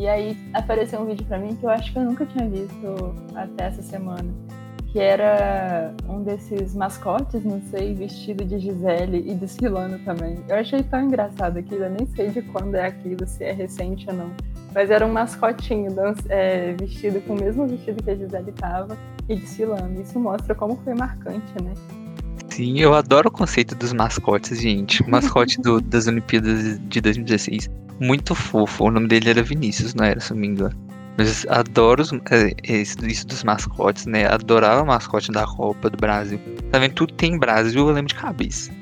E 0.00 0.08
aí 0.08 0.36
apareceu 0.52 1.00
um 1.00 1.06
vídeo 1.06 1.24
para 1.26 1.38
mim 1.38 1.54
que 1.54 1.64
eu 1.64 1.70
acho 1.70 1.92
que 1.92 1.98
eu 1.98 2.04
nunca 2.04 2.26
tinha 2.26 2.48
visto 2.48 3.14
até 3.34 3.66
essa 3.66 3.82
semana, 3.82 4.28
que 4.92 4.98
era 4.98 5.94
um 6.08 6.22
desses 6.22 6.74
mascotes, 6.74 7.44
não 7.44 7.62
sei, 7.70 7.94
vestido 7.94 8.44
de 8.44 8.58
Gisele 8.58 9.24
e 9.30 9.34
desfilando 9.34 9.98
também. 10.00 10.38
Eu 10.48 10.56
achei 10.56 10.82
tão 10.82 11.02
engraçado 11.02 11.58
aquilo, 11.58 11.84
eu 11.84 11.90
nem 11.90 12.06
sei 12.08 12.30
de 12.30 12.42
quando 12.42 12.74
é 12.74 12.86
aquilo, 12.86 13.26
se 13.26 13.44
é 13.44 13.52
recente 13.52 14.06
ou 14.08 14.14
não. 14.14 14.30
Mas 14.74 14.90
era 14.90 15.06
um 15.06 15.12
mascotinho 15.12 15.94
é, 16.28 16.72
vestido 16.72 17.20
com 17.22 17.34
o 17.34 17.40
mesmo 17.40 17.66
vestido 17.66 18.02
que 18.02 18.10
a 18.10 18.16
Gisele 18.16 18.52
tava 18.52 18.98
e 19.28 19.36
desfilando. 19.36 20.00
Isso 20.00 20.18
mostra 20.18 20.54
como 20.54 20.76
foi 20.76 20.94
marcante, 20.94 21.62
né? 21.62 21.72
Sim, 22.48 22.80
eu 22.80 22.92
adoro 22.94 23.28
o 23.28 23.32
conceito 23.32 23.76
dos 23.76 23.92
mascotes, 23.92 24.60
gente. 24.60 25.02
O 25.02 25.10
mascote 25.10 25.60
do, 25.60 25.80
das 25.82 26.08
Olimpíadas 26.08 26.80
de 26.88 27.00
2016, 27.00 27.70
muito 28.00 28.34
fofo. 28.34 28.84
O 28.84 28.90
nome 28.90 29.06
dele 29.06 29.30
era 29.30 29.42
Vinícius, 29.42 29.94
não 29.94 30.04
era, 30.04 30.18
se 30.18 30.32
não 30.32 30.40
me 30.40 30.48
engano. 30.48 30.89
Mas 31.18 31.46
adoro 31.48 32.02
os, 32.02 32.12
é, 32.12 32.54
isso 32.68 33.26
dos 33.26 33.44
mascotes, 33.44 34.06
né? 34.06 34.26
Adorava 34.26 34.82
o 34.82 34.86
mascote 34.86 35.30
da 35.30 35.46
Copa 35.46 35.90
do 35.90 35.96
Brasil. 35.96 36.40
Tá 36.70 36.78
vendo? 36.78 36.94
Tudo 36.94 37.12
tem 37.14 37.38
Brasil, 37.38 37.88
eu 37.88 37.94
lembro 37.94 38.08
de 38.08 38.14
cabeça. 38.14 38.72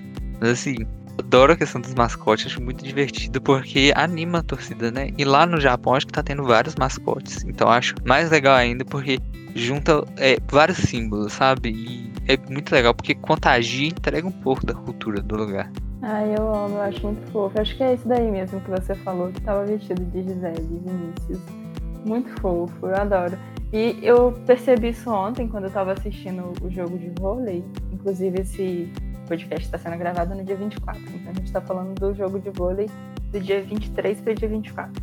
Mas 0.41 0.51
assim, 0.51 0.77
adoro 1.19 1.53
a 1.53 1.57
questão 1.57 1.81
dos 1.81 1.95
mascotes, 1.95 2.47
acho 2.47 2.63
muito 2.63 2.85
divertido 2.85 3.41
porque 3.41 3.93
anima 3.97 4.39
a 4.39 4.43
torcida, 4.43 4.91
né? 4.91 5.11
E 5.19 5.25
lá 5.25 5.47
no 5.47 5.61
Japão 5.61 5.95
acho 5.95 6.07
que 6.07 6.13
tá 6.13 6.23
tendo 6.23 6.45
vários 6.45 6.77
mascotes. 6.77 7.45
Então 7.45 7.69
acho 7.69 7.95
mais 8.05 8.31
legal 8.31 8.55
ainda 8.55 8.85
porque 8.85 9.19
junta 9.55 10.05
é, 10.17 10.39
vários 10.51 10.79
símbolos, 10.79 11.33
sabe? 11.33 11.71
E 11.71 12.13
é 12.33 12.39
muito 12.51 12.71
legal 12.73 12.95
porque 12.95 13.15
contagia 13.15 13.87
e 13.87 13.91
entrega 13.91 14.27
um 14.27 14.33
pouco 14.33 14.65
da 14.65 14.75
cultura 14.75 15.21
do 15.21 15.37
lugar. 15.37 15.71
Ah, 16.03 16.25
eu 16.25 16.55
amo, 16.55 16.77
eu 16.77 16.83
acho 16.83 17.03
muito 17.05 17.31
fofo. 17.33 17.61
Acho 17.61 17.77
que 17.77 17.83
é 17.83 17.95
isso 17.95 18.07
daí 18.07 18.31
mesmo 18.31 18.61
que 18.61 18.71
você 18.71 18.95
falou, 18.95 19.33
que 19.33 19.41
tava 19.41 19.65
vestido 19.65 20.05
de 20.05 20.23
Gisele, 20.23 20.63
Vinícius. 20.63 21.58
Muito 22.05 22.29
fofo, 22.41 22.87
eu 22.87 22.97
adoro. 22.97 23.37
E 23.73 23.99
eu 24.03 24.33
percebi 24.47 24.91
isso 24.91 25.11
ontem 25.11 25.47
quando 25.47 25.65
eu 25.65 25.71
tava 25.71 25.93
assistindo 25.93 26.53
o 26.63 26.71
jogo 26.71 26.99
de 26.99 27.13
vôlei. 27.21 27.65
Inclusive, 27.93 28.41
esse 28.41 28.93
podcast 29.29 29.67
está 29.67 29.77
sendo 29.77 29.99
gravado 29.99 30.35
no 30.35 30.43
dia 30.43 30.57
24. 30.57 31.01
Então 31.03 31.31
a 31.31 31.35
gente 31.35 31.45
está 31.45 31.61
falando 31.61 31.95
do 31.95 32.15
jogo 32.15 32.39
de 32.39 32.51
vôlei 32.51 32.89
do 33.31 33.39
dia 33.39 33.63
23 33.63 34.21
para 34.21 34.33
o 34.33 34.35
dia 34.35 34.49
24. 34.49 35.03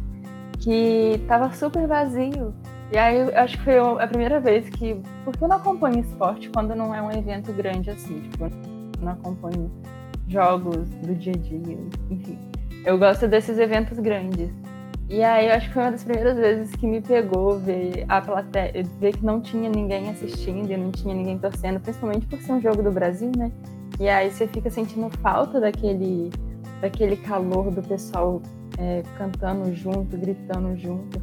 Que 0.59 1.21
tava 1.27 1.53
super 1.53 1.87
vazio. 1.87 2.53
E 2.91 2.97
aí 2.97 3.17
eu 3.17 3.37
acho 3.37 3.57
que 3.57 3.63
foi 3.63 3.77
a 3.77 4.07
primeira 4.07 4.39
vez 4.39 4.67
que. 4.69 4.99
Porque 5.23 5.43
eu 5.43 5.47
não 5.47 5.57
acompanho 5.57 5.99
esporte 5.99 6.49
quando 6.49 6.75
não 6.75 6.93
é 6.93 7.01
um 7.01 7.11
evento 7.11 7.53
grande 7.53 7.91
assim. 7.91 8.21
Tipo, 8.21 8.45
eu 8.45 8.51
não 8.99 9.11
acompanho 9.11 9.71
jogos 10.27 10.89
do 10.89 11.13
dia 11.13 11.33
a 11.33 11.37
dia, 11.37 11.77
enfim. 12.09 12.39
Eu 12.83 12.97
gosto 12.97 13.27
desses 13.27 13.59
eventos 13.59 13.99
grandes. 13.99 14.51
E 15.07 15.23
aí 15.23 15.47
eu 15.47 15.53
acho 15.53 15.67
que 15.67 15.73
foi 15.73 15.83
uma 15.83 15.91
das 15.91 16.03
primeiras 16.03 16.35
vezes 16.35 16.75
que 16.75 16.87
me 16.87 16.99
pegou 16.99 17.59
ver 17.59 18.05
a 18.09 18.19
plateia, 18.21 18.83
ver 18.99 19.15
que 19.15 19.23
não 19.23 19.39
tinha 19.39 19.69
ninguém 19.69 20.09
assistindo 20.09 20.71
e 20.71 20.75
não 20.75 20.91
tinha 20.91 21.13
ninguém 21.13 21.37
torcendo, 21.37 21.79
principalmente 21.79 22.25
por 22.25 22.39
ser 22.41 22.53
um 22.53 22.61
jogo 22.61 22.81
do 22.81 22.91
Brasil, 22.91 23.31
né? 23.37 23.51
E 23.99 24.09
aí 24.09 24.31
você 24.31 24.47
fica 24.47 24.69
sentindo 24.69 25.09
falta 25.21 25.59
daquele, 25.59 26.31
daquele 26.81 27.17
calor 27.17 27.69
do 27.69 27.83
pessoal 27.83 28.41
é, 28.79 29.03
cantando 29.15 29.73
junto, 29.75 30.17
gritando 30.17 30.75
junto. 30.75 31.21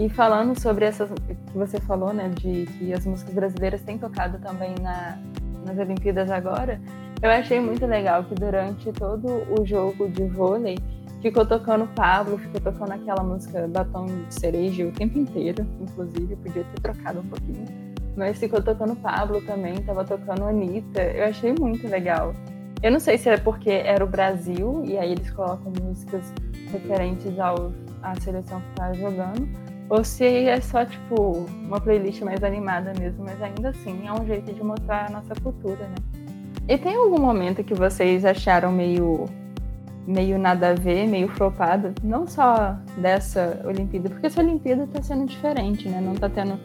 E 0.00 0.08
falando 0.08 0.58
sobre 0.58 0.86
essas 0.86 1.10
que 1.10 1.58
você 1.58 1.78
falou, 1.80 2.14
né, 2.14 2.28
de 2.30 2.66
que 2.78 2.94
as 2.94 3.04
músicas 3.04 3.34
brasileiras 3.34 3.82
têm 3.82 3.98
tocado 3.98 4.38
também 4.38 4.74
na, 4.80 5.18
nas 5.66 5.76
Olimpíadas 5.76 6.30
agora, 6.30 6.80
eu 7.20 7.30
achei 7.30 7.60
muito 7.60 7.84
legal 7.84 8.24
que 8.24 8.34
durante 8.34 8.92
todo 8.92 9.26
o 9.58 9.66
jogo 9.66 10.08
de 10.08 10.24
vôlei 10.24 10.78
ficou 11.20 11.44
tocando 11.44 11.86
Pablo, 11.94 12.38
ficou 12.38 12.60
tocando 12.60 12.92
aquela 12.92 13.22
música 13.22 13.66
Batom 13.68 14.06
de 14.06 14.34
Cereja 14.34 14.86
o 14.86 14.92
tempo 14.92 15.18
inteiro, 15.18 15.66
inclusive, 15.80 16.36
podia 16.36 16.64
ter 16.64 16.80
trocado 16.80 17.20
um 17.20 17.26
pouquinho. 17.26 17.66
Mas 18.16 18.38
ficou 18.38 18.62
tocando 18.62 18.96
Pablo 18.96 19.40
também, 19.42 19.76
tava 19.76 20.04
tocando 20.04 20.44
Anitta. 20.44 21.02
Eu 21.02 21.26
achei 21.26 21.54
muito 21.58 21.86
legal. 21.86 22.34
Eu 22.82 22.92
não 22.92 23.00
sei 23.00 23.18
se 23.18 23.28
é 23.28 23.36
porque 23.36 23.70
era 23.70 24.04
o 24.04 24.08
Brasil, 24.08 24.82
e 24.84 24.96
aí 24.98 25.12
eles 25.12 25.30
colocam 25.30 25.72
músicas 25.82 26.32
referentes 26.72 27.38
ao, 27.38 27.72
à 28.02 28.14
seleção 28.20 28.60
que 28.60 28.74
tá 28.76 28.92
jogando, 28.92 29.48
ou 29.90 30.04
se 30.04 30.24
é 30.24 30.60
só, 30.60 30.84
tipo, 30.84 31.46
uma 31.64 31.80
playlist 31.80 32.20
mais 32.22 32.42
animada 32.44 32.92
mesmo, 32.98 33.24
mas 33.24 33.40
ainda 33.42 33.70
assim 33.70 34.06
é 34.06 34.12
um 34.12 34.24
jeito 34.26 34.52
de 34.52 34.62
mostrar 34.62 35.06
a 35.06 35.10
nossa 35.10 35.34
cultura, 35.42 35.88
né? 35.88 35.94
E 36.68 36.76
tem 36.76 36.94
algum 36.94 37.20
momento 37.20 37.64
que 37.64 37.72
vocês 37.72 38.24
acharam 38.24 38.70
meio 38.70 39.24
meio 40.08 40.38
nada 40.38 40.70
a 40.70 40.74
ver, 40.74 41.06
meio 41.06 41.28
flopado, 41.28 41.92
não 42.02 42.26
só 42.26 42.76
dessa 42.96 43.60
Olimpíada, 43.64 44.08
porque 44.08 44.26
essa 44.26 44.40
Olimpíada 44.40 44.84
está 44.84 45.02
sendo 45.02 45.26
diferente, 45.26 45.86
né? 45.86 46.00
Não 46.00 46.14
está 46.14 46.30
tendo 46.30 46.58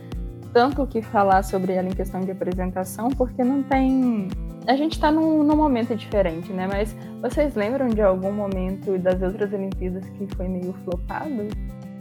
tanto 0.54 0.84
o 0.84 0.88
que 0.88 1.02
falar 1.02 1.44
sobre 1.44 1.74
ela 1.74 1.90
em 1.90 1.92
questão 1.94 2.22
de 2.22 2.32
apresentação, 2.32 3.10
porque 3.10 3.44
não 3.44 3.62
tem. 3.62 4.30
A 4.66 4.78
gente 4.78 4.94
está 4.94 5.12
num, 5.12 5.44
num 5.44 5.58
momento 5.58 5.94
diferente, 5.94 6.54
né? 6.54 6.68
Mas 6.72 6.96
vocês 7.22 7.54
lembram 7.54 7.90
de 7.90 8.02
algum 8.02 8.32
momento 8.32 8.98
das 8.98 9.22
outras 9.22 9.52
Olimpíadas 9.52 10.08
que 10.12 10.26
foi 10.36 10.48
meio 10.48 10.74
flopado? 10.86 11.48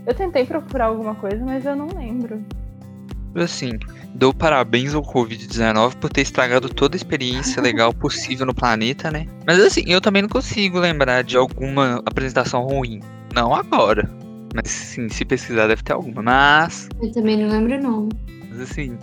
Eu 0.06 0.14
tentei 0.14 0.44
procurar 0.46 0.86
alguma 0.86 1.16
coisa, 1.16 1.44
mas 1.44 1.66
eu 1.66 1.74
não 1.74 1.88
lembro. 1.88 2.40
Assim, 3.34 3.78
dou 4.14 4.34
parabéns 4.34 4.94
ao 4.94 5.02
Covid-19 5.02 5.96
por 5.96 6.10
ter 6.10 6.20
estragado 6.20 6.68
toda 6.68 6.94
a 6.94 6.98
experiência 6.98 7.60
legal 7.62 7.92
possível 7.94 8.46
no 8.46 8.54
planeta, 8.54 9.10
né? 9.10 9.26
Mas 9.46 9.58
assim, 9.60 9.84
eu 9.86 10.00
também 10.00 10.22
não 10.22 10.28
consigo 10.28 10.78
lembrar 10.78 11.22
de 11.22 11.36
alguma 11.36 12.02
apresentação 12.04 12.62
ruim. 12.62 13.00
Não 13.34 13.54
agora. 13.54 14.10
Mas 14.54 14.70
sim, 14.70 15.08
se 15.08 15.24
pesquisar 15.24 15.66
deve 15.66 15.82
ter 15.82 15.94
alguma. 15.94 16.22
Mas. 16.22 16.88
Eu 17.00 17.10
também 17.12 17.38
não 17.38 17.48
lembro, 17.48 17.80
não. 17.82 18.08
Mas 18.50 18.60
assim, 18.60 18.98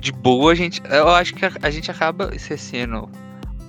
de 0.00 0.12
boa 0.12 0.52
a 0.52 0.54
gente. 0.54 0.80
Eu 0.88 1.08
acho 1.10 1.34
que 1.34 1.44
a, 1.44 1.52
a 1.62 1.70
gente 1.70 1.90
acaba 1.90 2.30
esquecendo 2.34 3.08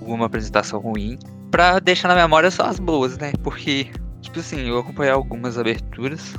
alguma 0.00 0.26
apresentação 0.26 0.80
ruim 0.80 1.18
pra 1.50 1.78
deixar 1.78 2.08
na 2.08 2.14
memória 2.14 2.50
só 2.50 2.64
as 2.64 2.78
boas, 2.78 3.18
né? 3.18 3.32
Porque, 3.42 3.88
tipo 4.22 4.40
assim, 4.40 4.68
eu 4.68 4.78
acompanhei 4.78 5.12
algumas 5.12 5.58
aberturas 5.58 6.34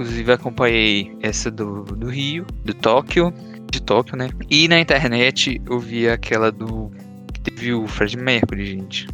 Inclusive 0.00 0.32
acompanhei 0.32 1.14
essa 1.20 1.50
do, 1.50 1.84
do 1.84 2.08
Rio, 2.08 2.46
do 2.64 2.72
Tóquio, 2.72 3.30
de 3.70 3.82
Tóquio, 3.82 4.16
né? 4.16 4.30
E 4.48 4.66
na 4.66 4.80
internet 4.80 5.60
eu 5.68 5.78
vi 5.78 6.08
aquela 6.08 6.50
do. 6.50 6.90
que 7.34 7.40
teve 7.42 7.74
o 7.74 7.86
Fred 7.86 8.16
Mercury, 8.16 8.64
gente. 8.64 9.06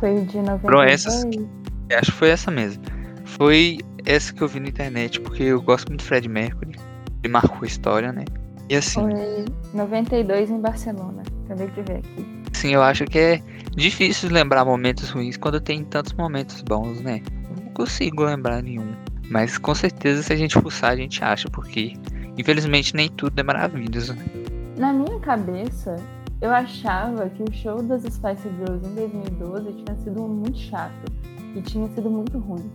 Foi 0.00 0.22
de 0.22 0.38
92? 0.38 0.92
essas, 0.92 1.24
acho 1.24 2.10
que 2.10 2.18
foi 2.18 2.30
essa 2.30 2.50
mesmo. 2.50 2.82
Foi 3.26 3.78
essa 4.04 4.34
que 4.34 4.42
eu 4.42 4.48
vi 4.48 4.58
na 4.58 4.70
internet, 4.70 5.20
porque 5.20 5.44
eu 5.44 5.62
gosto 5.62 5.86
muito 5.88 6.00
do 6.00 6.06
Fred 6.06 6.28
Mercury. 6.28 6.74
Ele 7.22 7.32
marcou 7.32 7.60
a 7.62 7.66
história, 7.66 8.12
né? 8.12 8.24
E 8.68 8.74
assim. 8.74 9.00
Foi 9.00 9.44
92 9.72 10.50
em 10.50 10.60
Barcelona. 10.60 11.22
Acabei 11.44 11.68
de 11.68 11.82
ver 11.82 11.98
aqui. 11.98 12.26
Sim, 12.52 12.74
eu 12.74 12.82
acho 12.82 13.04
que 13.04 13.20
é 13.20 13.40
difícil 13.76 14.30
lembrar 14.32 14.64
momentos 14.64 15.10
ruins 15.10 15.36
quando 15.36 15.60
tem 15.60 15.84
tantos 15.84 16.12
momentos 16.14 16.60
bons, 16.62 17.00
né? 17.02 17.22
Eu 17.48 17.64
não 17.64 17.72
consigo 17.72 18.24
lembrar 18.24 18.60
nenhum. 18.64 18.96
Mas 19.30 19.58
com 19.58 19.74
certeza 19.74 20.22
se 20.22 20.32
a 20.32 20.36
gente 20.36 20.58
fuçar 20.60 20.92
a 20.92 20.96
gente 20.96 21.22
acha, 21.22 21.48
porque 21.50 21.94
infelizmente 22.36 22.94
nem 22.94 23.08
tudo 23.08 23.38
é 23.38 23.42
maravilhoso. 23.42 24.16
Na 24.76 24.92
minha 24.92 25.18
cabeça, 25.20 25.96
eu 26.40 26.50
achava 26.50 27.28
que 27.30 27.42
o 27.42 27.52
show 27.52 27.82
das 27.82 28.02
Spice 28.02 28.48
Girls 28.48 28.86
em 28.86 28.94
2012 28.94 29.72
tinha 29.72 29.98
sido 29.98 30.22
muito 30.22 30.58
chato 30.58 31.12
e 31.54 31.60
tinha 31.62 31.88
sido 31.88 32.08
muito 32.08 32.38
ruim. 32.38 32.70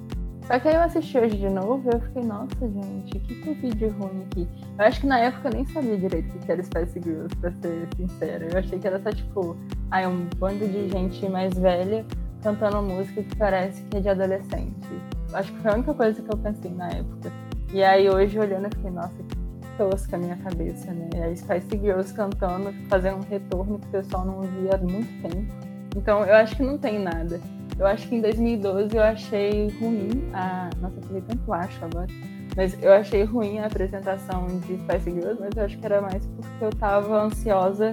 Só 0.45 0.59
que 0.59 0.67
aí 0.67 0.75
eu 0.75 0.81
assisti 0.81 1.17
hoje 1.17 1.37
de 1.37 1.49
novo 1.49 1.89
e 1.89 1.95
eu 1.95 2.01
fiquei, 2.01 2.23
nossa 2.23 2.59
gente, 2.59 3.17
que, 3.19 3.35
que 3.35 3.53
vídeo 3.53 3.95
ruim 3.97 4.23
aqui. 4.25 4.47
Eu 4.77 4.85
acho 4.85 4.99
que 4.99 5.07
na 5.07 5.19
época 5.19 5.47
eu 5.47 5.53
nem 5.53 5.65
sabia 5.67 5.97
direito 5.97 6.35
o 6.35 6.39
que 6.39 6.51
era 6.51 6.61
Spice 6.61 6.99
Girls, 7.01 7.33
pra 7.37 7.51
ser 7.53 7.87
sincera. 7.95 8.45
Eu 8.51 8.59
achei 8.59 8.77
que 8.77 8.85
era 8.85 9.01
só 9.01 9.11
tipo, 9.11 9.55
ai, 9.89 10.05
um 10.05 10.27
bando 10.37 10.67
de 10.67 10.89
gente 10.89 11.29
mais 11.29 11.53
velha 11.57 12.05
cantando 12.41 12.81
música 12.81 13.23
que 13.23 13.35
parece 13.37 13.81
que 13.83 13.97
é 13.97 14.01
de 14.01 14.09
adolescente. 14.09 14.82
Acho 15.33 15.51
que 15.51 15.59
foi 15.59 15.71
a 15.71 15.73
única 15.75 15.93
coisa 15.93 16.21
que 16.21 16.33
eu 16.33 16.37
pensei 16.37 16.71
na 16.71 16.89
época. 16.89 17.31
E 17.73 17.83
aí 17.83 18.09
hoje 18.09 18.37
olhando 18.37 18.65
eu 18.65 18.71
fiquei, 18.71 18.91
nossa, 18.91 19.23
que 19.23 19.35
tosca 19.77 20.15
a 20.15 20.19
minha 20.19 20.37
cabeça, 20.37 20.91
né? 20.91 21.09
E 21.15 21.19
aí 21.19 21.35
Spice 21.35 21.77
Girls 21.77 22.13
cantando, 22.13 22.73
fazendo 22.87 23.17
um 23.17 23.27
retorno 23.27 23.79
que 23.79 23.87
o 23.87 23.91
pessoal 23.91 24.25
não 24.25 24.41
via 24.41 24.75
há 24.75 24.77
muito 24.77 25.21
tempo. 25.27 25.53
Então 25.95 26.23
eu 26.23 26.35
acho 26.35 26.55
que 26.55 26.63
não 26.63 26.77
tem 26.77 26.99
nada. 26.99 27.39
Eu 27.77 27.87
acho 27.87 28.07
que 28.07 28.15
em 28.15 28.21
2012 28.21 28.95
eu 28.95 29.01
achei 29.01 29.69
ruim 29.79 30.29
a. 30.33 30.69
Nossa, 30.79 30.95
eu 30.97 31.03
falei 31.03 31.23
tanto 31.27 31.53
acho 31.53 31.85
agora. 31.85 32.07
Mas 32.55 32.81
eu 32.83 32.93
achei 32.93 33.23
ruim 33.23 33.59
a 33.59 33.65
apresentação 33.65 34.45
de 34.45 34.77
Spice 34.77 35.11
Girls, 35.11 35.37
mas 35.39 35.49
eu 35.55 35.63
acho 35.63 35.77
que 35.79 35.85
era 35.85 36.01
mais 36.01 36.25
porque 36.27 36.65
eu 36.65 36.69
tava 36.69 37.23
ansiosa 37.23 37.89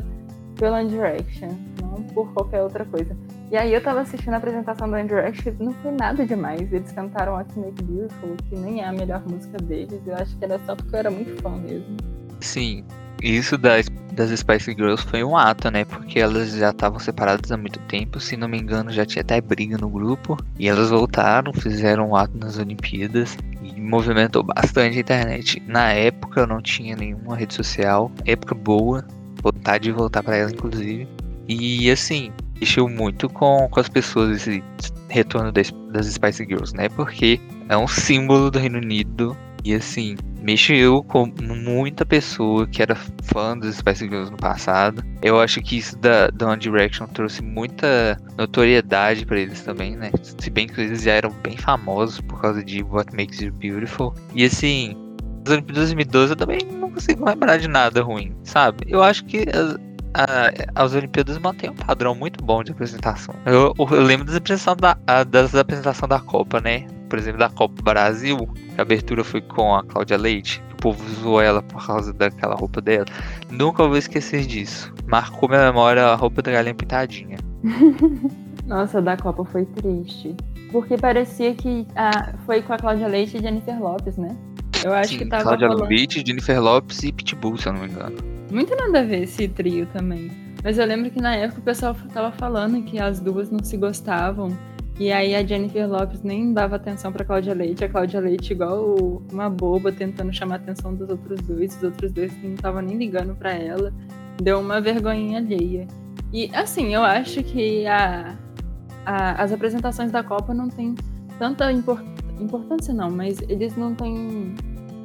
pela 0.57 0.85
Direction, 0.85 1.49
não 1.81 2.03
por 2.15 2.31
qualquer 2.35 2.63
outra 2.63 2.85
coisa. 2.85 3.17
E 3.51 3.57
aí 3.57 3.75
eu 3.75 3.83
tava 3.83 4.03
assistindo 4.03 4.35
a 4.35 4.37
apresentação 4.37 4.89
do 4.89 4.95
Andrew 4.95 5.19
e 5.19 5.63
não 5.63 5.73
foi 5.75 5.91
nada 5.91 6.25
demais. 6.25 6.73
Eles 6.73 6.93
cantaram 6.93 7.33
What 7.33 7.59
Make 7.59 7.83
Beautiful, 7.83 8.37
que 8.49 8.57
nem 8.57 8.81
é 8.81 8.87
a 8.87 8.93
melhor 8.93 9.25
música 9.29 9.59
deles. 9.59 10.01
Eu 10.07 10.15
acho 10.15 10.37
que 10.37 10.45
era 10.45 10.57
só 10.61 10.77
porque 10.77 10.95
eu 10.95 10.99
era 11.01 11.11
muito 11.11 11.43
fã 11.43 11.51
mesmo. 11.57 11.97
Sim, 12.39 12.85
isso 13.21 13.59
da, 13.59 13.73
das 14.13 14.31
Spice 14.39 14.73
Girls 14.73 15.05
foi 15.05 15.25
um 15.25 15.37
ato, 15.37 15.69
né? 15.69 15.85
Porque 15.85 16.21
elas 16.21 16.53
já 16.53 16.71
estavam 16.71 17.01
separadas 17.01 17.51
há 17.51 17.57
muito 17.57 17.81
tempo, 17.81 18.21
se 18.21 18.37
não 18.37 18.47
me 18.47 18.57
engano, 18.57 18.93
já 18.93 19.05
tinha 19.05 19.23
até 19.23 19.41
briga 19.41 19.77
no 19.77 19.91
grupo. 19.91 20.37
E 20.57 20.69
elas 20.69 20.91
voltaram, 20.91 21.53
fizeram 21.53 22.11
um 22.11 22.15
ato 22.15 22.39
nas 22.39 22.57
Olimpíadas 22.57 23.37
e 23.65 23.81
movimentou 23.81 24.45
bastante 24.45 24.97
a 24.97 25.01
internet. 25.01 25.61
Na 25.67 25.93
época 25.93 26.43
eu 26.43 26.47
não 26.47 26.63
tinha 26.63 26.95
nenhuma 26.95 27.37
rede 27.37 27.55
social, 27.55 28.13
época 28.25 28.55
boa, 28.55 29.05
vontade 29.43 29.85
de 29.85 29.93
voltar 29.93 30.23
para 30.23 30.37
ela, 30.37 30.53
inclusive. 30.53 31.09
E 31.49 31.91
assim, 31.91 32.33
mexeu 32.61 32.89
muito 32.89 33.29
com, 33.29 33.69
com 33.71 33.81
as 33.81 33.89
pessoas 33.89 34.37
esse 34.37 34.63
retorno 35.09 35.51
das, 35.51 35.73
das 35.93 36.07
Spice 36.07 36.45
Girls, 36.45 36.75
né? 36.75 36.89
Porque 36.91 37.41
é 37.69 37.77
um 37.77 37.89
símbolo 37.89 38.51
do 38.51 38.59
Reino 38.59 38.79
Unido 38.79 39.37
e 39.65 39.75
assim, 39.75 40.17
mexeu 40.41 41.03
com 41.03 41.31
muita 41.41 42.05
pessoa 42.07 42.67
que 42.67 42.83
era 42.83 42.95
fã 42.95 43.57
dos 43.57 43.77
Spice 43.77 44.07
Girls 44.07 44.31
no 44.31 44.37
passado. 44.37 45.03
Eu 45.23 45.41
acho 45.41 45.61
que 45.61 45.79
isso 45.79 45.97
da, 45.99 46.29
da 46.29 46.49
One 46.49 46.59
Direction 46.59 47.07
trouxe 47.07 47.43
muita 47.43 48.17
notoriedade 48.39 49.27
para 49.27 49.39
eles 49.39 49.61
também, 49.63 49.97
né? 49.97 50.11
Se 50.23 50.51
bem 50.51 50.67
que 50.67 50.81
eles 50.81 51.03
já 51.03 51.13
eram 51.13 51.31
bem 51.43 51.57
famosos 51.57 52.21
por 52.21 52.41
causa 52.41 52.65
de 52.65 52.83
What 52.83 53.15
Makes 53.15 53.41
You 53.41 53.53
Beautiful. 53.53 54.15
E 54.35 54.45
assim, 54.45 54.97
as 55.45 55.53
Olimpíadas 55.53 55.89
2012 55.89 56.33
eu 56.33 56.37
também 56.37 56.59
não 56.73 56.91
consigo 56.91 57.25
lembrar 57.25 57.59
de 57.59 57.69
nada 57.69 58.03
ruim, 58.03 58.35
sabe? 58.43 58.85
Eu 58.87 59.03
acho 59.03 59.25
que 59.25 59.45
a, 60.15 60.51
as 60.75 60.95
Olimpíadas 60.95 61.39
mantêm 61.39 61.71
um 61.71 61.75
padrão 61.75 62.15
muito 62.15 62.43
bom 62.45 62.63
de 62.63 62.73
apresentação. 62.73 63.35
Eu, 63.47 63.75
eu 63.79 64.03
lembro 64.03 64.27
das 64.27 64.37
apresentações 64.37 64.77
da, 64.79 65.25
das 65.25 65.55
apresentações 65.55 66.09
da 66.09 66.21
Copa, 66.21 66.61
né? 66.61 66.87
Por 67.09 67.19
exemplo, 67.19 67.39
da 67.41 67.49
Copa 67.49 67.83
Brasil, 67.83 68.49
a 68.79 68.83
abertura 68.83 69.25
foi 69.25 69.41
com 69.41 69.75
a 69.75 69.83
Cláudia 69.83 70.17
Leite. 70.17 70.63
O 70.73 70.77
povo 70.77 71.05
zoou 71.21 71.41
ela 71.41 71.63
por 71.63 71.85
causa 71.85 72.13
daquela 72.13 72.55
roupa 72.55 72.81
dela. 72.81 73.05
Nunca 73.51 73.87
vou 73.87 73.97
esquecer 73.97 74.47
disso. 74.47 74.93
Marcou 75.07 75.49
minha 75.49 75.65
memória 75.67 76.07
a 76.07 76.15
roupa 76.15 76.41
da 76.41 76.53
galinha 76.53 76.75
pintadinha. 76.75 77.39
Nossa, 78.67 79.03
da 79.03 79.17
Copa 79.17 79.45
foi 79.45 79.65
triste. 79.67 80.37
Porque 80.71 80.97
parecia 80.97 81.55
que 81.55 81.87
ah, 81.97 82.33
foi 82.47 82.63
com 82.63 82.73
a 82.73 82.79
Cláudia 82.79 83.09
Leite 83.09 83.37
e 83.37 83.41
Jennifer 83.41 83.81
Lopes, 83.83 84.17
né? 84.17 84.37
Eu 84.85 84.95
acho 84.95 85.11
Sim, 85.11 85.19
que 85.19 85.27
tava. 85.27 85.43
Cláudia 85.43 85.69
rolando... 85.69 85.89
Leite, 85.89 86.23
Jennifer 86.25 86.63
Lopes 86.63 87.03
e 87.03 87.13
Pitbull, 87.13 87.59
se 87.59 87.69
eu 87.69 87.73
não 87.73 87.81
me 87.81 87.89
engano. 87.89 88.40
Muito 88.51 88.75
nada 88.77 89.01
a 89.01 89.05
ver 89.05 89.23
esse 89.23 89.47
trio 89.49 89.87
também. 89.87 90.31
Mas 90.63 90.79
eu 90.79 90.85
lembro 90.85 91.11
que 91.11 91.21
na 91.21 91.37
época 91.37 91.61
o 91.61 91.65
pessoal 91.65 91.97
tava 92.13 92.33
falando 92.33 92.83
que 92.83 92.99
as 92.99 93.21
duas 93.21 93.51
não 93.51 93.63
se 93.63 93.77
gostavam 93.77 94.57
e 95.01 95.11
aí 95.11 95.35
a 95.35 95.43
Jennifer 95.43 95.89
Lopes 95.89 96.23
nem 96.23 96.53
dava 96.53 96.77
atenção 96.77 97.11
pra 97.11 97.25
Cláudia 97.25 97.55
Leite, 97.55 97.83
a 97.83 97.89
Cláudia 97.89 98.21
Leite 98.21 98.53
igual 98.53 99.23
uma 99.33 99.49
boba 99.49 99.91
tentando 99.91 100.31
chamar 100.31 100.57
a 100.57 100.59
atenção 100.59 100.95
dos 100.95 101.09
outros 101.09 101.41
dois, 101.41 101.75
os 101.77 101.83
outros 101.83 102.13
dois 102.13 102.31
não 102.43 102.53
estavam 102.53 102.83
nem 102.83 102.99
ligando 102.99 103.35
para 103.35 103.55
ela. 103.55 103.95
Deu 104.43 104.61
uma 104.61 104.79
vergonhinha 104.79 105.39
alheia. 105.39 105.89
E 106.31 106.51
assim, 106.55 106.95
eu 106.95 107.03
acho 107.03 107.43
que 107.43 107.87
a, 107.87 108.37
a, 109.07 109.43
as 109.43 109.53
apresentações 109.53 110.13
da 110.13 110.23
Copa 110.23 110.53
não 110.53 110.69
tem 110.69 110.95
tanta 111.39 111.73
import, 111.73 112.05
importância 112.39 112.93
não, 112.93 113.11
mas 113.11 113.41
eles 113.49 113.75
não 113.79 113.95
têm 113.95 114.55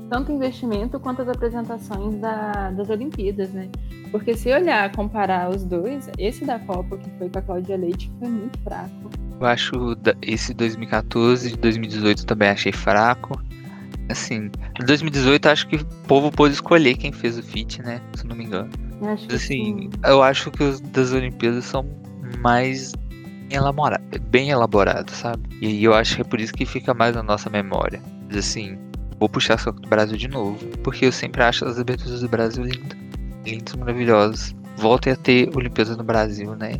tanto 0.09 0.31
investimento 0.31 0.99
quanto 0.99 1.21
as 1.21 1.27
apresentações 1.27 2.15
da, 2.15 2.71
das 2.71 2.89
Olimpíadas, 2.89 3.51
né? 3.51 3.69
Porque 4.11 4.35
se 4.35 4.51
olhar, 4.53 4.91
comparar 4.91 5.49
os 5.49 5.63
dois, 5.63 6.09
esse 6.17 6.45
da 6.45 6.59
Copa 6.59 6.97
que 6.97 7.09
foi 7.17 7.29
com 7.29 7.39
a 7.39 7.41
Cláudia 7.41 7.77
Leite 7.77 8.11
foi 8.19 8.29
muito 8.29 8.57
fraco. 8.59 9.09
Eu 9.39 9.47
acho 9.47 9.71
esse 10.21 10.53
2014 10.53 11.53
e 11.53 11.57
2018 11.57 12.25
também 12.25 12.49
achei 12.49 12.71
fraco. 12.71 13.41
Assim, 14.09 14.51
2018 14.85 15.45
acho 15.47 15.67
que 15.67 15.77
o 15.77 15.85
povo 16.07 16.31
pôde 16.31 16.53
escolher 16.53 16.95
quem 16.95 17.11
fez 17.11 17.37
o 17.37 17.43
feat, 17.43 17.81
né? 17.81 17.99
Se 18.15 18.25
não 18.25 18.35
me 18.35 18.45
engano. 18.45 18.69
Acho 19.01 19.25
Mas, 19.25 19.33
assim, 19.33 19.89
eu 20.05 20.21
acho 20.21 20.51
que 20.51 20.63
os 20.63 20.79
das 20.79 21.11
Olimpíadas 21.11 21.65
são 21.65 21.85
mais 22.39 22.93
elaborados, 23.49 24.05
bem 24.29 24.49
elaborados, 24.49 25.15
sabe? 25.15 25.43
E 25.61 25.83
eu 25.83 25.93
acho 25.93 26.15
que 26.15 26.21
é 26.21 26.25
por 26.25 26.39
isso 26.39 26.53
que 26.53 26.65
fica 26.65 26.93
mais 26.93 27.15
na 27.15 27.23
nossa 27.23 27.49
memória. 27.49 28.01
Mas, 28.27 28.37
assim, 28.37 28.77
vou 29.19 29.29
puxar 29.29 29.57
só 29.59 29.71
do 29.71 29.87
Brasil 29.87 30.17
de 30.17 30.27
novo, 30.27 30.57
porque 30.83 31.05
eu 31.05 31.11
sempre 31.11 31.43
acho 31.43 31.65
as 31.65 31.79
aberturas 31.79 32.21
do 32.21 32.29
Brasil 32.29 32.63
lindas, 32.63 32.97
lindas, 33.45 33.75
maravilhosas. 33.75 34.55
Voltem 34.77 35.13
a 35.13 35.15
ter 35.15 35.49
Olimpíadas 35.55 35.95
no 35.95 36.03
Brasil, 36.03 36.55
né? 36.55 36.73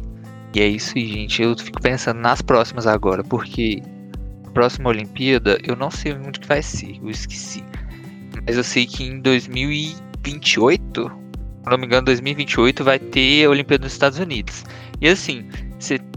E 0.54 0.62
é 0.62 0.68
isso 0.68 0.94
aí, 0.98 1.08
gente. 1.08 1.42
Eu 1.42 1.58
fico 1.58 1.82
pensando 1.82 2.20
nas 2.20 2.42
próximas 2.42 2.88
agora, 2.88 3.24
porque 3.24 3.82
a 4.46 4.52
próxima 4.52 4.90
Olimpíada 4.90 5.58
eu 5.64 5.76
não 5.76 5.92
sei 5.92 6.14
onde 6.14 6.40
que 6.40 6.48
vai 6.48 6.62
ser, 6.62 6.98
eu 7.02 7.10
esqueci. 7.10 7.64
Mas 8.46 8.58
eu 8.58 8.64
sei 8.64 8.86
que 8.86 9.04
em 9.04 9.20
2028, 9.22 11.10
se 11.64 11.70
não 11.70 11.78
me 11.78 11.86
engano, 11.86 12.06
2028 12.06 12.84
vai 12.84 13.00
ter 13.00 13.46
a 13.46 13.50
Olimpíada 13.50 13.84
nos 13.84 13.94
Estados 13.94 14.20
Unidos. 14.20 14.64
E 15.02 15.08
assim, 15.08 15.48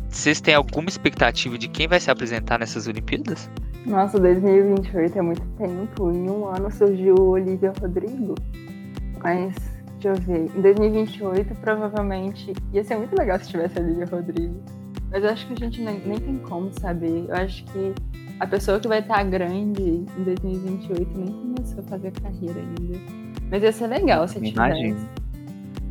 vocês 0.09 0.41
têm 0.41 0.55
alguma 0.55 0.89
expectativa 0.89 1.57
de 1.57 1.69
quem 1.69 1.89
vai 1.89 2.01
se 2.01 2.11
apresentar 2.11 2.59
nessas 2.59 2.87
Olimpíadas? 2.87 3.51
Nossa, 3.89 4.19
2028 4.21 5.19
é 5.19 5.23
muito 5.23 5.47
tempo. 5.57 6.11
Em 6.11 6.31
um 6.31 6.47
ano 6.47 6.71
surgiu 6.71 7.15
Olivia 7.17 7.73
Rodrigo. 7.81 8.35
Mas 9.23 9.55
Deixa 10.01 10.11
eu 10.11 10.15
ver. 10.15 10.57
Em 10.57 10.61
2028, 10.63 11.55
provavelmente. 11.57 12.53
Ia 12.73 12.85
ser 12.85 12.97
muito 12.97 13.17
legal 13.19 13.39
se 13.41 13.49
tivesse 13.49 13.79
a 13.79 13.83
Lívia 13.83 14.07
Rodrigo. 14.07 14.55
Mas 15.11 15.25
eu 15.25 15.31
acho 15.31 15.47
que 15.47 15.55
a 15.55 15.57
gente 15.57 15.83
nem, 15.83 15.99
nem 16.01 16.19
tem 16.19 16.39
como 16.39 16.71
saber. 16.79 17.27
Eu 17.29 17.35
acho 17.35 17.65
que 17.65 17.95
a 18.39 18.47
pessoa 18.47 18.79
que 18.79 18.87
vai 18.87 19.01
estar 19.01 19.25
grande 19.25 19.83
em 19.83 20.23
2028 20.25 21.19
nem 21.19 21.27
começou 21.27 21.81
a 21.81 21.83
fazer 21.89 22.13
carreira 22.13 22.61
ainda. 22.61 22.99
Mas 23.51 23.63
ia 23.63 23.73
ser 23.73 23.89
legal 23.89 24.29
se 24.29 24.41
tivesse. 24.41 24.97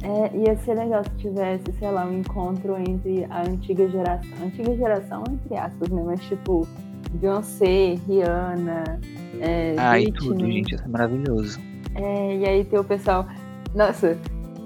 É, 0.03 0.37
ia 0.37 0.55
ser 0.57 0.75
legal 0.75 1.03
se 1.03 1.09
tivesse, 1.17 1.65
sei 1.77 1.91
lá, 1.91 2.05
um 2.05 2.19
encontro 2.19 2.77
entre 2.77 3.25
a 3.25 3.41
antiga 3.41 3.89
geração. 3.89 4.29
Antiga 4.41 4.73
geração, 4.77 5.23
entre 5.29 5.57
aspas, 5.57 5.89
né? 5.89 6.01
Mas 6.05 6.21
tipo, 6.21 6.65
Beyoncé, 7.13 7.95
Rihanna. 8.07 8.99
É, 9.39 9.75
ah, 9.77 9.99
e 9.99 10.11
tudo, 10.11 10.45
gente. 10.45 10.75
Isso 10.75 10.83
é 10.83 10.87
maravilhoso. 10.87 11.59
É, 11.95 12.37
e 12.37 12.45
aí 12.45 12.65
ter 12.65 12.79
o 12.79 12.83
pessoal. 12.83 13.27
Nossa, 13.75 14.17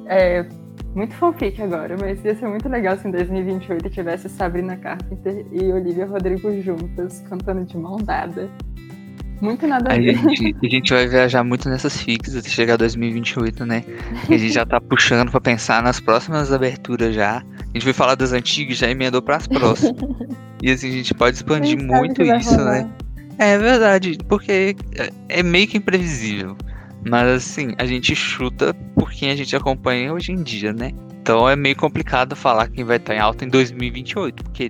é 0.07 0.45
muito 0.93 1.13
fanfic 1.15 1.61
agora, 1.61 1.95
mas 1.99 2.23
ia 2.23 2.35
ser 2.35 2.47
muito 2.47 2.67
legal 2.67 2.97
se 2.97 3.07
em 3.07 3.11
2028 3.11 3.89
tivesse 3.89 4.27
Sabrina 4.27 4.75
Carpenter 4.75 5.45
e 5.51 5.71
Olivia 5.71 6.05
Rodrigo 6.05 6.61
juntas, 6.61 7.21
cantando 7.29 7.63
de 7.65 7.77
mão 7.77 7.97
dada. 7.97 8.49
Muito 9.41 9.65
nada 9.65 9.91
a, 9.91 9.95
a 9.95 9.97
ver. 9.97 10.15
Gente, 10.35 10.55
a 10.63 10.69
gente 10.69 10.93
vai 10.93 11.07
viajar 11.07 11.43
muito 11.43 11.67
nessas 11.67 11.99
fics 11.99 12.35
até 12.35 12.47
chegar 12.47 12.77
2028, 12.77 13.65
né? 13.65 13.83
A 14.29 14.37
gente 14.37 14.53
já 14.53 14.65
tá 14.65 14.79
puxando 14.79 15.31
pra 15.31 15.41
pensar 15.41 15.81
nas 15.81 15.99
próximas 15.99 16.51
aberturas 16.53 17.15
já. 17.15 17.43
A 17.73 17.77
gente 17.77 17.85
vai 17.85 17.93
falar 17.93 18.15
das 18.15 18.33
antigas 18.33 18.77
já 18.77 18.89
emendou 18.89 19.21
pras 19.21 19.47
próximas. 19.47 19.95
e 20.61 20.71
assim, 20.71 20.89
a 20.89 20.91
gente 20.91 21.13
pode 21.13 21.37
expandir 21.37 21.81
muito 21.81 22.21
isso, 22.21 22.57
né? 22.57 22.89
É 23.37 23.57
verdade, 23.57 24.17
porque 24.27 24.75
é, 24.95 25.09
é 25.29 25.43
meio 25.43 25.67
que 25.67 25.77
imprevisível. 25.77 26.55
Mas 27.07 27.27
assim, 27.27 27.73
a 27.77 27.85
gente 27.85 28.13
chuta 28.13 28.73
por 28.95 29.11
quem 29.11 29.31
a 29.31 29.35
gente 29.35 29.55
acompanha 29.55 30.13
hoje 30.13 30.31
em 30.31 30.43
dia, 30.43 30.73
né? 30.73 30.91
Então 31.21 31.47
é 31.49 31.55
meio 31.55 31.75
complicado 31.75 32.35
falar 32.35 32.67
quem 32.67 32.83
vai 32.83 32.97
estar 32.97 33.15
em 33.15 33.19
alta 33.19 33.45
em 33.45 33.49
2028, 33.49 34.43
porque 34.43 34.69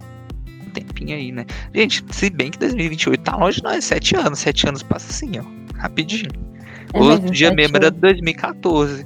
um 0.65 0.69
tempinho 0.69 1.15
aí, 1.15 1.31
né? 1.31 1.45
Gente, 1.73 2.03
se 2.11 2.29
bem 2.29 2.51
que 2.51 2.59
2028 2.59 3.21
tá 3.21 3.35
longe, 3.35 3.61
não 3.63 3.71
é 3.71 3.81
sete 3.81 4.15
anos. 4.15 4.39
Sete 4.39 4.67
anos 4.67 4.83
passa 4.83 5.09
assim, 5.09 5.31
ó, 5.39 5.77
rapidinho. 5.77 6.29
É, 6.93 6.99
Outro 6.99 7.31
dia 7.31 7.53
mesmo 7.53 7.77
era 7.77 7.89
2014. 7.89 9.05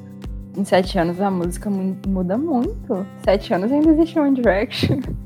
Em 0.57 0.63
sete 0.63 0.97
anos 0.97 1.19
a 1.19 1.29
música 1.29 1.69
muda 1.69 2.37
muito. 2.37 3.05
Sete 3.23 3.53
anos 3.53 3.71
ainda 3.71 3.91
existe 3.91 4.19
One 4.19 4.35
Direction. 4.35 4.99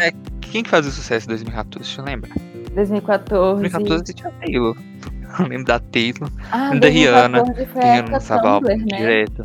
É, 0.00 0.12
quem 0.40 0.62
que 0.62 0.70
fazia 0.70 0.92
sucesso 0.92 1.26
em 1.26 1.30
2014? 1.30 1.84
Deixa 1.84 2.00
eu 2.00 2.04
lembrar. 2.04 2.32
2014. 2.72 3.62
2014 3.62 4.14
tinha 4.14 4.30
Taylor. 4.30 4.76
Eu 5.40 5.46
lembro 5.48 5.64
da 5.64 5.80
Taylor. 5.80 6.30
Ah, 6.52 6.72
da 6.72 6.88
Rihanna. 6.88 7.44
Foi 7.72 7.82
a 7.82 7.96
época 7.96 8.20
Tumblr, 8.20 8.76
né? 8.76 8.96
direto. 8.96 9.42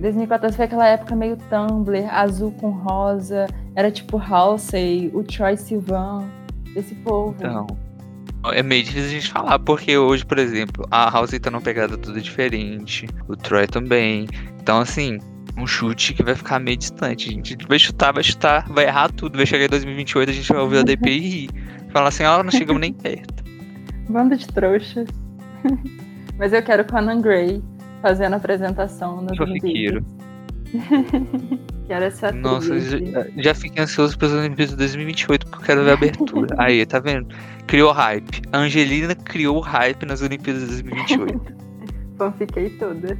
2014 0.00 0.56
foi 0.56 0.64
aquela 0.64 0.86
época 0.88 1.14
meio 1.14 1.36
Tumblr, 1.36 2.08
azul 2.10 2.50
com 2.52 2.70
rosa. 2.70 3.46
Era 3.76 3.90
tipo 3.90 4.16
Halsey, 4.16 5.10
o 5.12 5.22
Troy 5.22 5.56
Sivan, 5.58 6.24
esse 6.74 6.94
povo. 6.94 7.34
Então, 7.38 7.66
é 8.46 8.62
meio 8.62 8.82
difícil 8.82 9.08
a 9.08 9.12
gente 9.12 9.30
falar, 9.30 9.58
porque 9.58 9.96
hoje, 9.96 10.24
por 10.24 10.38
exemplo, 10.38 10.86
a 10.90 11.08
Halsey 11.08 11.38
tá 11.38 11.50
numa 11.50 11.60
pegada 11.60 11.96
tudo 11.96 12.20
diferente, 12.20 13.06
o 13.28 13.36
Troy 13.36 13.66
também. 13.66 14.26
Então, 14.60 14.80
assim, 14.80 15.18
um 15.56 15.66
chute 15.66 16.14
que 16.14 16.22
vai 16.22 16.34
ficar 16.34 16.58
meio 16.58 16.76
distante. 16.76 17.28
A 17.28 17.32
gente 17.32 17.66
vai 17.66 17.78
chutar, 17.78 18.12
vai 18.12 18.22
chutar, 18.22 18.66
vai 18.68 18.86
errar 18.86 19.10
tudo. 19.12 19.36
Vai 19.36 19.46
chegar 19.46 19.64
em 19.64 19.68
2028, 19.68 20.30
a 20.30 20.32
gente 20.32 20.52
vai 20.52 20.62
ouvir 20.62 20.78
a 20.78 20.82
DP 20.82 21.10
e 21.10 21.18
rir. 21.18 21.50
Falar 21.92 22.08
assim, 22.08 22.24
ó, 22.24 22.40
oh, 22.40 22.42
não 22.42 22.50
chegamos 22.50 22.80
nem 22.80 22.92
perto. 22.94 23.44
Banda 24.08 24.36
de 24.36 24.46
trouxa. 24.46 25.04
Mas 26.38 26.52
eu 26.52 26.62
quero 26.62 26.84
Conan 26.84 27.20
Gray 27.20 27.62
fazendo 28.00 28.34
a 28.34 28.36
apresentação 28.36 29.20
no 29.20 29.42
Olimpíadas. 29.42 30.04
quero 31.86 32.04
essa 32.04 32.32
Nossa, 32.32 32.78
já, 32.78 32.98
já 33.36 33.54
fiquei 33.54 33.82
ansioso 33.82 34.16
pelas 34.16 34.34
Olimpíadas 34.34 34.70
de 34.70 34.76
2028 34.76 35.46
porque 35.46 35.62
eu 35.62 35.66
quero 35.66 35.84
ver 35.84 35.90
a 35.90 35.94
abertura. 35.94 36.54
Aí, 36.58 36.84
tá 36.86 37.00
vendo? 37.00 37.28
Criou 37.66 37.92
hype. 37.92 38.42
A 38.52 38.58
Angelina 38.58 39.14
criou 39.14 39.60
hype 39.60 40.06
nas 40.06 40.22
Olimpíadas 40.22 40.62
de 40.62 40.68
2028. 40.68 41.70
fiquei 42.38 42.70
toda. 42.70 43.18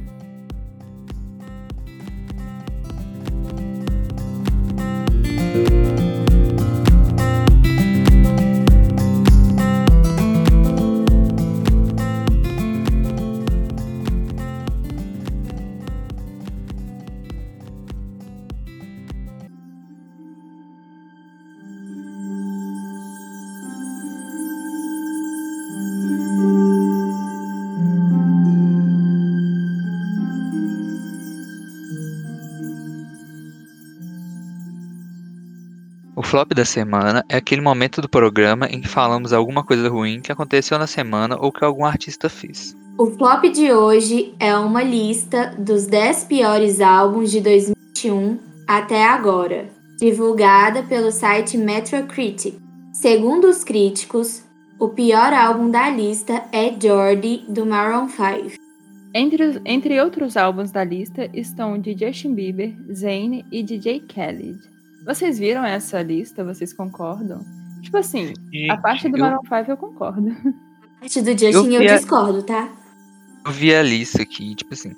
Flop 36.31 36.53
da 36.53 36.63
semana 36.63 37.25
é 37.27 37.35
aquele 37.35 37.59
momento 37.59 38.01
do 38.01 38.07
programa 38.07 38.65
em 38.67 38.79
que 38.79 38.87
falamos 38.87 39.33
alguma 39.33 39.65
coisa 39.65 39.89
ruim 39.89 40.21
que 40.21 40.31
aconteceu 40.31 40.79
na 40.79 40.87
semana 40.87 41.37
ou 41.37 41.51
que 41.51 41.61
algum 41.61 41.83
artista 41.83 42.29
fez. 42.29 42.73
O 42.97 43.07
flop 43.07 43.43
de 43.51 43.73
hoje 43.73 44.33
é 44.39 44.55
uma 44.55 44.81
lista 44.81 45.53
dos 45.59 45.85
10 45.87 46.23
piores 46.23 46.79
álbuns 46.79 47.31
de 47.31 47.41
2021 47.41 48.39
até 48.65 49.05
agora, 49.05 49.67
divulgada 49.99 50.83
pelo 50.83 51.11
site 51.11 51.57
Metacritic. 51.57 52.57
Segundo 52.93 53.49
os 53.49 53.65
críticos, 53.65 54.41
o 54.79 54.87
pior 54.87 55.33
álbum 55.33 55.69
da 55.69 55.89
lista 55.89 56.45
é 56.53 56.73
Jordi, 56.81 57.43
do 57.49 57.65
Maroon 57.65 58.07
5. 58.07 58.55
Entre, 59.13 59.61
entre 59.65 59.99
outros 59.99 60.37
álbuns 60.37 60.71
da 60.71 60.85
lista 60.85 61.29
estão 61.33 61.77
de 61.77 61.91
Justin 61.91 62.33
Bieber, 62.33 62.73
Zayn 62.89 63.43
e 63.51 63.61
DJ 63.61 64.05
Khaled. 64.07 64.70
Vocês 65.05 65.39
viram 65.39 65.65
essa 65.65 66.01
lista? 66.01 66.43
Vocês 66.43 66.73
concordam? 66.73 67.43
Tipo 67.81 67.97
assim, 67.97 68.33
a 68.69 68.77
parte 68.77 69.09
do 69.09 69.17
Maroon 69.17 69.41
5 69.41 69.71
eu 69.71 69.77
concordo. 69.77 70.29
A 70.29 70.99
parte 71.01 71.21
do 71.21 71.31
Justin 71.31 71.73
eu, 71.73 71.81
eu 71.81 71.95
discordo, 71.95 72.43
tá? 72.43 72.69
Eu 73.45 73.51
vi 73.51 73.73
a 73.73 73.81
lista 73.81 74.21
aqui, 74.21 74.53
tipo 74.53 74.73
assim. 74.73 74.93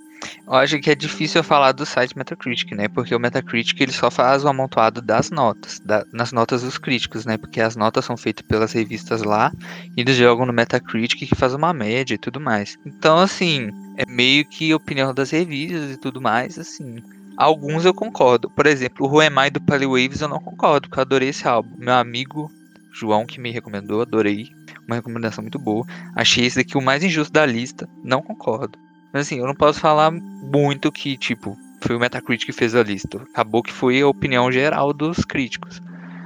Eu 0.46 0.54
acho 0.54 0.80
que 0.80 0.90
é 0.90 0.96
difícil 0.96 1.40
eu 1.40 1.44
falar 1.44 1.72
do 1.72 1.86
site 1.86 2.18
Metacritic, 2.18 2.72
né? 2.74 2.88
Porque 2.88 3.14
o 3.16 3.20
Metacritic 3.20 3.80
ele 3.80 3.92
só 3.92 4.10
faz 4.10 4.44
o 4.44 4.48
amontoado 4.48 5.02
das 5.02 5.30
notas, 5.30 5.80
da, 5.80 6.06
nas 6.14 6.32
notas 6.32 6.62
dos 6.62 6.78
críticos, 6.78 7.26
né? 7.26 7.38
Porque 7.38 7.62
as 7.62 7.76
notas 7.76 8.06
são 8.06 8.18
feitas 8.18 8.46
pelas 8.46 8.74
revistas 8.74 9.24
lá 9.24 9.52
e 9.96 10.02
eles 10.02 10.16
jogam 10.16 10.46
no 10.46 10.54
Metacritic 10.54 11.28
que 11.28 11.36
faz 11.36 11.54
uma 11.54 11.74
média 11.74 12.16
e 12.16 12.18
tudo 12.18 12.40
mais. 12.40 12.78
Então, 12.86 13.18
assim, 13.18 13.72
é 13.98 14.06
meio 14.06 14.46
que 14.46 14.74
opinião 14.74 15.14
das 15.14 15.32
revistas 15.32 15.92
e 15.92 15.98
tudo 15.98 16.22
mais, 16.22 16.58
assim. 16.58 17.02
Alguns 17.38 17.86
eu 17.86 17.94
concordo. 17.94 18.50
Por 18.50 18.66
exemplo, 18.68 19.06
o 19.06 19.10
Who 19.10 19.22
Am 19.22 19.46
I 19.46 19.50
do 19.50 19.62
Waves 19.62 20.22
eu 20.22 20.28
não 20.28 20.40
concordo, 20.40 20.88
porque 20.88 21.00
eu 21.00 21.02
adorei 21.02 21.30
esse 21.30 21.48
álbum. 21.48 21.76
Meu 21.78 21.94
amigo 21.94 22.52
João 22.94 23.26
que 23.26 23.40
me 23.40 23.52
recomendou, 23.52 24.02
adorei. 24.02 24.50
Uma 24.88 24.96
recomendação 24.96 25.42
muito 25.42 25.58
boa. 25.58 25.86
Achei 26.16 26.46
esse 26.46 26.58
daqui 26.58 26.78
o 26.78 26.82
mais 26.82 27.04
injusto 27.04 27.34
da 27.34 27.46
lista. 27.46 27.90
Não 28.04 28.22
concordo. 28.22 28.78
Mas 29.12 29.28
assim, 29.28 29.40
eu 29.40 29.48
não 29.48 29.56
posso 29.56 29.80
falar 29.80 30.12
muito 30.12 30.92
que, 30.92 31.18
tipo, 31.18 31.58
foi 31.82 31.96
o 31.96 32.00
Metacritic 32.00 32.46
que 32.46 32.54
fez 32.54 32.76
a 32.76 32.84
lista. 32.84 33.22
Acabou 33.32 33.64
que 33.64 33.72
foi 33.72 34.02
a 34.02 34.08
opinião 34.08 34.52
geral 34.52 34.94
dos 34.94 35.26
críticos. 35.26 35.82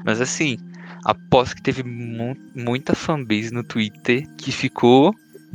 Mas 0.06 0.22
assim, 0.22 0.58
aposto 1.04 1.56
que 1.56 1.62
teve 1.62 1.84
mu 1.84 2.36
muita 2.56 2.96
fanbase 2.96 3.52
no 3.52 3.64
Twitter 3.64 4.28
que 4.38 4.52
ficou 4.52 5.14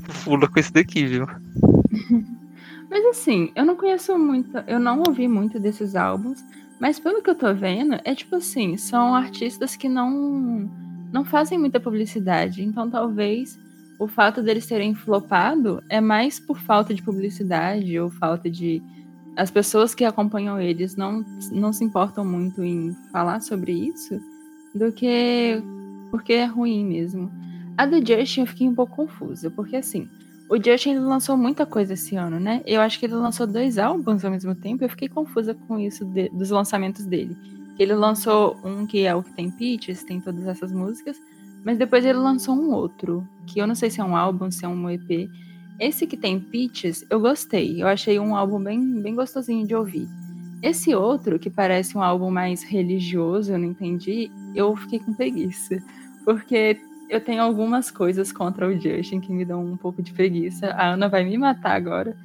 fula 0.08 0.48
com 0.48 0.58
esse 0.58 0.72
daqui, 0.72 1.06
viu? 1.06 1.26
Mas 2.92 3.06
assim, 3.06 3.50
eu 3.56 3.64
não 3.64 3.74
conheço 3.74 4.18
muito, 4.18 4.54
eu 4.66 4.78
não 4.78 5.02
ouvi 5.08 5.26
muito 5.26 5.58
desses 5.58 5.96
álbuns, 5.96 6.44
mas 6.78 7.00
pelo 7.00 7.22
que 7.22 7.30
eu 7.30 7.34
tô 7.34 7.54
vendo, 7.54 7.98
é 8.04 8.14
tipo 8.14 8.36
assim, 8.36 8.76
são 8.76 9.14
artistas 9.14 9.74
que 9.74 9.88
não 9.88 10.70
não 11.10 11.24
fazem 11.24 11.58
muita 11.58 11.80
publicidade, 11.80 12.62
então 12.62 12.90
talvez 12.90 13.58
o 13.98 14.06
fato 14.06 14.42
deles 14.42 14.66
terem 14.66 14.94
flopado 14.94 15.82
é 15.88 16.02
mais 16.02 16.38
por 16.38 16.58
falta 16.58 16.92
de 16.92 17.02
publicidade 17.02 17.98
ou 17.98 18.10
falta 18.10 18.50
de 18.50 18.82
as 19.36 19.50
pessoas 19.50 19.94
que 19.94 20.04
acompanham 20.04 20.60
eles 20.60 20.94
não 20.94 21.24
não 21.50 21.72
se 21.72 21.82
importam 21.82 22.26
muito 22.26 22.62
em 22.62 22.92
falar 23.10 23.40
sobre 23.40 23.72
isso 23.72 24.20
do 24.74 24.92
que 24.92 25.62
porque 26.10 26.34
é 26.34 26.44
ruim 26.44 26.84
mesmo. 26.84 27.32
A 27.74 27.86
do 27.86 28.06
Justin 28.06 28.42
eu 28.42 28.46
fiquei 28.46 28.68
um 28.68 28.74
pouco 28.74 28.96
confusa, 28.96 29.50
porque 29.50 29.76
assim, 29.76 30.10
o 30.52 30.62
Justin 30.62 30.98
lançou 30.98 31.34
muita 31.34 31.64
coisa 31.64 31.94
esse 31.94 32.14
ano, 32.14 32.38
né? 32.38 32.60
Eu 32.66 32.82
acho 32.82 32.98
que 32.98 33.06
ele 33.06 33.14
lançou 33.14 33.46
dois 33.46 33.78
álbuns 33.78 34.22
ao 34.22 34.30
mesmo 34.30 34.54
tempo. 34.54 34.84
Eu 34.84 34.88
fiquei 34.90 35.08
confusa 35.08 35.54
com 35.54 35.78
isso 35.78 36.04
de, 36.04 36.28
dos 36.28 36.50
lançamentos 36.50 37.06
dele. 37.06 37.34
Ele 37.78 37.94
lançou 37.94 38.58
um 38.62 38.86
que 38.86 39.06
é 39.06 39.14
o 39.14 39.22
que 39.22 39.32
tem 39.32 39.50
Peaches, 39.50 40.04
tem 40.04 40.20
todas 40.20 40.46
essas 40.46 40.70
músicas, 40.70 41.16
mas 41.64 41.78
depois 41.78 42.04
ele 42.04 42.18
lançou 42.18 42.54
um 42.54 42.70
outro, 42.70 43.26
que 43.46 43.60
eu 43.60 43.66
não 43.66 43.74
sei 43.74 43.88
se 43.88 44.02
é 44.02 44.04
um 44.04 44.14
álbum, 44.14 44.50
se 44.50 44.62
é 44.62 44.68
um 44.68 44.90
EP. 44.90 45.26
Esse 45.80 46.06
que 46.06 46.18
tem 46.18 46.38
Peaches, 46.38 47.02
eu 47.08 47.18
gostei. 47.18 47.82
Eu 47.82 47.86
achei 47.86 48.20
um 48.20 48.36
álbum 48.36 48.62
bem, 48.62 49.00
bem 49.00 49.14
gostosinho 49.14 49.66
de 49.66 49.74
ouvir. 49.74 50.06
Esse 50.62 50.94
outro, 50.94 51.38
que 51.38 51.48
parece 51.48 51.96
um 51.96 52.02
álbum 52.02 52.30
mais 52.30 52.62
religioso, 52.62 53.52
eu 53.52 53.58
não 53.58 53.68
entendi, 53.68 54.30
eu 54.54 54.76
fiquei 54.76 54.98
com 54.98 55.14
preguiça. 55.14 55.82
Porque 56.26 56.78
eu 57.12 57.20
tenho 57.20 57.42
algumas 57.42 57.90
coisas 57.90 58.32
contra 58.32 58.66
o 58.66 58.72
Justin 58.72 59.20
que 59.20 59.30
me 59.30 59.44
dão 59.44 59.62
um 59.62 59.76
pouco 59.76 60.02
de 60.02 60.14
preguiça. 60.14 60.68
A 60.68 60.94
Ana 60.94 61.10
vai 61.10 61.22
me 61.22 61.36
matar 61.36 61.76
agora. 61.76 62.16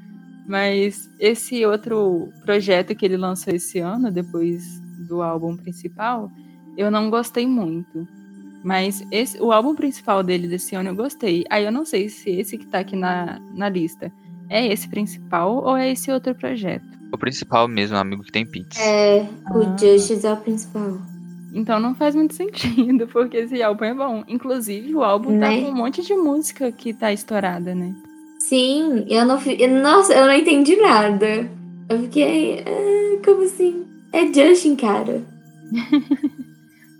Mas 0.47 1.11
esse 1.19 1.65
outro 1.65 2.29
projeto 2.45 2.95
que 2.95 3.05
ele 3.05 3.17
lançou 3.17 3.53
esse 3.53 3.79
ano, 3.79 4.09
depois 4.09 4.79
do 5.09 5.21
álbum 5.21 5.57
principal, 5.57 6.31
eu 6.77 6.89
não 6.89 7.09
gostei 7.09 7.45
muito. 7.45 8.07
Mas 8.63 9.05
esse, 9.11 9.37
o 9.41 9.51
álbum 9.51 9.75
principal 9.75 10.23
dele 10.23 10.47
desse 10.47 10.73
ano 10.73 10.89
eu 10.89 10.95
gostei. 10.95 11.43
Aí 11.49 11.65
eu 11.65 11.71
não 11.71 11.83
sei 11.83 12.07
se 12.07 12.29
esse 12.29 12.57
que 12.57 12.65
tá 12.65 12.79
aqui 12.79 12.95
na, 12.95 13.41
na 13.53 13.67
lista 13.67 14.09
é 14.49 14.65
esse 14.67 14.87
principal 14.87 15.57
ou 15.57 15.75
é 15.75 15.91
esse 15.91 16.09
outro 16.09 16.33
projeto. 16.33 16.85
O 17.11 17.17
principal 17.17 17.67
mesmo, 17.67 17.97
amigo 17.97 18.23
que 18.23 18.31
tem 18.31 18.45
pizza. 18.45 18.81
É, 18.81 19.23
o 19.51 19.63
ah. 19.63 19.77
Justice 19.77 20.25
é 20.25 20.31
o 20.31 20.37
principal. 20.37 20.97
Então 21.53 21.79
não 21.79 21.95
faz 21.95 22.15
muito 22.15 22.33
sentido, 22.33 23.07
porque 23.11 23.37
esse 23.37 23.61
álbum 23.61 23.85
é 23.85 23.93
bom. 23.93 24.23
Inclusive, 24.27 24.93
o 24.95 25.03
álbum 25.03 25.39
tá 25.39 25.49
né? 25.49 25.61
tá 25.61 25.65
com 25.65 25.71
um 25.71 25.75
monte 25.75 26.01
de 26.01 26.13
música 26.15 26.71
que 26.71 26.93
tá 26.93 27.11
estourada, 27.11 27.73
né? 27.73 27.95
Sim, 28.39 29.05
eu 29.09 29.25
não. 29.25 29.39
Nossa, 29.81 30.13
eu 30.13 30.25
não 30.25 30.33
entendi 30.33 30.75
nada. 30.75 31.49
Eu 31.89 32.01
fiquei. 32.01 32.63
Ah, 32.65 33.21
como 33.23 33.43
assim? 33.43 33.85
É 34.13 34.25
Justin, 34.25 34.75
cara. 34.75 35.25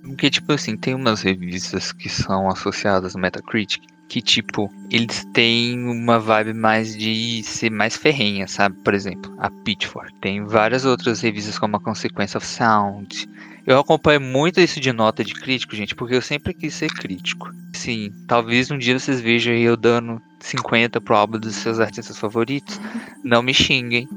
Porque, 0.03 0.30
tipo 0.30 0.53
assim, 0.53 0.78
tem 0.78 0.95
umas 0.95 1.22
revistas 1.22 1.91
que 1.91 2.07
são 2.07 2.49
associadas 2.49 3.14
ao 3.14 3.22
Metacritic 3.22 3.84
que, 4.07 4.22
tipo, 4.22 4.72
eles 4.90 5.26
têm 5.34 5.86
uma 5.86 6.18
vibe 6.18 6.53
mais 6.53 6.95
de 6.95 7.44
ser 7.44 7.69
mais 7.69 7.98
ferrenha, 7.98 8.48
sabe? 8.48 8.78
Por 8.84 8.94
exemplo, 8.94 9.34
a 9.38 9.49
Pitchfork. 9.49 10.14
Tem 10.22 10.45
várias 10.45 10.86
outras 10.86 11.19
revistas 11.22 11.60
como 11.60 11.76
a 11.76 11.80
Consequence 11.80 12.38
of 12.38 12.45
Sound, 12.45 13.28
eu 13.68 13.80
acompanho 13.80 14.22
muito 14.22 14.61
isso 14.61 14.80
de 14.80 14.94
nota 14.94 15.26
de 15.26 15.34
crítico, 15.34 15.76
gente, 15.76 15.94
porque 15.94 16.15
eu 16.15 16.22
sempre 16.22 16.53
quis 16.53 16.73
ser 16.73 16.88
crítico. 16.88 17.53
Sim, 17.73 18.14
talvez 18.26 18.72
um 18.72 18.77
dia 18.77 18.98
vocês 18.98 19.19
vejam 19.19 19.53
eu 19.53 19.76
dando 19.76 20.22
50 20.39 21.02
pro 21.02 21.18
álbum 21.18 21.38
dos 21.38 21.56
seus 21.56 21.77
artistas 21.77 22.18
favoritos. 22.18 22.80
Não 23.22 23.44
me 23.44 23.53
xinguem. 23.53 24.07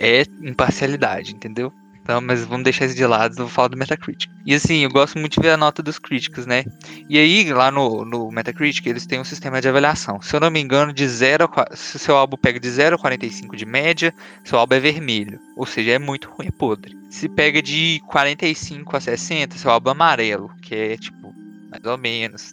É 0.00 0.24
imparcialidade, 0.42 1.32
entendeu? 1.32 1.72
Então, 2.02 2.20
mas 2.20 2.44
vamos 2.44 2.64
deixar 2.64 2.86
isso 2.86 2.96
de 2.96 3.06
lado, 3.06 3.36
vou 3.36 3.48
falar 3.48 3.68
do 3.68 3.76
Metacritic. 3.76 4.28
E 4.44 4.52
assim, 4.52 4.78
eu 4.82 4.90
gosto 4.90 5.18
muito 5.18 5.34
de 5.34 5.40
ver 5.40 5.52
a 5.52 5.56
nota 5.56 5.84
dos 5.84 6.00
críticos, 6.00 6.46
né? 6.46 6.64
E 7.08 7.16
aí, 7.16 7.52
lá 7.52 7.70
no, 7.70 8.04
no 8.04 8.28
Metacritic, 8.32 8.84
eles 8.86 9.06
têm 9.06 9.20
um 9.20 9.24
sistema 9.24 9.60
de 9.60 9.68
avaliação. 9.68 10.20
Se 10.20 10.34
eu 10.34 10.40
não 10.40 10.50
me 10.50 10.60
engano, 10.60 10.92
de 10.92 11.06
0 11.06 11.48
a, 11.56 11.76
se 11.76 12.00
seu 12.00 12.16
álbum 12.16 12.36
pega 12.36 12.58
de 12.58 12.68
0 12.68 12.96
a 12.96 12.98
45 12.98 13.56
de 13.56 13.64
média, 13.64 14.12
seu 14.42 14.58
álbum 14.58 14.74
é 14.74 14.80
vermelho. 14.80 15.38
Ou 15.56 15.64
seja, 15.64 15.92
é 15.92 15.98
muito 15.98 16.28
ruim, 16.28 16.48
é 16.48 16.50
podre. 16.50 16.98
Se 17.08 17.28
pega 17.28 17.62
de 17.62 18.02
45 18.08 18.96
a 18.96 19.00
60, 19.00 19.56
seu 19.56 19.70
álbum 19.70 19.90
é 19.90 19.92
amarelo, 19.92 20.50
que 20.60 20.74
é 20.74 20.96
tipo, 20.96 21.32
mais 21.70 21.84
ou 21.84 21.96
menos. 21.96 22.52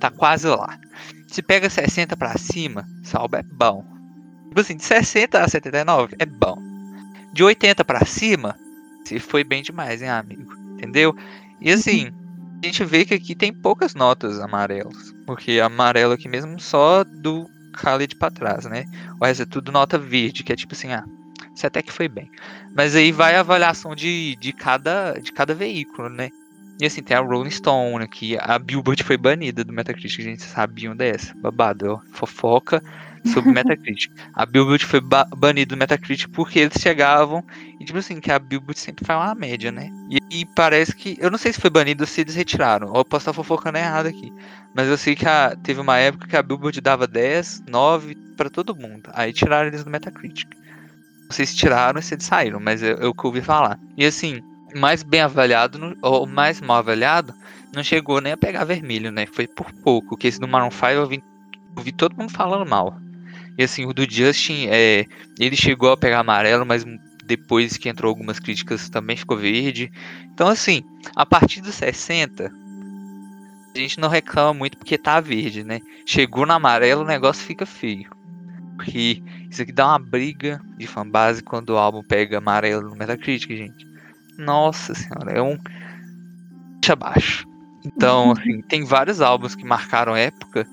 Tá 0.00 0.10
quase 0.10 0.48
lá. 0.48 0.76
Se 1.28 1.42
pega 1.42 1.70
60 1.70 2.16
para 2.16 2.36
cima, 2.36 2.88
seu 3.04 3.20
álbum 3.20 3.36
é 3.36 3.42
bom. 3.44 3.84
Tipo 4.48 4.60
assim, 4.60 4.76
de 4.76 4.82
60 4.82 5.40
a 5.40 5.46
79 5.46 6.16
é 6.18 6.26
bom. 6.26 6.58
De 7.32 7.44
80 7.44 7.84
para 7.84 8.04
cima, 8.04 8.56
se 9.04 9.18
foi 9.18 9.44
bem 9.44 9.62
demais, 9.62 10.02
hein, 10.02 10.08
amigo? 10.08 10.52
Entendeu? 10.74 11.14
E 11.60 11.70
assim, 11.70 12.10
a 12.62 12.66
gente 12.66 12.84
vê 12.84 13.04
que 13.04 13.14
aqui 13.14 13.34
tem 13.34 13.52
poucas 13.52 13.94
notas 13.94 14.38
amarelas. 14.40 15.14
Porque 15.26 15.60
amarelo 15.60 16.12
aqui 16.12 16.28
mesmo 16.28 16.58
só 16.60 17.04
do 17.04 17.48
Khaled 17.72 18.16
pra 18.16 18.30
trás, 18.30 18.64
né? 18.66 18.84
O 19.20 19.24
resto 19.24 19.42
é 19.42 19.46
tudo 19.46 19.72
nota 19.72 19.98
verde, 19.98 20.42
que 20.42 20.52
é 20.52 20.56
tipo 20.56 20.74
assim, 20.74 20.92
ah, 20.92 21.04
isso 21.54 21.66
até 21.66 21.82
que 21.82 21.92
foi 21.92 22.08
bem. 22.08 22.30
Mas 22.74 22.94
aí 22.94 23.12
vai 23.12 23.36
a 23.36 23.40
avaliação 23.40 23.94
de, 23.94 24.36
de, 24.36 24.52
cada, 24.52 25.14
de 25.14 25.32
cada 25.32 25.54
veículo, 25.54 26.08
né? 26.08 26.30
E 26.80 26.86
assim, 26.86 27.02
tem 27.02 27.16
a 27.16 27.20
Rolling 27.20 27.50
Stone 27.50 28.02
aqui, 28.02 28.38
a 28.40 28.58
Billboard 28.58 29.04
foi 29.04 29.18
banida 29.18 29.62
do 29.62 29.72
Metacritic, 29.72 30.20
a 30.20 30.30
gente 30.30 30.42
sabiam 30.42 30.96
dessa. 30.96 31.34
Babado, 31.34 32.00
fofoca 32.12 32.82
sobre 33.26 33.52
Metacritic. 33.52 34.10
a 34.34 34.46
Billboard 34.46 34.84
foi 34.84 35.00
ba 35.00 35.24
banida 35.24 35.74
do 35.74 35.78
Metacritic 35.78 36.28
porque 36.30 36.58
eles 36.58 36.80
chegavam 36.80 37.44
e, 37.78 37.84
tipo 37.84 37.98
assim, 37.98 38.20
que 38.20 38.32
a 38.32 38.38
Billboard 38.38 38.78
sempre 38.78 39.04
faz 39.04 39.20
uma 39.20 39.34
média, 39.34 39.70
né? 39.70 39.90
E, 40.10 40.40
e, 40.40 40.46
parece 40.46 40.94
que. 40.94 41.16
Eu 41.20 41.30
não 41.30 41.38
sei 41.38 41.52
se 41.52 41.60
foi 41.60 41.70
banido 41.70 42.02
ou 42.02 42.06
se 42.06 42.20
eles 42.20 42.34
retiraram. 42.34 42.88
Ou 42.88 42.98
eu 42.98 43.04
posso 43.04 43.22
estar 43.22 43.32
fofocando 43.32 43.78
errado 43.78 44.06
aqui. 44.06 44.32
Mas 44.74 44.88
eu 44.88 44.96
sei 44.96 45.14
que 45.14 45.26
a, 45.26 45.56
teve 45.62 45.80
uma 45.80 45.98
época 45.98 46.26
que 46.26 46.36
a 46.36 46.42
Billboard 46.42 46.80
dava 46.80 47.06
10, 47.06 47.64
9 47.68 48.14
para 48.36 48.50
todo 48.50 48.76
mundo. 48.76 49.10
Aí 49.14 49.32
tiraram 49.32 49.68
eles 49.68 49.84
do 49.84 49.90
Metacritic. 49.90 50.48
Não 51.24 51.30
sei 51.30 51.46
se 51.46 51.56
tiraram 51.56 51.98
ou 51.98 52.02
se 52.02 52.14
eles 52.14 52.24
saíram, 52.24 52.58
mas 52.58 52.82
eu, 52.82 52.96
eu 52.96 53.14
que 53.14 53.26
ouvi 53.26 53.40
falar. 53.40 53.78
E 53.96 54.04
assim, 54.04 54.42
mais 54.74 55.02
bem 55.02 55.20
avaliado, 55.20 55.96
ou 56.02 56.26
mais 56.26 56.60
mal 56.60 56.78
avaliado, 56.78 57.34
não 57.74 57.82
chegou 57.82 58.20
nem 58.20 58.32
a 58.32 58.36
pegar 58.36 58.64
vermelho, 58.64 59.12
né? 59.12 59.26
Foi 59.26 59.46
por 59.46 59.72
pouco. 59.72 60.16
Que 60.16 60.28
esse 60.28 60.40
do 60.40 60.48
Maroon 60.48 60.70
5 60.70 60.86
eu 60.86 61.06
vi, 61.06 61.22
eu 61.76 61.82
vi 61.82 61.92
todo 61.92 62.16
mundo 62.16 62.32
falando 62.32 62.68
mal. 62.68 62.98
E 63.60 63.62
assim, 63.62 63.84
o 63.84 63.92
do 63.92 64.10
Justin, 64.10 64.68
é, 64.70 65.04
ele 65.38 65.54
chegou 65.54 65.92
a 65.92 65.96
pegar 65.96 66.20
amarelo, 66.20 66.64
mas 66.64 66.82
depois 67.26 67.76
que 67.76 67.90
entrou 67.90 68.08
algumas 68.08 68.38
críticas 68.38 68.88
também 68.88 69.18
ficou 69.18 69.36
verde. 69.36 69.92
Então, 70.32 70.48
assim, 70.48 70.82
a 71.14 71.26
partir 71.26 71.60
dos 71.60 71.74
60, 71.74 72.50
a 73.74 73.78
gente 73.78 74.00
não 74.00 74.08
reclama 74.08 74.54
muito 74.54 74.78
porque 74.78 74.96
tá 74.96 75.20
verde, 75.20 75.62
né? 75.62 75.80
Chegou 76.06 76.46
no 76.46 76.54
amarelo, 76.54 77.02
o 77.02 77.06
negócio 77.06 77.44
fica 77.44 77.66
feio. 77.66 78.08
Porque 78.76 79.22
isso 79.50 79.60
aqui 79.60 79.72
dá 79.72 79.88
uma 79.88 79.98
briga 79.98 80.58
de 80.78 80.86
fanbase 80.86 81.42
quando 81.42 81.68
o 81.68 81.76
álbum 81.76 82.02
pega 82.02 82.38
amarelo 82.38 82.88
no 82.88 82.96
Metacritic, 82.96 83.54
gente. 83.54 83.86
Nossa 84.38 84.94
senhora, 84.94 85.32
é 85.32 85.42
um. 85.42 85.58
Deixa 86.80 86.94
abaixo. 86.94 87.46
Então, 87.84 88.32
assim, 88.40 88.62
tem 88.62 88.86
vários 88.86 89.20
álbuns 89.20 89.54
que 89.54 89.66
marcaram 89.66 90.16
época 90.16 90.66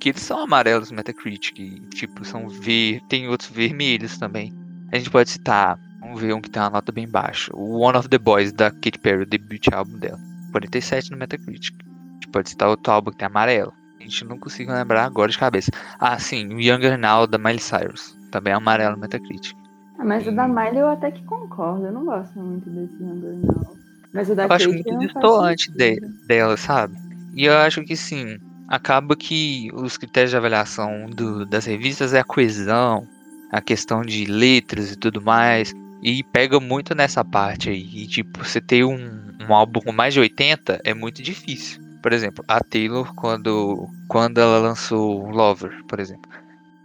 que 0.00 0.08
eles 0.08 0.22
são 0.22 0.40
amarelos 0.40 0.90
no 0.90 0.96
Metacritic. 0.96 1.58
E, 1.58 1.80
tipo, 1.94 2.24
são 2.24 2.48
ver. 2.48 3.00
Tem 3.08 3.28
outros 3.28 3.50
vermelhos 3.50 4.18
também. 4.18 4.52
A 4.90 4.96
gente 4.96 5.10
pode 5.10 5.30
citar. 5.30 5.78
Vamos 6.00 6.20
ver 6.20 6.34
um 6.34 6.40
que 6.40 6.50
tem 6.50 6.60
uma 6.60 6.70
nota 6.70 6.90
bem 6.90 7.06
baixa. 7.06 7.52
O 7.54 7.80
One 7.80 7.98
of 7.98 8.08
the 8.08 8.18
Boys, 8.18 8.52
da 8.52 8.70
Katy 8.70 8.98
Perry, 8.98 9.22
o 9.22 9.26
debut 9.26 9.68
álbum 9.72 9.98
dela. 9.98 10.18
47 10.50 11.12
no 11.12 11.18
Metacritic. 11.18 11.76
A 11.84 12.12
gente 12.14 12.28
pode 12.28 12.48
citar 12.48 12.68
outro 12.68 12.92
álbum 12.92 13.10
que 13.10 13.18
tem 13.18 13.26
amarelo. 13.26 13.72
A 14.00 14.02
gente 14.02 14.24
não 14.24 14.38
consigo 14.38 14.72
lembrar 14.72 15.04
agora 15.04 15.30
de 15.30 15.38
cabeça. 15.38 15.70
Ah, 15.98 16.18
sim, 16.18 16.46
o 16.54 16.60
Younger 16.60 16.98
Now, 16.98 17.26
da 17.26 17.36
Miley 17.36 17.60
Cyrus. 17.60 18.16
Também 18.32 18.52
é 18.52 18.56
amarelo 18.56 18.96
no 18.96 19.02
Metacritic. 19.02 19.54
Ah, 19.98 20.04
mas 20.04 20.26
o 20.26 20.32
da 20.32 20.48
Miley 20.48 20.78
eu 20.78 20.88
até 20.88 21.10
que 21.10 21.22
concordo. 21.24 21.84
Eu 21.84 21.92
não 21.92 22.06
gosto 22.06 22.38
muito 22.40 22.68
desse 22.70 22.94
Younger 22.94 23.34
Now. 23.34 23.76
Mas 24.14 24.30
o 24.30 24.34
da 24.34 24.44
eu 24.44 24.48
Kate 24.48 24.62
acho 24.62 24.72
muito 24.72 24.98
distoante 24.98 25.70
de, 25.72 26.00
dela, 26.26 26.56
sabe? 26.56 26.96
E 27.34 27.44
eu 27.44 27.56
acho 27.58 27.84
que 27.84 27.94
sim, 27.94 28.38
acaba 28.70 29.16
que 29.16 29.68
os 29.74 29.96
critérios 29.98 30.30
de 30.30 30.36
avaliação 30.36 31.06
do- 31.10 31.44
das 31.44 31.66
revistas 31.66 32.14
é 32.14 32.20
a 32.20 32.24
coesão, 32.24 33.06
a 33.50 33.60
questão 33.60 34.02
de 34.02 34.24
letras 34.24 34.92
e 34.92 34.96
tudo 34.96 35.20
mais. 35.20 35.74
E 36.02 36.22
pega 36.22 36.58
muito 36.60 36.94
nessa 36.94 37.22
parte 37.22 37.68
aí. 37.68 37.86
E 37.92 38.06
tipo, 38.06 38.42
você 38.42 38.60
ter 38.60 38.84
um, 38.84 39.20
um 39.46 39.52
álbum 39.52 39.80
com 39.80 39.92
mais 39.92 40.14
de 40.14 40.20
80 40.20 40.80
é 40.84 40.94
muito 40.94 41.20
difícil. 41.22 41.78
Por 42.02 42.12
exemplo, 42.14 42.42
a 42.48 42.60
Taylor, 42.60 43.12
quando, 43.14 43.86
quando 44.08 44.38
ela 44.38 44.58
lançou 44.58 45.28
Lover, 45.30 45.84
por 45.86 46.00
exemplo. 46.00 46.30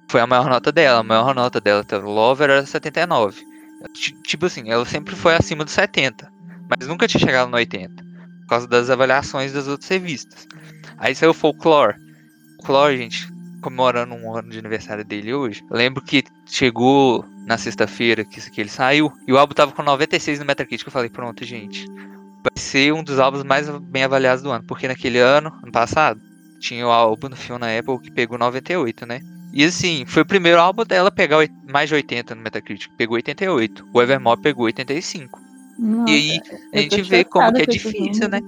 Foi 0.09 0.19
a 0.19 0.27
maior 0.27 0.49
nota 0.49 0.71
dela. 0.71 0.99
A 0.99 1.03
maior 1.03 1.33
nota 1.33 1.61
dela 1.61 1.81
até 1.81 1.97
o 1.97 2.01
Lover 2.09 2.49
era 2.49 2.65
79. 2.65 3.41
Ti- 3.93 4.13
Tipo 4.23 4.47
assim, 4.47 4.69
ela 4.69 4.83
sempre 4.85 5.15
foi 5.15 5.35
acima 5.35 5.63
dos 5.63 5.73
70. 5.73 6.29
Mas 6.67 6.87
nunca 6.87 7.07
tinha 7.07 7.21
chegado 7.21 7.49
no 7.49 7.55
80. 7.55 8.03
Por 8.41 8.47
causa 8.47 8.67
das 8.67 8.89
avaliações 8.89 9.53
das 9.53 9.67
outras 9.69 9.89
revistas. 9.89 10.45
Aí 10.97 11.15
saiu 11.15 11.31
o 11.31 11.33
Folklore. 11.33 11.95
Folklore, 12.57 12.97
gente, 12.97 13.27
comemorando 13.61 14.13
um 14.13 14.35
ano 14.35 14.49
de 14.49 14.59
aniversário 14.59 15.03
dele 15.03 15.33
hoje. 15.33 15.63
Lembro 15.69 16.03
que 16.03 16.23
chegou 16.45 17.25
na 17.45 17.57
sexta-feira 17.57 18.23
que, 18.23 18.39
aqui 18.39 18.61
ele 18.61 18.69
saiu. 18.69 19.11
E 19.27 19.33
o 19.33 19.37
álbum 19.37 19.53
tava 19.53 19.71
com 19.71 19.83
96 19.83 20.39
no 20.39 20.45
Metacritic. 20.45 20.85
Eu 20.85 20.91
falei, 20.91 21.09
pronto, 21.09 21.43
gente. 21.43 21.85
Vai 21.87 22.51
ser 22.55 22.93
um 22.93 23.03
dos 23.03 23.19
álbuns 23.19 23.43
mais 23.43 23.69
bem 23.69 24.03
avaliados 24.03 24.43
do 24.43 24.51
ano. 24.51 24.63
Porque 24.67 24.87
naquele 24.87 25.19
ano, 25.19 25.51
ano 25.63 25.71
passado, 25.71 26.21
tinha 26.59 26.85
o 26.85 26.91
álbum 26.91 27.29
do 27.29 27.35
Fiona 27.35 27.67
Apple 27.77 27.99
que 27.99 28.11
pegou 28.11 28.37
98, 28.37 29.05
né? 29.05 29.21
E 29.53 29.63
assim, 29.63 30.03
foi 30.05 30.23
o 30.23 30.25
primeiro 30.25 30.59
álbum 30.59 30.83
dela 30.83 31.09
pegar 31.09 31.37
mais 31.71 31.89
de 31.89 31.95
80 31.95 32.35
no 32.35 32.41
Metacritic. 32.41 32.91
Pegou 32.97 33.15
88. 33.15 33.87
O 33.93 34.01
Evermore 34.01 34.41
pegou 34.41 34.65
85. 34.65 35.39
Nossa, 35.79 36.11
E 36.11 36.15
aí 36.15 36.41
a 36.73 36.77
gente 36.79 37.01
vê 37.03 37.23
como 37.23 37.53
que 37.53 37.61
é 37.61 37.65
difícil, 37.65 38.27
né? 38.29 38.41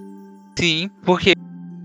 Sim, 0.57 0.90
porque, 1.03 1.34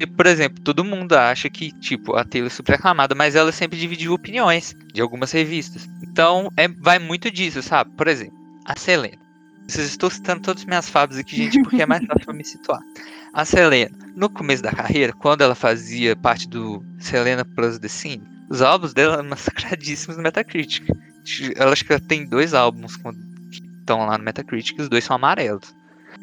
por 0.07 0.27
exemplo, 0.27 0.63
todo 0.63 0.85
mundo 0.85 1.15
acha 1.15 1.49
que, 1.49 1.73
tipo, 1.73 2.17
a 2.17 2.25
Taylor 2.25 2.51
é 2.51 2.55
super 2.55 2.75
aclamada, 2.75 3.15
mas 3.15 3.35
ela 3.35 3.53
sempre 3.53 3.79
dividiu 3.79 4.13
opiniões 4.13 4.77
de 4.93 5.01
algumas 5.01 5.33
revistas. 5.33 5.89
Então, 6.03 6.51
é, 6.57 6.69
vai 6.69 6.99
muito 6.99 7.31
disso, 7.31 7.63
sabe? 7.63 7.91
Por 7.97 8.09
exemplo, 8.09 8.37
a 8.65 8.79
Selena. 8.79 9.19
Vocês 9.67 9.87
estou 9.87 10.11
citando 10.11 10.43
todas 10.43 10.63
as 10.63 10.67
minhas 10.67 10.89
fábulas 10.89 11.21
aqui, 11.21 11.37
gente, 11.37 11.63
porque 11.63 11.83
é 11.83 11.87
mais 11.87 12.05
fácil 12.05 12.25
pra 12.25 12.35
me 12.35 12.45
situar. 12.45 12.81
A 13.33 13.45
Selena, 13.45 13.97
no 14.15 14.29
começo 14.29 14.63
da 14.63 14.73
carreira, 14.73 15.13
quando 15.13 15.43
ela 15.43 15.55
fazia 15.55 16.15
parte 16.17 16.49
do 16.49 16.85
Selena 16.99 17.45
Plus 17.45 17.79
The 17.79 17.89
Scene, 17.89 18.23
os 18.51 18.61
álbuns 18.61 18.93
dela 18.93 19.15
eram 19.15 19.29
massacradíssimos 19.31 20.17
no 20.17 20.23
Metacritic. 20.23 20.85
Ela 21.57 21.73
acho 21.73 21.85
que 21.85 21.93
ela 21.93 22.01
tem 22.01 22.27
dois 22.27 22.53
álbuns 22.53 22.97
que 22.97 23.63
estão 23.81 24.07
lá 24.07 24.19
no 24.19 24.25
Metacritic, 24.25 24.79
os 24.79 24.89
dois 24.89 25.05
são 25.05 25.17
amarelos. 25.17 25.75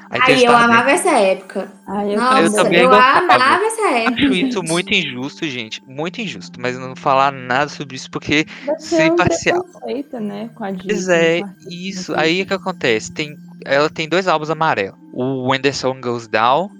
Aí 0.09 0.19
Aí 0.21 0.43
eu 0.43 0.55
amava 0.55 0.91
essa 0.91 1.11
época. 1.11 1.71
Ai, 1.87 2.13
eu 2.13 2.19
Nossa, 2.19 2.41
eu, 2.41 2.53
também 2.53 2.79
eu 2.81 2.89
gostava. 2.89 3.33
amava 3.33 3.63
essa 3.63 3.89
época. 3.89 4.15
Acho 4.15 4.33
isso 4.33 4.63
muito 4.63 4.93
injusto, 4.93 5.47
gente. 5.47 5.83
Muito 5.87 6.19
injusto. 6.19 6.59
Mas 6.59 6.75
eu 6.75 6.81
não 6.81 6.87
vou 6.87 6.95
falar 6.95 7.31
nada 7.31 7.69
sobre 7.69 7.95
isso 7.95 8.09
porque. 8.09 8.45
Deve 8.65 8.79
ser 8.79 9.11
um 9.11 9.15
preconceito, 9.15 10.19
né, 10.19 10.49
com 10.55 10.63
a 10.63 10.71
Disney. 10.71 10.87
Pois 10.87 11.09
é, 11.09 11.41
isso. 11.69 12.15
Aí 12.15 12.41
o 12.41 12.45
que 12.45 12.53
acontece? 12.53 13.11
Tem, 13.11 13.37
ela 13.65 13.89
tem 13.89 14.09
dois 14.09 14.27
álbuns 14.27 14.49
amarelos: 14.49 14.97
o 15.13 15.49
When 15.49 15.61
the 15.61 15.71
Sun 15.71 16.01
Goes 16.01 16.27
Down 16.27 16.71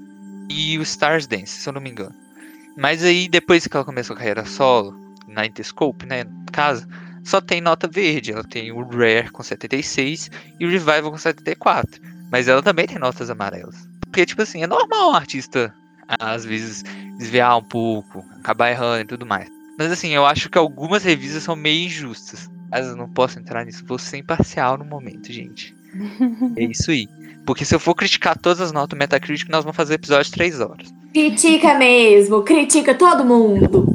e 0.50 0.80
o 0.80 0.82
Stars 0.82 1.28
Dance, 1.28 1.62
se 1.62 1.70
eu 1.70 1.74
não 1.74 1.82
me 1.82 1.92
engano. 1.92 2.16
Mas 2.76 3.04
aí, 3.04 3.28
depois 3.28 3.68
que 3.68 3.76
ela 3.76 3.86
começou 3.86 4.16
a 4.16 4.18
carreira 4.18 4.46
solo, 4.46 4.96
na 5.28 5.46
Interscope, 5.46 6.06
né? 6.06 6.24
No 6.24 6.52
caso, 6.52 6.88
só 7.24 7.40
tem 7.40 7.62
nota 7.62 7.88
verde. 7.88 8.32
Ela 8.32 8.44
tem 8.44 8.72
o 8.72 8.82
Rare 8.82 9.30
com 9.30 9.44
76 9.44 10.32
e 10.60 10.66
o 10.66 10.70
Revival 10.70 11.12
com 11.12 11.18
74. 11.18 12.02
Mas 12.32 12.48
ela 12.48 12.62
também 12.62 12.86
tem 12.88 12.98
notas 13.00 13.30
amarelas. 13.30 13.76
Porque, 14.06 14.26
tipo 14.26 14.42
assim, 14.42 14.64
é 14.64 14.68
normal 14.68 15.12
um 15.12 15.16
artista, 15.16 15.74
às 16.08 16.46
vezes, 16.46 16.84
desviar 17.18 17.58
um 17.58 17.64
pouco, 17.64 18.24
acabar 18.40 18.70
errando 18.72 19.02
e 19.02 19.06
tudo 19.06 19.26
mais. 19.26 19.50
Mas 19.78 19.92
assim, 19.92 20.10
eu 20.10 20.26
acho 20.26 20.50
que 20.50 20.58
algumas 20.58 21.04
revistas 21.04 21.44
são 21.44 21.56
meio 21.56 21.86
injustas. 21.86 22.50
Mas 22.72 22.86
eu 22.88 22.96
não 22.96 23.10
posso 23.10 23.40
entrar 23.40 23.66
nisso, 23.66 23.84
vou 23.88 23.98
ser 23.98 24.18
imparcial 24.18 24.78
no 24.78 24.86
momento, 24.86 25.32
gente. 25.32 25.74
É 26.56 26.64
isso 26.70 26.92
aí. 26.92 27.08
Porque 27.46 27.66
se 27.66 27.74
eu 27.74 27.80
for 27.80 27.96
criticar 27.96 28.38
todas 28.38 28.62
as 28.62 28.72
notas 28.72 28.90
do 28.90 28.96
Metacritic, 28.98 29.50
nós 29.50 29.64
vamos 29.64 29.76
fazer 29.78 29.96
episódio 29.96 30.26
de 30.26 30.32
3 30.32 30.60
horas. 30.60 30.94
Critica 31.14 31.74
mesmo, 31.76 32.44
critica 32.44 32.94
todo 32.94 33.26
mundo. 33.26 33.88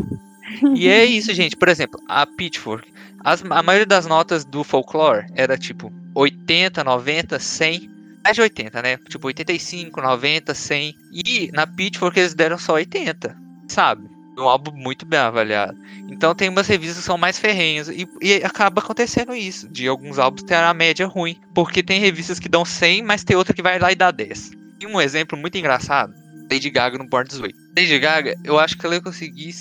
E 0.74 0.88
é 0.88 1.04
isso, 1.04 1.32
gente. 1.32 1.56
Por 1.56 1.68
exemplo, 1.68 2.00
a 2.08 2.26
Pitchfork. 2.26 2.92
as- 3.22 3.42
a 3.48 3.62
maioria 3.62 3.86
das 3.86 4.06
notas 4.06 4.44
do 4.44 4.62
Folklore 4.64 5.26
era 5.34 5.56
tipo 5.56 5.92
80, 6.14 6.82
90, 6.84 7.38
100. 7.38 7.90
Mais 8.24 8.34
de 8.34 8.40
80, 8.40 8.82
né? 8.82 8.96
Tipo 9.08 9.26
85, 9.26 10.00
90, 10.00 10.54
100. 10.54 10.96
E 11.12 11.50
na 11.52 11.66
Pitchfork 11.66 12.18
eles 12.18 12.34
deram 12.34 12.56
só 12.58 12.74
80, 12.74 13.36
sabe? 13.68 14.08
Um 14.38 14.44
álbum 14.44 14.72
muito 14.72 15.04
bem 15.04 15.20
avaliado. 15.20 15.78
Então 16.08 16.34
tem 16.34 16.48
umas 16.48 16.66
revistas 16.66 16.98
que 16.98 17.04
são 17.04 17.18
mais 17.18 17.38
ferrenhas. 17.38 17.88
E, 17.88 18.08
e 18.20 18.34
acaba 18.36 18.80
acontecendo 18.80 19.34
isso. 19.34 19.68
De 19.68 19.86
alguns 19.86 20.18
álbuns 20.18 20.42
ter 20.42 20.54
a 20.54 20.74
média 20.74 21.06
ruim. 21.06 21.38
Porque 21.54 21.82
tem 21.82 22.00
revistas 22.00 22.40
que 22.40 22.48
dão 22.48 22.64
100, 22.64 23.02
mas 23.02 23.22
tem 23.22 23.36
outra 23.36 23.54
que 23.54 23.62
vai 23.62 23.78
lá 23.78 23.92
e 23.92 23.94
dá 23.94 24.10
10. 24.10 24.52
E 24.80 24.86
um 24.86 25.00
exemplo 25.00 25.38
muito 25.38 25.58
engraçado. 25.58 26.14
Lady 26.50 26.70
Gaga 26.70 26.98
no 26.98 27.06
Born 27.06 27.28
This 27.28 27.38
Way. 27.38 27.54
Lady 27.76 27.98
Gaga, 27.98 28.36
eu 28.42 28.58
acho 28.58 28.76
que 28.76 28.86
ela 28.86 28.94
ia 28.96 29.00
conseguir 29.00 29.54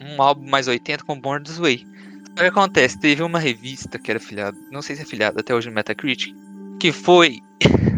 um 0.00 0.20
álbum 0.20 0.48
mais 0.48 0.68
80 0.68 1.04
com 1.04 1.18
Born 1.18 1.44
This 1.44 1.58
Way. 1.58 1.86
O 2.30 2.34
que 2.34 2.44
acontece? 2.44 2.98
Teve 2.98 3.22
uma 3.22 3.38
revista 3.38 3.98
que 3.98 4.10
era 4.10 4.18
filiada, 4.18 4.56
não 4.70 4.80
sei 4.80 4.96
se 4.96 5.02
é 5.02 5.04
filiada 5.04 5.40
até 5.40 5.54
hoje 5.54 5.68
no 5.68 5.74
Metacritic, 5.74 6.34
que 6.80 6.90
foi. 6.90 7.40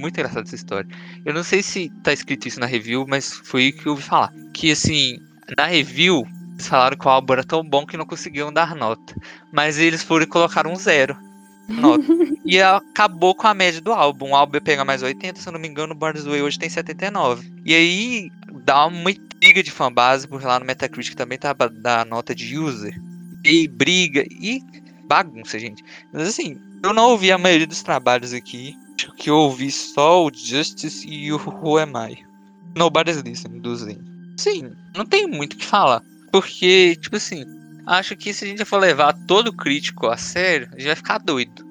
é 0.00 0.02
muito 0.02 0.18
engraçada 0.18 0.46
essa 0.46 0.54
história. 0.54 0.88
Eu 1.24 1.34
não 1.34 1.44
sei 1.44 1.62
se 1.62 1.90
tá 2.02 2.12
escrito 2.12 2.48
isso 2.48 2.58
na 2.58 2.66
review, 2.66 3.04
mas 3.06 3.32
foi 3.32 3.68
o 3.68 3.72
que 3.72 3.86
eu 3.86 3.92
ouvi 3.92 4.02
falar. 4.02 4.32
Que 4.52 4.72
assim, 4.72 5.18
na 5.56 5.66
review, 5.66 6.26
eles 6.54 6.66
falaram 6.66 6.96
que 6.96 7.06
o 7.06 7.10
álbum 7.10 7.34
era 7.34 7.44
tão 7.44 7.62
bom 7.62 7.86
que 7.86 7.96
não 7.96 8.06
conseguiam 8.06 8.52
dar 8.52 8.74
nota. 8.74 9.14
Mas 9.52 9.78
eles 9.78 10.02
foram 10.02 10.24
e 10.24 10.28
colocaram 10.28 10.72
um 10.72 10.76
zero. 10.76 11.16
Nota. 11.68 12.04
e 12.44 12.60
acabou 12.60 13.34
com 13.34 13.46
a 13.46 13.54
média 13.54 13.80
do 13.80 13.92
álbum. 13.92 14.30
O 14.30 14.34
álbum 14.34 14.56
ia 14.56 14.60
pegar 14.60 14.84
mais 14.84 15.02
80, 15.02 15.38
se 15.38 15.48
eu 15.48 15.52
não 15.52 15.60
me 15.60 15.68
engano, 15.68 15.92
o 15.92 15.96
Born 15.96 16.14
This 16.14 16.26
Way 16.26 16.42
hoje 16.42 16.58
tem 16.58 16.68
79. 16.68 17.52
E 17.64 17.74
aí 17.74 18.30
dá 18.64 18.86
uma 18.86 19.10
intriga 19.10 19.62
de 19.62 19.70
fanbase, 19.70 20.26
porque 20.26 20.46
lá 20.46 20.58
no 20.58 20.66
Metacritic 20.66 21.14
também 21.14 21.38
tá 21.38 21.52
da 21.52 22.04
nota 22.04 22.34
de 22.34 22.58
user. 22.58 22.98
E 23.44 23.68
briga 23.68 24.24
e 24.30 24.62
bagunça, 25.06 25.58
gente. 25.58 25.82
Mas 26.12 26.28
assim, 26.28 26.60
eu 26.82 26.92
não 26.92 27.10
ouvi 27.10 27.32
a 27.32 27.38
maioria 27.38 27.66
dos 27.66 27.82
trabalhos 27.82 28.32
aqui. 28.32 28.76
Acho 29.00 29.12
que 29.12 29.30
eu 29.30 29.36
ouvi 29.36 29.72
só 29.72 30.26
o 30.26 30.30
Justice 30.30 31.08
e 31.08 31.32
o 31.32 31.36
Who 31.36 31.78
Am 31.78 31.92
I. 31.96 32.22
Nobody's 32.76 33.16
Listening 33.22 33.60
do 33.60 33.74
Zen. 33.74 33.98
Sim, 34.36 34.72
não 34.94 35.06
tem 35.06 35.26
muito 35.26 35.54
o 35.54 35.56
que 35.56 35.64
falar. 35.64 36.02
Porque, 36.30 36.96
tipo 36.96 37.16
assim, 37.16 37.46
acho 37.86 38.14
que 38.14 38.34
se 38.34 38.44
a 38.44 38.48
gente 38.48 38.62
for 38.66 38.76
levar 38.76 39.14
todo 39.26 39.54
crítico 39.54 40.06
a 40.08 40.18
sério, 40.18 40.68
a 40.70 40.76
gente 40.76 40.86
vai 40.88 40.96
ficar 40.96 41.16
doido. 41.16 41.64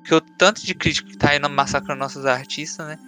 Porque 0.00 0.14
o 0.14 0.20
tanto 0.20 0.62
de 0.62 0.74
crítico 0.74 1.08
que 1.08 1.16
tá 1.16 1.34
indo 1.34 1.48
massacrando 1.48 2.00
nossos 2.00 2.26
artistas, 2.26 2.86
né? 2.86 2.98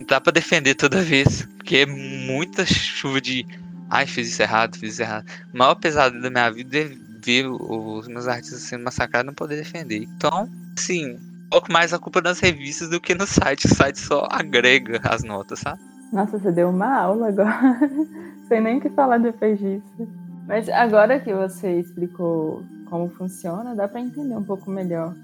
Não 0.00 0.06
dá 0.06 0.20
pra 0.20 0.32
defender 0.32 0.74
toda 0.74 1.00
vez. 1.00 1.46
Porque 1.58 1.76
é 1.76 1.86
muita 1.86 2.66
chuva 2.66 3.20
de. 3.20 3.46
Ai, 3.88 4.04
fiz 4.04 4.30
isso 4.30 4.42
errado, 4.42 4.76
fiz 4.76 4.94
isso 4.94 5.02
errado. 5.02 5.26
O 5.54 5.58
maior 5.58 5.76
pesadelo 5.76 6.20
da 6.20 6.28
minha 6.28 6.50
vida 6.50 6.76
é 6.76 6.90
ver 7.24 7.46
os 7.46 8.08
meus 8.08 8.26
artistas 8.26 8.62
sendo 8.62 8.82
massacrados 8.82 9.26
e 9.26 9.28
não 9.28 9.34
poder 9.34 9.58
defender. 9.58 10.08
Então, 10.16 10.50
assim, 10.76 11.20
coloco 11.52 11.70
mais 11.70 11.92
a 11.92 11.98
culpa 11.98 12.22
nas 12.22 12.40
revistas 12.40 12.88
do 12.88 12.98
que 12.98 13.14
no 13.14 13.26
site. 13.26 13.66
O 13.66 13.74
site 13.74 14.00
só 14.00 14.26
agrega 14.30 15.00
as 15.04 15.22
notas, 15.22 15.58
sabe? 15.58 15.82
Nossa, 16.10 16.38
você 16.38 16.50
deu 16.50 16.70
uma 16.70 16.96
aula 16.96 17.28
agora. 17.28 17.78
Sei 18.48 18.58
nem 18.58 18.78
o 18.78 18.80
que 18.80 18.88
falar 18.88 19.18
depois 19.18 19.58
disso. 19.58 20.08
Mas 20.46 20.68
agora 20.70 21.20
que 21.20 21.32
você 21.32 21.78
explicou 21.78 22.62
como 22.88 23.08
funciona, 23.10 23.74
dá 23.74 23.86
para 23.86 24.00
entender 24.00 24.34
um 24.34 24.44
pouco 24.44 24.70
melhor. 24.70 25.14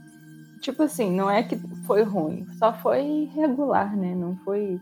tipo 0.60 0.82
assim, 0.82 1.10
não 1.14 1.30
é 1.30 1.42
que 1.42 1.56
foi 1.86 2.02
ruim, 2.02 2.46
só 2.58 2.72
foi 2.72 3.30
regular, 3.34 3.94
né? 3.96 4.14
Não 4.14 4.36
foi, 4.44 4.80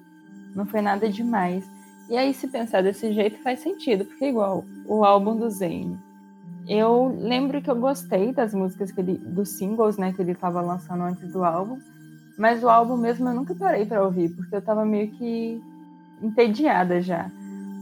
não 0.54 0.66
foi 0.66 0.80
nada 0.80 1.08
demais. 1.08 1.64
E 2.08 2.16
aí, 2.16 2.32
se 2.32 2.46
pensar 2.48 2.82
desse 2.82 3.12
jeito, 3.12 3.42
faz 3.42 3.60
sentido, 3.60 4.04
porque 4.04 4.24
é 4.24 4.28
igual 4.28 4.64
o 4.84 5.04
álbum 5.04 5.36
do 5.36 5.50
Zayn. 5.50 5.98
Eu 6.68 7.16
lembro 7.20 7.62
que 7.62 7.70
eu 7.70 7.76
gostei 7.76 8.32
das 8.32 8.52
músicas 8.52 8.90
que 8.90 9.00
ele, 9.00 9.18
dos 9.18 9.50
singles, 9.50 9.96
né, 9.96 10.12
que 10.12 10.20
ele 10.20 10.32
estava 10.32 10.60
lançando 10.60 11.04
antes 11.04 11.32
do 11.32 11.44
álbum, 11.44 11.78
mas 12.36 12.62
o 12.62 12.68
álbum 12.68 12.96
mesmo 12.96 13.28
eu 13.28 13.34
nunca 13.34 13.54
parei 13.54 13.86
para 13.86 14.02
ouvir, 14.02 14.30
porque 14.30 14.54
eu 14.54 14.58
estava 14.58 14.84
meio 14.84 15.08
que 15.12 15.62
entediada 16.20 17.00
já. 17.00 17.30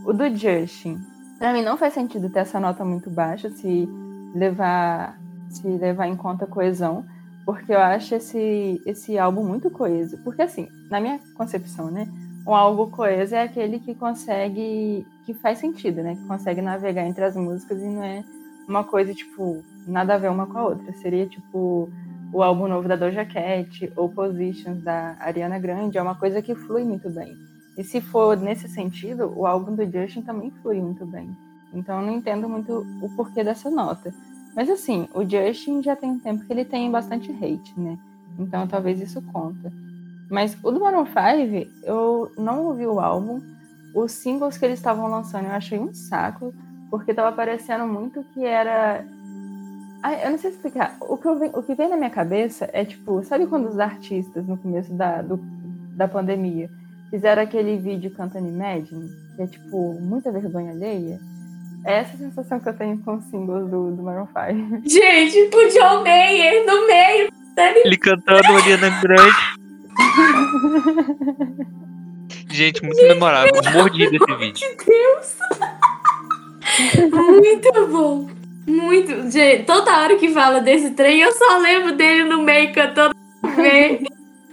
O 0.05 0.13
do 0.13 0.29
Justin, 0.37 1.01
para 1.39 1.53
mim 1.53 1.63
não 1.63 1.79
faz 1.79 1.95
sentido 1.95 2.29
ter 2.29 2.41
essa 2.41 2.61
nota 2.61 2.85
muito 2.85 3.11
baixa 3.11 3.49
se 3.51 3.89
levar 4.35 5.19
se 5.49 5.67
levar 5.67 6.09
em 6.09 6.17
conta 6.17 6.45
a 6.45 6.49
coesão, 6.49 7.05
porque 7.47 7.73
eu 7.73 7.79
acho 7.79 8.15
esse 8.15 8.83
esse 8.85 9.19
álbum 9.19 9.45
muito 9.45 9.71
coeso, 9.71 10.19
porque 10.19 10.43
assim, 10.43 10.69
na 10.91 11.01
minha 11.01 11.19
concepção, 11.35 11.91
né, 11.91 12.07
um 12.47 12.55
álbum 12.55 12.91
coeso 12.91 13.35
é 13.35 13.43
aquele 13.43 13.79
que 13.79 13.95
consegue 13.95 15.07
que 15.25 15.33
faz 15.33 15.59
sentido, 15.59 16.03
né, 16.03 16.17
que 16.17 16.25
consegue 16.27 16.61
navegar 16.61 17.07
entre 17.07 17.25
as 17.25 17.35
músicas 17.35 17.81
e 17.81 17.87
não 17.87 18.03
é 18.03 18.23
uma 18.69 18.85
coisa 18.85 19.15
tipo 19.15 19.65
nada 19.87 20.15
a 20.15 20.19
ver 20.19 20.31
uma 20.31 20.47
com 20.47 20.59
a 20.59 20.65
outra. 20.65 20.93
Seria 20.95 21.27
tipo 21.27 21.91
o 22.33 22.43
álbum 22.43 22.67
novo 22.67 22.89
da 22.89 22.97
Doja 22.97 23.25
Cat 23.25 23.93
ou 23.95 24.09
Positions 24.09 24.83
da 24.83 25.17
Ariana 25.21 25.59
Grande, 25.59 25.99
é 25.99 26.03
uma 26.03 26.17
coisa 26.17 26.43
que 26.43 26.55
flui 26.55 26.83
muito 26.83 27.09
bem. 27.09 27.37
E 27.79 27.85
se 27.85 28.01
for 28.01 28.37
nesse 28.37 28.69
sentido, 28.69 29.33
o 29.37 29.47
álbum 29.47 29.75
do 29.75 29.85
Justin 29.85 30.23
também 30.23 30.51
flui 30.63 30.81
muito 30.81 31.07
bem. 31.07 31.29
Então 31.73 32.01
eu 32.01 32.07
não 32.07 32.15
entendo 32.15 32.49
muito 32.49 32.85
o 33.01 33.09
porquê 33.17 33.45
dessa 33.45 33.71
nota. 33.71 34.13
Mas 34.55 34.69
assim, 34.69 35.09
o 35.15 35.23
Justin 35.23 35.83
já 35.83 35.95
tem 35.95 36.11
um 36.11 36.19
tempo 36.19 36.45
que 36.45 36.53
ele 36.53 36.65
tem 36.65 36.91
bastante 36.91 37.31
hate, 37.33 37.79
né? 37.79 37.99
Então 38.39 38.67
talvez 38.67 39.01
isso 39.01 39.23
conta. 39.33 39.73
Mas 40.29 40.57
o 40.63 40.71
do 40.71 40.81
Maroon 40.81 41.07
5, 41.07 41.71
eu 41.85 42.33
não 42.37 42.67
ouvi 42.67 42.87
o 42.87 42.99
álbum. 42.99 43.41
Os 43.95 44.11
singles 44.11 44.57
que 44.57 44.65
eles 44.65 44.79
estavam 44.79 45.09
lançando 45.09 45.47
eu 45.47 45.53
achei 45.53 45.79
um 45.79 45.95
saco, 45.95 46.53
porque 46.99 47.13
tava 47.13 47.35
parecendo 47.35 47.89
muito 47.89 48.25
que 48.33 48.45
era. 48.45 49.05
Ai, 50.01 50.25
eu 50.25 50.31
não 50.31 50.39
sei 50.39 50.51
explicar. 50.51 50.97
O 51.01 51.17
que, 51.17 51.27
eu, 51.27 51.33
o 51.55 51.63
que 51.63 51.75
vem 51.75 51.89
na 51.89 51.97
minha 51.97 52.11
cabeça 52.11 52.71
é 52.73 52.85
tipo, 52.85 53.25
sabe 53.25 53.49
quando 53.49 53.69
os 53.69 53.81
artistas 53.81 54.47
no 54.47 54.57
começo 54.57 54.93
da, 54.93 55.21
do, 55.21 55.41
da 55.97 56.07
pandemia 56.07 56.71
fizeram 57.11 57.43
aquele 57.43 57.77
vídeo 57.79 58.13
cantando 58.13 58.47
Imagine, 58.47 59.11
que 59.35 59.43
é 59.43 59.47
tipo 59.49 59.99
muita 60.01 60.31
vergonha 60.31 60.71
alheia. 60.71 61.19
É 61.85 61.99
essa 61.99 62.17
sensação 62.17 62.61
que 62.61 62.69
eu 62.69 62.75
tenho 62.75 62.97
com 62.99 63.17
os 63.17 63.25
singles 63.25 63.69
do, 63.69 63.91
do 63.91 64.03
Maroon 64.03 64.27
5. 64.27 64.83
Gente, 64.89 65.51
o 65.53 65.69
John 65.71 66.05
Mayer 66.05 66.65
no 66.65 66.87
meio. 66.87 67.29
Ele 67.85 67.97
cantando 67.97 68.53
Ariana 68.53 68.91
Grande. 69.01 69.35
Gente, 72.51 72.85
muito 72.85 73.01
Gente, 73.01 73.15
memorável. 73.15 73.53
Mordido 73.73 74.15
esse 74.15 74.37
vídeo. 74.37 74.69
Meu 74.69 74.77
Deus! 74.87 75.37
Muito 77.11 77.87
bom. 77.89 78.29
Muito. 78.67 79.31
Gente, 79.31 79.65
toda 79.65 80.01
hora 80.03 80.17
que 80.17 80.29
fala 80.31 80.61
desse 80.61 80.91
trem, 80.91 81.21
eu 81.21 81.33
só 81.33 81.59
lembro 81.59 81.97
dele 81.97 82.25
no 82.25 82.43
meio 82.43 82.73
cantando. 82.73 83.15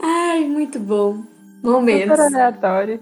Ai, 0.01 0.41
muito 0.41 0.79
bom. 0.79 1.23
Momentos. 1.63 2.17
Super 2.17 2.33
aleatório. 2.33 2.99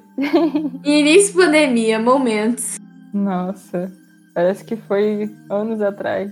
Início 0.83 1.33
pandemia, 1.33 1.97
momentos. 1.97 2.77
Nossa, 3.13 3.91
parece 4.33 4.63
que 4.65 4.75
foi 4.75 5.33
anos 5.49 5.81
atrás. 5.81 6.31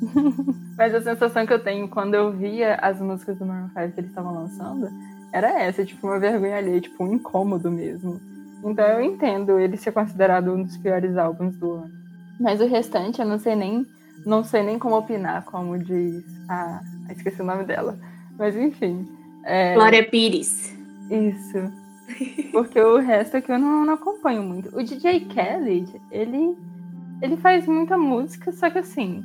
Mas 0.76 0.94
a 0.94 1.00
sensação 1.00 1.46
que 1.46 1.52
eu 1.52 1.62
tenho 1.62 1.88
quando 1.88 2.14
eu 2.14 2.32
via 2.32 2.74
as 2.76 3.00
músicas 3.00 3.38
do 3.38 3.46
Maroon 3.46 3.68
5 3.68 3.92
que 3.92 4.00
eles 4.00 4.10
estavam 4.10 4.34
lançando 4.34 4.88
era 5.32 5.60
essa, 5.62 5.84
tipo, 5.84 6.06
uma 6.06 6.18
vergonha 6.18 6.56
alheia, 6.56 6.80
tipo, 6.80 7.04
um 7.04 7.14
incômodo 7.14 7.70
mesmo. 7.70 8.20
Então 8.64 8.84
eu 8.84 9.00
entendo 9.00 9.58
ele 9.58 9.76
ser 9.76 9.92
considerado 9.92 10.52
um 10.52 10.62
dos 10.62 10.76
piores 10.76 11.16
álbuns 11.16 11.56
do 11.56 11.72
ano. 11.72 11.99
Mas 12.40 12.60
o 12.60 12.66
restante 12.66 13.20
eu 13.20 13.26
não 13.28 13.38
sei 13.38 13.54
nem, 13.54 13.86
não 14.24 14.42
sei 14.42 14.62
nem 14.62 14.78
como 14.78 14.96
opinar, 14.96 15.44
como 15.44 15.78
diz 15.78 16.24
a. 16.48 16.80
Esqueci 17.10 17.42
o 17.42 17.44
nome 17.44 17.64
dela. 17.64 17.98
Mas 18.38 18.56
enfim. 18.56 19.06
É... 19.44 19.74
Glória 19.74 20.08
Pires. 20.08 20.74
Isso. 21.10 21.70
Porque 22.50 22.80
o 22.80 22.98
resto 22.98 23.36
aqui 23.36 23.52
eu 23.52 23.58
não, 23.58 23.84
não 23.84 23.94
acompanho 23.94 24.42
muito. 24.42 24.74
O 24.76 24.82
DJ 24.82 25.26
Khaled, 25.26 26.00
ele, 26.10 26.56
ele 27.20 27.36
faz 27.36 27.66
muita 27.66 27.96
música, 27.98 28.50
só 28.52 28.70
que 28.70 28.78
assim, 28.78 29.24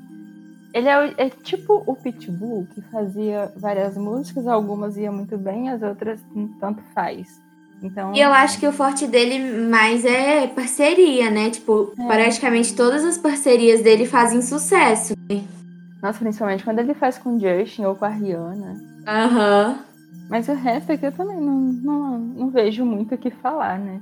ele 0.73 0.89
é, 0.89 1.13
é, 1.17 1.29
tipo 1.29 1.83
o 1.87 1.95
Pitbull, 1.95 2.67
que 2.73 2.81
fazia 2.81 3.51
várias 3.55 3.97
músicas, 3.97 4.45
algumas 4.45 4.97
iam 4.97 5.13
muito 5.13 5.37
bem, 5.37 5.69
as 5.69 5.81
outras 5.81 6.19
tanto 6.59 6.83
faz. 6.93 7.41
Então... 7.81 8.13
E 8.13 8.21
eu 8.21 8.31
acho 8.31 8.59
que 8.59 8.67
o 8.67 8.71
forte 8.71 9.05
dele 9.07 9.67
mais 9.69 10.05
é 10.05 10.47
parceria, 10.47 11.29
né? 11.29 11.49
Tipo, 11.49 11.93
é. 11.97 12.07
praticamente 12.07 12.75
todas 12.75 13.03
as 13.03 13.17
parcerias 13.17 13.81
dele 13.81 14.05
fazem 14.05 14.41
sucesso. 14.41 15.13
Nossa, 16.01 16.19
principalmente 16.19 16.63
quando 16.63 16.79
ele 16.79 16.93
faz 16.93 17.17
com 17.17 17.35
o 17.35 17.39
Justin 17.39 17.85
ou 17.85 17.95
com 17.95 18.05
a 18.05 18.09
Rihanna. 18.09 18.81
Aham. 19.07 19.69
Uhum. 19.69 19.95
Mas 20.29 20.47
o 20.47 20.53
resto 20.53 20.91
aqui 20.91 21.05
eu 21.05 21.11
também 21.11 21.39
não, 21.39 21.59
não, 21.59 22.17
não 22.17 22.49
vejo 22.49 22.83
muito 22.83 23.13
o 23.13 23.17
que 23.17 23.29
falar, 23.29 23.77
né? 23.77 24.01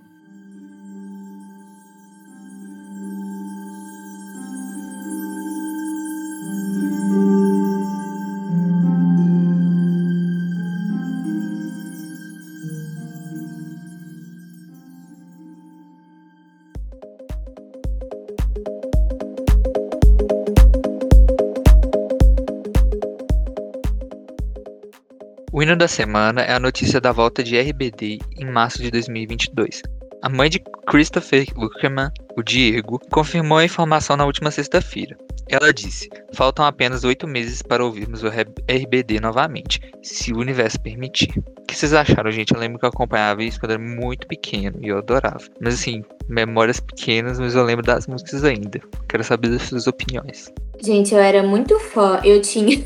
O 25.73 25.75
hino 25.75 25.79
da 25.79 25.87
semana 25.87 26.41
é 26.41 26.53
a 26.53 26.59
notícia 26.59 27.01
da 27.01 27.11
volta 27.11 27.43
de 27.43 27.59
RBD 27.59 28.19
em 28.37 28.45
março 28.45 28.79
de 28.79 28.91
2022. 28.91 29.81
A 30.21 30.29
mãe 30.29 30.47
de 30.47 30.61
Christopher 30.85 31.47
Luckerman, 31.57 32.11
o 32.37 32.43
Diego, 32.43 32.99
confirmou 33.09 33.57
a 33.57 33.65
informação 33.65 34.15
na 34.15 34.23
última 34.23 34.51
sexta-feira. 34.51 35.17
Ela 35.49 35.73
disse: 35.73 36.11
Faltam 36.35 36.63
apenas 36.63 37.03
oito 37.03 37.27
meses 37.27 37.63
para 37.63 37.83
ouvirmos 37.83 38.21
o 38.21 38.27
RBD 38.27 39.19
novamente, 39.19 39.81
se 40.03 40.31
o 40.31 40.37
universo 40.37 40.79
permitir. 40.79 41.33
O 41.39 41.65
que 41.65 41.75
vocês 41.75 41.91
acharam, 41.91 42.29
gente? 42.29 42.53
Eu 42.53 42.59
lembro 42.59 42.77
que 42.77 42.85
eu 42.85 42.89
acompanhava 42.89 43.43
isso 43.43 43.59
quando 43.59 43.71
era 43.71 43.81
muito 43.81 44.27
pequeno 44.27 44.77
e 44.79 44.89
eu 44.89 44.99
adorava. 44.99 45.41
Mas 45.59 45.73
assim, 45.73 46.03
memórias 46.29 46.79
pequenas, 46.79 47.39
mas 47.39 47.55
eu 47.55 47.63
lembro 47.63 47.83
das 47.83 48.05
músicas 48.05 48.43
ainda. 48.43 48.79
Quero 49.09 49.23
saber 49.23 49.49
das 49.49 49.63
suas 49.63 49.87
opiniões. 49.87 50.53
Gente, 50.79 51.15
eu 51.15 51.19
era 51.19 51.41
muito 51.41 51.79
fã. 51.79 52.21
Eu 52.23 52.39
tinha. 52.43 52.85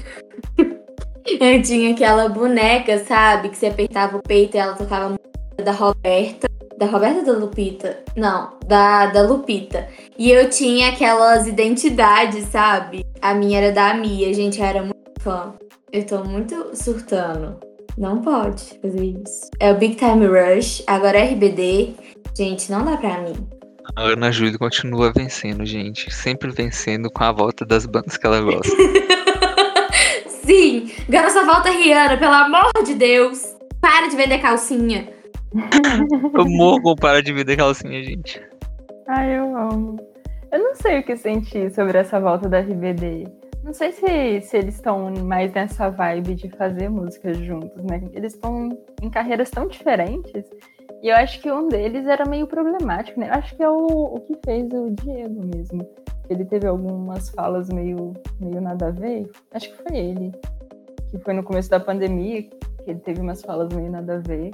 Eu 1.28 1.62
tinha 1.64 1.92
aquela 1.92 2.30
boneca, 2.30 2.98
sabe? 3.00 3.50
Que 3.50 3.58
você 3.58 3.68
apertava 3.68 4.18
o 4.18 4.22
peito 4.22 4.56
e 4.56 4.60
ela 4.60 4.74
tocava 4.74 5.10
música 5.10 5.64
da 5.64 5.72
Roberta. 5.72 6.48
Da 6.78 6.86
Roberta 6.86 7.20
ou 7.20 7.26
da 7.26 7.32
Lupita? 7.34 8.04
Não, 8.16 8.52
da, 8.66 9.08
da 9.08 9.24
Lupita. 9.24 9.88
E 10.18 10.32
eu 10.32 10.48
tinha 10.50 10.90
aquelas 10.90 11.48
identidades, 11.48 12.46
sabe? 12.46 13.04
A 13.20 13.34
minha 13.34 13.58
era 13.58 13.72
da 13.72 13.96
Mia, 13.96 14.32
gente, 14.34 14.60
eu 14.60 14.66
era 14.66 14.82
muito 14.82 14.96
fã. 15.20 15.56
Eu 15.92 16.06
tô 16.06 16.24
muito 16.24 16.70
surtando. 16.76 17.60
Não 17.98 18.22
pode 18.22 18.78
fazer 18.80 19.06
isso. 19.06 19.50
É 19.60 19.72
o 19.72 19.76
Big 19.76 19.96
Time 19.96 20.28
Rush, 20.28 20.84
agora 20.86 21.18
é 21.18 21.32
RBD. 21.32 21.96
Gente, 22.38 22.72
não 22.72 22.86
dá 22.86 22.96
pra 22.96 23.22
mim. 23.22 23.36
A 23.96 24.04
Ana 24.04 24.32
Júlia 24.32 24.60
continua 24.60 25.12
vencendo, 25.12 25.66
gente. 25.66 26.14
Sempre 26.14 26.52
vencendo 26.52 27.10
com 27.10 27.24
a 27.24 27.32
volta 27.32 27.66
das 27.66 27.88
bandas 27.88 28.18
que 28.18 28.28
ela 28.28 28.42
gosta. 28.42 28.72
Sim! 30.48 30.90
Agora 31.10 31.30
só 31.30 31.46
volta 31.46 31.70
Rihanna, 31.70 32.16
pelo 32.18 32.32
amor 32.34 32.72
de 32.86 32.94
Deus! 32.94 33.54
Para 33.82 34.08
de 34.08 34.16
vender 34.16 34.40
calcinha! 34.40 35.10
eu 36.34 36.46
morro 36.46 36.96
para 36.96 37.22
de 37.22 37.34
vender 37.34 37.58
calcinha, 37.58 38.02
gente. 38.02 38.42
Ai, 39.10 39.38
eu 39.38 39.58
amo. 39.58 39.98
Eu 40.50 40.60
não 40.60 40.74
sei 40.74 41.00
o 41.00 41.04
que 41.04 41.18
sentir 41.18 41.70
sobre 41.72 41.98
essa 41.98 42.18
volta 42.18 42.48
da 42.48 42.60
RBD. 42.60 43.28
Não 43.62 43.74
sei 43.74 43.92
se, 43.92 44.40
se 44.40 44.58
eles 44.58 44.76
estão 44.76 45.12
mais 45.26 45.52
nessa 45.52 45.90
vibe 45.90 46.36
de 46.36 46.50
fazer 46.52 46.88
músicas 46.88 47.38
juntos, 47.40 47.84
né? 47.84 48.02
Eles 48.14 48.34
estão 48.34 48.70
em 49.02 49.10
carreiras 49.10 49.50
tão 49.50 49.68
diferentes. 49.68 50.46
E 51.04 51.10
eu 51.10 51.16
acho 51.18 51.42
que 51.42 51.52
um 51.52 51.68
deles 51.68 52.08
era 52.08 52.24
meio 52.24 52.48
problemático, 52.48 53.20
né? 53.20 53.28
Eu 53.28 53.34
acho 53.34 53.54
que 53.54 53.62
é 53.62 53.70
o, 53.70 53.86
o 53.86 54.22
que 54.22 54.38
fez 54.46 54.66
o 54.72 54.92
Diego 54.92 55.46
mesmo 55.54 55.86
ele 56.30 56.46
teve 56.46 56.68
algumas 56.68 57.30
falas 57.30 57.70
meio, 57.70 58.14
meio 58.40 58.62
nada 58.62 58.88
a 58.88 58.92
ver. 58.92 59.30
Acho 59.54 59.70
que 59.72 59.84
foi 59.84 59.98
ele. 59.98 60.32
Que 61.10 61.18
foi 61.20 61.34
no 61.34 61.44
começo 61.44 61.70
da 61.70 61.80
pandemia, 61.80 62.44
que 62.44 62.58
ele 62.86 63.00
teve 63.00 63.22
umas 63.22 63.42
falas 63.42 63.74
meio 63.74 63.90
nada 63.90 64.16
a 64.16 64.20
ver. 64.20 64.52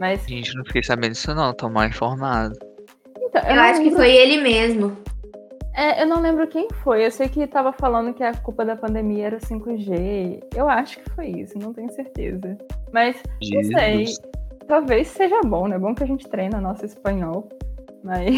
Mas. 0.00 0.24
Gente, 0.26 0.54
não 0.54 0.64
fiquei 0.64 0.82
sabendo 0.82 1.12
disso 1.12 1.34
não, 1.34 1.52
tô 1.54 1.68
mal 1.68 1.86
informado. 1.86 2.54
Então, 3.18 3.42
eu, 3.42 3.54
eu 3.54 3.60
acho 3.60 3.82
que 3.82 3.90
foi 3.90 4.10
ele 4.10 4.42
mesmo. 4.42 4.96
É, 5.74 6.02
eu 6.02 6.06
não 6.06 6.20
lembro 6.20 6.46
quem 6.48 6.68
foi. 6.82 7.06
Eu 7.06 7.10
sei 7.10 7.28
que 7.28 7.46
tava 7.46 7.72
falando 7.72 8.12
que 8.12 8.22
a 8.22 8.34
culpa 8.34 8.64
da 8.64 8.74
pandemia 8.74 9.26
era 9.26 9.36
o 9.36 9.40
5G. 9.40 10.42
Eu 10.54 10.68
acho 10.68 10.98
que 10.98 11.10
foi 11.10 11.28
isso, 11.28 11.58
não 11.58 11.72
tenho 11.72 11.90
certeza. 11.92 12.58
Mas, 12.92 13.22
Jesus. 13.40 13.70
não 13.70 13.78
sei. 13.78 14.06
Talvez 14.66 15.06
seja 15.08 15.40
bom, 15.46 15.68
né? 15.68 15.76
É 15.76 15.78
bom 15.78 15.94
que 15.94 16.02
a 16.02 16.06
gente 16.06 16.28
treina 16.28 16.60
nosso 16.60 16.84
espanhol. 16.84 17.48
Mas 18.02 18.34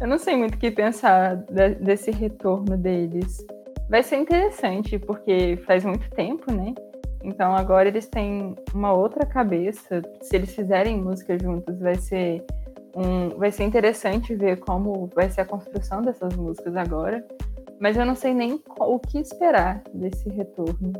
eu 0.00 0.06
não 0.06 0.18
sei 0.18 0.36
muito 0.36 0.54
o 0.54 0.58
que 0.58 0.70
pensar 0.70 1.36
de, 1.36 1.74
desse 1.76 2.10
retorno 2.10 2.76
deles. 2.76 3.44
Vai 3.88 4.02
ser 4.02 4.16
interessante, 4.16 4.98
porque 4.98 5.58
faz 5.66 5.84
muito 5.84 6.08
tempo, 6.10 6.52
né? 6.52 6.74
Então 7.22 7.56
agora 7.56 7.88
eles 7.88 8.06
têm 8.06 8.54
uma 8.72 8.92
outra 8.92 9.26
cabeça. 9.26 10.02
Se 10.22 10.36
eles 10.36 10.54
fizerem 10.54 11.00
música 11.00 11.38
juntos, 11.38 11.78
vai 11.80 11.96
ser 11.96 12.44
um, 12.94 13.30
vai 13.30 13.50
ser 13.50 13.64
interessante 13.64 14.34
ver 14.34 14.58
como 14.60 15.08
vai 15.14 15.30
ser 15.30 15.40
a 15.40 15.44
construção 15.44 16.02
dessas 16.02 16.34
músicas 16.36 16.76
agora. 16.76 17.26
Mas 17.80 17.96
eu 17.96 18.04
não 18.04 18.14
sei 18.14 18.34
nem 18.34 18.60
o 18.78 18.98
que 18.98 19.18
esperar 19.18 19.82
desse 19.92 20.28
retorno. 20.28 20.92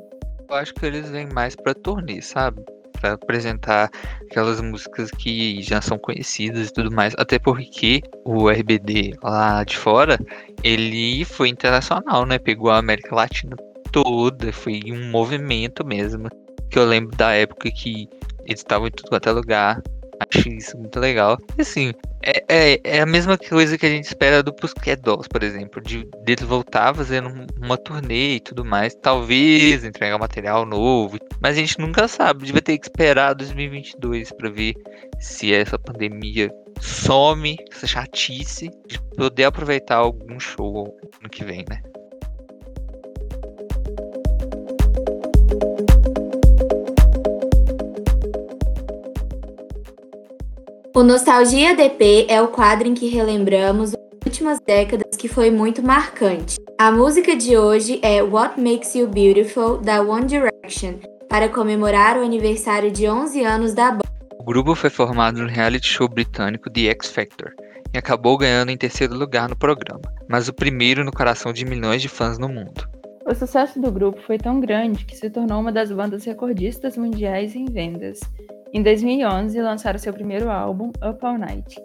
Eu 0.49 0.57
acho 0.57 0.75
que 0.75 0.87
eles 0.87 1.11
vêm 1.11 1.29
mais 1.33 1.55
para 1.55 1.75
turnê, 1.75 2.23
sabe? 2.23 2.65
Para 3.01 3.13
apresentar 3.13 3.91
aquelas 4.23 4.61
músicas 4.61 5.11
que 5.11 5.63
já 5.63 5.81
são 5.81 5.99
conhecidas 5.99 6.69
e 6.69 6.73
tudo 6.73 6.91
mais. 6.91 7.15
Até 7.17 7.39
porque 7.39 8.03
o 8.25 8.51
RBD 8.51 9.15
lá 9.23 9.63
de 9.65 9.77
fora, 9.77 10.19
ele 10.65 11.25
foi 11.25 11.49
internacional, 11.49 12.27
né? 12.27 12.39
Pegou 12.39 12.71
a 12.71 12.79
América 12.79 13.15
Latina 13.15 13.57
toda, 13.93 14.53
foi 14.53 14.81
um 14.87 15.11
movimento 15.11 15.85
mesmo. 15.85 16.29
Que 16.71 16.79
eu 16.79 16.85
lembro 16.85 17.17
da 17.17 17.33
época 17.33 17.71
que 17.71 18.09
eles 18.45 18.61
estavam 18.61 18.89
em 18.89 18.91
tudo 18.91 19.09
quanto 19.09 19.29
é 19.29 19.33
lugar. 19.33 19.83
Acho 20.21 20.49
isso 20.49 20.77
muito 20.77 20.99
legal. 20.99 21.39
E 21.57 21.63
assim, 21.63 21.93
é, 22.23 22.45
é, 22.49 22.81
é, 22.83 23.01
a 23.01 23.07
mesma 23.07 23.39
coisa 23.39 23.79
que 23.79 23.87
a 23.87 23.89
gente 23.89 24.05
espera 24.05 24.43
do 24.43 24.53
Pussycat 24.53 25.01
Dolls, 25.01 25.29
por 25.29 25.43
exemplo. 25.43 25.81
De 25.81 26.05
dele 26.25 26.45
voltar 26.45 26.95
fazendo 26.95 27.47
uma 27.61 27.77
turnê 27.77 28.37
e 28.37 28.41
tudo 28.41 28.65
mais. 28.65 28.95
Talvez 28.95 29.85
entregar 29.85 30.19
material 30.19 30.67
novo. 30.67 31.19
Mas 31.41 31.57
a 31.57 31.61
gente 31.61 31.79
nunca 31.79 32.09
sabe. 32.09 32.43
A 32.43 32.47
gente 32.47 32.53
vai 32.53 32.63
ter 32.63 32.79
que 32.79 32.87
esperar 32.87 33.35
2022 33.35 34.33
para 34.33 34.51
ver 34.51 34.75
se 35.21 35.55
essa 35.55 35.79
pandemia 35.79 36.51
some, 36.81 37.57
essa 37.73 37.87
chatice, 37.87 38.71
de 38.87 39.01
poder 39.17 39.45
aproveitar 39.45 39.97
algum 39.97 40.39
show 40.39 40.97
no 41.23 41.29
que 41.29 41.45
vem, 41.45 41.65
né? 41.69 41.81
O 50.97 51.03
Nostalgia 51.03 51.77
DP 51.77 52.27
é 52.29 52.41
o 52.41 52.49
quadro 52.49 52.89
em 52.89 52.95
que 52.95 53.09
relembramos 53.09 53.95
as 53.95 54.27
últimas 54.27 54.59
décadas 54.61 55.17
que 55.17 55.29
foi 55.29 55.51
muito 55.51 55.83
marcante. 55.83 56.59
A 56.79 56.91
música 56.91 57.37
de 57.37 57.57
hoje 57.57 58.01
é 58.03 58.23
What 58.23 58.61
Makes 58.61 58.95
You 58.95 59.07
Beautiful, 59.07 59.79
da 59.79 60.01
One 60.01 60.27
Direction, 60.27 60.95
para 61.29 61.49
comemorar 61.49 62.17
o 62.17 62.25
aniversário 62.25 62.91
de 62.91 63.09
11 63.09 63.45
anos 63.45 63.75
da 63.75 63.91
banda. 63.91 64.09
O 64.39 64.45
grupo 64.45 64.75
foi 64.75 64.91
formado 64.91 65.41
no 65.41 65.47
reality 65.47 65.87
show 65.87 66.09
britânico 66.09 66.71
The 66.71 66.87
X 66.91 67.11
Factor 67.11 67.53
e 67.95 67.99
acabou 67.99 68.39
ganhando 68.39 68.71
em 68.71 68.77
terceiro 68.77 69.15
lugar 69.15 69.49
no 69.49 69.57
programa, 69.57 70.03
mas 70.29 70.49
o 70.49 70.55
primeiro 70.55 71.05
no 71.05 71.13
coração 71.13 71.53
de 71.53 71.65
milhões 71.65 72.01
de 72.01 72.09
fãs 72.09 72.39
no 72.39 72.49
mundo. 72.49 72.89
O 73.27 73.35
sucesso 73.35 73.79
do 73.79 73.93
grupo 73.93 74.21
foi 74.23 74.39
tão 74.39 74.59
grande 74.59 75.05
que 75.05 75.15
se 75.15 75.29
tornou 75.29 75.61
uma 75.61 75.71
das 75.71 75.93
bandas 75.93 76.25
recordistas 76.25 76.97
mundiais 76.97 77.55
em 77.55 77.67
vendas 77.67 78.21
em 78.73 78.83
2011, 78.83 79.61
lançaram 79.63 79.99
seu 79.99 80.13
primeiro 80.13 80.51
álbum, 80.51 80.89
Up 81.03 81.25
All 81.25 81.39
Night, 81.39 81.81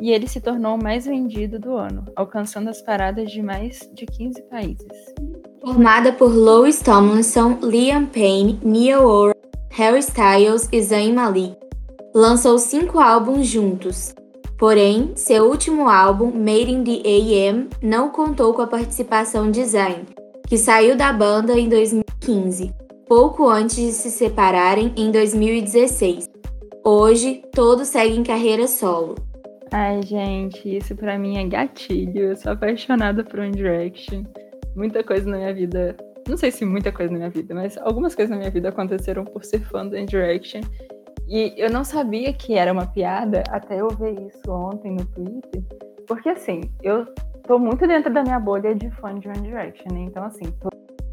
e 0.00 0.10
ele 0.10 0.28
se 0.28 0.40
tornou 0.40 0.74
o 0.74 0.82
mais 0.82 1.06
vendido 1.06 1.58
do 1.58 1.76
ano, 1.76 2.04
alcançando 2.14 2.68
as 2.68 2.82
paradas 2.82 3.30
de 3.30 3.42
mais 3.42 3.88
de 3.94 4.04
15 4.04 4.42
países. 4.42 5.14
Formada 5.62 6.12
por 6.12 6.28
Louis 6.28 6.80
Tomlinson, 6.80 7.58
Liam 7.62 8.04
Payne, 8.06 8.60
Neil 8.62 9.02
Oran, 9.02 9.32
Harry 9.70 10.00
Styles 10.00 10.68
e 10.70 10.82
Zayn 10.82 11.14
Malik, 11.14 11.56
lançou 12.14 12.58
cinco 12.58 12.98
álbuns 12.98 13.46
juntos. 13.46 14.14
Porém, 14.58 15.12
seu 15.14 15.44
último 15.44 15.88
álbum, 15.88 16.30
Made 16.32 16.70
in 16.70 16.84
the 16.84 17.48
AM, 17.48 17.68
não 17.82 18.10
contou 18.10 18.52
com 18.54 18.62
a 18.62 18.66
participação 18.66 19.50
de 19.50 19.64
Zayn, 19.64 20.04
que 20.46 20.56
saiu 20.56 20.96
da 20.96 21.12
banda 21.12 21.58
em 21.58 21.68
2015 21.68 22.85
pouco 23.06 23.48
antes 23.48 23.76
de 23.76 23.92
se 23.92 24.10
separarem 24.10 24.92
em 24.96 25.12
2016. 25.12 26.28
Hoje, 26.84 27.40
todos 27.52 27.86
seguem 27.86 28.24
carreira 28.24 28.66
solo. 28.66 29.14
Ai, 29.72 30.02
gente, 30.02 30.76
isso 30.76 30.94
para 30.96 31.16
mim 31.16 31.38
é 31.38 31.44
gatilho. 31.44 32.30
Eu 32.30 32.36
sou 32.36 32.52
apaixonada 32.52 33.22
por 33.22 33.38
One 33.38 33.52
Direction. 33.52 34.24
Muita 34.74 35.04
coisa 35.04 35.28
na 35.30 35.36
minha 35.36 35.54
vida. 35.54 35.96
Não 36.28 36.36
sei 36.36 36.50
se 36.50 36.64
muita 36.64 36.90
coisa 36.90 37.12
na 37.12 37.18
minha 37.18 37.30
vida, 37.30 37.54
mas 37.54 37.78
algumas 37.78 38.14
coisas 38.14 38.30
na 38.30 38.38
minha 38.38 38.50
vida 38.50 38.70
aconteceram 38.70 39.24
por 39.24 39.44
ser 39.44 39.60
fã 39.60 39.86
do 39.86 39.94
One 39.94 40.06
Direction. 40.06 40.62
E 41.28 41.54
eu 41.56 41.70
não 41.70 41.84
sabia 41.84 42.32
que 42.32 42.54
era 42.54 42.72
uma 42.72 42.86
piada 42.86 43.44
até 43.50 43.80
eu 43.80 43.88
ver 43.88 44.14
isso 44.20 44.50
ontem 44.50 44.92
no 44.92 45.04
Twitter. 45.06 45.62
Porque 46.08 46.28
assim, 46.28 46.60
eu 46.82 47.06
tô 47.46 47.56
muito 47.56 47.86
dentro 47.86 48.12
da 48.12 48.24
minha 48.24 48.40
bolha 48.40 48.74
de 48.74 48.90
fã 48.90 49.16
de 49.16 49.28
One 49.28 49.42
Direction, 49.42 49.92
né? 49.92 50.00
Então, 50.00 50.24
assim, 50.24 50.52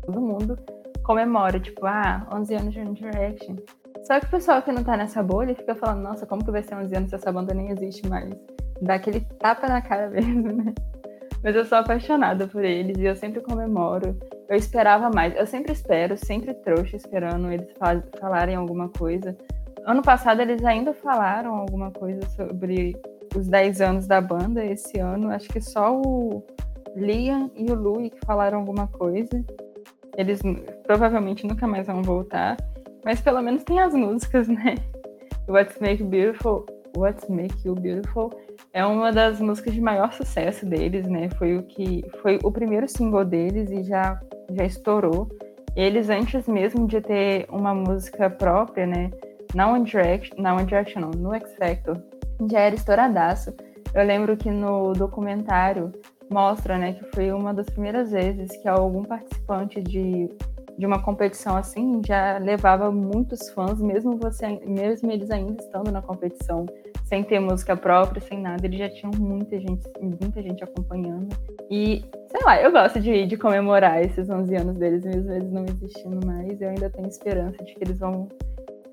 todo 0.06 0.20
mundo 0.20 0.58
comemora, 1.04 1.60
tipo, 1.60 1.86
ah, 1.86 2.28
11 2.32 2.56
anos 2.56 2.74
de 2.74 2.80
One 2.80 2.94
Direction. 2.94 3.56
Só 4.04 4.20
que 4.20 4.26
o 4.26 4.30
pessoal 4.30 4.62
que 4.62 4.72
não 4.72 4.84
tá 4.84 4.98
nessa 4.98 5.24
bolha 5.24 5.56
fica 5.56 5.76
falando, 5.76 6.02
nossa, 6.02 6.26
como 6.26 6.44
que 6.44 6.52
vai 6.52 6.64
ser 6.64 6.76
11 6.76 6.96
anos 6.96 7.10
se 7.10 7.16
essa 7.16 7.32
banda 7.32 7.54
nem 7.54 7.70
existe 7.70 8.08
mais? 8.08 8.34
Dá 8.82 8.96
aquele 8.96 9.22
tapa 9.40 9.68
na 9.68 9.82
cara 9.82 10.10
mesmo, 10.10 10.52
né? 10.52 10.74
Mas 11.44 11.56
eu 11.56 11.66
sou 11.66 11.78
apaixonada 11.78 12.48
por 12.48 12.64
eles 12.64 12.98
e 12.98 13.04
eu 13.04 13.16
sempre 13.16 13.42
comemoro. 13.42 14.18
Eu 14.48 14.56
esperava 14.56 15.10
mais. 15.10 15.36
Eu 15.36 15.46
sempre 15.46 15.74
espero, 15.74 16.18
sempre 16.18 16.54
trouxa 16.54 16.96
esperando 16.96 17.52
eles 17.52 17.68
falarem 18.20 18.56
alguma 18.56 18.88
coisa. 18.90 19.36
Ano 19.86 20.02
passado 20.02 20.42
eles 20.42 20.64
ainda 20.64 20.94
falaram 20.94 21.56
alguma 21.56 21.92
coisa 21.92 22.22
sobre 22.30 22.96
os 23.36 23.48
10 23.48 23.82
anos 23.82 24.08
da 24.08 24.22
banda. 24.22 24.64
Esse 24.64 25.00
ano, 25.00 25.32
acho 25.32 25.50
que 25.50 25.60
só 25.60 25.94
o 25.94 26.46
Liam 26.96 27.52
e 27.56 27.70
o 27.70 27.76
Louie 27.76 28.10
que 28.10 28.26
falaram 28.26 28.60
alguma 28.60 28.88
coisa. 28.88 29.44
Eles 30.18 30.42
provavelmente 30.84 31.46
nunca 31.48 31.68
mais 31.68 31.88
vão 31.88 32.02
voltar, 32.02 32.58
mas 33.04 33.22
pelo 33.22 33.42
menos 33.42 33.64
tem 33.64 33.80
as 33.80 33.94
músicas, 33.94 34.48
né? 34.50 34.76
What's 35.48 35.80
Make 35.80 36.04
Beautiful, 36.04 36.66
What's 36.96 37.28
Make 37.28 37.68
You 37.68 37.76
Beautiful 37.76 38.32
é 38.72 38.86
uma 38.86 39.12
das 39.12 39.40
músicas 39.40 39.74
de 39.74 39.82
maior 39.82 40.14
sucesso 40.14 40.66
deles, 40.66 41.06
né? 41.08 41.30
Foi 41.38 41.58
o 41.58 41.64
que 41.64 42.04
foi 42.22 42.40
o 42.44 42.52
primeiro 42.52 42.88
single 42.88 43.26
deles 43.26 43.70
e 43.70 43.84
já 43.84 44.20
já 44.52 44.66
estourou. 44.66 45.30
Eles 45.76 46.10
antes 46.10 46.48
mesmo 46.48 46.88
de 46.88 47.02
ter 47.02 47.46
uma 47.50 47.74
música 47.74 48.30
própria, 48.30 48.86
né? 48.86 49.12
Na 49.54 49.72
One 49.72 49.84
Direction, 49.84 50.36
na 50.42 50.56
One 50.56 50.66
Direction 50.66 51.02
não, 51.02 51.12
no 51.12 51.34
X 51.36 51.56
Factor, 51.56 52.02
já 52.50 52.60
era 52.60 52.76
estouradaço. 52.76 53.54
Eu 53.94 54.04
lembro 54.04 54.36
que 54.36 54.50
no 54.50 54.94
documentário 54.94 55.92
mostra, 56.34 56.78
né, 56.78 56.94
que 56.94 57.04
foi 57.14 57.32
uma 57.32 57.54
das 57.54 57.68
primeiras 57.68 58.12
vezes 58.12 58.58
que 58.58 58.68
algum 58.68 59.04
participante 59.04 59.82
de, 59.82 60.30
de 60.78 60.86
uma 60.86 61.02
competição 61.02 61.56
assim 61.56 62.02
já 62.06 62.40
levava 62.40 62.92
muitos 62.92 63.50
fãs, 63.52 63.80
mesmo 63.80 64.18
você, 64.18 64.60
mesmo 64.66 65.12
eles 65.12 65.30
ainda 65.30 65.62
estando 65.62 65.92
na 65.92 66.02
competição, 66.02 66.66
sem 67.06 67.24
ter 67.24 67.40
música 67.40 67.78
própria, 67.78 68.20
sem 68.22 68.42
nada, 68.42 68.66
eles 68.66 68.80
já 68.80 68.90
tinham 68.90 69.12
muita 69.18 69.60
gente, 69.60 69.84
muita 70.02 70.42
gente 70.42 70.64
acompanhando. 70.64 71.30
E, 71.70 72.04
sei 72.28 72.42
lá, 72.44 72.60
eu 72.60 72.72
gosto 72.72 73.00
de, 73.00 73.28
de 73.28 73.38
comemorar 73.38 74.04
esses 74.04 74.30
11 74.30 74.56
anos 74.56 74.78
deles, 74.78 75.06
mesmo 75.06 75.32
eles 75.32 75.52
não 75.52 75.64
existindo 75.64 76.26
mais, 76.26 76.60
eu 76.60 76.70
ainda 76.70 76.90
tenho 76.90 77.08
esperança 77.08 77.64
de 77.64 77.76
que 77.76 77.84
eles 77.84 78.00
vão 78.00 78.28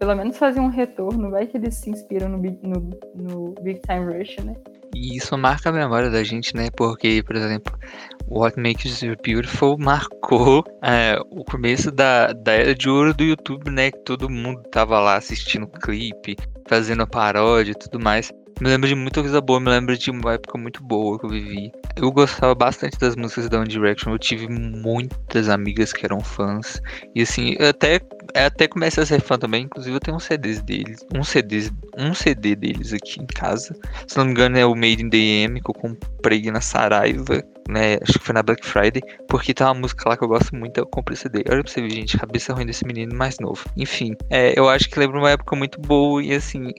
pelo 0.01 0.16
menos 0.16 0.39
fazer 0.39 0.60
um 0.60 0.68
retorno, 0.68 1.31
vai 1.31 1.47
que 1.47 1.59
eles 1.59 1.74
se 1.74 1.90
inspiram 1.90 2.31
no, 2.31 2.39
no, 2.39 2.90
no 3.14 3.55
Big 3.60 3.81
Time 3.82 4.10
Rush, 4.10 4.39
né? 4.39 4.56
E 4.94 5.18
isso 5.18 5.36
marca 5.36 5.68
a 5.68 5.72
memória 5.72 6.09
da 6.09 6.24
gente, 6.24 6.56
né? 6.56 6.68
Porque, 6.74 7.22
por 7.22 7.36
exemplo, 7.36 7.78
What 8.27 8.59
Makes 8.59 9.02
You 9.02 9.14
Beautiful 9.22 9.77
marcou 9.78 10.64
é, 10.82 11.20
o 11.31 11.44
começo 11.44 11.93
da, 11.93 12.32
da 12.32 12.52
era 12.52 12.74
de 12.74 12.89
ouro 12.89 13.12
do 13.12 13.22
YouTube, 13.22 13.70
né? 13.70 13.90
Que 13.90 13.98
todo 13.98 14.31
mundo 14.31 14.62
tava 14.70 14.98
lá 14.98 15.16
assistindo 15.16 15.66
clipe, 15.68 16.35
fazendo 16.66 17.06
paródia 17.06 17.72
e 17.72 17.78
tudo 17.78 18.02
mais. 18.02 18.32
Me 18.61 18.69
lembro 18.69 18.87
de 18.87 18.95
muita 18.95 19.23
coisa 19.23 19.41
boa, 19.41 19.59
me 19.59 19.70
lembro 19.70 19.97
de 19.97 20.11
uma 20.11 20.35
época 20.35 20.59
muito 20.59 20.82
boa 20.82 21.19
que 21.19 21.24
eu 21.24 21.31
vivi. 21.31 21.73
Eu 21.97 22.12
gostava 22.12 22.55
bastante 22.55 22.99
das 22.99 23.16
músicas 23.16 23.49
da 23.49 23.59
One 23.59 23.66
Direction, 23.66 24.12
eu 24.12 24.19
tive 24.19 24.49
muitas 24.49 25.49
amigas 25.49 25.95
que 25.95 26.05
eram 26.05 26.20
fãs. 26.20 26.82
E 27.15 27.23
assim, 27.23 27.57
eu 27.59 27.70
até, 27.70 27.97
eu 28.35 28.45
até 28.45 28.69
comecei 28.69 29.03
a 29.03 29.07
ser 29.07 29.23
fã 29.23 29.39
também, 29.39 29.65
inclusive 29.65 29.97
eu 29.97 30.01
tenho 30.01 30.19
uns 30.19 30.24
CDs 30.24 30.61
deles. 30.61 31.07
Um 31.15 31.24
CD, 31.24 31.70
um 31.97 32.12
CD 32.12 32.55
deles 32.55 32.93
aqui 32.93 33.23
em 33.23 33.27
casa. 33.27 33.74
Se 34.07 34.19
não 34.19 34.27
me 34.27 34.32
engano 34.32 34.59
é 34.59 34.66
o 34.66 34.74
Made 34.74 35.05
in 35.05 35.09
the 35.09 35.16
M 35.16 35.59
que 35.59 35.70
eu 35.70 35.74
comprei 35.74 36.43
na 36.51 36.61
Saraiva, 36.61 37.43
né? 37.66 37.97
Acho 38.03 38.19
que 38.19 38.27
foi 38.27 38.35
na 38.35 38.43
Black 38.43 38.66
Friday, 38.66 39.01
porque 39.27 39.55
tem 39.55 39.66
uma 39.66 39.73
música 39.73 40.07
lá 40.07 40.19
que 40.19 40.24
eu 40.24 40.28
gosto 40.28 40.55
muito, 40.55 40.77
eu 40.77 40.85
comprei 40.85 41.16
CD. 41.16 41.45
Olha 41.49 41.62
pra 41.62 41.73
você 41.73 41.81
ver, 41.81 41.93
gente, 41.93 42.19
cabeça 42.19 42.53
ruim 42.53 42.66
desse 42.66 42.85
menino 42.85 43.16
mais 43.16 43.39
novo. 43.41 43.65
Enfim, 43.74 44.15
é, 44.28 44.53
eu 44.55 44.69
acho 44.69 44.91
que 44.91 44.99
lembra 44.99 45.16
uma 45.16 45.31
época 45.31 45.57
muito 45.57 45.81
boa 45.81 46.23
e 46.23 46.35
assim, 46.35 46.74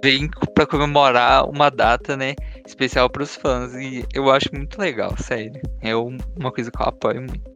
vem 0.00 0.28
para 0.54 0.66
comemorar 0.66 1.48
uma 1.48 1.70
data, 1.70 2.16
né? 2.16 2.34
especial 2.66 3.10
pros 3.10 3.34
fãs. 3.34 3.74
E 3.74 4.04
eu 4.14 4.30
acho 4.30 4.48
muito 4.52 4.78
legal, 4.80 5.14
sério. 5.18 5.60
É 5.80 5.94
uma 5.94 6.52
coisa 6.52 6.70
que 6.70 6.80
eu 6.80 6.86
apoio 6.86 7.20
muito. 7.20 7.52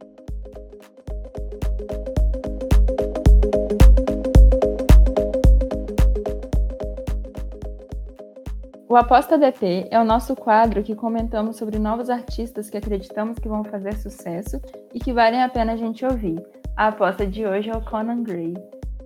O 8.89 8.95
Aposta 8.95 9.37
DT 9.37 9.89
é 9.91 9.99
o 9.99 10.05
nosso 10.05 10.33
quadro 10.33 10.81
que 10.81 10.95
comentamos 10.95 11.57
sobre 11.57 11.77
novos 11.77 12.09
artistas 12.09 12.69
que 12.69 12.77
acreditamos 12.77 13.37
que 13.37 13.49
vão 13.49 13.61
fazer 13.63 13.93
sucesso 13.97 14.61
e 14.93 14.99
que 14.99 15.11
valem 15.11 15.43
a 15.43 15.49
pena 15.49 15.73
a 15.73 15.77
gente 15.77 16.05
ouvir. 16.05 16.41
A 16.75 16.87
aposta 16.87 17.27
de 17.27 17.45
hoje 17.45 17.69
é 17.69 17.75
o 17.75 17.81
Conan 17.81 18.23
Gray. 18.23 18.53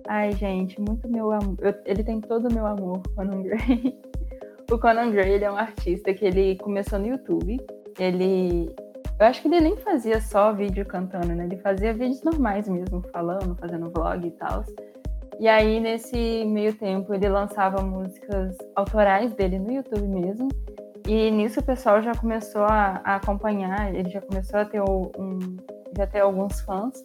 Ai, 0.08 0.32
gente, 0.32 0.80
muito 0.80 1.08
meu 1.08 1.30
amor. 1.32 1.56
Ele 1.84 2.02
tem 2.02 2.20
todo 2.20 2.48
o 2.48 2.52
meu 2.52 2.66
amor, 2.66 3.02
Conan 3.14 3.42
Gray. 3.42 3.98
o 4.70 4.78
Conan 4.78 5.10
Gray 5.10 5.32
ele 5.32 5.44
é 5.44 5.50
um 5.50 5.56
artista 5.56 6.12
que 6.12 6.24
ele 6.24 6.56
começou 6.56 6.98
no 6.98 7.06
YouTube. 7.06 7.60
Ele. 7.98 8.74
Eu 9.18 9.26
acho 9.26 9.40
que 9.40 9.48
ele 9.48 9.60
nem 9.60 9.76
fazia 9.76 10.20
só 10.20 10.52
vídeo 10.52 10.84
cantando, 10.84 11.28
né? 11.34 11.44
Ele 11.44 11.56
fazia 11.58 11.92
vídeos 11.92 12.22
normais 12.22 12.68
mesmo, 12.68 13.02
falando, 13.12 13.54
fazendo 13.54 13.90
vlog 13.90 14.26
e 14.26 14.30
tal. 14.32 14.64
E 15.38 15.48
aí, 15.48 15.78
nesse 15.78 16.44
meio 16.44 16.74
tempo, 16.74 17.14
ele 17.14 17.28
lançava 17.28 17.82
músicas 17.82 18.56
autorais 18.74 19.32
dele 19.34 19.58
no 19.58 19.72
YouTube 19.72 20.06
mesmo. 20.08 20.48
E 21.06 21.30
nisso 21.30 21.60
o 21.60 21.64
pessoal 21.64 22.00
já 22.00 22.14
começou 22.14 22.62
a, 22.62 23.00
a 23.04 23.16
acompanhar, 23.16 23.92
ele 23.94 24.08
já 24.08 24.20
começou 24.20 24.60
a 24.60 24.64
ter 24.64 24.80
um, 24.80 25.56
já 25.96 26.06
ter 26.06 26.20
alguns 26.20 26.60
fãs. 26.60 27.02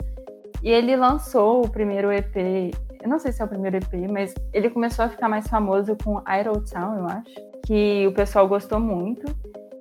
E 0.64 0.70
ele 0.70 0.96
lançou 0.96 1.66
o 1.66 1.70
primeiro 1.70 2.12
EP, 2.12 2.74
eu 3.08 3.10
não 3.10 3.20
sei 3.20 3.32
se 3.32 3.42
é 3.42 3.46
o 3.46 3.48
primeiro 3.48 3.78
EP, 3.78 4.12
mas 4.12 4.34
ele 4.52 4.70
começou 4.70 5.06
a 5.06 5.10
ficar 5.10 5.30
mais 5.30 5.48
famoso 5.48 5.96
com 6.04 6.20
Idle 6.20 6.62
Town, 6.70 6.98
eu 6.98 7.06
acho, 7.06 7.36
que 7.66 8.06
o 8.06 8.12
pessoal 8.12 8.46
gostou 8.50 8.82
muito. 8.82 9.26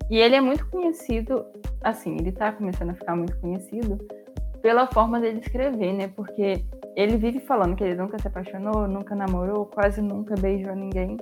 E 0.09 0.17
ele 0.17 0.37
é 0.37 0.41
muito 0.41 0.65
conhecido, 0.69 1.45
assim, 1.83 2.15
ele 2.15 2.31
tá 2.31 2.53
começando 2.53 2.91
a 2.91 2.95
ficar 2.95 3.17
muito 3.17 3.37
conhecido 3.39 3.99
pela 4.63 4.87
forma 4.87 5.19
dele 5.21 5.41
escrever, 5.41 5.93
né? 5.93 6.09
Porque 6.15 6.65
ele 6.95 7.17
vive 7.17 7.41
falando 7.41 7.75
que 7.75 7.83
ele 7.83 7.97
nunca 7.97 8.17
se 8.17 8.29
apaixonou, 8.29 8.87
nunca 8.87 9.17
namorou, 9.17 9.67
quase 9.67 10.01
nunca 10.01 10.37
beijou 10.37 10.77
ninguém. 10.77 11.17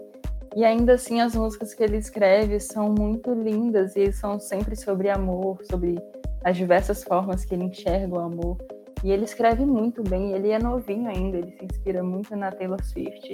E 0.54 0.62
ainda 0.62 0.92
assim, 0.92 1.22
as 1.22 1.34
músicas 1.34 1.72
que 1.72 1.82
ele 1.82 1.96
escreve 1.96 2.60
são 2.60 2.90
muito 2.90 3.32
lindas 3.32 3.96
e 3.96 4.12
são 4.12 4.38
sempre 4.38 4.76
sobre 4.76 5.08
amor, 5.08 5.58
sobre 5.64 5.98
as 6.44 6.54
diversas 6.54 7.02
formas 7.02 7.46
que 7.46 7.54
ele 7.54 7.64
enxerga 7.64 8.14
o 8.14 8.20
amor. 8.20 8.58
E 9.04 9.12
ele 9.12 9.24
escreve 9.24 9.64
muito 9.66 10.02
bem, 10.02 10.32
ele 10.32 10.50
é 10.50 10.58
novinho 10.58 11.08
ainda, 11.08 11.36
ele 11.36 11.52
se 11.52 11.64
inspira 11.64 12.02
muito 12.02 12.34
na 12.34 12.50
Taylor 12.50 12.82
Swift. 12.82 13.32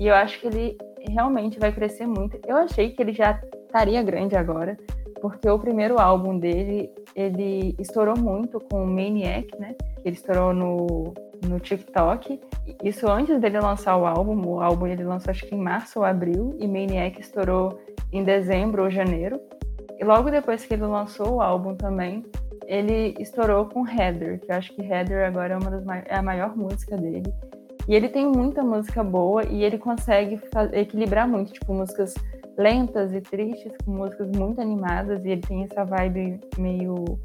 E 0.00 0.08
eu 0.08 0.14
acho 0.14 0.40
que 0.40 0.48
ele 0.48 0.76
realmente 1.08 1.58
vai 1.58 1.72
crescer 1.72 2.06
muito. 2.06 2.38
Eu 2.46 2.56
achei 2.56 2.90
que 2.90 3.00
ele 3.00 3.12
já 3.12 3.40
estaria 3.64 4.02
grande 4.02 4.34
agora, 4.34 4.76
porque 5.22 5.48
o 5.48 5.58
primeiro 5.58 6.00
álbum 6.00 6.36
dele, 6.36 6.90
ele 7.14 7.76
estourou 7.78 8.18
muito 8.18 8.58
com 8.58 8.84
Maniac, 8.84 9.48
né? 9.58 9.76
Ele 10.04 10.16
estourou 10.16 10.52
no 10.52 11.14
no 11.48 11.60
TikTok. 11.60 12.40
Isso 12.82 13.08
antes 13.08 13.40
dele 13.40 13.60
lançar 13.60 13.96
o 13.96 14.06
álbum. 14.06 14.40
O 14.46 14.60
álbum 14.60 14.86
ele 14.86 15.04
lançou 15.04 15.30
acho 15.30 15.46
que 15.46 15.54
em 15.54 15.58
março 15.58 15.98
ou 15.98 16.04
abril 16.04 16.56
e 16.58 16.66
Maniac 16.66 17.20
estourou 17.20 17.78
em 18.12 18.24
dezembro 18.24 18.84
ou 18.84 18.90
janeiro. 18.90 19.40
E 19.98 20.04
logo 20.04 20.30
depois 20.30 20.64
que 20.64 20.74
ele 20.74 20.84
lançou 20.84 21.34
o 21.34 21.40
álbum 21.40 21.74
também, 21.74 22.24
ele 22.66 23.14
estourou 23.18 23.66
com 23.66 23.86
Heather, 23.86 24.40
que 24.40 24.50
eu 24.50 24.56
acho 24.56 24.72
que 24.74 24.82
Heather 24.82 25.26
agora 25.26 25.54
é 25.54 25.56
uma 25.56 25.70
das 25.70 25.84
é 26.06 26.16
a 26.16 26.22
maior 26.22 26.56
música 26.56 26.96
dele. 26.96 27.32
E 27.86 27.94
ele 27.94 28.08
tem 28.08 28.26
muita 28.26 28.62
música 28.62 29.04
boa 29.04 29.44
e 29.46 29.62
ele 29.62 29.76
consegue 29.76 30.40
equilibrar 30.72 31.28
muito, 31.28 31.52
tipo, 31.52 31.74
músicas 31.74 32.14
lentas 32.56 33.12
e 33.12 33.20
tristes 33.20 33.72
com 33.84 33.90
músicas 33.90 34.28
muito 34.30 34.60
animadas 34.60 35.24
e 35.24 35.30
ele 35.30 35.40
tem 35.40 35.64
essa 35.64 35.84
vibe 35.84 36.40
meio 36.56 37.18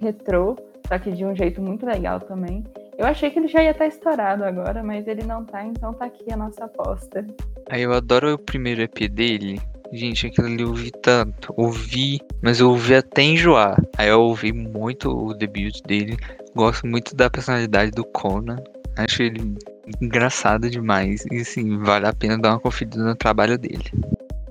retrô, 0.00 0.56
só 0.86 0.98
que 0.98 1.10
de 1.10 1.24
um 1.24 1.34
jeito 1.34 1.60
muito 1.60 1.84
legal 1.84 2.20
também. 2.20 2.64
Eu 2.96 3.06
achei 3.06 3.30
que 3.30 3.38
ele 3.38 3.48
já 3.48 3.62
ia 3.62 3.70
estar 3.70 3.86
estourado 3.86 4.44
agora, 4.44 4.82
mas 4.82 5.06
ele 5.06 5.22
não 5.22 5.44
tá, 5.44 5.64
então 5.64 5.92
tá 5.92 6.06
aqui 6.06 6.32
a 6.32 6.36
nossa 6.36 6.64
aposta. 6.64 7.24
Aí 7.70 7.82
eu 7.82 7.92
adoro 7.92 8.34
o 8.34 8.38
primeiro 8.38 8.82
EP 8.82 9.08
dele. 9.08 9.60
Gente, 9.92 10.26
aquilo 10.26 10.46
ali 10.46 10.62
eu 10.62 10.68
ouvi 10.68 10.90
tanto. 10.90 11.54
Ouvi, 11.56 12.20
mas 12.42 12.60
eu 12.60 12.70
ouvi 12.70 12.94
até 12.94 13.22
enjoar. 13.22 13.80
Aí 13.96 14.08
eu 14.08 14.20
ouvi 14.20 14.52
muito 14.52 15.10
o 15.10 15.34
debut 15.34 15.80
dele. 15.86 16.16
Gosto 16.54 16.86
muito 16.86 17.16
da 17.16 17.30
personalidade 17.30 17.90
do 17.92 18.04
Conan. 18.04 18.56
Acho 18.96 19.22
ele 19.22 19.56
engraçado 20.00 20.68
demais. 20.68 21.24
E 21.30 21.44
sim, 21.44 21.78
vale 21.78 22.06
a 22.06 22.12
pena 22.12 22.38
dar 22.38 22.50
uma 22.50 22.60
conferida 22.60 23.02
no 23.02 23.14
trabalho 23.14 23.56
dele. 23.56 23.84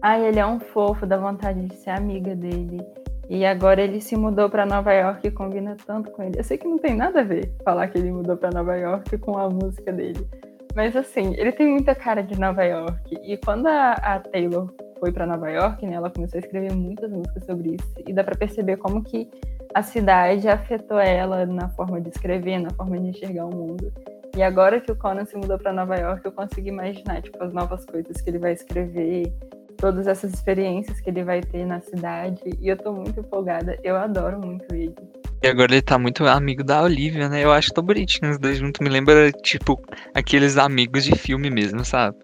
Ai, 0.01 0.25
ele 0.25 0.39
é 0.39 0.45
um 0.45 0.59
fofo, 0.59 1.05
dá 1.05 1.17
vontade 1.17 1.65
de 1.65 1.75
ser 1.75 1.91
amiga 1.91 2.35
dele. 2.35 2.81
E 3.29 3.45
agora 3.45 3.81
ele 3.81 3.99
se 3.99 4.15
mudou 4.15 4.49
para 4.49 4.65
Nova 4.65 4.93
York 4.93 5.27
e 5.27 5.31
combina 5.31 5.75
tanto 5.85 6.11
com 6.11 6.23
ele. 6.23 6.39
Eu 6.39 6.43
sei 6.43 6.57
que 6.57 6.67
não 6.67 6.77
tem 6.77 6.95
nada 6.95 7.19
a 7.19 7.23
ver 7.23 7.51
falar 7.63 7.87
que 7.89 7.97
ele 7.97 8.11
mudou 8.11 8.37
para 8.37 8.51
Nova 8.51 8.75
York 8.75 9.17
com 9.17 9.37
a 9.37 9.49
música 9.49 9.91
dele. 9.91 10.25
Mas 10.73 10.95
assim, 10.95 11.33
ele 11.37 11.51
tem 11.51 11.67
muita 11.67 11.93
cara 11.93 12.21
de 12.21 12.39
Nova 12.39 12.63
York. 12.63 13.17
E 13.23 13.35
quando 13.37 13.67
a, 13.67 13.93
a 13.93 14.19
Taylor 14.19 14.73
foi 14.99 15.11
para 15.11 15.25
Nova 15.25 15.49
York, 15.49 15.85
né, 15.85 15.95
ela 15.95 16.09
começou 16.09 16.37
a 16.37 16.41
escrever 16.41 16.73
muitas 16.73 17.11
músicas 17.11 17.43
sobre 17.45 17.75
isso. 17.75 17.93
E 18.07 18.13
dá 18.13 18.23
para 18.23 18.35
perceber 18.35 18.77
como 18.77 19.03
que 19.03 19.29
a 19.73 19.83
cidade 19.83 20.47
afetou 20.47 20.99
ela 20.99 21.45
na 21.45 21.69
forma 21.69 22.01
de 22.01 22.09
escrever, 22.09 22.59
na 22.59 22.69
forma 22.71 22.97
de 22.99 23.09
enxergar 23.09 23.45
o 23.45 23.55
mundo. 23.55 23.91
E 24.35 24.43
agora 24.43 24.79
que 24.79 24.91
o 24.91 24.95
Conan 24.95 25.25
se 25.25 25.35
mudou 25.35 25.57
para 25.57 25.73
Nova 25.73 25.95
York, 25.95 26.25
eu 26.25 26.31
consigo 26.31 26.67
imaginar 26.67 27.21
tipo 27.21 27.43
as 27.43 27.53
novas 27.53 27.85
coisas 27.85 28.21
que 28.21 28.29
ele 28.29 28.37
vai 28.37 28.53
escrever, 28.53 29.33
todas 29.77 30.07
essas 30.07 30.33
experiências 30.33 30.99
que 30.99 31.09
ele 31.09 31.23
vai 31.23 31.41
ter 31.41 31.65
na 31.65 31.79
cidade. 31.79 32.41
E 32.59 32.67
eu 32.67 32.77
tô 32.77 32.91
muito 32.93 33.19
empolgada. 33.19 33.77
Eu 33.83 33.95
adoro 33.95 34.39
muito 34.39 34.73
ele. 34.73 34.95
E 35.41 35.47
agora 35.47 35.71
ele 35.71 35.81
tá 35.81 35.97
muito 35.99 36.25
amigo 36.25 36.63
da 36.63 36.81
Olivia, 36.81 37.29
né? 37.29 37.43
Eu 37.43 37.51
acho 37.51 37.71
tão 37.71 37.83
bonitinho 37.83 38.31
os 38.31 38.39
dois 38.39 38.57
juntos. 38.57 38.81
Me 38.81 38.89
lembra, 38.89 39.31
tipo, 39.31 39.79
aqueles 40.13 40.57
amigos 40.57 41.03
de 41.03 41.15
filme 41.15 41.49
mesmo, 41.49 41.85
sabe? 41.85 42.17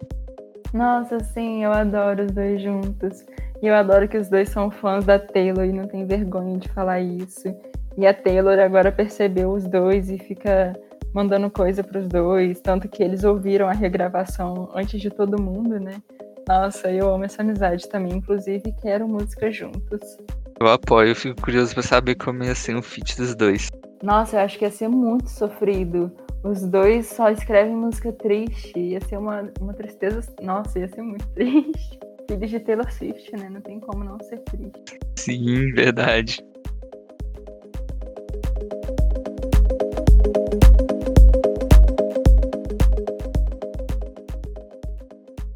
Nossa, 0.72 1.20
sim, 1.20 1.64
eu 1.64 1.72
adoro 1.72 2.24
os 2.24 2.32
dois 2.32 2.60
juntos. 2.62 3.24
E 3.62 3.66
eu 3.66 3.74
adoro 3.74 4.08
que 4.08 4.18
os 4.18 4.28
dois 4.28 4.48
são 4.48 4.70
fãs 4.70 5.04
da 5.04 5.18
Taylor 5.18 5.64
e 5.64 5.72
não 5.72 5.86
tem 5.86 6.06
vergonha 6.06 6.58
de 6.58 6.68
falar 6.68 7.00
isso. 7.00 7.54
E 7.96 8.06
a 8.06 8.12
Taylor 8.12 8.58
agora 8.58 8.90
percebeu 8.90 9.52
os 9.52 9.64
dois 9.64 10.10
e 10.10 10.18
fica 10.18 10.72
mandando 11.14 11.48
coisa 11.48 11.84
para 11.84 12.00
os 12.00 12.08
dois, 12.08 12.60
tanto 12.60 12.88
que 12.88 13.02
eles 13.02 13.22
ouviram 13.22 13.68
a 13.68 13.72
regravação 13.72 14.68
antes 14.74 15.00
de 15.00 15.10
todo 15.10 15.40
mundo, 15.40 15.78
né? 15.78 16.02
Nossa, 16.46 16.90
eu 16.90 17.08
amo 17.14 17.24
essa 17.24 17.42
amizade 17.42 17.88
também. 17.88 18.14
Inclusive, 18.14 18.74
quero 18.82 19.08
música 19.08 19.50
juntos. 19.50 20.18
Eu 20.60 20.68
apoio, 20.68 21.10
eu 21.10 21.16
fico 21.16 21.40
curioso 21.40 21.72
pra 21.72 21.82
saber 21.82 22.16
como 22.16 22.44
ia 22.44 22.54
ser 22.54 22.76
um 22.76 22.82
feat 22.82 23.16
dos 23.16 23.34
dois. 23.34 23.70
Nossa, 24.04 24.36
eu 24.36 24.40
acho 24.40 24.58
que 24.58 24.66
ia 24.66 24.70
ser 24.70 24.86
muito 24.86 25.30
sofrido. 25.30 26.12
Os 26.42 26.60
dois 26.60 27.06
só 27.06 27.30
escrevem 27.30 27.74
música 27.74 28.12
triste. 28.12 28.78
Ia 28.78 29.00
ser 29.00 29.16
uma, 29.16 29.50
uma 29.58 29.72
tristeza. 29.72 30.30
Nossa, 30.42 30.78
ia 30.78 30.88
ser 30.88 31.00
muito 31.00 31.26
triste. 31.32 31.98
Filhos 32.28 32.50
de 32.50 32.60
Taylor 32.60 32.92
Swift, 32.92 33.34
né? 33.34 33.48
Não 33.48 33.62
tem 33.62 33.80
como 33.80 34.04
não 34.04 34.18
ser 34.20 34.40
triste. 34.40 34.98
Sim, 35.16 35.72
verdade. 35.72 36.44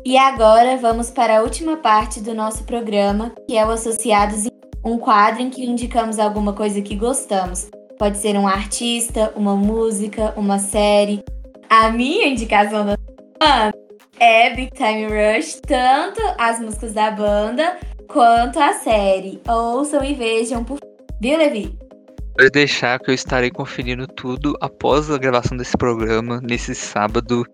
E 0.07 0.17
agora 0.17 0.79
vamos 0.79 1.11
para 1.11 1.41
a 1.41 1.43
última 1.43 1.77
parte 1.77 2.19
do 2.19 2.33
nosso 2.35 2.65
programa, 2.65 3.35
que 3.47 3.59
é 3.59 3.67
o 3.67 3.71
Associados 3.71 4.47
em 4.47 4.51
um 4.83 4.97
quadro 4.97 5.43
em 5.43 5.51
que 5.51 5.67
indicamos 5.67 6.19
alguma 6.19 6.55
coisa 6.55 6.81
que 6.81 6.97
gostamos. 6.97 7.69
Pode 7.99 8.19
ser 8.19 8.37
um 8.37 8.47
artista, 8.47 9.33
uma 9.35 9.57
música, 9.57 10.33
uma 10.37 10.59
série. 10.59 11.23
A 11.69 11.91
minha 11.91 12.29
indicação 12.29 12.87
da 12.87 12.97
semana 13.43 13.73
é 14.21 14.55
Big 14.55 14.71
Time 14.71 15.07
Rush, 15.07 15.61
tanto 15.67 16.21
as 16.39 16.61
músicas 16.61 16.93
da 16.93 17.11
banda 17.11 17.77
quanto 18.07 18.61
a 18.61 18.75
série. 18.75 19.41
Ouçam 19.49 20.05
e 20.05 20.15
vejam, 20.15 20.63
por 20.63 20.79
Viu, 21.21 21.37
Levi? 21.37 21.77
Pode 22.37 22.51
deixar 22.51 23.01
que 23.01 23.11
eu 23.11 23.15
estarei 23.15 23.51
conferindo 23.51 24.07
tudo 24.07 24.55
após 24.61 25.11
a 25.11 25.19
gravação 25.19 25.57
desse 25.57 25.77
programa, 25.77 26.41
nesse 26.41 26.77
sábado, 26.77 27.45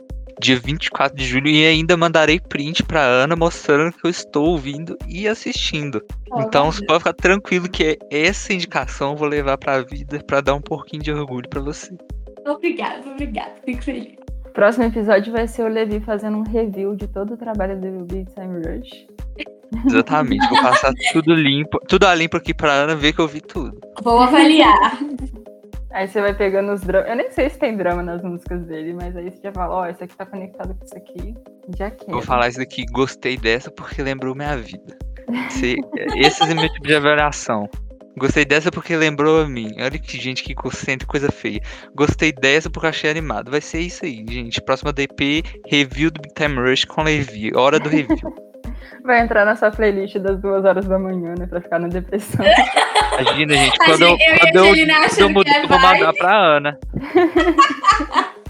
dia 0.41 0.59
24 0.59 1.17
de 1.17 1.25
julho 1.25 1.49
e 1.49 1.67
ainda 1.67 1.97
mandarei 1.97 2.41
print 2.41 2.83
pra 2.83 3.01
Ana 3.01 3.37
mostrando 3.37 3.93
que 3.93 4.07
eu 4.07 4.11
estou 4.11 4.51
ouvindo 4.51 4.97
e 5.09 5.29
assistindo. 5.29 6.03
Oh, 6.31 6.41
então 6.41 6.71
você 6.71 6.85
pode 6.85 7.01
ficar 7.01 7.13
tranquilo 7.13 7.69
que 7.69 7.99
essa 8.11 8.53
indicação 8.53 9.13
eu 9.13 9.17
vou 9.17 9.29
levar 9.29 9.59
pra 9.59 9.83
vida 9.83 10.23
para 10.27 10.41
dar 10.41 10.55
um 10.55 10.61
pouquinho 10.61 11.03
de 11.03 11.13
orgulho 11.13 11.49
para 11.49 11.61
você. 11.61 11.95
Obrigada, 12.47 13.09
obrigada. 13.09 13.53
Fico 13.65 13.83
feliz. 13.83 14.15
Próximo 14.53 14.85
episódio 14.85 15.33
vai 15.33 15.49
ser 15.49 15.65
o 15.65 15.69
Levi 15.69 15.99
fazendo 16.01 16.37
um 16.37 16.43
review 16.43 16.95
de 16.95 17.09
todo 17.09 17.35
o 17.35 17.37
trabalho 17.37 17.81
do 17.81 18.05
Big 18.05 18.27
Time 18.35 18.59
Rush. 18.59 19.07
Exatamente, 19.87 20.49
vou 20.49 20.63
passar 20.63 20.93
tudo 21.13 21.35
limpo, 21.35 21.81
tudo 21.89 22.07
a 22.07 22.15
limpo 22.15 22.37
aqui 22.37 22.55
pra 22.55 22.73
Ana 22.73 22.95
ver 22.95 23.13
que 23.13 23.21
eu 23.21 23.27
vi 23.27 23.41
tudo. 23.41 23.81
Vou 24.03 24.21
avaliar. 24.21 24.99
Aí 25.95 26.09
você 26.09 26.21
vai 26.21 26.35
pegando 26.35 26.73
os 26.73 26.81
dramas. 26.81 27.09
Eu 27.09 27.15
nem 27.15 27.31
sei 27.31 27.49
se 27.49 27.57
tem 27.57 27.77
drama 27.77 28.03
nas 28.03 28.21
músicas 28.21 28.67
dele, 28.67 28.95
mas 28.95 29.17
aí 29.17 29.31
você 29.31 29.41
já 29.45 29.53
fala, 29.53 29.75
ó, 29.75 29.83
oh, 29.83 29.87
esse 29.87 30.03
aqui 30.03 30.17
tá 30.17 30.27
conectado 30.27 30.75
com 30.75 30.85
isso 30.85 30.97
aqui. 30.97 31.35
Já 31.79 31.89
quero. 31.89 32.11
Vou 32.11 32.21
falar 32.21 32.49
isso 32.49 32.61
aqui, 32.61 32.85
gostei 32.87 33.37
dessa 33.37 33.71
porque 33.71 34.03
lembrou 34.03 34.35
minha 34.35 34.57
vida. 34.57 34.99
Esse, 35.47 35.77
esse 36.19 36.43
é 36.43 36.53
meu 36.53 36.69
tipo 36.69 36.89
de 36.89 36.97
avaliação. 36.97 37.71
Gostei 38.19 38.45
dessa 38.45 38.73
porque 38.73 38.97
lembrou 38.97 39.43
a 39.43 39.49
mim. 39.49 39.71
Olha 39.79 39.97
que 39.97 40.19
gente 40.19 40.43
que 40.43 40.53
concentra 40.53 41.07
coisa 41.07 41.31
feia. 41.31 41.61
Gostei 41.95 42.33
dessa 42.33 42.69
porque 42.69 42.89
achei 42.89 43.11
animado. 43.11 43.53
Vai 43.53 43.61
ser 43.61 43.79
isso 43.79 44.05
aí, 44.05 44.25
gente. 44.29 44.61
Próxima 44.63 44.93
DP, 44.93 45.45
review 45.69 46.11
do 46.11 46.21
Big 46.21 46.35
Time 46.35 46.57
Rush 46.57 46.85
com 46.85 47.05
Levi. 47.05 47.53
Hora 47.55 47.79
do 47.79 47.89
review. 47.89 48.17
Vai 49.05 49.21
entrar 49.21 49.45
na 49.45 49.57
sua 49.57 49.71
playlist 49.71 50.17
das 50.19 50.41
duas 50.41 50.65
horas 50.65 50.87
da 50.87 50.99
manhã, 50.99 51.35
né? 51.39 51.47
Pra 51.47 51.61
ficar 51.61 51.79
na 51.79 51.89
depressão. 51.89 52.45
Imagina, 53.21 53.55
gente. 53.55 53.79
Quando 53.79 54.03
eu, 54.03 54.11
eu, 54.11 54.17
quando 54.17 54.57
eu, 54.57 54.65
quando 54.65 55.21
eu 55.21 55.31
mudar, 55.31 55.63
eu 55.63 55.69
vou 55.69 55.79
mandar 55.79 56.13
pra 56.15 56.37
Ana. 56.37 56.79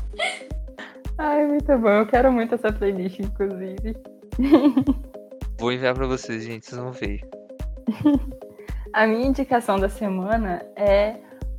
Ai, 1.19 1.47
muito 1.47 1.79
bom. 1.79 1.89
Eu 1.89 2.07
quero 2.07 2.33
muito 2.33 2.55
essa 2.55 2.73
playlist, 2.73 3.21
inclusive. 3.21 3.97
Vou 5.59 5.73
enviar 5.73 5.95
pra 5.95 6.07
vocês, 6.07 6.45
gente. 6.45 6.67
Vocês 6.67 6.81
vão 6.81 6.91
ver. 6.91 7.21
A 8.93 9.07
minha 9.07 9.27
indicação 9.27 9.79
da 9.79 9.89
semana 9.89 10.65
é 10.77 11.15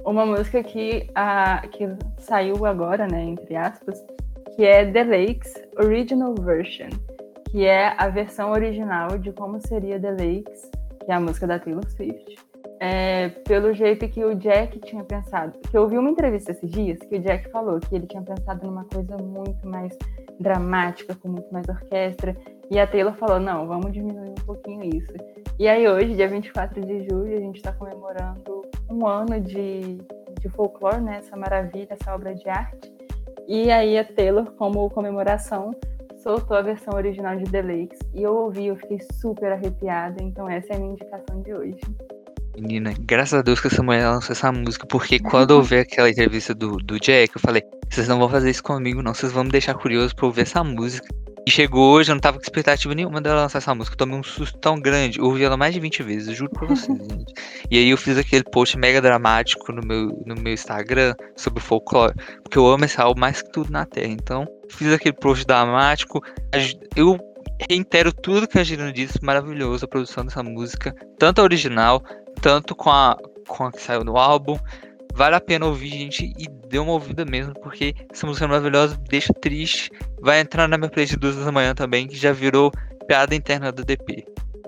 uma 0.06 0.26
música 0.26 0.62
que, 0.62 1.10
a, 1.16 1.66
que 1.68 1.88
saiu 2.20 2.66
agora, 2.66 3.08
né, 3.08 3.24
entre 3.24 3.56
aspas, 3.56 4.04
que 4.56 4.64
é 4.64 4.86
The 4.86 5.04
Lakes 5.04 5.54
Original 5.78 6.36
Version, 6.36 6.90
que 7.56 7.66
é 7.66 7.96
a 7.98 8.10
versão 8.10 8.52
original 8.52 9.18
de 9.18 9.32
como 9.32 9.66
seria 9.66 9.98
The 9.98 10.12
Lakes, 10.12 10.70
que 11.06 11.10
é 11.10 11.14
a 11.14 11.22
música 11.22 11.48
da 11.48 11.58
Taylor 11.58 11.90
Swift. 11.90 12.36
É, 12.82 13.30
pelo 13.48 13.74
jeito 13.74 14.10
que 14.10 14.26
o 14.26 14.36
Jack 14.36 14.78
tinha 14.82 15.06
pensado. 15.06 15.58
Que 15.60 15.78
eu 15.78 15.84
ouvi 15.84 15.98
uma 15.98 16.10
entrevista 16.10 16.52
esses 16.52 16.70
dias 16.70 17.00
que 17.00 17.16
o 17.16 17.22
Jack 17.22 17.50
falou 17.52 17.80
que 17.80 17.96
ele 17.96 18.08
tinha 18.08 18.22
pensado 18.22 18.68
numa 18.68 18.84
coisa 18.84 19.16
muito 19.16 19.66
mais 19.66 19.98
dramática, 20.38 21.16
com 21.16 21.30
muito 21.30 21.48
mais 21.50 21.66
orquestra. 21.70 22.36
E 22.70 22.78
a 22.78 22.86
Taylor 22.86 23.14
falou: 23.14 23.40
não, 23.40 23.66
vamos 23.66 23.94
diminuir 23.94 24.32
um 24.32 24.46
pouquinho 24.46 24.84
isso. 24.94 25.14
E 25.58 25.70
aí, 25.70 25.88
hoje, 25.88 26.14
dia 26.14 26.28
24 26.28 26.82
de 26.82 27.08
julho, 27.10 27.38
a 27.38 27.40
gente 27.40 27.56
está 27.56 27.72
comemorando 27.72 28.64
um 28.92 29.08
ano 29.08 29.40
de, 29.40 30.02
de 30.42 30.50
folclore, 30.50 31.00
né? 31.00 31.20
Essa 31.20 31.38
maravilha, 31.38 31.88
essa 31.92 32.14
obra 32.14 32.36
de 32.36 32.50
arte. 32.50 32.92
E 33.48 33.72
aí, 33.72 33.98
a 33.98 34.04
Taylor, 34.04 34.52
como 34.58 34.90
comemoração, 34.90 35.72
soltou 36.26 36.58
a 36.58 36.62
versão 36.64 36.96
original 36.96 37.38
de 37.38 37.44
The 37.52 37.62
Lakes. 37.62 38.00
E 38.16 38.24
eu 38.24 38.36
ouvi, 38.36 38.66
eu 38.66 38.76
fiquei 38.76 38.98
super 39.22 39.52
arrepiada. 39.52 40.22
Então, 40.24 40.50
essa 40.50 40.74
é 40.74 40.76
a 40.76 40.80
minha 40.80 40.94
indicação 40.94 41.42
de 41.44 41.54
hoje. 41.54 41.80
Menina, 42.58 42.94
graças 43.00 43.38
a 43.38 43.42
Deus 43.44 43.60
que 43.60 43.68
essa 43.68 43.84
mulher 43.84 44.08
lançou 44.08 44.32
essa 44.32 44.52
música, 44.52 44.88
porque 44.88 45.20
quando 45.20 45.52
eu 45.52 45.62
vi 45.62 45.78
aquela 45.78 46.10
entrevista 46.10 46.56
do, 46.56 46.78
do 46.78 47.00
Jack, 47.00 47.36
eu 47.36 47.42
falei: 47.42 47.62
vocês 47.90 48.08
não 48.08 48.18
vão 48.18 48.30
fazer 48.30 48.50
isso 48.50 48.64
comigo, 48.64 49.04
não, 49.04 49.14
vocês 49.14 49.32
vão 49.32 49.44
me 49.44 49.52
deixar 49.52 49.76
curioso 49.76 50.16
pra 50.16 50.26
ouvir 50.26 50.42
essa 50.42 50.64
música. 50.64 51.08
E 51.48 51.52
chegou 51.52 51.94
hoje, 51.94 52.10
eu 52.10 52.16
não 52.16 52.20
tava 52.22 52.38
com 52.38 52.44
expectativa 52.44 52.96
nenhuma 52.96 53.22
dela 53.22 53.42
lançar 53.42 53.60
essa 53.60 53.76
música. 53.76 53.94
Eu 53.94 53.98
tomei 54.00 54.18
um 54.18 54.24
susto 54.24 54.58
tão 54.58 54.80
grande. 54.80 55.20
Eu 55.20 55.26
ouvi 55.26 55.44
ela 55.44 55.56
mais 55.56 55.76
de 55.76 55.80
20 55.80 56.02
vezes, 56.02 56.36
juro 56.36 56.50
pra 56.50 56.66
vocês, 56.68 56.98
gente. 57.08 57.34
E 57.70 57.78
aí 57.78 57.90
eu 57.92 57.98
fiz 57.98 58.18
aquele 58.18 58.44
post 58.46 58.76
mega 58.80 59.00
dramático 59.00 59.72
no 59.72 59.86
meu, 59.86 60.24
no 60.26 60.34
meu 60.34 60.54
Instagram 60.54 61.14
sobre 61.36 61.62
folclore. 61.62 62.16
Porque 62.42 62.58
eu 62.58 62.66
amo 62.66 62.86
esse 62.86 63.00
álbum 63.00 63.20
mais 63.20 63.44
que 63.44 63.52
tudo 63.52 63.72
na 63.72 63.86
Terra. 63.86 64.08
Então, 64.08 64.48
fiz 64.70 64.94
aquele 64.94 65.14
post 65.14 65.46
dramático. 65.46 66.24
Eu 66.96 67.18
reitero 67.70 68.12
tudo 68.12 68.48
que 68.48 68.60
a 68.60 68.64
Gina 68.64 68.92
disse, 68.92 69.24
maravilhoso 69.24 69.86
a 69.86 69.88
produção 69.88 70.26
dessa 70.26 70.44
música. 70.44 70.96
Tanto 71.18 71.42
a 71.42 71.44
original, 71.44 72.04
tanto 72.42 72.76
com 72.76 72.90
a, 72.90 73.18
com 73.48 73.66
a 73.66 73.72
que 73.72 73.82
saiu 73.82 74.04
no 74.04 74.18
álbum. 74.18 74.58
Vale 75.14 75.36
a 75.36 75.42
pena 75.42 75.66
ouvir, 75.66 75.92
gente, 75.92 76.34
e 76.38 76.48
dê 76.68 76.78
uma 76.78 76.92
ouvida 76.92 77.24
mesmo, 77.24 77.54
porque 77.62 77.96
essa 78.12 78.28
música 78.28 78.46
é 78.46 78.50
maravilhosa, 78.50 79.00
deixa 79.08 79.34
triste. 79.34 79.90
Vai 80.20 80.42
entrar 80.42 80.68
na 80.68 80.78
minha 80.78 80.90
playlist 80.90 81.14
de 81.14 81.20
duas 81.20 81.38
da 81.38 81.52
manhã 81.52 81.74
também, 81.74 82.06
que 82.06 82.18
já 82.18 82.34
virou 82.34 82.70
piada 83.08 83.34
interna 83.34 83.72
do 83.72 83.86
DP. 83.86 84.26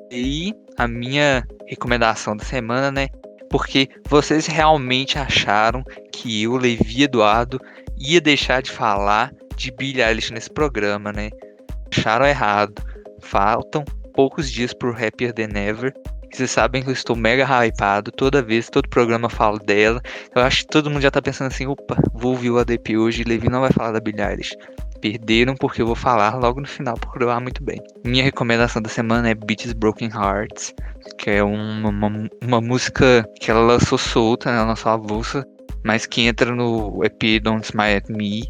E 0.09 0.53
a 0.77 0.87
minha 0.87 1.45
recomendação 1.67 2.37
da 2.37 2.45
semana, 2.45 2.91
né? 2.91 3.09
Porque 3.49 3.89
vocês 4.07 4.47
realmente 4.47 5.17
acharam 5.17 5.83
que 6.13 6.43
eu, 6.43 6.55
Levi 6.55 7.03
Eduardo, 7.03 7.59
ia 7.97 8.21
deixar 8.21 8.61
de 8.61 8.71
falar 8.71 9.33
de 9.57 9.71
Billie 9.71 10.01
Eilish 10.01 10.31
nesse 10.31 10.49
programa, 10.49 11.11
né? 11.11 11.31
Acharam 11.91 12.25
errado. 12.25 12.75
Faltam 13.19 13.83
poucos 14.13 14.51
dias 14.51 14.73
pro 14.73 14.91
Happier 14.91 15.33
Than 15.33 15.57
Ever. 15.59 15.93
Vocês 16.31 16.51
sabem 16.51 16.83
que 16.83 16.89
eu 16.89 16.93
estou 16.93 17.15
mega 17.15 17.45
hypado. 17.45 18.11
Toda 18.11 18.41
vez, 18.41 18.69
todo 18.69 18.87
programa 18.87 19.29
falo 19.29 19.57
dela. 19.57 20.01
Eu 20.35 20.43
acho 20.43 20.59
que 20.59 20.67
todo 20.67 20.89
mundo 20.89 21.01
já 21.01 21.09
tá 21.09 21.21
pensando 21.21 21.47
assim: 21.47 21.65
opa, 21.65 21.97
vou 22.13 22.31
ouvir 22.31 22.51
o 22.51 22.59
ADP 22.59 22.97
hoje. 22.97 23.23
Levi 23.23 23.49
não 23.49 23.61
vai 23.61 23.71
falar 23.71 23.91
da 23.91 23.99
Billie 23.99 24.23
Eilish. 24.23 24.55
Perderam 25.01 25.55
porque 25.55 25.81
eu 25.81 25.87
vou 25.87 25.95
falar 25.95 26.35
logo 26.35 26.61
no 26.61 26.67
final, 26.67 26.95
porque 26.95 27.23
eu 27.23 27.39
muito 27.39 27.63
bem. 27.63 27.79
Minha 28.03 28.23
recomendação 28.23 28.81
da 28.81 28.89
semana 28.89 29.29
é 29.29 29.35
Beats 29.35 29.73
Broken 29.73 30.09
Hearts, 30.09 30.73
que 31.19 31.29
é 31.29 31.43
uma, 31.43 31.89
uma, 31.89 32.29
uma 32.43 32.61
música 32.61 33.23
que 33.39 33.51
ela 33.51 33.61
lançou 33.61 33.97
solta, 33.97 34.51
né, 34.51 34.57
ela 34.57 34.69
lançou 34.69 34.91
avulsa, 34.91 35.45
mas 35.83 36.07
que 36.07 36.21
entra 36.21 36.53
no 36.53 37.03
EP 37.03 37.39
Don't 37.41 37.63
Smile 37.63 37.97
At 37.97 38.09
Me, 38.09 38.41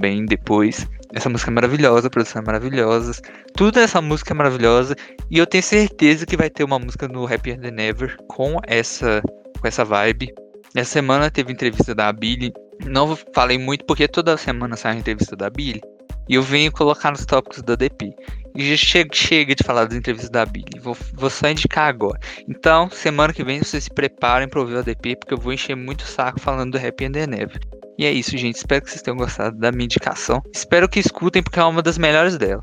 bem 0.00 0.24
depois. 0.26 0.86
Essa 1.12 1.28
música 1.28 1.50
é 1.50 1.54
maravilhosa, 1.54 2.10
produção 2.10 2.42
é 2.42 2.44
maravilhosa. 2.44 3.20
Tudo 3.56 3.78
nessa 3.78 4.00
música 4.00 4.32
é 4.32 4.36
maravilhosa. 4.36 4.96
E 5.30 5.38
eu 5.38 5.46
tenho 5.46 5.62
certeza 5.62 6.26
que 6.26 6.36
vai 6.36 6.50
ter 6.50 6.64
uma 6.64 6.78
música 6.78 7.06
no 7.06 7.24
Happier 7.24 7.60
Than 7.60 7.80
Ever 7.80 8.16
com 8.28 8.58
essa, 8.66 9.22
com 9.60 9.66
essa 9.66 9.84
vibe. 9.84 10.34
Essa 10.74 10.90
semana 10.90 11.30
teve 11.30 11.52
entrevista 11.52 11.94
da 11.94 12.12
Billy. 12.12 12.52
Não 12.84 13.16
falei 13.32 13.58
muito 13.58 13.84
porque 13.84 14.08
toda 14.08 14.36
semana 14.36 14.76
sai 14.76 14.92
a 14.92 14.96
entrevista 14.96 15.36
da 15.36 15.48
Billy. 15.48 15.80
E 16.28 16.34
eu 16.34 16.42
venho 16.42 16.72
colocar 16.72 17.10
nos 17.10 17.24
tópicos 17.24 17.62
da 17.62 17.76
DP. 17.76 18.12
E 18.56 18.70
já 18.70 18.76
chega, 18.76 19.10
chega 19.12 19.54
de 19.54 19.64
falar 19.64 19.84
das 19.84 19.96
entrevistas 19.96 20.30
da 20.30 20.46
Billy. 20.46 20.80
Vou, 20.80 20.96
vou 21.12 21.28
só 21.28 21.48
indicar 21.48 21.88
agora. 21.88 22.18
Então, 22.48 22.88
semana 22.88 23.32
que 23.32 23.44
vem 23.44 23.58
vocês 23.58 23.84
se 23.84 23.90
preparem 23.90 24.48
para 24.48 24.60
ouvir 24.60 24.74
o 24.74 24.78
ADP, 24.78 25.16
porque 25.16 25.34
eu 25.34 25.38
vou 25.38 25.52
encher 25.52 25.74
muito 25.74 26.04
saco 26.04 26.40
falando 26.40 26.72
do 26.72 26.86
Happy 26.86 27.04
and 27.04 27.12
the 27.12 27.26
Never. 27.26 27.60
E 27.98 28.04
é 28.04 28.10
isso, 28.10 28.36
gente. 28.36 28.56
Espero 28.56 28.82
que 28.82 28.90
vocês 28.90 29.02
tenham 29.02 29.16
gostado 29.16 29.56
da 29.56 29.70
minha 29.70 29.84
indicação. 29.84 30.42
Espero 30.52 30.88
que 30.88 30.98
escutem, 30.98 31.42
porque 31.42 31.58
é 31.58 31.64
uma 31.64 31.82
das 31.82 31.98
melhores 31.98 32.36
dela. 32.36 32.62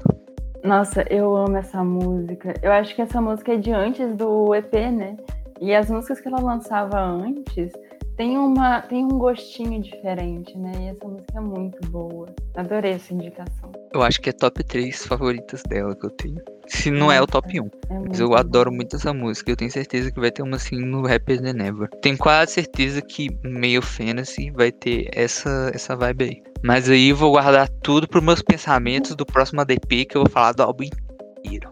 Nossa, 0.63 1.05
eu 1.09 1.35
amo 1.35 1.57
essa 1.57 1.83
música. 1.83 2.53
Eu 2.61 2.71
acho 2.71 2.95
que 2.95 3.01
essa 3.01 3.19
música 3.19 3.53
é 3.53 3.57
de 3.57 3.71
antes 3.71 4.15
do 4.15 4.53
EP, 4.53 4.73
né? 4.73 5.17
E 5.59 5.73
as 5.73 5.89
músicas 5.89 6.19
que 6.19 6.27
ela 6.27 6.39
lançava 6.39 6.99
antes 6.99 7.71
tem, 8.15 8.37
uma, 8.37 8.81
tem 8.81 9.03
um 9.05 9.17
gostinho 9.17 9.81
diferente, 9.81 10.55
né? 10.57 10.71
E 10.79 10.87
essa 10.89 11.07
música 11.07 11.37
é 11.37 11.41
muito 11.41 11.89
boa. 11.89 12.27
Adorei 12.55 12.93
essa 12.93 13.13
indicação. 13.13 13.71
Eu 13.93 14.03
acho 14.03 14.21
que 14.21 14.29
é 14.29 14.33
top 14.33 14.63
3 14.63 15.05
favoritas 15.05 15.63
dela 15.63 15.95
que 15.95 16.05
eu 16.05 16.11
tenho. 16.11 16.41
Se 16.71 16.89
não 16.89 17.11
é 17.11 17.21
o 17.21 17.27
top 17.27 17.59
1. 17.59 17.65
É 17.65 17.69
mas 18.07 18.19
eu 18.21 18.33
adoro 18.33 18.71
muito 18.71 18.95
essa 18.95 19.13
música. 19.13 19.51
Eu 19.51 19.57
tenho 19.57 19.69
certeza 19.69 20.09
que 20.09 20.19
vai 20.19 20.31
ter 20.31 20.41
uma 20.41 20.55
assim 20.55 20.77
no 20.77 21.05
Rapper 21.05 21.41
Than 21.41 21.53
Never. 21.53 21.89
Tenho 22.01 22.17
quase 22.17 22.53
certeza 22.53 23.01
que 23.01 23.29
meio 23.43 23.81
Fantasy 23.81 24.49
vai 24.51 24.71
ter 24.71 25.09
essa, 25.13 25.69
essa 25.73 25.97
vibe 25.97 26.23
aí. 26.23 26.43
Mas 26.63 26.89
aí 26.89 27.09
eu 27.09 27.15
vou 27.15 27.31
guardar 27.31 27.67
tudo 27.83 28.07
para 28.07 28.21
meus 28.21 28.41
pensamentos 28.41 29.15
do 29.15 29.25
próximo 29.25 29.59
ADP 29.59 30.05
que 30.05 30.15
eu 30.15 30.21
vou 30.21 30.29
falar 30.29 30.53
do 30.53 30.63
álbum 30.63 30.85
inteiro. 30.85 31.69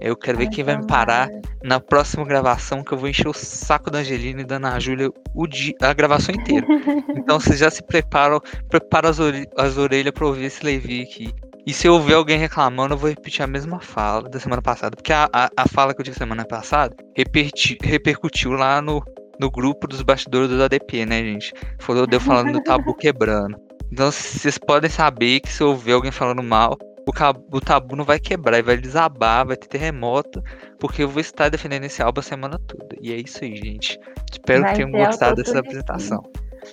Eu 0.00 0.16
quero 0.16 0.38
ver 0.38 0.46
Ai, 0.46 0.50
quem 0.50 0.64
vai 0.64 0.76
me 0.78 0.86
parar 0.86 1.30
na 1.62 1.78
próxima 1.78 2.24
gravação, 2.24 2.82
que 2.82 2.92
eu 2.92 2.98
vou 2.98 3.08
encher 3.08 3.28
o 3.28 3.32
saco 3.32 3.88
da 3.88 4.00
Angelina 4.00 4.40
e 4.40 4.44
da 4.44 4.56
Ana 4.56 4.80
Júlia 4.80 5.12
o 5.32 5.46
dia, 5.46 5.74
a 5.80 5.92
gravação 5.92 6.34
inteira. 6.34 6.66
então 7.16 7.38
vocês 7.38 7.58
já 7.60 7.70
se 7.70 7.84
preparam, 7.84 8.40
preparam 8.68 9.10
as, 9.10 9.20
ore 9.20 9.46
as 9.56 9.78
orelhas 9.78 10.12
pra 10.12 10.26
ouvir 10.26 10.46
esse 10.46 10.64
Levi 10.64 11.02
aqui. 11.02 11.32
E 11.70 11.72
se 11.72 11.86
eu 11.86 11.94
ouvir 11.94 12.14
alguém 12.14 12.36
reclamando, 12.36 12.94
eu 12.94 12.98
vou 12.98 13.08
repetir 13.08 13.44
a 13.44 13.46
mesma 13.46 13.78
fala 13.78 14.28
da 14.28 14.40
semana 14.40 14.60
passada. 14.60 14.96
Porque 14.96 15.12
a, 15.12 15.28
a, 15.32 15.48
a 15.56 15.68
fala 15.68 15.94
que 15.94 16.00
eu 16.00 16.04
tive 16.04 16.18
semana 16.18 16.44
passada 16.44 16.96
reperti, 17.16 17.78
repercutiu 17.80 18.50
lá 18.50 18.82
no, 18.82 19.00
no 19.38 19.48
grupo 19.48 19.86
dos 19.86 20.02
bastidores 20.02 20.48
do 20.48 20.60
ADP, 20.60 21.06
né, 21.06 21.22
gente? 21.22 21.54
Falou, 21.78 22.08
deu 22.08 22.18
falando 22.18 22.54
do 22.54 22.60
tabu 22.60 22.92
quebrando. 22.98 23.56
Então 23.92 24.10
vocês 24.10 24.58
podem 24.58 24.90
saber 24.90 25.38
que 25.38 25.48
se 25.48 25.62
eu 25.62 25.68
ouvir 25.68 25.92
alguém 25.92 26.10
falando 26.10 26.42
mal, 26.42 26.76
o, 27.06 27.56
o 27.56 27.60
tabu 27.60 27.94
não 27.94 28.04
vai 28.04 28.18
quebrar, 28.18 28.58
e 28.58 28.62
vai 28.62 28.76
desabar, 28.76 29.46
vai 29.46 29.56
ter 29.56 29.68
terremoto, 29.68 30.42
porque 30.80 31.04
eu 31.04 31.08
vou 31.08 31.20
estar 31.20 31.50
defendendo 31.50 31.84
esse 31.84 32.02
álbum 32.02 32.18
a 32.18 32.24
semana 32.24 32.58
toda. 32.66 32.96
E 33.00 33.12
é 33.12 33.16
isso 33.16 33.44
aí, 33.44 33.54
gente. 33.54 33.96
Espero 34.28 34.62
vai 34.62 34.72
que 34.72 34.76
tenham 34.78 34.90
gostado 34.90 35.36
dessa 35.36 35.60
apresentação. 35.60 36.20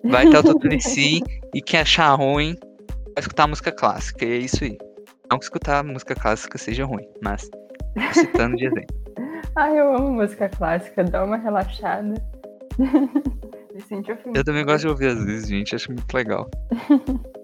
Vai 0.05 0.27
ter 0.27 0.37
autotune 0.37 0.81
sim, 0.81 1.21
e 1.53 1.61
quem 1.61 1.81
achar 1.81 2.15
ruim, 2.15 2.55
vai 3.13 3.19
escutar 3.19 3.45
música 3.45 3.71
clássica. 3.71 4.25
E 4.25 4.31
é 4.31 4.37
isso 4.37 4.63
aí. 4.63 4.75
Não 5.29 5.37
que 5.37 5.45
escutar 5.45 5.83
música 5.83 6.15
clássica 6.15 6.57
seja 6.57 6.85
ruim, 6.85 7.05
mas 7.21 7.49
citando 8.13 8.55
de 8.55 8.65
exemplo. 8.67 8.95
Ai, 9.55 9.79
eu 9.79 9.95
amo 9.95 10.11
música 10.11 10.47
clássica, 10.49 11.03
dá 11.03 11.23
uma 11.23 11.37
relaxada. 11.37 12.13
Me 13.73 13.81
sente 13.81 14.11
Eu 14.33 14.43
também 14.43 14.65
gosto 14.65 14.81
de 14.81 14.87
ouvir 14.87 15.07
às 15.07 15.23
vezes, 15.23 15.49
gente, 15.49 15.75
acho 15.75 15.91
muito 15.91 16.11
legal. 16.13 16.49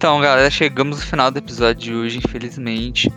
Então, 0.00 0.18
galera, 0.18 0.50
chegamos 0.50 1.00
no 1.00 1.04
final 1.04 1.30
do 1.30 1.36
episódio 1.36 1.82
de 1.82 1.94
hoje, 1.94 2.22
infelizmente. 2.24 3.12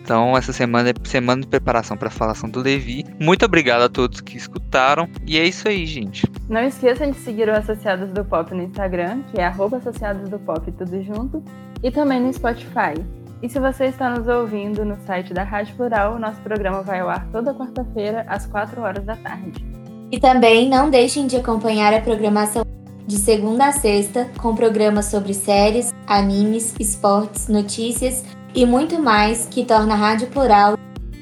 Então, 0.00 0.36
essa 0.36 0.52
semana 0.52 0.90
é 0.90 0.94
semana 1.02 1.40
de 1.40 1.48
preparação 1.48 1.96
para 1.96 2.06
a 2.06 2.12
falação 2.12 2.48
do 2.48 2.60
Levi. 2.60 3.04
Muito 3.18 3.44
obrigado 3.44 3.82
a 3.82 3.88
todos 3.88 4.20
que 4.20 4.36
escutaram. 4.36 5.08
E 5.26 5.36
é 5.36 5.44
isso 5.44 5.66
aí, 5.66 5.84
gente. 5.84 6.24
Não 6.48 6.62
esqueçam 6.62 7.10
de 7.10 7.16
seguir 7.16 7.48
o 7.48 7.56
Associados 7.56 8.12
do 8.12 8.24
Pop 8.24 8.54
no 8.54 8.62
Instagram, 8.62 9.22
que 9.32 9.40
é 9.40 9.46
Associados 9.46 10.28
do 10.28 10.38
Pop 10.38 10.70
tudo 10.70 11.02
junto, 11.02 11.42
e 11.82 11.90
também 11.90 12.20
no 12.20 12.32
Spotify. 12.32 12.94
E 13.42 13.48
se 13.48 13.58
você 13.58 13.86
está 13.86 14.08
nos 14.08 14.28
ouvindo 14.28 14.84
no 14.84 14.96
site 15.08 15.34
da 15.34 15.42
Rádio 15.42 15.74
Plural, 15.74 16.20
nosso 16.20 16.40
programa 16.42 16.82
vai 16.82 17.00
ao 17.00 17.08
ar 17.10 17.26
toda 17.32 17.52
quarta-feira, 17.52 18.24
às 18.28 18.46
4 18.46 18.80
horas 18.80 19.04
da 19.04 19.16
tarde. 19.16 19.66
E 20.12 20.20
também 20.20 20.68
não 20.68 20.88
deixem 20.88 21.26
de 21.26 21.34
acompanhar 21.34 21.92
a 21.92 22.00
programação 22.00 22.64
de 23.08 23.16
segunda 23.16 23.68
a 23.68 23.72
sexta, 23.72 24.30
com 24.38 24.54
programas 24.54 25.06
sobre 25.06 25.32
séries, 25.32 25.94
animes, 26.06 26.74
esportes, 26.78 27.48
notícias 27.48 28.22
e 28.54 28.66
muito 28.66 29.00
mais 29.00 29.46
que 29.50 29.64
torna 29.64 29.94
a 29.94 29.96
Rádio 29.96 30.28
Plural 30.28 30.76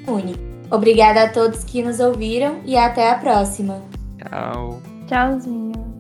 única. 0.05 0.41
Obrigada 0.69 1.23
a 1.23 1.29
todos 1.29 1.63
que 1.63 1.83
nos 1.83 2.01
ouviram 2.01 2.61
e 2.65 2.77
até 2.77 3.09
a 3.09 3.15
próxima. 3.15 3.81
Tchau. 4.19 4.83
Tchauzinho. 5.07 5.96